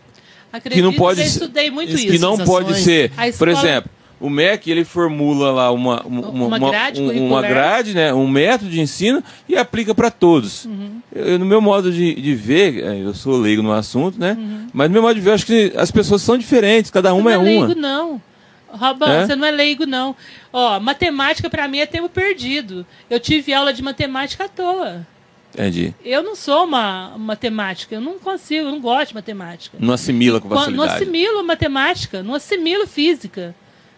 Acredito 0.51 0.75
que 0.77 0.81
não 0.81 0.93
pode 0.93 1.21
eu 1.21 1.25
ser- 1.27 1.31
estudei 1.31 1.71
muito 1.71 1.93
Isso 1.93 2.03
isso. 2.05 2.11
que 2.13 2.19
não 2.19 2.37
pode 2.37 2.75
ser. 2.81 3.11
Por 3.37 3.47
exemplo, 3.47 3.89
o 4.19 4.29
MEC 4.29 4.69
ele 4.71 4.85
formula 4.85 5.51
lá 5.51 5.71
uma, 5.71 6.01
uma, 6.03 6.29
Uma 6.29 6.59
grade 6.59 7.01
um- 7.01 7.27
uma 7.27 7.41
grade, 7.41 7.93
né, 7.93 8.13
um 8.13 8.27
método 8.27 8.69
de 8.71 8.79
ensino 8.79 9.23
e 9.47 9.55
aplica 9.57 9.93
para 9.93 10.09
todos. 10.09 10.65
Uhum. 10.65 11.01
Eu, 11.13 11.37
no 11.39 11.45
meu 11.45 11.61
modo 11.61 11.91
de, 11.91 12.13
de 12.15 12.33
ver, 12.35 12.83
eh, 12.83 13.01
eu 13.03 13.13
sou 13.13 13.37
leigo 13.37 13.61
no 13.61 13.71
assunto, 13.71 14.19
né? 14.19 14.35
Uhum. 14.37 14.67
Mas 14.73 14.87
no 14.89 14.93
meu 14.93 15.01
modo 15.01 15.15
de 15.15 15.21
ver, 15.21 15.31
acho 15.31 15.45
que 15.45 15.73
as 15.75 15.91
pessoas 15.91 16.21
são 16.21 16.37
diferentes, 16.37 16.89
cada 16.91 17.13
uma 17.13 17.31
é 17.31 17.37
não 17.37 17.45
é 17.45 17.49
uma. 17.57 17.65
leigo, 17.67 17.79
não. 17.81 18.21
Robão, 18.69 19.09
É? 19.09 19.25
você 19.25 19.35
não 19.37 19.47
é 19.47 19.51
leigo, 19.51 19.85
não. 19.85 20.13
Ó, 20.51 20.79
matemática 20.81 21.49
pra 21.49 21.65
mim 21.67 21.77
é 21.79 21.85
tempo 21.85 22.09
perdido. 22.09 22.85
Eu 23.09 23.19
tive 23.21 23.53
aula 23.53 23.71
de 23.71 23.81
matemática 23.81 24.45
à 24.45 24.49
toa. 24.49 25.07
Entendi. 25.53 25.93
Eu 26.03 26.21
não 26.21 26.35
sou 26.35 26.65
uma 26.65 27.13
matemática, 27.17 27.95
eu 27.95 28.01
não 28.01 28.19
consigo, 28.19 28.65
eu 28.65 28.71
não 28.71 28.81
gosto 28.81 29.09
de 29.09 29.15
matemática. 29.15 29.77
Não 29.79 29.93
assimila 29.93 30.41
com 30.41 30.49
Quan- 30.49 30.55
Não 30.55 30.61
facilidade. 30.63 30.93
assimilo 31.03 31.43
matemática, 31.45 32.21
não 32.21 32.33
assimilo 32.35 32.85
física. 32.85 33.55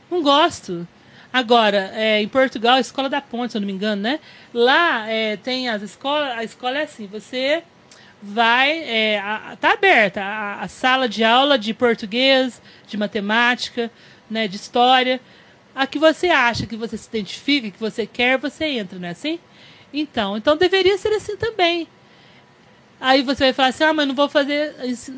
Não 0.10 0.22
gosto. 0.22 0.88
Agora, 1.32 1.92
é, 1.94 2.22
em 2.22 2.28
Portugal, 2.28 2.80
Escola 2.80 3.10
da 3.10 3.22
Ponte, 3.22 3.52
se 3.52 3.58
eu 3.58 3.62
não 3.62 3.66
me 3.68 3.74
engano, 3.74 4.02
né? 4.02 4.20
Lá 4.54 5.08
é, 5.10 5.36
tem 5.38 5.70
as 5.70 5.82
escolas, 5.82 6.38
a 6.38 6.44
escola 6.44 6.80
é 6.80 6.84
assim, 6.84 7.06
você 7.06 7.64
vai, 8.22 8.72
é, 8.80 9.20
a- 9.20 9.58
tá 9.60 9.74
aberta 9.74 10.24
a, 10.24 10.62
a 10.62 10.68
sala 10.68 11.08
de 11.08 11.24
aula 11.24 11.58
de 11.60 11.74
português, 11.74 12.62
de 12.88 12.98
matemática, 12.98 13.92
né, 14.30 14.48
de 14.48 14.56
história. 14.56 15.20
A 15.76 15.86
que 15.86 16.00
você 16.00 16.28
acha, 16.30 16.66
que 16.66 16.76
você 16.76 16.98
se 16.98 17.08
identifica, 17.10 17.70
que 17.70 17.80
você 17.80 18.08
quer, 18.08 18.38
você 18.40 18.66
entra, 18.66 18.98
não 18.98 19.08
é 19.08 19.12
assim? 19.12 19.40
Então, 19.94 20.36
então 20.38 20.58
deveria 20.58 20.98
ser 20.98 21.10
assim 21.10 21.38
também. 21.38 21.88
Aí 23.00 23.22
você 23.22 23.46
vai 23.46 23.54
falar 23.54 23.68
assim, 23.70 23.84
ah, 23.84 23.94
mas 23.94 24.08
não 24.08 24.16
vou 24.16 24.28
fazer, 24.28 24.74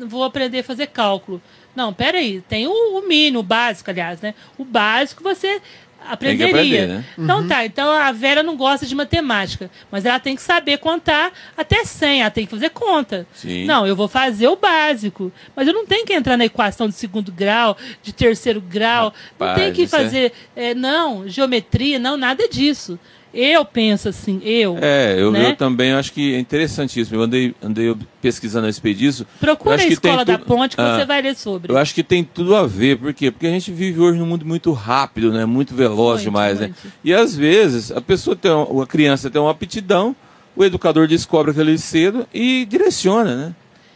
vou 0.06 0.22
aprender 0.22 0.58
a 0.58 0.64
fazer 0.64 0.88
cálculo. 0.88 1.40
Não, 1.74 1.92
peraí, 1.92 2.40
tem 2.48 2.66
o, 2.66 2.98
o 2.98 3.06
mínimo, 3.08 3.40
o 3.40 3.42
básico, 3.42 3.90
aliás, 3.90 4.20
né? 4.20 4.34
O 4.58 4.64
básico 4.64 5.22
você 5.22 5.60
aprenderia. 6.08 6.48
aprender, 6.54 6.86
né? 6.88 7.04
Então 7.18 7.46
tá, 7.46 7.64
então 7.64 7.90
a 7.90 8.10
Vera 8.10 8.42
não 8.42 8.56
gosta 8.56 8.86
de 8.86 8.94
matemática, 8.94 9.70
mas 9.90 10.04
ela 10.04 10.18
tem 10.18 10.34
que 10.34 10.42
saber 10.42 10.78
contar 10.78 11.30
até 11.56 11.84
100, 11.84 12.22
ela 12.22 12.30
tem 12.30 12.44
que 12.46 12.50
fazer 12.50 12.70
conta. 12.70 13.26
Sim. 13.34 13.64
Não, 13.66 13.86
eu 13.86 13.94
vou 13.94 14.08
fazer 14.08 14.48
o 14.48 14.56
básico, 14.56 15.30
mas 15.54 15.68
eu 15.68 15.74
não 15.74 15.86
tenho 15.86 16.04
que 16.06 16.12
entrar 16.12 16.36
na 16.36 16.44
equação 16.46 16.88
de 16.88 16.94
segundo 16.94 17.30
grau, 17.30 17.76
de 18.02 18.12
terceiro 18.12 18.60
grau, 18.60 19.12
não 19.38 19.46
Rapaz, 19.46 19.62
tem 19.64 19.72
que 19.72 19.82
é- 19.82 19.86
fazer, 19.88 20.32
é, 20.56 20.74
não, 20.74 21.28
geometria, 21.28 21.98
não, 21.98 22.16
nada 22.16 22.48
disso. 22.48 22.98
Eu 23.32 23.64
penso 23.64 24.08
assim, 24.08 24.40
eu. 24.44 24.76
É, 24.80 25.14
eu, 25.16 25.30
né? 25.30 25.50
eu 25.50 25.56
também 25.56 25.92
acho 25.92 26.12
que 26.12 26.34
é 26.34 26.38
interessantíssimo. 26.40 27.16
Eu 27.16 27.22
andei, 27.22 27.54
andei 27.62 27.94
pesquisando 28.20 28.64
a 28.64 28.66
respeito 28.66 28.98
disso. 28.98 29.22
Eu 29.22 29.38
Procura 29.38 29.76
a 29.80 29.86
escola 29.86 30.24
da 30.24 30.36
tudo- 30.36 30.46
ponte 30.48 30.74
que 30.74 30.82
Ah, 30.82 30.98
você 30.98 31.04
vai 31.04 31.22
ler 31.22 31.36
sobre. 31.36 31.72
Eu 31.72 31.78
acho 31.78 31.94
que 31.94 32.02
tem 32.02 32.24
tudo 32.24 32.56
a 32.56 32.66
ver, 32.66 32.98
por 32.98 33.14
quê? 33.14 33.30
Porque 33.30 33.46
a 33.46 33.50
gente 33.50 33.70
vive 33.70 34.00
hoje 34.00 34.18
num 34.18 34.26
mundo 34.26 34.44
muito 34.44 34.72
rápido, 34.72 35.32
né? 35.32 35.44
Muito 35.44 35.74
veloz 35.76 36.14
Muito, 36.16 36.24
demais, 36.24 36.58
né? 36.58 36.66
muito. 36.66 36.92
E 37.04 37.14
às 37.14 37.36
vezes 37.36 37.92
a 37.92 38.00
pessoa 38.00 38.34
tem 38.34 38.50
uma, 38.50 38.82
a 38.82 38.86
criança 38.86 39.30
tem 39.30 39.40
uma 39.40 39.52
aptidão, 39.52 40.16
o 40.56 40.64
educador 40.64 41.06
descobre 41.06 41.52
aquilo 41.52 41.78
cedo 41.78 42.26
e 42.34 42.64
direciona, 42.64 43.36
né? 43.36 43.54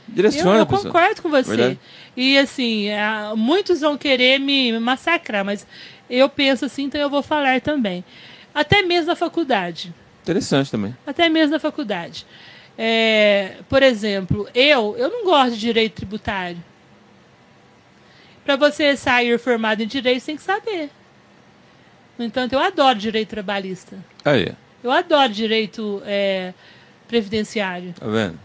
Eu, 0.08 0.14
Direciona 0.14 0.58
eu 0.58 0.62
a 0.62 0.66
pessoa. 0.66 0.92
concordo 0.92 1.22
com 1.22 1.28
você. 1.30 1.48
Verdade? 1.56 1.78
E 2.16 2.38
assim, 2.38 2.90
ah, 2.90 3.32
muitos 3.36 3.80
vão 3.80 3.96
querer 3.98 4.38
me 4.38 4.78
massacrar, 4.78 5.44
mas 5.44 5.66
eu 6.08 6.28
penso 6.28 6.66
assim, 6.66 6.84
então 6.84 7.00
eu 7.00 7.10
vou 7.10 7.22
falar 7.22 7.60
também. 7.60 8.04
Até 8.54 8.82
mesmo 8.82 9.08
na 9.08 9.16
faculdade. 9.16 9.92
Interessante 10.22 10.70
também. 10.70 10.96
Até 11.06 11.28
mesmo 11.28 11.52
na 11.52 11.58
faculdade. 11.58 12.24
É, 12.78 13.56
por 13.68 13.82
exemplo, 13.82 14.48
eu, 14.54 14.96
eu 14.96 15.10
não 15.10 15.24
gosto 15.24 15.54
de 15.54 15.60
direito 15.60 15.94
tributário. 15.94 16.58
Para 18.44 18.56
você 18.56 18.96
sair 18.96 19.38
formado 19.38 19.82
em 19.82 19.86
direito, 19.86 20.20
você 20.20 20.26
tem 20.26 20.36
que 20.36 20.42
saber. 20.42 20.90
No 22.18 22.24
entanto, 22.24 22.52
eu 22.52 22.58
adoro 22.58 22.98
direito 22.98 23.30
trabalhista. 23.30 23.96
Aí, 24.24 24.52
Eu 24.82 24.90
adoro 24.90 25.32
direito 25.32 26.02
é, 26.04 26.52
previdenciário. 27.08 27.94
tá 27.98 28.06
vendo? 28.06 28.38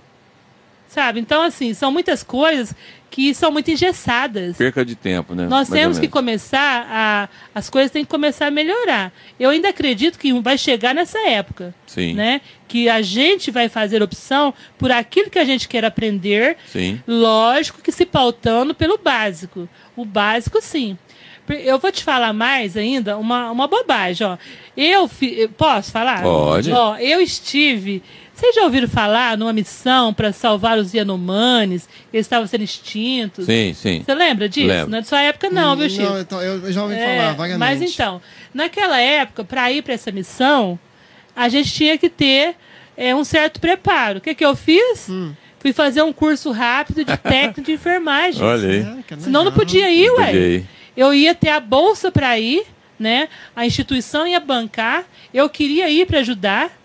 Sabe? 0.88 1.20
Então, 1.20 1.44
assim, 1.44 1.74
são 1.74 1.92
muitas 1.92 2.24
coisas 2.24 2.74
que 3.10 3.34
são 3.34 3.52
muito 3.52 3.72
engessadas. 3.72 4.56
Perca 4.58 4.86
de 4.86 4.96
tempo, 4.96 5.34
né? 5.34 5.44
Nós 5.44 5.70
Mais 5.70 5.82
temos 5.82 6.00
que 6.00 6.08
começar 6.08 6.88
a. 6.90 7.30
As 7.54 7.70
coisas 7.70 7.92
têm 7.92 8.04
que 8.04 8.10
começar 8.10 8.48
a 8.48 8.52
melhorar. 8.52 9.12
Eu 9.40 9.50
ainda 9.50 9.70
acredito 9.70 10.20
que 10.20 10.32
vai 10.42 10.58
chegar 10.58 10.94
nessa 10.94 11.20
época. 11.28 11.74
Sim. 11.88 12.14
Né? 12.14 12.42
Que 12.68 12.88
a 12.88 13.02
gente 13.02 13.50
vai 13.52 13.68
fazer 13.68 14.04
opção 14.04 14.54
por 14.78 14.92
aquilo 14.92 15.30
que 15.30 15.40
a 15.40 15.46
gente 15.46 15.68
quer 15.68 15.84
aprender. 15.84 16.58
Sim. 16.68 17.02
Lógico 17.08 17.82
que 17.82 17.92
se 17.92 18.06
pautando 18.06 18.76
pelo 18.76 18.98
básico. 18.98 19.68
O 19.96 20.06
básico, 20.06 20.62
sim. 20.62 20.98
Eu 21.50 21.80
vou 21.80 21.92
te 21.92 22.04
falar 22.04 22.32
mais 22.32 22.78
ainda 22.78 23.18
uma, 23.18 23.50
uma 23.50 23.68
bobagem, 23.68 24.28
ó. 24.28 24.38
Eu 24.78 25.08
fi, 25.08 25.50
posso 25.58 25.92
falar? 25.92 26.22
Pode. 26.22 26.72
Ó, 26.72 26.96
eu 26.98 27.20
estive. 27.22 28.04
Vocês 28.40 28.56
já 28.56 28.64
ouviram 28.64 28.88
falar 28.88 29.38
numa 29.38 29.52
missão 29.52 30.14
para 30.14 30.32
salvar 30.32 30.78
os 30.78 30.94
Yanomamis? 30.94 31.90
Eles 32.14 32.26
estavam 32.26 32.48
sendo 32.48 32.64
extintos. 32.64 33.46
Sim, 33.46 33.74
sim. 33.74 34.02
Você 34.02 34.16
lembra 34.16 34.48
disso? 34.48 34.68
Lembro. 34.68 34.92
Não 34.92 34.98
é 35.00 35.02
de 35.02 35.08
sua 35.10 35.22
época, 35.22 35.50
não, 35.50 35.76
viu, 35.76 35.90
Chico? 35.90 36.04
Não, 36.04 36.22
então, 36.22 36.42
eu 36.42 36.72
já 36.72 36.84
ouvi 36.84 36.96
É, 36.96 37.18
falar 37.18 37.34
vagamente. 37.34 37.60
Mas 37.60 37.82
então, 37.82 38.22
naquela 38.54 38.98
época, 38.98 39.44
para 39.44 39.70
ir 39.74 39.82
para 39.82 39.94
essa 39.94 40.10
missão, 40.10 40.80
a 41.36 41.50
gente 41.50 41.70
tinha 41.74 41.98
que 41.98 42.10
ter 42.10 42.56
é, 42.96 43.14
um 43.14 43.26
certo 43.26 43.60
preparo. 43.60 44.20
O 44.20 44.22
que, 44.22 44.34
que 44.34 44.46
eu 44.46 44.56
fiz? 44.56 45.10
Hum. 45.10 45.34
Fui 45.60 45.74
fazer 45.74 46.02
um 46.02 46.14
curso 46.14 46.52
rápido 46.52 47.04
de 47.04 47.18
técnico 47.20 47.62
de 47.62 47.74
enfermagem. 47.74 48.42
Olha 48.42 48.70
aí. 48.70 48.80
É, 48.80 49.04
que 49.06 49.22
Senão 49.22 49.44
não 49.44 49.52
podia 49.52 49.92
ir, 49.92 50.10
ué. 50.12 50.26
Podia 50.28 50.48
ir. 50.48 50.66
Eu 50.96 51.14
ia 51.14 51.36
ter 51.36 51.50
a 51.50 51.60
bolsa 51.60 52.10
para 52.10 52.40
ir, 52.40 52.64
né? 52.98 53.28
A 53.54 53.66
instituição 53.66 54.26
ia 54.26 54.40
bancar. 54.40 55.04
Eu 55.34 55.50
queria 55.50 55.90
ir 55.90 56.08
para 56.08 56.20
ajudar. 56.20 56.79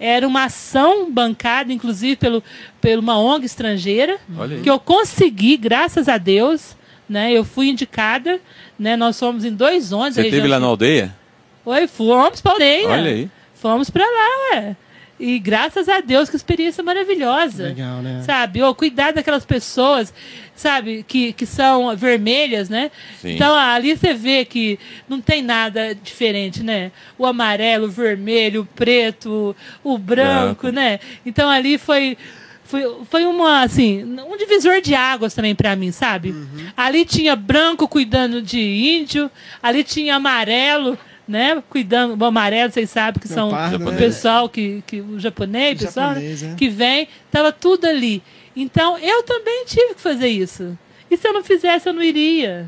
Era 0.00 0.26
uma 0.26 0.44
ação 0.44 1.10
bancada, 1.10 1.72
inclusive, 1.72 2.16
pelo, 2.16 2.42
por 2.80 2.98
uma 2.98 3.18
ONG 3.18 3.44
estrangeira, 3.46 4.18
que 4.62 4.70
eu 4.70 4.78
consegui, 4.78 5.56
graças 5.56 6.08
a 6.08 6.18
Deus. 6.18 6.76
Né? 7.08 7.32
Eu 7.32 7.44
fui 7.44 7.68
indicada. 7.70 8.38
Né? 8.78 8.96
Nós 8.96 9.18
fomos 9.18 9.44
em 9.44 9.52
dois 9.52 9.92
ônibus. 9.92 10.14
Você 10.14 10.20
a 10.20 10.24
teve 10.24 10.36
região 10.36 10.50
lá 10.50 10.60
na 10.60 10.66
de- 10.66 10.70
aldeia? 10.70 11.16
Oi, 11.64 11.86
fomos 11.86 12.40
para 12.40 12.52
aldeia. 12.52 12.88
Olha 12.88 13.10
aí. 13.10 13.30
Fomos 13.54 13.90
para 13.90 14.04
lá, 14.04 14.54
ué. 14.56 14.76
E 15.20 15.38
graças 15.38 15.88
a 15.88 16.00
Deus, 16.00 16.30
que 16.30 16.36
experiência 16.36 16.82
maravilhosa. 16.82 17.64
Legal, 17.64 18.00
né? 18.02 18.22
Sabe? 18.24 18.62
Ou 18.62 18.74
cuidar 18.74 19.12
daquelas 19.12 19.44
pessoas, 19.44 20.14
sabe, 20.54 21.04
que, 21.06 21.32
que 21.32 21.44
são 21.44 21.96
vermelhas, 21.96 22.68
né? 22.68 22.90
Sim. 23.20 23.32
Então 23.34 23.56
ali 23.56 23.96
você 23.96 24.14
vê 24.14 24.44
que 24.44 24.78
não 25.08 25.20
tem 25.20 25.42
nada 25.42 25.94
diferente, 25.94 26.62
né? 26.62 26.92
O 27.18 27.26
amarelo, 27.26 27.86
o 27.86 27.90
vermelho, 27.90 28.62
o 28.62 28.64
preto, 28.64 29.56
o 29.82 29.98
branco, 29.98 30.62
Branco. 30.62 30.68
né? 30.70 31.00
Então 31.26 31.48
ali 31.50 31.78
foi. 31.78 32.16
Foi, 32.64 32.82
foi 33.10 33.24
uma, 33.24 33.62
assim, 33.62 34.04
um 34.04 34.36
divisor 34.36 34.82
de 34.82 34.94
águas 34.94 35.32
também 35.32 35.54
pra 35.54 35.74
mim, 35.74 35.90
sabe? 35.90 36.34
Ali 36.76 37.06
tinha 37.06 37.34
branco 37.34 37.88
cuidando 37.88 38.42
de 38.42 38.60
índio, 38.60 39.30
ali 39.62 39.82
tinha 39.82 40.16
amarelo, 40.16 40.98
né? 41.28 41.62
Cuidando, 41.68 42.20
o 42.20 42.24
amarelo, 42.24 42.72
vocês 42.72 42.88
sabem 42.90 43.20
que 43.20 43.28
são 43.28 43.50
o 43.50 43.78
né? 43.78 43.96
pessoal 43.96 44.48
que, 44.48 44.82
que 44.86 45.00
o 45.00 45.20
japonês, 45.20 45.80
O 45.80 45.84
pessoal, 45.84 46.08
né? 46.12 46.14
japonês, 46.14 46.42
é. 46.42 46.54
que 46.56 46.68
vem, 46.68 47.06
tava 47.30 47.52
tudo 47.52 47.84
ali. 47.86 48.22
Então 48.56 48.98
eu 48.98 49.22
também 49.22 49.64
tive 49.66 49.94
que 49.94 50.00
fazer 50.00 50.28
isso. 50.28 50.76
E 51.10 51.16
se 51.16 51.28
eu 51.28 51.32
não 51.32 51.44
fizesse, 51.44 51.88
eu 51.88 51.92
não 51.92 52.02
iria. 52.02 52.66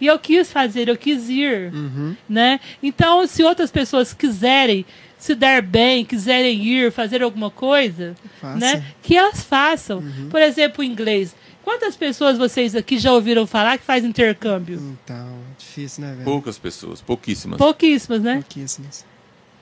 E 0.00 0.06
eu 0.06 0.18
quis 0.18 0.52
fazer, 0.52 0.88
eu 0.88 0.96
quis 0.96 1.28
ir, 1.30 1.72
Uhum. 1.72 2.14
né? 2.28 2.60
Então, 2.82 3.26
se 3.26 3.42
outras 3.42 3.70
pessoas 3.70 4.12
quiserem 4.12 4.84
se 5.18 5.34
dar 5.34 5.62
bem, 5.62 6.04
quiserem 6.04 6.62
ir 6.62 6.92
fazer 6.92 7.22
alguma 7.22 7.48
coisa, 7.50 8.14
Faça. 8.40 8.58
né? 8.58 8.84
Que 9.02 9.16
elas 9.16 9.42
façam. 9.42 9.98
Uhum. 10.00 10.28
Por 10.30 10.42
exemplo, 10.42 10.82
o 10.82 10.84
inglês. 10.84 11.34
Quantas 11.62 11.96
pessoas 11.96 12.36
vocês 12.36 12.74
aqui 12.74 12.98
já 12.98 13.12
ouviram 13.12 13.46
falar 13.46 13.78
que 13.78 13.84
faz 13.84 14.04
intercâmbio? 14.04 14.78
Então, 15.02 15.38
difícil, 15.74 16.04
né, 16.04 16.12
velho? 16.12 16.24
Poucas 16.24 16.58
pessoas, 16.58 17.00
pouquíssimas. 17.00 17.58
Pouquíssimas, 17.58 18.22
né? 18.22 18.34
Pouquíssimas. 18.34 19.04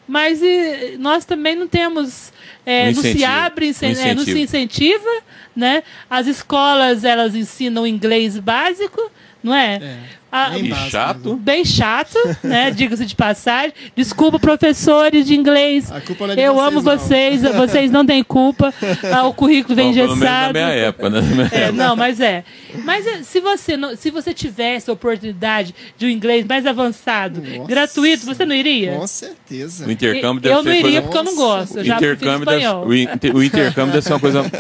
Mas 0.07 0.43
e, 0.43 0.97
nós 0.99 1.25
também 1.25 1.57
não 1.57 1.67
temos, 1.67 2.33
é, 2.67 2.91
Um 2.91 2.93
não 2.93 3.03
se 3.03 3.25
abre, 3.25 3.73
Um 3.83 3.87
é, 3.87 4.15
não 4.15 4.25
se 4.25 4.39
incentiva, 4.41 5.23
né? 5.55 5.83
As 6.11 6.27
escolas 6.27 7.05
elas 7.05 7.35
ensinam 7.35 7.87
inglês 7.87 8.39
básico, 8.39 9.11
não 9.43 9.55
é? 9.55 9.77
É. 9.77 9.99
Ah, 10.35 10.49
Bem 10.49 10.71
básico 10.71 10.91
chato. 10.91 11.37
bem 11.37 11.63
chato, 11.65 12.17
né? 12.43 12.71
Diga-se 12.75 13.05
de 13.05 13.15
passagem. 13.15 13.73
Desculpa, 13.95 14.39
professores 14.39 15.27
de 15.27 15.35
inglês. 15.35 15.93
A 15.93 16.01
culpa 16.01 16.27
não 16.27 16.33
é 16.33 16.37
de 16.37 16.43
Eu 16.43 16.55
vocês, 16.55 16.67
amo 16.67 16.83
não. 16.83 16.83
vocês, 16.99 17.43
vocês 17.55 17.91
não 17.91 18.07
têm 18.07 18.25
culpa. 18.25 18.73
Ah, 19.15 19.27
o 19.27 19.35
currículo 19.35 19.75
vem 19.77 19.89
Bom, 19.89 19.93
pelo 19.95 20.07
menos 20.17 20.21
na 20.21 20.27
engessado. 20.27 20.53
minha 20.55 20.69
época, 20.69 21.11
né? 21.11 21.21
Minha 21.21 21.51
É, 21.53 21.59
época. 21.65 21.73
não, 21.73 21.95
mas 21.97 22.19
é. 22.19 22.45
Mas 22.83 23.07
é, 23.07 23.23
se 23.23 23.41
você 23.41 23.77
não, 23.77 23.95
se 23.95 24.11
você 24.11 24.33
tivesse 24.33 24.89
a 24.89 24.95
oportunidade 24.95 25.75
de 25.99 26.07
um 26.07 26.09
inglês 26.09 26.47
mais 26.47 26.65
avançado, 26.65 27.43
Nossa. 27.43 27.69
gratuito, 27.69 28.25
você 28.25 28.47
não 28.47 28.55
iria? 28.55 28.93
Com 28.93 29.07
certeza. 29.07 29.87
O 29.87 29.91
intercâmbio 29.93 30.41
deve 30.41 30.55
eu 30.55 30.63
ser 30.63 30.69
não 30.71 30.75
iria 30.75 30.83
coisa... 30.83 31.03
porque 31.03 31.19
eu 31.19 31.25
não 31.25 31.37
gosto. 31.37 31.79
Eu 31.79 31.83
O 31.83 31.87
intercâmbio, 31.97 32.47
deve... 32.47 32.67
o, 32.69 32.95
inter- 32.95 33.37
o 33.37 33.43
intercâmbio 33.43 33.93
deve 33.93 34.07
ser 34.07 34.15
uma 34.15 34.21
coisa 34.21 34.51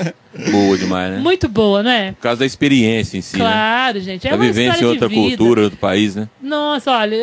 boa 0.50 0.78
demais, 0.78 1.12
né? 1.12 1.18
Muito 1.18 1.48
boa, 1.48 1.82
não 1.82 1.90
é? 1.90 2.12
Por 2.12 2.20
causa 2.22 2.40
da 2.40 2.46
experiência 2.46 3.16
em 3.18 3.20
si, 3.20 3.36
né? 3.36 3.44
Claro, 3.44 4.00
gente. 4.00 4.26
É 4.26 4.30
Da 4.30 4.36
uma 4.36 4.44
vivência 4.44 4.70
em 4.70 4.72
história 4.74 4.88
outra 4.88 5.08
de 5.08 5.14
vida. 5.14 5.36
cultura, 5.36 5.62
outro 5.62 5.78
país, 5.78 6.16
né? 6.16 6.28
Nossa, 6.42 6.90
olha, 6.90 7.16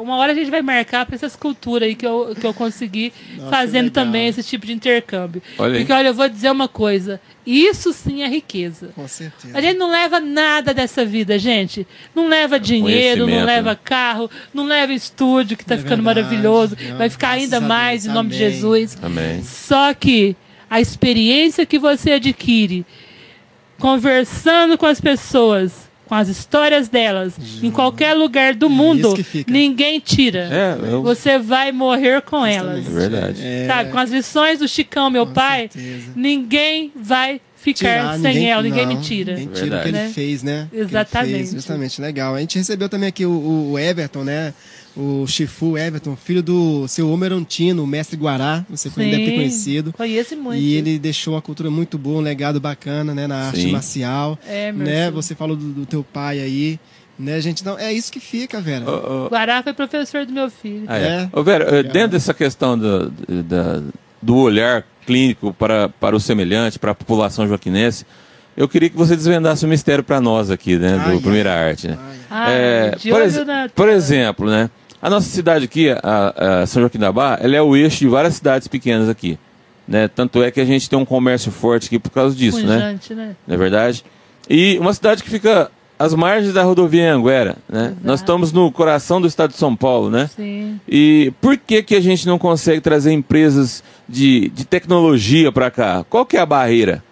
uma 0.00 0.16
hora 0.16 0.32
a 0.32 0.34
gente 0.34 0.50
vai 0.50 0.62
marcar 0.62 1.04
para 1.06 1.14
essas 1.16 1.34
culturas 1.36 1.88
aí 1.88 1.94
que 1.94 2.06
eu, 2.06 2.34
que 2.38 2.46
eu 2.46 2.54
consegui 2.54 3.12
Nossa, 3.36 3.50
fazendo 3.50 3.86
legal. 3.86 4.04
também 4.04 4.28
esse 4.28 4.42
tipo 4.42 4.66
de 4.66 4.72
intercâmbio. 4.72 5.42
Olha. 5.58 5.78
Porque, 5.78 5.92
olha, 5.92 6.08
eu 6.08 6.14
vou 6.14 6.28
dizer 6.28 6.50
uma 6.50 6.68
coisa. 6.68 7.20
Isso 7.46 7.92
sim 7.92 8.22
é 8.22 8.28
riqueza. 8.28 8.90
Com 8.94 9.06
certeza. 9.06 9.56
A 9.56 9.60
gente 9.60 9.76
não 9.76 9.90
leva 9.90 10.18
nada 10.18 10.72
dessa 10.72 11.04
vida, 11.04 11.38
gente. 11.38 11.86
Não 12.14 12.26
leva 12.28 12.58
dinheiro, 12.58 13.26
não 13.26 13.44
leva 13.44 13.70
né? 13.72 13.78
carro, 13.84 14.30
não 14.54 14.64
leva 14.64 14.94
estúdio, 14.94 15.54
que 15.56 15.64
tá 15.64 15.74
É 15.74 15.78
ficando 15.78 16.02
verdade. 16.02 16.22
maravilhoso. 16.22 16.76
Não, 16.88 16.96
vai 16.96 17.10
ficar 17.10 17.30
ainda 17.30 17.58
Deus. 17.58 17.68
mais 17.68 18.06
em 18.06 18.10
nome 18.10 18.30
de 18.30 18.36
Amém. 18.42 18.50
Jesus. 18.50 18.94
Também. 18.94 19.42
Só 19.42 19.92
que 19.92 20.34
a 20.74 20.80
experiência 20.80 21.64
que 21.64 21.78
você 21.78 22.14
adquire 22.14 22.84
conversando 23.78 24.76
com 24.76 24.86
as 24.86 25.00
pessoas, 25.00 25.88
com 26.04 26.16
as 26.16 26.26
histórias 26.26 26.88
delas, 26.88 27.36
em 27.62 27.70
qualquer 27.70 28.12
lugar 28.14 28.56
do 28.56 28.68
mundo, 28.68 29.14
que 29.14 29.22
fica. 29.22 29.52
ninguém 29.52 30.00
tira. 30.00 30.48
É, 30.50 30.92
eu... 30.92 31.00
Você 31.04 31.38
vai 31.38 31.70
morrer 31.70 32.22
com 32.22 32.44
elas. 32.44 32.84
É 32.84 32.90
verdade. 32.90 33.40
É, 33.40 33.66
Sabe, 33.68 33.92
com 33.92 33.98
as 34.00 34.10
lições 34.10 34.58
do 34.58 34.66
Chicão, 34.66 35.10
meu 35.10 35.26
com 35.28 35.32
pai, 35.32 35.70
certeza. 35.72 36.10
ninguém 36.16 36.90
vai 36.96 37.40
ficar 37.64 38.16
Tirar, 38.16 38.18
sem 38.20 38.50
ela, 38.50 38.62
ninguém 38.62 38.86
não, 38.86 38.94
me 38.94 39.00
tira. 39.00 39.34
Ninguém 39.36 39.48
tira 39.64 39.78
o 39.78 39.82
que 39.82 39.88
ele 39.88 39.98
Né? 39.98 40.10
fez, 40.14 40.42
né? 40.42 40.68
O 40.72 40.76
Exatamente. 40.76 41.32
fez, 41.34 41.52
justamente, 41.52 42.00
legal. 42.00 42.34
A 42.34 42.40
gente 42.40 42.58
recebeu 42.58 42.88
também 42.88 43.08
aqui 43.08 43.24
o, 43.26 43.70
o 43.72 43.78
Everton, 43.78 44.22
né? 44.24 44.52
O 44.96 45.26
Chifu 45.26 45.76
Everton, 45.76 46.14
filho 46.14 46.40
do 46.42 46.86
seu 46.86 47.10
Homerantino, 47.10 47.82
o 47.82 47.86
mestre 47.86 48.16
Guará, 48.16 48.64
você 48.70 48.88
Sim, 48.88 49.10
deve 49.10 49.24
ter 49.24 49.32
conhecido. 49.34 49.92
Conhece 49.92 50.36
muito. 50.36 50.60
E 50.62 50.74
ele 50.74 50.98
deixou 51.00 51.34
uma 51.34 51.42
cultura 51.42 51.68
muito 51.68 51.98
boa, 51.98 52.18
um 52.18 52.22
legado 52.22 52.60
bacana, 52.60 53.12
né, 53.12 53.26
na 53.26 53.46
arte 53.48 53.62
Sim. 53.62 53.72
marcial. 53.72 54.38
É, 54.46 54.70
meu 54.70 54.86
né? 54.86 55.04
filho. 55.06 55.16
Você 55.16 55.34
falou 55.34 55.56
do, 55.56 55.64
do 55.72 55.86
teu 55.86 56.04
pai 56.04 56.38
aí, 56.40 56.78
Né, 57.18 57.40
gente? 57.40 57.64
Não, 57.64 57.76
é 57.78 57.92
isso 57.92 58.10
que 58.12 58.18
fica, 58.20 58.60
Vera. 58.60 58.84
Ô, 58.88 59.26
ô, 59.26 59.28
Guará 59.28 59.62
foi 59.62 59.72
professor 59.72 60.24
do 60.26 60.32
meu 60.32 60.48
filho. 60.50 60.84
ah, 60.88 60.98
é. 60.98 61.02
É. 61.02 61.28
Ô, 61.32 61.42
Vera, 61.42 61.64
eh, 61.76 61.82
dentro 61.84 62.10
dessa 62.10 62.32
questão 62.34 62.78
do, 62.78 63.08
da- 63.44 63.82
do 64.22 64.36
olhar 64.36 64.84
clínico 65.04 65.52
para, 65.54 65.88
para 65.88 66.16
o 66.16 66.20
semelhante, 66.20 66.78
para 66.78 66.90
a 66.92 66.94
população 66.94 67.46
joaquinense, 67.46 68.04
eu 68.56 68.68
queria 68.68 68.88
que 68.88 68.96
você 68.96 69.16
desvendasse 69.16 69.64
o 69.64 69.68
mistério 69.68 70.04
para 70.04 70.20
nós 70.20 70.50
aqui, 70.50 70.76
né, 70.76 70.92
do 71.04 71.10
Ai, 71.10 71.18
Primeira 71.18 71.52
Arte, 71.52 71.88
né? 71.88 71.98
Ai, 72.00 72.16
Ah, 72.30 72.50
É, 72.50 72.90
por, 73.10 73.22
ex- 73.22 73.46
na- 73.46 73.68
por 73.74 73.88
exemplo, 73.88 74.48
né? 74.50 74.70
A 75.02 75.10
nossa 75.10 75.28
cidade 75.28 75.64
aqui, 75.66 75.90
a, 75.90 76.62
a 76.62 76.66
São 76.66 76.80
Joaquim 76.82 76.98
da 76.98 77.12
Barra, 77.12 77.38
ela 77.42 77.54
é 77.56 77.60
o 77.62 77.76
eixo 77.76 77.98
de 77.98 78.08
várias 78.08 78.34
cidades 78.36 78.66
pequenas 78.68 79.08
aqui. 79.08 79.38
Né? 79.86 80.08
Tanto 80.08 80.42
é 80.42 80.50
que 80.50 80.60
a 80.60 80.64
gente 80.64 80.88
tem 80.88 80.98
um 80.98 81.04
comércio 81.04 81.52
forte 81.52 81.88
aqui 81.88 81.98
por 81.98 82.10
causa 82.10 82.34
disso, 82.34 82.64
né? 82.66 82.74
Punjante, 82.76 83.14
né? 83.14 83.36
Não 83.46 83.54
é 83.54 83.58
verdade? 83.58 84.02
E 84.48 84.78
uma 84.78 84.94
cidade 84.94 85.22
que 85.22 85.28
fica 85.28 85.70
às 85.98 86.14
margens 86.14 86.54
da 86.54 86.62
rodovia 86.62 87.12
Anguera, 87.14 87.56
né? 87.68 87.86
Exato. 87.88 87.96
Nós 88.02 88.20
estamos 88.20 88.50
no 88.50 88.72
coração 88.72 89.20
do 89.20 89.26
estado 89.26 89.50
de 89.50 89.58
São 89.58 89.76
Paulo, 89.76 90.08
né? 90.10 90.30
Sim. 90.34 90.80
E 90.88 91.32
por 91.38 91.56
que, 91.58 91.82
que 91.82 91.94
a 91.94 92.00
gente 92.00 92.26
não 92.26 92.38
consegue 92.38 92.80
trazer 92.80 93.12
empresas 93.12 93.84
de, 94.08 94.48
de 94.50 94.64
tecnologia 94.64 95.50
para 95.52 95.70
cá? 95.70 96.04
Qual 96.08 96.24
que 96.26 96.36
é 96.36 96.40
a 96.40 96.46
barreira? 96.46 97.02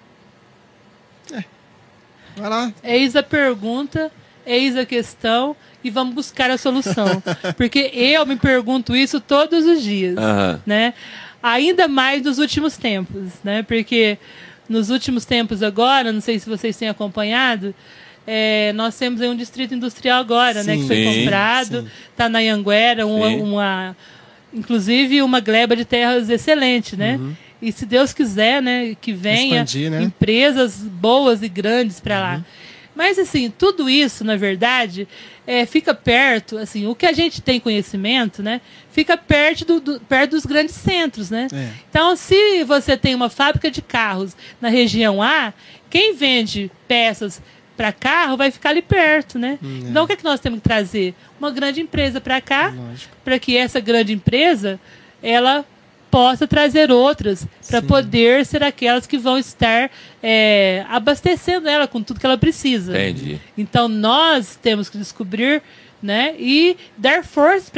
vai 2.37 2.49
lá. 2.49 2.73
Eis 2.83 3.15
a 3.15 3.23
pergunta, 3.23 4.11
eis 4.47 4.77
a 4.77 4.87
questão 4.87 5.55
e 5.85 5.91
vamos 5.91 6.15
buscar 6.15 6.51
a 6.51 6.57
solução. 6.59 7.23
Porque 7.57 7.91
eu 7.93 8.25
me 8.27 8.37
pergunto 8.37 8.97
isso 8.97 9.21
todos 9.21 9.65
os 9.67 9.83
dias, 9.83 10.17
Aham. 10.17 10.61
né? 10.67 10.95
Ainda 11.43 11.89
mais 11.89 12.23
nos 12.23 12.39
últimos 12.39 12.77
tempos, 12.77 13.33
né? 13.43 13.63
Porque 13.63 14.17
nos 14.69 14.91
últimos 14.91 15.25
tempos 15.25 15.63
agora, 15.63 16.13
não 16.13 16.21
sei 16.21 16.39
se 16.39 16.49
vocês 16.49 16.77
têm 16.77 16.89
acompanhado, 16.89 17.75
é, 18.27 18.73
nós 18.75 18.97
temos 18.97 19.21
aí 19.21 19.29
um 19.29 19.37
distrito 19.37 19.75
industrial 19.75 20.21
agora, 20.21 20.63
né? 20.63 20.77
Que 20.77 20.83
Sim. 20.83 20.87
foi 20.87 20.97
Sim, 21.05 21.25
comprado, 21.25 21.81
sim. 21.83 21.89
está 22.13 22.29
na 22.29 22.39
Anguera, 22.39 23.07
uma, 23.07 23.29
Sim. 23.29 23.41
uma- 23.41 23.97
inclusive 24.53 25.23
uma 25.23 25.41
gleba 25.41 25.75
de 25.77 25.85
terras 25.85 26.29
excelente, 26.29 26.97
né? 26.97 27.19
E 27.61 27.71
se 27.71 27.87
Deus 27.87 28.13
quiser, 28.13 28.61
né, 28.61 28.97
que 29.01 29.13
venha 29.13 29.63
Expandir, 29.63 29.91
né? 29.91 30.03
empresas 30.03 30.79
boas 30.79 31.43
e 31.43 31.49
grandes 31.49 32.01
para 32.01 32.19
lá. 32.21 32.45
Mas 32.95 33.19
assim, 33.19 33.51
tudo 33.57 33.89
isso, 33.89 34.23
na 34.25 34.37
verdade, 34.37 35.09
é, 35.47 35.65
fica 35.65 35.95
perto, 35.95 36.59
assim, 36.59 36.87
o 36.87 36.95
que 36.95 37.07
a 37.07 37.13
gente 37.13 37.41
tem 37.41 37.59
conhecimento, 37.59 38.43
né? 38.43 38.61
Fica 38.91 39.17
perto, 39.17 39.65
do, 39.65 39.81
do- 39.81 40.01
perto 40.01 40.33
dos 40.33 40.45
grandes 40.45 40.75
centros, 40.75 41.31
né? 41.31 41.47
É. 41.53 41.69
Então, 41.89 42.15
se 42.17 42.63
você 42.65 42.95
tem 42.97 43.15
uma 43.15 43.31
fábrica 43.31 43.71
de 43.71 43.81
carros 43.81 44.37
na 44.61 44.69
região 44.69 45.23
A, 45.23 45.55
quem 45.89 46.15
vende 46.15 46.71
peças 46.87 47.41
para 47.83 47.93
carro 47.93 48.37
vai 48.37 48.53
ficar 48.53 48.71
ali 48.71 48.81
perto, 48.81 49.41
né? 49.41 49.59
Hum, 49.61 49.83
é. 49.87 49.89
Então, 49.89 50.05
o 50.05 50.07
que, 50.07 50.13
é 50.13 50.17
que 50.17 50.23
nós 50.23 50.39
temos 50.39 50.61
que 50.61 50.63
trazer? 50.63 51.17
Uma 51.41 51.51
grande 51.51 51.81
empresa 51.81 52.21
para 52.21 52.41
cá, 52.41 52.73
para 53.25 53.41
que 53.41 53.57
essa 53.57 53.81
grande 53.81 54.13
empresa 54.13 54.79
ela 55.21 55.65
possa 56.09 56.47
trazer 56.47 56.93
outras 56.93 57.45
para 57.69 57.83
poder 57.83 58.47
ser 58.47 58.63
aquelas 58.63 59.05
que 59.05 59.19
vão 59.19 59.37
estar 59.37 59.91
é, 60.23 60.85
abastecendo 60.89 61.69
ela 61.69 61.89
com 61.89 62.01
tudo 62.01 62.21
que 62.21 62.27
ela 62.27 62.39
precisa. 62.39 62.93
Entendi. 62.93 63.41
Então 63.59 63.89
nós 63.89 64.57
temos 64.63 64.89
que 64.89 64.99
descobrir 64.99 65.61
né, 66.03 66.35
e 66.39 66.77
dar 66.99 67.25
força 67.25 67.71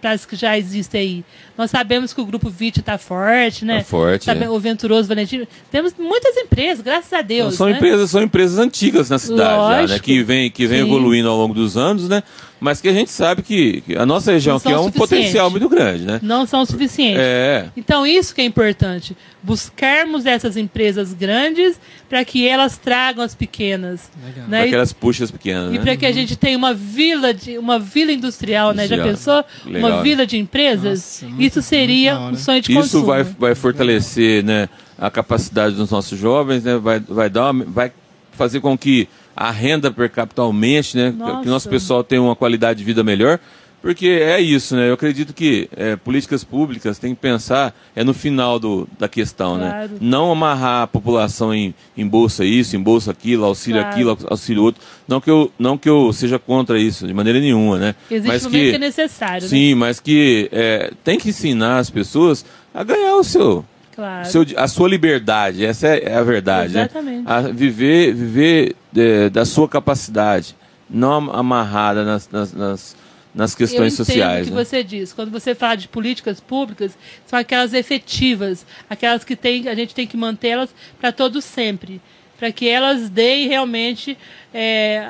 para 0.00 0.10
as 0.10 0.24
que 0.24 0.34
já 0.34 0.56
existem 0.56 1.00
aí. 1.00 1.24
Nós 1.58 1.70
sabemos 1.70 2.12
que 2.12 2.20
o 2.20 2.26
grupo 2.26 2.48
VIT 2.50 2.80
está 2.80 2.96
forte, 2.98 3.64
né? 3.64 3.78
Tá 3.78 3.84
forte, 3.84 4.24
Sabe- 4.24 4.44
é. 4.44 4.50
O 4.50 4.58
Venturoso 4.58 5.08
Valentino. 5.08 5.46
Temos 5.70 5.94
muitas 5.98 6.36
empresas, 6.36 6.82
graças 6.82 7.12
a 7.12 7.22
Deus. 7.22 7.54
são, 7.54 7.68
né? 7.68 7.76
empresas, 7.76 8.10
são 8.10 8.22
empresas 8.22 8.58
antigas 8.58 9.10
na 9.10 9.18
cidade, 9.18 9.88
já, 9.88 9.94
né? 9.94 9.98
Que 9.98 10.22
vem, 10.22 10.50
que 10.50 10.66
vem 10.66 10.80
Sim. 10.82 10.86
evoluindo 10.86 11.28
ao 11.28 11.36
longo 11.36 11.54
dos 11.54 11.76
anos, 11.76 12.08
né? 12.08 12.22
Mas 12.58 12.80
que 12.80 12.88
a 12.88 12.92
gente 12.92 13.10
sabe 13.10 13.42
que, 13.42 13.82
que 13.82 13.96
a 13.96 14.06
nossa 14.06 14.32
região 14.32 14.54
Não 14.54 14.58
aqui 14.58 14.72
é 14.72 14.78
um 14.78 14.90
potencial 14.90 15.50
muito 15.50 15.68
grande, 15.68 16.04
né? 16.06 16.18
Não 16.22 16.46
são 16.46 16.64
suficientes. 16.64 17.20
É, 17.20 17.68
Então, 17.76 18.06
isso 18.06 18.34
que 18.34 18.40
é 18.40 18.44
importante. 18.44 19.14
Buscarmos 19.42 20.24
essas 20.26 20.56
empresas 20.56 21.12
grandes 21.12 21.78
para 22.08 22.24
que 22.24 22.48
elas 22.48 22.78
tragam 22.78 23.22
as 23.22 23.34
pequenas. 23.34 24.10
Legal. 24.24 24.48
Né? 24.48 24.64
E- 24.64 24.66
aquelas 24.68 24.92
puxas 24.92 25.30
pequenas, 25.30 25.72
E 25.74 25.78
né? 25.78 25.84
para 25.84 25.96
que 25.96 26.06
a 26.06 26.12
gente 26.12 26.34
tenha 26.34 26.56
uma 26.56 26.72
vila, 26.72 27.32
de, 27.34 27.58
uma 27.58 27.78
vila 27.78 28.10
industrial, 28.12 28.72
né? 28.72 28.86
Já 28.88 29.02
pensou? 29.02 29.44
Legal. 29.66 29.90
Uma 29.90 30.02
vila 30.02 30.26
de 30.26 30.36
empresas? 30.38 31.20
Nossa, 31.22 31.26
muito- 31.26 31.42
Isso 31.42 31.62
seria 31.62 32.18
um 32.18 32.34
sonho 32.36 32.60
de 32.62 32.72
Isso 32.72 32.80
consumo. 32.80 33.06
vai, 33.06 33.22
vai 33.22 33.54
fortalecer 33.54 34.42
né, 34.42 34.68
a 34.98 35.10
capacidade 35.10 35.74
dos 35.74 35.90
nossos 35.90 36.18
jovens, 36.18 36.64
né, 36.64 36.76
vai, 36.78 37.00
vai, 37.00 37.28
dar 37.28 37.50
uma- 37.50 37.64
vai 37.66 37.92
fazer 38.32 38.60
com 38.60 38.76
que 38.76 39.08
a 39.36 39.50
renda 39.50 39.90
per 39.90 40.10
capita 40.10 40.40
aumente, 40.42 40.96
né, 40.96 41.10
que- 41.10 41.16
que 41.18 41.22
o 41.22 41.26
Nossa. 41.28 41.50
nosso 41.50 41.68
pessoal 41.68 42.02
tenha 42.02 42.22
uma 42.22 42.34
qualidade 42.34 42.78
de 42.78 42.84
vida 42.84 43.04
melhor. 43.04 43.38
Porque 43.82 44.06
é 44.08 44.40
isso, 44.40 44.74
né? 44.74 44.88
Eu 44.88 44.94
acredito 44.94 45.32
que 45.32 45.68
é, 45.76 45.94
políticas 45.94 46.42
públicas 46.42 46.98
têm 46.98 47.14
que 47.14 47.20
pensar 47.20 47.72
é 47.94 48.02
no 48.02 48.12
final 48.12 48.58
do, 48.58 48.88
da 48.98 49.06
questão, 49.08 49.58
Claro. 49.58 49.92
né? 49.92 49.98
Não 50.00 50.32
amarrar 50.32 50.82
a 50.82 50.86
população 50.88 51.54
em, 51.54 51.72
em 51.96 52.04
bolsa 52.08 52.44
isso, 52.44 52.74
em 52.74 52.80
bolsa 52.82 53.12
aquilo, 53.12 53.44
auxílio 53.44 53.80
Claro. 53.82 53.94
aquilo, 53.94 54.18
auxílio 54.28 54.62
outro. 54.64 54.82
Não 55.06 55.20
que, 55.20 55.30
eu, 55.30 55.52
não 55.56 55.78
que 55.78 55.88
eu 55.88 56.12
seja 56.12 56.36
contra 56.36 56.80
isso, 56.80 57.06
de 57.06 57.14
maneira 57.14 57.38
nenhuma, 57.38 57.78
né? 57.78 57.94
Existe 58.10 58.26
Mas 58.26 58.44
um 58.46 58.50
momento 58.50 58.70
que 58.70 58.74
é 58.74 58.78
necessário, 58.78 59.42
né? 59.42 59.48
Sim, 59.48 59.74
mas 59.76 60.00
que 60.00 60.48
é, 60.50 60.90
tem 61.04 61.16
que 61.16 61.28
ensinar 61.28 61.78
as 61.78 61.88
pessoas 61.90 62.44
a 62.74 62.82
ganhar 62.82 63.14
o 63.14 63.22
seu, 63.22 63.64
Claro. 63.96 64.26
seu- 64.28 64.44
a 64.56 64.68
sua 64.68 64.88
liberdade. 64.88 65.64
Essa 65.64 65.88
é, 65.88 66.10
é 66.10 66.14
a 66.16 66.22
verdade, 66.22 66.72
Exatamente. 66.72 67.22
né? 67.22 67.24
A 67.26 67.40
viver, 67.40 68.12
viver 68.14 68.76
é, 68.94 69.28
da 69.30 69.44
sua 69.46 69.66
capacidade, 69.68 70.54
não 70.88 71.12
am- 71.14 71.30
amarrada 71.30 72.04
nas, 72.04 72.28
nas, 72.30 72.52
nas, 72.52 72.96
nas 73.34 73.52
Eu 73.52 73.56
questões 73.58 73.94
entendo 73.94 74.06
sociais. 74.06 74.46
o 74.46 74.50
que 74.50 74.56
né? 74.56 74.64
você 74.64 74.84
diz. 74.84 75.12
Quando 75.14 75.30
você 75.30 75.54
fala 75.54 75.76
de 75.76 75.88
políticas 75.88 76.40
públicas, 76.40 76.96
são 77.26 77.38
aquelas 77.38 77.72
efetivas, 77.74 78.66
aquelas 78.88 79.24
que 79.24 79.34
tem, 79.34 79.66
a 79.68 79.74
gente 79.74 79.94
tem 79.94 80.06
que 80.06 80.16
mantê-las 80.16 80.74
para 81.00 81.10
todos 81.10 81.44
sempre, 81.44 82.00
para 82.38 82.52
que 82.52 82.68
elas 82.68 83.08
deem 83.08 83.48
realmente 83.48 84.16
é, 84.52 85.06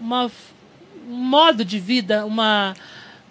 uma, 0.00 0.30
um 1.08 1.14
modo 1.14 1.64
de 1.66 1.78
vida, 1.78 2.24
uma, 2.24 2.74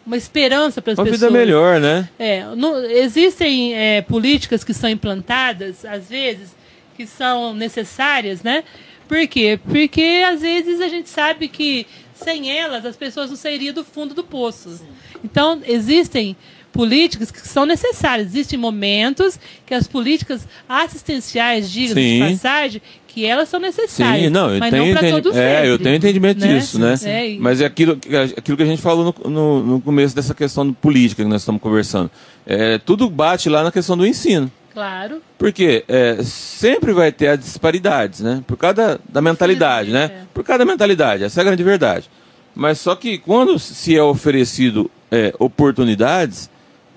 uma 0.05 0.17
esperança 0.17 0.81
para 0.81 0.93
as 0.93 0.99
Uma 0.99 1.05
pessoas. 1.05 1.21
vida 1.21 1.31
melhor, 1.31 1.79
né? 1.79 2.07
É, 2.19 2.43
existem 2.91 3.73
é, 3.73 4.01
políticas 4.01 4.63
que 4.63 4.73
são 4.73 4.89
implantadas, 4.89 5.83
às 5.83 6.07
vezes, 6.09 6.55
que 6.95 7.07
são 7.07 7.53
necessárias, 7.53 8.43
né? 8.43 8.63
Por 9.07 9.27
quê? 9.27 9.59
Porque 9.63 10.23
às 10.27 10.41
vezes 10.41 10.81
a 10.81 10.87
gente 10.87 11.09
sabe 11.09 11.47
que 11.47 11.85
sem 12.13 12.51
elas 12.51 12.85
as 12.85 12.95
pessoas 12.95 13.29
não 13.29 13.37
sairiam 13.37 13.73
do 13.73 13.83
fundo 13.83 14.13
do 14.13 14.23
poço. 14.23 14.81
Então, 15.23 15.61
existem 15.65 16.35
políticas 16.71 17.31
que 17.31 17.39
são 17.47 17.65
necessárias. 17.65 18.27
Existem 18.27 18.59
momentos 18.59 19.39
que 19.65 19.73
as 19.73 19.87
políticas 19.87 20.47
assistenciais, 20.67 21.71
diga 21.71 21.95
de 21.95 22.01
Sim. 22.01 22.19
passagem, 22.19 22.81
que 23.15 23.25
elas 23.25 23.47
são 23.47 23.61
necessárias. 23.61 24.25
Sim, 24.25 24.29
não, 24.29 24.53
eu 24.53 24.59
mas 24.59 24.69
tenho, 24.71 24.87
não 24.87 24.99
para 24.99 25.09
todos 25.09 25.37
é, 25.37 25.55
sempre, 25.55 25.69
eu 25.69 25.79
tenho 25.79 25.95
entendimento 25.95 26.39
né? 26.41 26.47
disso, 26.59 26.77
né? 26.77 26.95
É, 27.05 27.29
e- 27.29 27.39
Mas 27.39 27.61
é 27.61 27.65
aquilo, 27.65 27.95
que- 27.95 28.13
aquilo 28.13 28.57
que 28.57 28.63
a 28.63 28.65
gente 28.65 28.81
falou 28.81 29.15
no, 29.23 29.29
no, 29.31 29.63
no 29.63 29.81
começo 29.81 30.13
dessa 30.13 30.35
questão 30.35 30.73
política 30.73 31.23
que 31.23 31.29
nós 31.29 31.41
estamos 31.41 31.61
conversando. 31.61 32.11
É, 32.45 32.77
tudo 32.77 33.09
bate 33.09 33.47
lá 33.47 33.63
na 33.63 33.71
questão 33.71 33.95
do 33.95 34.05
ensino. 34.05 34.51
Claro. 34.73 35.21
Porque 35.37 35.85
é, 35.87 36.17
sempre 36.23 36.91
vai 36.91 37.09
ter 37.09 37.29
as 37.29 37.39
disparidades, 37.39 38.19
né? 38.19 38.43
Por 38.45 38.57
causa 38.57 38.99
da 39.07 39.21
mentalidade, 39.21 39.91
né? 39.91 40.11
É. 40.13 40.21
Por 40.33 40.43
causa 40.43 40.59
da 40.59 40.65
mentalidade, 40.65 41.23
essa 41.23 41.39
é 41.39 41.41
a 41.41 41.45
grande 41.45 41.63
verdade. 41.63 42.09
Mas 42.53 42.79
só 42.81 42.97
que 42.97 43.17
quando 43.17 43.57
se 43.57 43.95
é 43.95 44.03
oferecido 44.03 44.91
é, 45.09 45.33
oportunidades, 45.39 46.49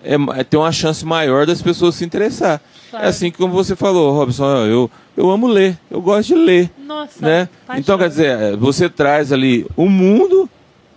é, 0.04 0.14
é, 0.40 0.44
tem 0.44 0.58
uma 0.58 0.72
chance 0.72 1.04
maior 1.04 1.46
das 1.46 1.60
pessoas 1.62 1.94
se 1.94 2.04
interessar. 2.04 2.60
Claro. 2.90 3.04
É 3.04 3.08
assim 3.08 3.30
que 3.30 3.36
como 3.38 3.52
você 3.52 3.76
falou, 3.76 4.12
Robson, 4.14 4.66
eu, 4.66 4.90
eu 5.16 5.30
amo 5.30 5.46
ler, 5.46 5.76
eu 5.90 6.00
gosto 6.00 6.28
de 6.28 6.34
ler, 6.36 6.70
Nossa. 6.86 7.24
né? 7.24 7.48
paixão. 7.66 7.80
Então, 7.80 7.98
quer 7.98 8.08
dizer, 8.08 8.38
é, 8.38 8.56
você 8.56 8.88
traz 8.88 9.32
ali 9.32 9.66
o 9.76 9.88
mundo 9.88 10.48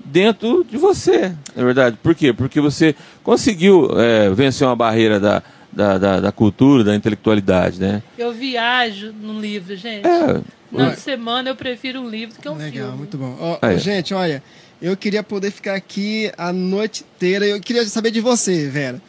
dentro 0.04 0.64
de 0.64 0.78
você, 0.78 1.34
na 1.56 1.64
verdade. 1.64 1.98
Por 2.02 2.16
quê? 2.16 2.32
Porque 2.34 2.60
você 2.62 2.96
conseguiu 3.24 3.90
é, 4.00 4.30
vencer 4.30 4.66
uma 4.68 4.76
barreira 4.76 5.20
da, 5.20 5.44
da, 5.72 5.98
da, 5.98 6.20
da 6.20 6.32
cultura, 6.32 6.84
da 6.84 6.96
intelectualidade, 6.96 7.80
né? 7.80 8.02
Eu 8.18 8.32
viajo 8.34 9.14
num 9.22 9.40
livro, 9.40 9.76
gente. 9.76 10.06
É, 10.08 10.42
Na 10.72 10.96
semana 10.96 11.50
eu 11.50 11.56
prefiro 11.56 12.00
um 12.02 12.10
livro 12.10 12.36
do 12.36 12.42
que 12.42 12.48
um 12.50 12.56
Legal, 12.56 12.72
filme. 12.72 12.98
muito 12.98 13.18
bom. 13.18 13.58
Aí. 13.62 13.78
Gente, 13.78 14.14
olha, 14.14 14.42
eu 14.82 14.98
queria 14.98 15.22
poder 15.22 15.52
ficar 15.52 15.76
aqui 15.76 16.32
a 16.38 16.52
noite 16.52 17.04
inteira. 17.16 17.46
Eu 17.46 17.60
queria 17.60 17.86
saber 17.86 18.12
de 18.12 18.20
você, 18.20 18.68
Vera. 18.68 19.02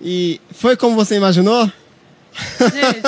E 0.00 0.40
foi 0.52 0.76
como 0.76 0.94
você 0.94 1.16
imaginou? 1.16 1.70
Gente, 2.60 3.00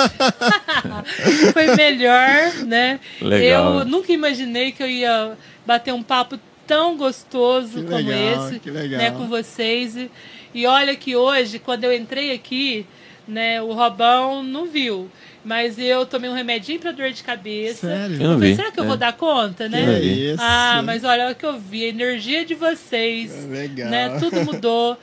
foi 1.53 1.75
melhor, 1.75 2.53
né? 2.65 2.99
Legal. 3.21 3.79
Eu 3.79 3.85
nunca 3.85 4.11
imaginei 4.11 4.71
que 4.71 4.83
eu 4.83 4.89
ia 4.89 5.37
bater 5.65 5.93
um 5.93 6.03
papo 6.03 6.37
tão 6.67 6.97
gostoso 6.97 7.81
Que 7.81 7.83
como 7.83 7.95
legal, 8.09 8.49
esse, 8.49 8.59
que 8.59 8.69
legal. 8.69 8.99
né, 8.99 9.11
com 9.11 9.27
vocês. 9.27 9.95
E, 9.95 10.11
e 10.53 10.65
olha 10.65 10.95
que 10.95 11.15
hoje, 11.15 11.59
quando 11.59 11.83
eu 11.83 11.93
entrei 11.93 12.31
aqui, 12.31 12.85
né, 13.27 13.61
o 13.61 13.73
Robão 13.73 14.43
não 14.43 14.65
viu. 14.67 15.09
Mas 15.45 15.77
eu 15.77 16.05
tomei 16.05 16.29
um 16.29 16.33
remedinho 16.33 16.79
pra 16.79 16.91
dor 16.93 17.11
de 17.11 17.21
cabeça. 17.21 17.87
Sério? 17.87 18.15
Eu 18.15 18.27
não 18.29 18.33
falei, 18.35 18.51
vi. 18.51 18.55
será 18.55 18.71
que 18.71 18.79
eu 18.79 18.83
É. 18.85 18.87
vou 18.87 18.95
dar 18.97 19.13
conta, 19.13 19.67
né? 19.67 19.83
Que 19.83 19.91
é 19.91 19.99
isso? 19.99 20.37
Ah, 20.41 20.81
mas 20.85 21.03
olha 21.03 21.31
o 21.31 21.35
que 21.35 21.45
eu 21.45 21.59
vi, 21.59 21.83
a 21.85 21.89
energia 21.89 22.45
de 22.45 22.55
vocês. 22.55 23.45
Legal. 23.49 23.89
Né? 23.89 24.17
Tudo 24.19 24.41
mudou. 24.45 24.97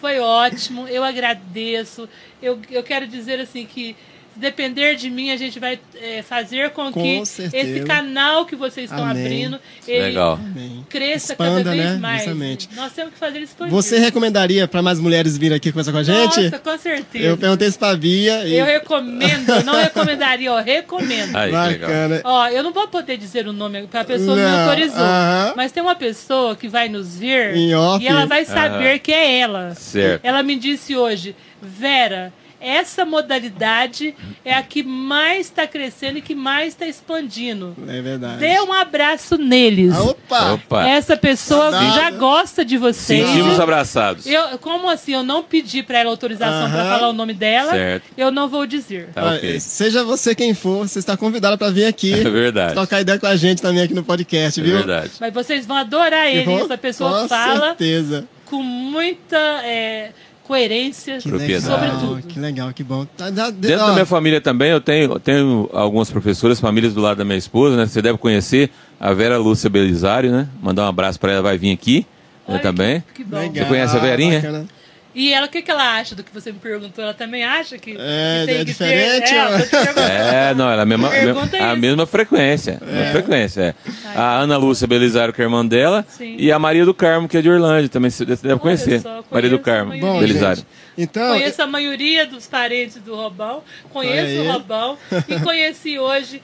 Foi 0.00 0.18
ótimo. 0.18 0.88
Eu 0.88 1.04
agradeço. 1.04 2.08
Eu, 2.42 2.58
eu 2.70 2.82
quero 2.82 3.06
dizer 3.06 3.38
assim 3.40 3.64
que 3.66 3.94
se 4.34 4.40
depender 4.40 4.96
de 4.96 5.08
mim, 5.08 5.30
a 5.30 5.36
gente 5.36 5.58
vai 5.60 5.78
é, 6.00 6.22
fazer 6.22 6.70
com, 6.70 6.92
Com 6.92 7.02
que 7.02 7.24
certeza. 7.26 7.56
esse 7.70 7.80
canal 7.86 8.44
que 8.44 8.56
vocês 8.56 8.90
estão 8.90 9.04
Amém. 9.08 9.24
abrindo, 9.24 9.60
ele 9.86 10.02
Legal. 10.02 10.34
Amém. 10.34 10.84
cresça 10.88 11.32
Expanda, 11.32 11.58
cada 11.64 11.70
vez 11.70 11.84
né? 11.84 11.96
mais. 11.98 12.18
Justamente. 12.24 12.68
Nós 12.74 12.92
temos 12.92 13.12
que 13.14 13.18
fazer 13.18 13.36
ele 13.36 13.44
expandir. 13.44 13.72
Você 13.72 13.98
recomendaria 13.98 14.66
para 14.66 14.82
mais 14.82 14.98
mulheres 14.98 15.38
virem 15.38 15.56
aqui 15.56 15.70
conversar 15.70 15.92
com 15.92 15.98
a 15.98 16.02
gente? 16.02 16.42
Nossa, 16.42 16.58
com 16.58 16.78
certeza. 16.78 17.24
Eu 17.24 17.36
perguntei 17.38 17.68
isso 17.68 17.78
pra 17.78 17.96
Bia 17.96 18.44
e 18.44 18.54
Eu 18.54 18.66
recomendo, 18.66 19.48
eu 19.50 19.64
não 19.64 19.74
recomendaria, 19.76 20.48
eu 20.48 20.56
recomendo. 20.62 21.36
Aí, 21.36 21.50
bacana. 21.52 22.20
Ó, 22.24 22.48
eu 22.48 22.62
não 22.62 22.72
vou 22.72 22.88
poder 22.88 23.16
dizer 23.16 23.46
o 23.46 23.52
nome, 23.52 23.82
porque 23.82 23.96
a 23.96 24.04
pessoa 24.04 24.36
não, 24.36 24.42
me 24.44 24.50
Não, 24.50 24.64
autorizou. 24.64 24.98
aham. 25.00 25.52
Mas 25.56 25.70
tem 25.72 25.82
uma 25.82 25.94
pessoa 25.94 26.56
que 26.56 26.68
vai 26.68 26.88
nos 26.88 27.16
ver 27.16 27.56
e 27.56 27.72
ela 27.72 28.26
vai 28.26 28.44
saber 28.44 28.98
que 28.98 29.12
é 29.12 29.38
ela. 29.40 29.74
Certo. 29.74 30.24
Ela 30.24 30.42
me 30.42 30.56
disse 30.56 30.96
hoje, 30.96 31.36
Vera, 31.62 32.32
essa 32.64 33.04
modalidade 33.04 34.14
é 34.44 34.54
a 34.54 34.62
que 34.62 34.82
mais 34.82 35.46
está 35.46 35.66
crescendo 35.66 36.18
e 36.18 36.22
que 36.22 36.34
mais 36.34 36.68
está 36.68 36.86
expandindo. 36.86 37.74
É 37.86 38.00
verdade. 38.00 38.38
Dê 38.38 38.60
um 38.60 38.72
abraço 38.72 39.36
neles. 39.36 39.94
Ah, 39.94 40.02
opa! 40.02 40.52
Opa. 40.52 40.88
Essa 40.88 41.16
pessoa 41.16 41.70
Tá 41.70 41.90
já 41.90 42.10
gosta 42.10 42.64
de 42.64 42.76
vocês. 42.78 43.26
Sentimos 43.26 43.58
abraçados. 43.60 44.26
Eu, 44.26 44.58
como 44.58 44.88
assim? 44.88 45.12
Eu 45.12 45.22
não 45.22 45.42
pedi 45.42 45.82
para 45.82 45.98
ela 46.00 46.10
autorização 46.10 46.70
para 46.70 46.84
falar 46.84 47.08
o 47.08 47.12
nome 47.12 47.34
dela. 47.34 47.72
Certo. 47.72 48.04
Eu 48.16 48.30
não 48.30 48.48
vou 48.48 48.66
dizer. 48.66 49.08
Tá 49.14 49.24
Olha, 49.24 49.36
ok. 49.36 49.60
Seja 49.60 50.02
você 50.04 50.34
quem 50.34 50.54
for, 50.54 50.86
você 50.88 50.98
está 50.98 51.16
convidado 51.16 51.58
para 51.58 51.70
vir 51.70 51.84
aqui. 51.86 52.12
É 52.24 52.30
verdade. 52.30 52.72
Trocar 52.74 53.00
ideia 53.00 53.18
com 53.18 53.26
a 53.26 53.36
gente 53.36 53.60
também 53.60 53.82
aqui 53.82 53.92
no 53.94 54.02
podcast, 54.02 54.58
É 54.60 54.62
viu? 54.62 54.76
verdade. 54.78 55.10
Mas 55.20 55.32
vocês 55.34 55.66
vão 55.66 55.76
adorar 55.76 56.28
ele. 56.28 56.44
Com- 56.44 56.58
Essa 56.60 56.78
pessoa 56.78 57.22
com 57.22 57.28
fala 57.28 57.66
certeza. 57.68 58.26
com 58.46 58.62
muita 58.62 59.36
é, 59.64 60.10
coerência 60.46 61.18
Que 61.18 61.28
Propriedade. 61.28 61.64
legal, 61.66 61.90
sobre 62.00 62.06
tudo. 62.20 62.22
que 62.28 62.38
legal, 62.40 62.72
que 62.72 62.84
bom. 62.84 63.04
Tá, 63.04 63.30
de- 63.30 63.52
Dentro 63.52 63.84
ó, 63.84 63.86
da 63.88 63.92
minha 63.94 64.06
família 64.06 64.40
também, 64.40 64.70
eu 64.70 64.80
tenho, 64.80 65.12
eu 65.12 65.20
tenho 65.20 65.68
algumas 65.72 66.10
professoras, 66.10 66.60
famílias 66.60 66.92
do 66.94 67.00
lado 67.00 67.18
da 67.18 67.24
minha 67.24 67.38
esposa, 67.38 67.76
né? 67.76 67.86
Você 67.86 68.00
deve 68.02 68.18
conhecer 68.18 68.70
a 69.00 69.12
Vera 69.12 69.36
Lúcia 69.38 69.68
Belisário, 69.70 70.30
né? 70.30 70.46
Mandar 70.62 70.84
um 70.84 70.88
abraço 70.88 71.18
para 71.18 71.32
ela, 71.32 71.42
vai 71.42 71.58
vir 71.58 71.72
aqui 71.72 72.06
né, 72.46 72.54
Olha 72.54 72.58
também. 72.62 73.00
Que, 73.14 73.22
que 73.22 73.24
bom. 73.24 73.38
legal, 73.38 73.54
Você 73.64 73.64
conhece 73.64 73.96
a 73.96 74.00
Verinha? 74.00 74.40
bacana. 74.40 74.66
E 75.14 75.32
ela, 75.32 75.46
o 75.46 75.48
que, 75.48 75.62
que 75.62 75.70
ela 75.70 75.96
acha 75.96 76.14
do 76.14 76.24
que 76.24 76.32
você 76.34 76.50
me 76.50 76.58
perguntou? 76.58 77.04
Ela 77.04 77.14
também 77.14 77.44
acha 77.44 77.78
que, 77.78 77.96
É, 77.98 78.40
que 78.40 78.46
tem 78.46 78.54
é 78.54 78.58
que 78.58 78.64
diferente, 78.64 79.30
ter... 79.30 79.36
É. 79.36 80.50
É, 80.50 80.54
não, 80.54 80.68
ela 80.70 80.80
é 80.80 80.82
a 80.82 80.86
mesma, 80.86 81.08
Pergunta 81.08 81.56
a 81.56 81.72
isso. 81.72 81.80
mesma 81.80 82.06
frequência. 82.06 82.78
a 82.82 82.84
mesma 82.84 83.12
frequência, 83.12 83.60
é. 83.62 84.18
A 84.18 84.38
Ana 84.38 84.56
Lúcia 84.56 84.86
Belisário, 84.86 85.32
que 85.32 85.40
é 85.40 85.44
irmã 85.44 85.64
dela, 85.64 86.04
Sim. 86.08 86.36
e 86.38 86.50
a 86.50 86.58
Maria 86.58 86.84
do 86.84 86.92
Carmo, 86.92 87.28
que 87.28 87.36
é 87.36 87.42
de 87.42 87.48
Orlândia, 87.48 87.88
também 87.88 88.10
você 88.10 88.24
deve 88.24 88.58
conhecer. 88.58 89.00
só, 89.00 89.22
Maria 89.30 89.50
do 89.50 89.56
a 89.56 89.60
Carmo. 89.60 89.96
Bom, 89.98 90.18
Belisário. 90.18 90.56
gente, 90.56 90.66
então, 90.96 91.30
Conheço 91.30 91.62
a 91.62 91.66
maioria 91.66 92.26
dos 92.26 92.46
parentes 92.46 92.96
do 92.96 93.14
Robão, 93.14 93.62
conheço 93.92 94.40
Aí. 94.40 94.48
o 94.48 94.52
Robão 94.52 94.96
e 95.28 95.38
conheci 95.40 95.98
hoje 95.98 96.40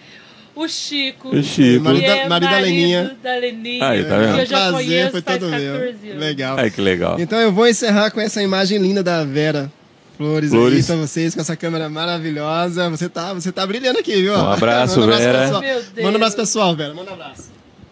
o 0.62 0.69
Chico. 0.69 1.28
O 1.28 1.43
Chico. 1.43 1.85
Marido 1.85 2.01
que 2.03 2.07
da- 2.09 2.16
é 2.16 2.28
marido 2.28 2.51
da 2.51 2.59
Leninha. 2.59 3.16
da 3.23 3.35
Leninha. 3.37 3.89
Aí, 3.89 4.05
tá 4.05 4.19
vendo? 4.19 4.35
que 4.35 4.41
eu 4.41 4.47
já 4.47 4.59
prazer, 4.69 4.73
conheço 4.73 5.11
foi 5.11 5.23
faz 5.23 5.39
todo 5.39 5.51
14 5.51 5.65
meu. 5.65 5.74
anos. 5.74 6.20
Legal. 6.20 6.59
Ai, 6.59 6.70
que 6.70 6.81
legal. 6.81 7.20
Então 7.20 7.39
eu 7.41 7.53
vou 7.53 7.66
encerrar 7.69 8.11
com 8.11 8.20
essa 8.20 8.43
imagem 8.43 8.78
linda 8.78 9.03
da 9.03 9.24
Vera 9.24 9.70
Flores, 10.16 10.51
Flores. 10.51 10.78
aí 10.91 10.97
pra 10.97 11.07
vocês, 11.07 11.35
com 11.35 11.41
essa 11.41 11.57
câmera 11.57 11.89
maravilhosa. 11.89 12.89
Você 12.91 13.09
tá, 13.09 13.32
você 13.32 13.51
tá 13.51 13.66
brilhando 13.66 13.99
aqui, 13.99 14.15
viu? 14.23 14.35
Um 14.35 14.51
abraço, 14.53 15.01
Manda 15.01 15.16
Vera. 15.16 15.51
Manda 15.51 16.12
um 16.12 16.16
abraço 16.16 16.37
pessoal, 16.37 16.77
Vera. 16.77 16.93
Manda 16.95 17.11
um 17.11 17.15
abraço. 17.15 17.51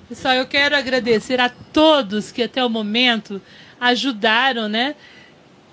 Pessoal, 0.09 0.35
eu 0.35 0.47
quero 0.47 0.75
agradecer 0.77 1.39
a 1.41 1.49
todos 1.49 2.31
que 2.33 2.43
até 2.43 2.65
o 2.65 2.69
momento 2.71 3.41
ajudaram, 3.81 4.69
né? 4.69 4.95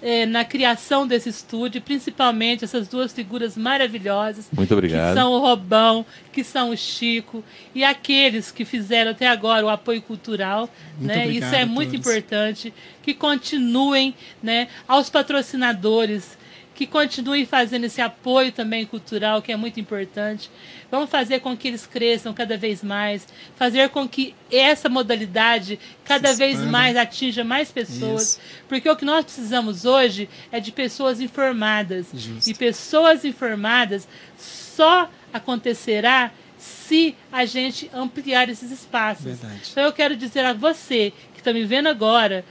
Eh, 0.08 0.28
na 0.28 0.46
criação 0.46 1.08
desse 1.08 1.30
estúdio, 1.30 1.82
principalmente 1.82 2.64
essas 2.64 2.88
duas 2.88 3.12
figuras 3.12 3.58
maravilhosas. 3.58 4.48
Muito 4.56 4.72
obrigado. 4.72 5.16
Que 5.16 5.20
são 5.20 5.32
o 5.32 5.40
Robão, 5.40 6.06
que 6.32 6.44
são 6.44 6.70
o 6.70 6.78
Chico, 6.78 7.44
e 7.74 7.84
aqueles 7.84 8.52
que 8.52 8.64
fizeram 8.64 9.10
até 9.10 9.28
agora 9.28 9.66
o 9.66 9.70
apoio 9.70 10.04
cultural. 10.04 10.70
Muito 10.96 11.08
né? 11.08 11.24
obrigado 11.24 11.50
Isso 11.50 11.56
é 11.56 11.66
muito 11.66 11.94
todos. 11.94 12.06
importante. 12.06 12.72
Que 13.02 13.16
continuem 13.16 14.14
né? 14.44 14.68
aos 14.88 15.10
patrocinadores, 15.10 16.38
que 16.76 16.86
continuem 16.86 17.44
fazendo 17.44 17.86
esse 17.86 18.00
apoio 18.00 18.52
também 18.52 18.86
cultural, 18.86 19.42
que 19.42 19.52
é 19.52 19.58
muito 19.58 19.80
importante. 19.80 20.52
Vamos 20.96 21.10
fazer 21.10 21.42
com 21.42 21.58
que 21.58 21.68
eles 21.68 21.86
cresçam 21.86 22.34
cada 22.34 22.56
vez 22.56 22.82
mais, 22.82 23.28
fazer 23.58 23.90
com 23.90 24.08
que 24.08 24.34
essa 24.50 24.88
modalidade 24.88 25.78
cada 26.06 26.32
vez 26.32 26.58
mais 26.62 26.96
atinja 26.96 27.44
mais 27.44 27.70
pessoas, 27.70 28.22
Isso. 28.22 28.40
porque 28.70 28.90
o 28.90 28.96
que 28.96 29.04
nós 29.04 29.26
precisamos 29.26 29.84
hoje 29.84 30.30
é 30.54 30.62
de 30.62 30.72
pessoas 30.72 31.20
informadas. 31.20 32.08
Justo. 32.14 32.50
E 32.50 32.54
pessoas 32.54 33.26
informadas 33.26 34.08
só 34.38 35.10
acontecerá 35.34 36.32
se 36.58 37.14
a 37.30 37.44
gente 37.44 37.92
ampliar 37.94 38.48
esses 38.48 38.72
espaços. 38.72 39.26
Verdade. 39.26 39.62
Então 39.70 39.84
eu 39.84 39.92
quero 39.92 40.16
dizer 40.16 40.46
a 40.46 40.54
você 40.54 41.12
que 41.34 41.42
está 41.42 41.52
me 41.52 41.66
vendo 41.66 41.88
agora 41.88 42.46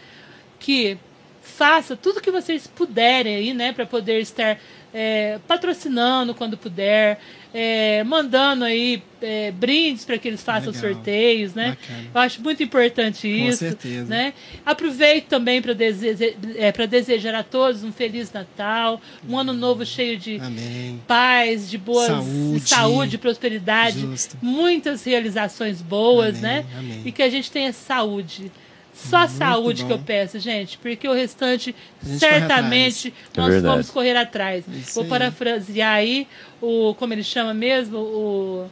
que 0.61 0.99
faça 1.41 1.97
tudo 1.97 2.21
que 2.21 2.31
vocês 2.31 2.66
puderem 2.66 3.37
aí, 3.37 3.55
né, 3.55 3.73
para 3.73 3.87
poder 3.87 4.21
estar 4.21 4.59
é, 4.95 5.41
patrocinando 5.49 6.33
quando 6.37 6.57
puder, 6.57 7.19
é, 7.53 8.05
mandando 8.05 8.65
aí 8.65 9.03
é, 9.21 9.51
brindes 9.51 10.05
para 10.05 10.16
que 10.19 10.29
eles 10.29 10.43
façam 10.43 10.73
Legal. 10.73 10.93
sorteios, 10.93 11.53
né? 11.55 11.71
Bacana. 11.71 12.09
Eu 12.15 12.21
acho 12.21 12.41
muito 12.43 12.62
importante 12.62 13.23
Com 13.29 13.49
isso, 13.49 13.59
certeza. 13.59 14.05
né? 14.05 14.33
Aproveito 14.65 15.27
também 15.27 15.61
para 15.61 15.73
dese 15.73 16.37
é, 16.57 16.87
desejar 16.87 17.35
a 17.35 17.43
todos 17.43 17.83
um 17.83 17.91
feliz 17.91 18.33
Natal, 18.33 19.01
um 19.29 19.37
ano 19.37 19.53
novo 19.53 19.85
cheio 19.85 20.16
de 20.16 20.37
Amém. 20.39 21.01
paz, 21.09 21.69
de 21.69 21.77
boa 21.77 22.07
Saúde. 22.07 22.69
saúde, 22.69 23.19
prosperidade, 23.19 24.01
Justo. 24.01 24.37
muitas 24.41 25.03
realizações 25.05 25.83
boas, 25.83 26.39
Amém, 26.39 26.62
né? 26.62 26.66
amém. 26.79 27.03
E 27.05 27.11
que 27.11 27.23
a 27.23 27.29
gente 27.29 27.51
tenha 27.51 27.73
saúde. 27.73 28.53
Só 28.95 29.16
a 29.19 29.29
saúde 29.29 29.83
bom. 29.83 29.89
que 29.89 29.95
eu 29.95 29.99
peço, 29.99 30.39
gente, 30.39 30.79
porque 30.79 31.07
o 31.09 31.12
restante 31.12 31.75
certamente 32.03 33.09
É 33.37 33.41
nós 33.41 33.51
verdade. 33.51 33.73
vamos 33.75 33.91
correr 33.91 34.16
atrás. 34.16 34.65
Isso 34.69 34.95
Vou 34.95 35.05
aí. 35.05 35.11
parafrasear 35.11 35.95
aí 35.95 36.29
o 36.62 36.95
como 36.95 37.12
ele 37.12 37.25
chama 37.25 37.53
mesmo, 37.53 37.99
o 37.99 38.71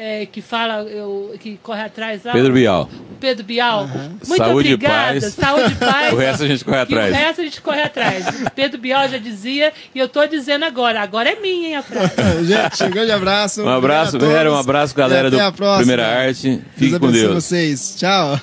é, 0.00 0.26
que 0.26 0.40
fala, 0.40 0.82
eu, 0.82 1.34
que 1.40 1.58
corre 1.60 1.82
atrás 1.82 2.22
lá. 2.22 2.32
Pedro 2.32 2.52
Bial. 2.52 2.88
O 3.10 3.14
Pedro 3.16 3.44
Bial. 3.44 3.88
Muito 3.88 4.36
Saúde 4.36 4.68
e 4.68 4.74
obrigada. 4.74 5.20
paz. 5.20 5.34
Saúde 5.34 5.72
e 5.72 5.74
paz. 5.84 6.12
O 6.12 6.16
resto 6.16 6.44
a 6.44 6.46
gente 6.46 6.64
corre 6.64 6.78
atrás. 6.78 7.12
O 7.12 7.16
resto 7.16 7.40
a 7.40 7.44
gente 7.44 7.60
corre 7.60 7.82
atrás. 7.82 8.24
Pedro 8.54 8.78
Bial 8.78 9.08
já 9.08 9.18
dizia, 9.18 9.72
e 9.92 9.98
eu 9.98 10.08
tô 10.08 10.24
dizendo 10.26 10.64
agora. 10.64 11.00
Agora 11.00 11.30
é 11.30 11.40
minha, 11.40 11.68
hein, 11.70 11.76
a 11.76 11.82
frase. 11.82 12.14
Gente, 12.46 12.84
um 12.84 12.90
grande 12.90 13.10
abraço. 13.10 13.64
Um 13.64 13.68
abraço, 13.68 14.18
Vera. 14.20 14.52
Um 14.52 14.56
abraço, 14.56 14.94
galera 14.94 15.30
do. 15.30 15.38
Primeira 15.78 16.06
Arte. 16.06 16.48
Deus 16.48 16.62
Fique 16.76 16.90
com 16.90 17.06
abençoe 17.06 17.20
Deus. 17.20 17.44
vocês. 17.44 17.96
Tchau. 17.98 18.40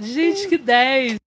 Gente, 0.00 0.48
que 0.48 0.56
10. 0.56 1.25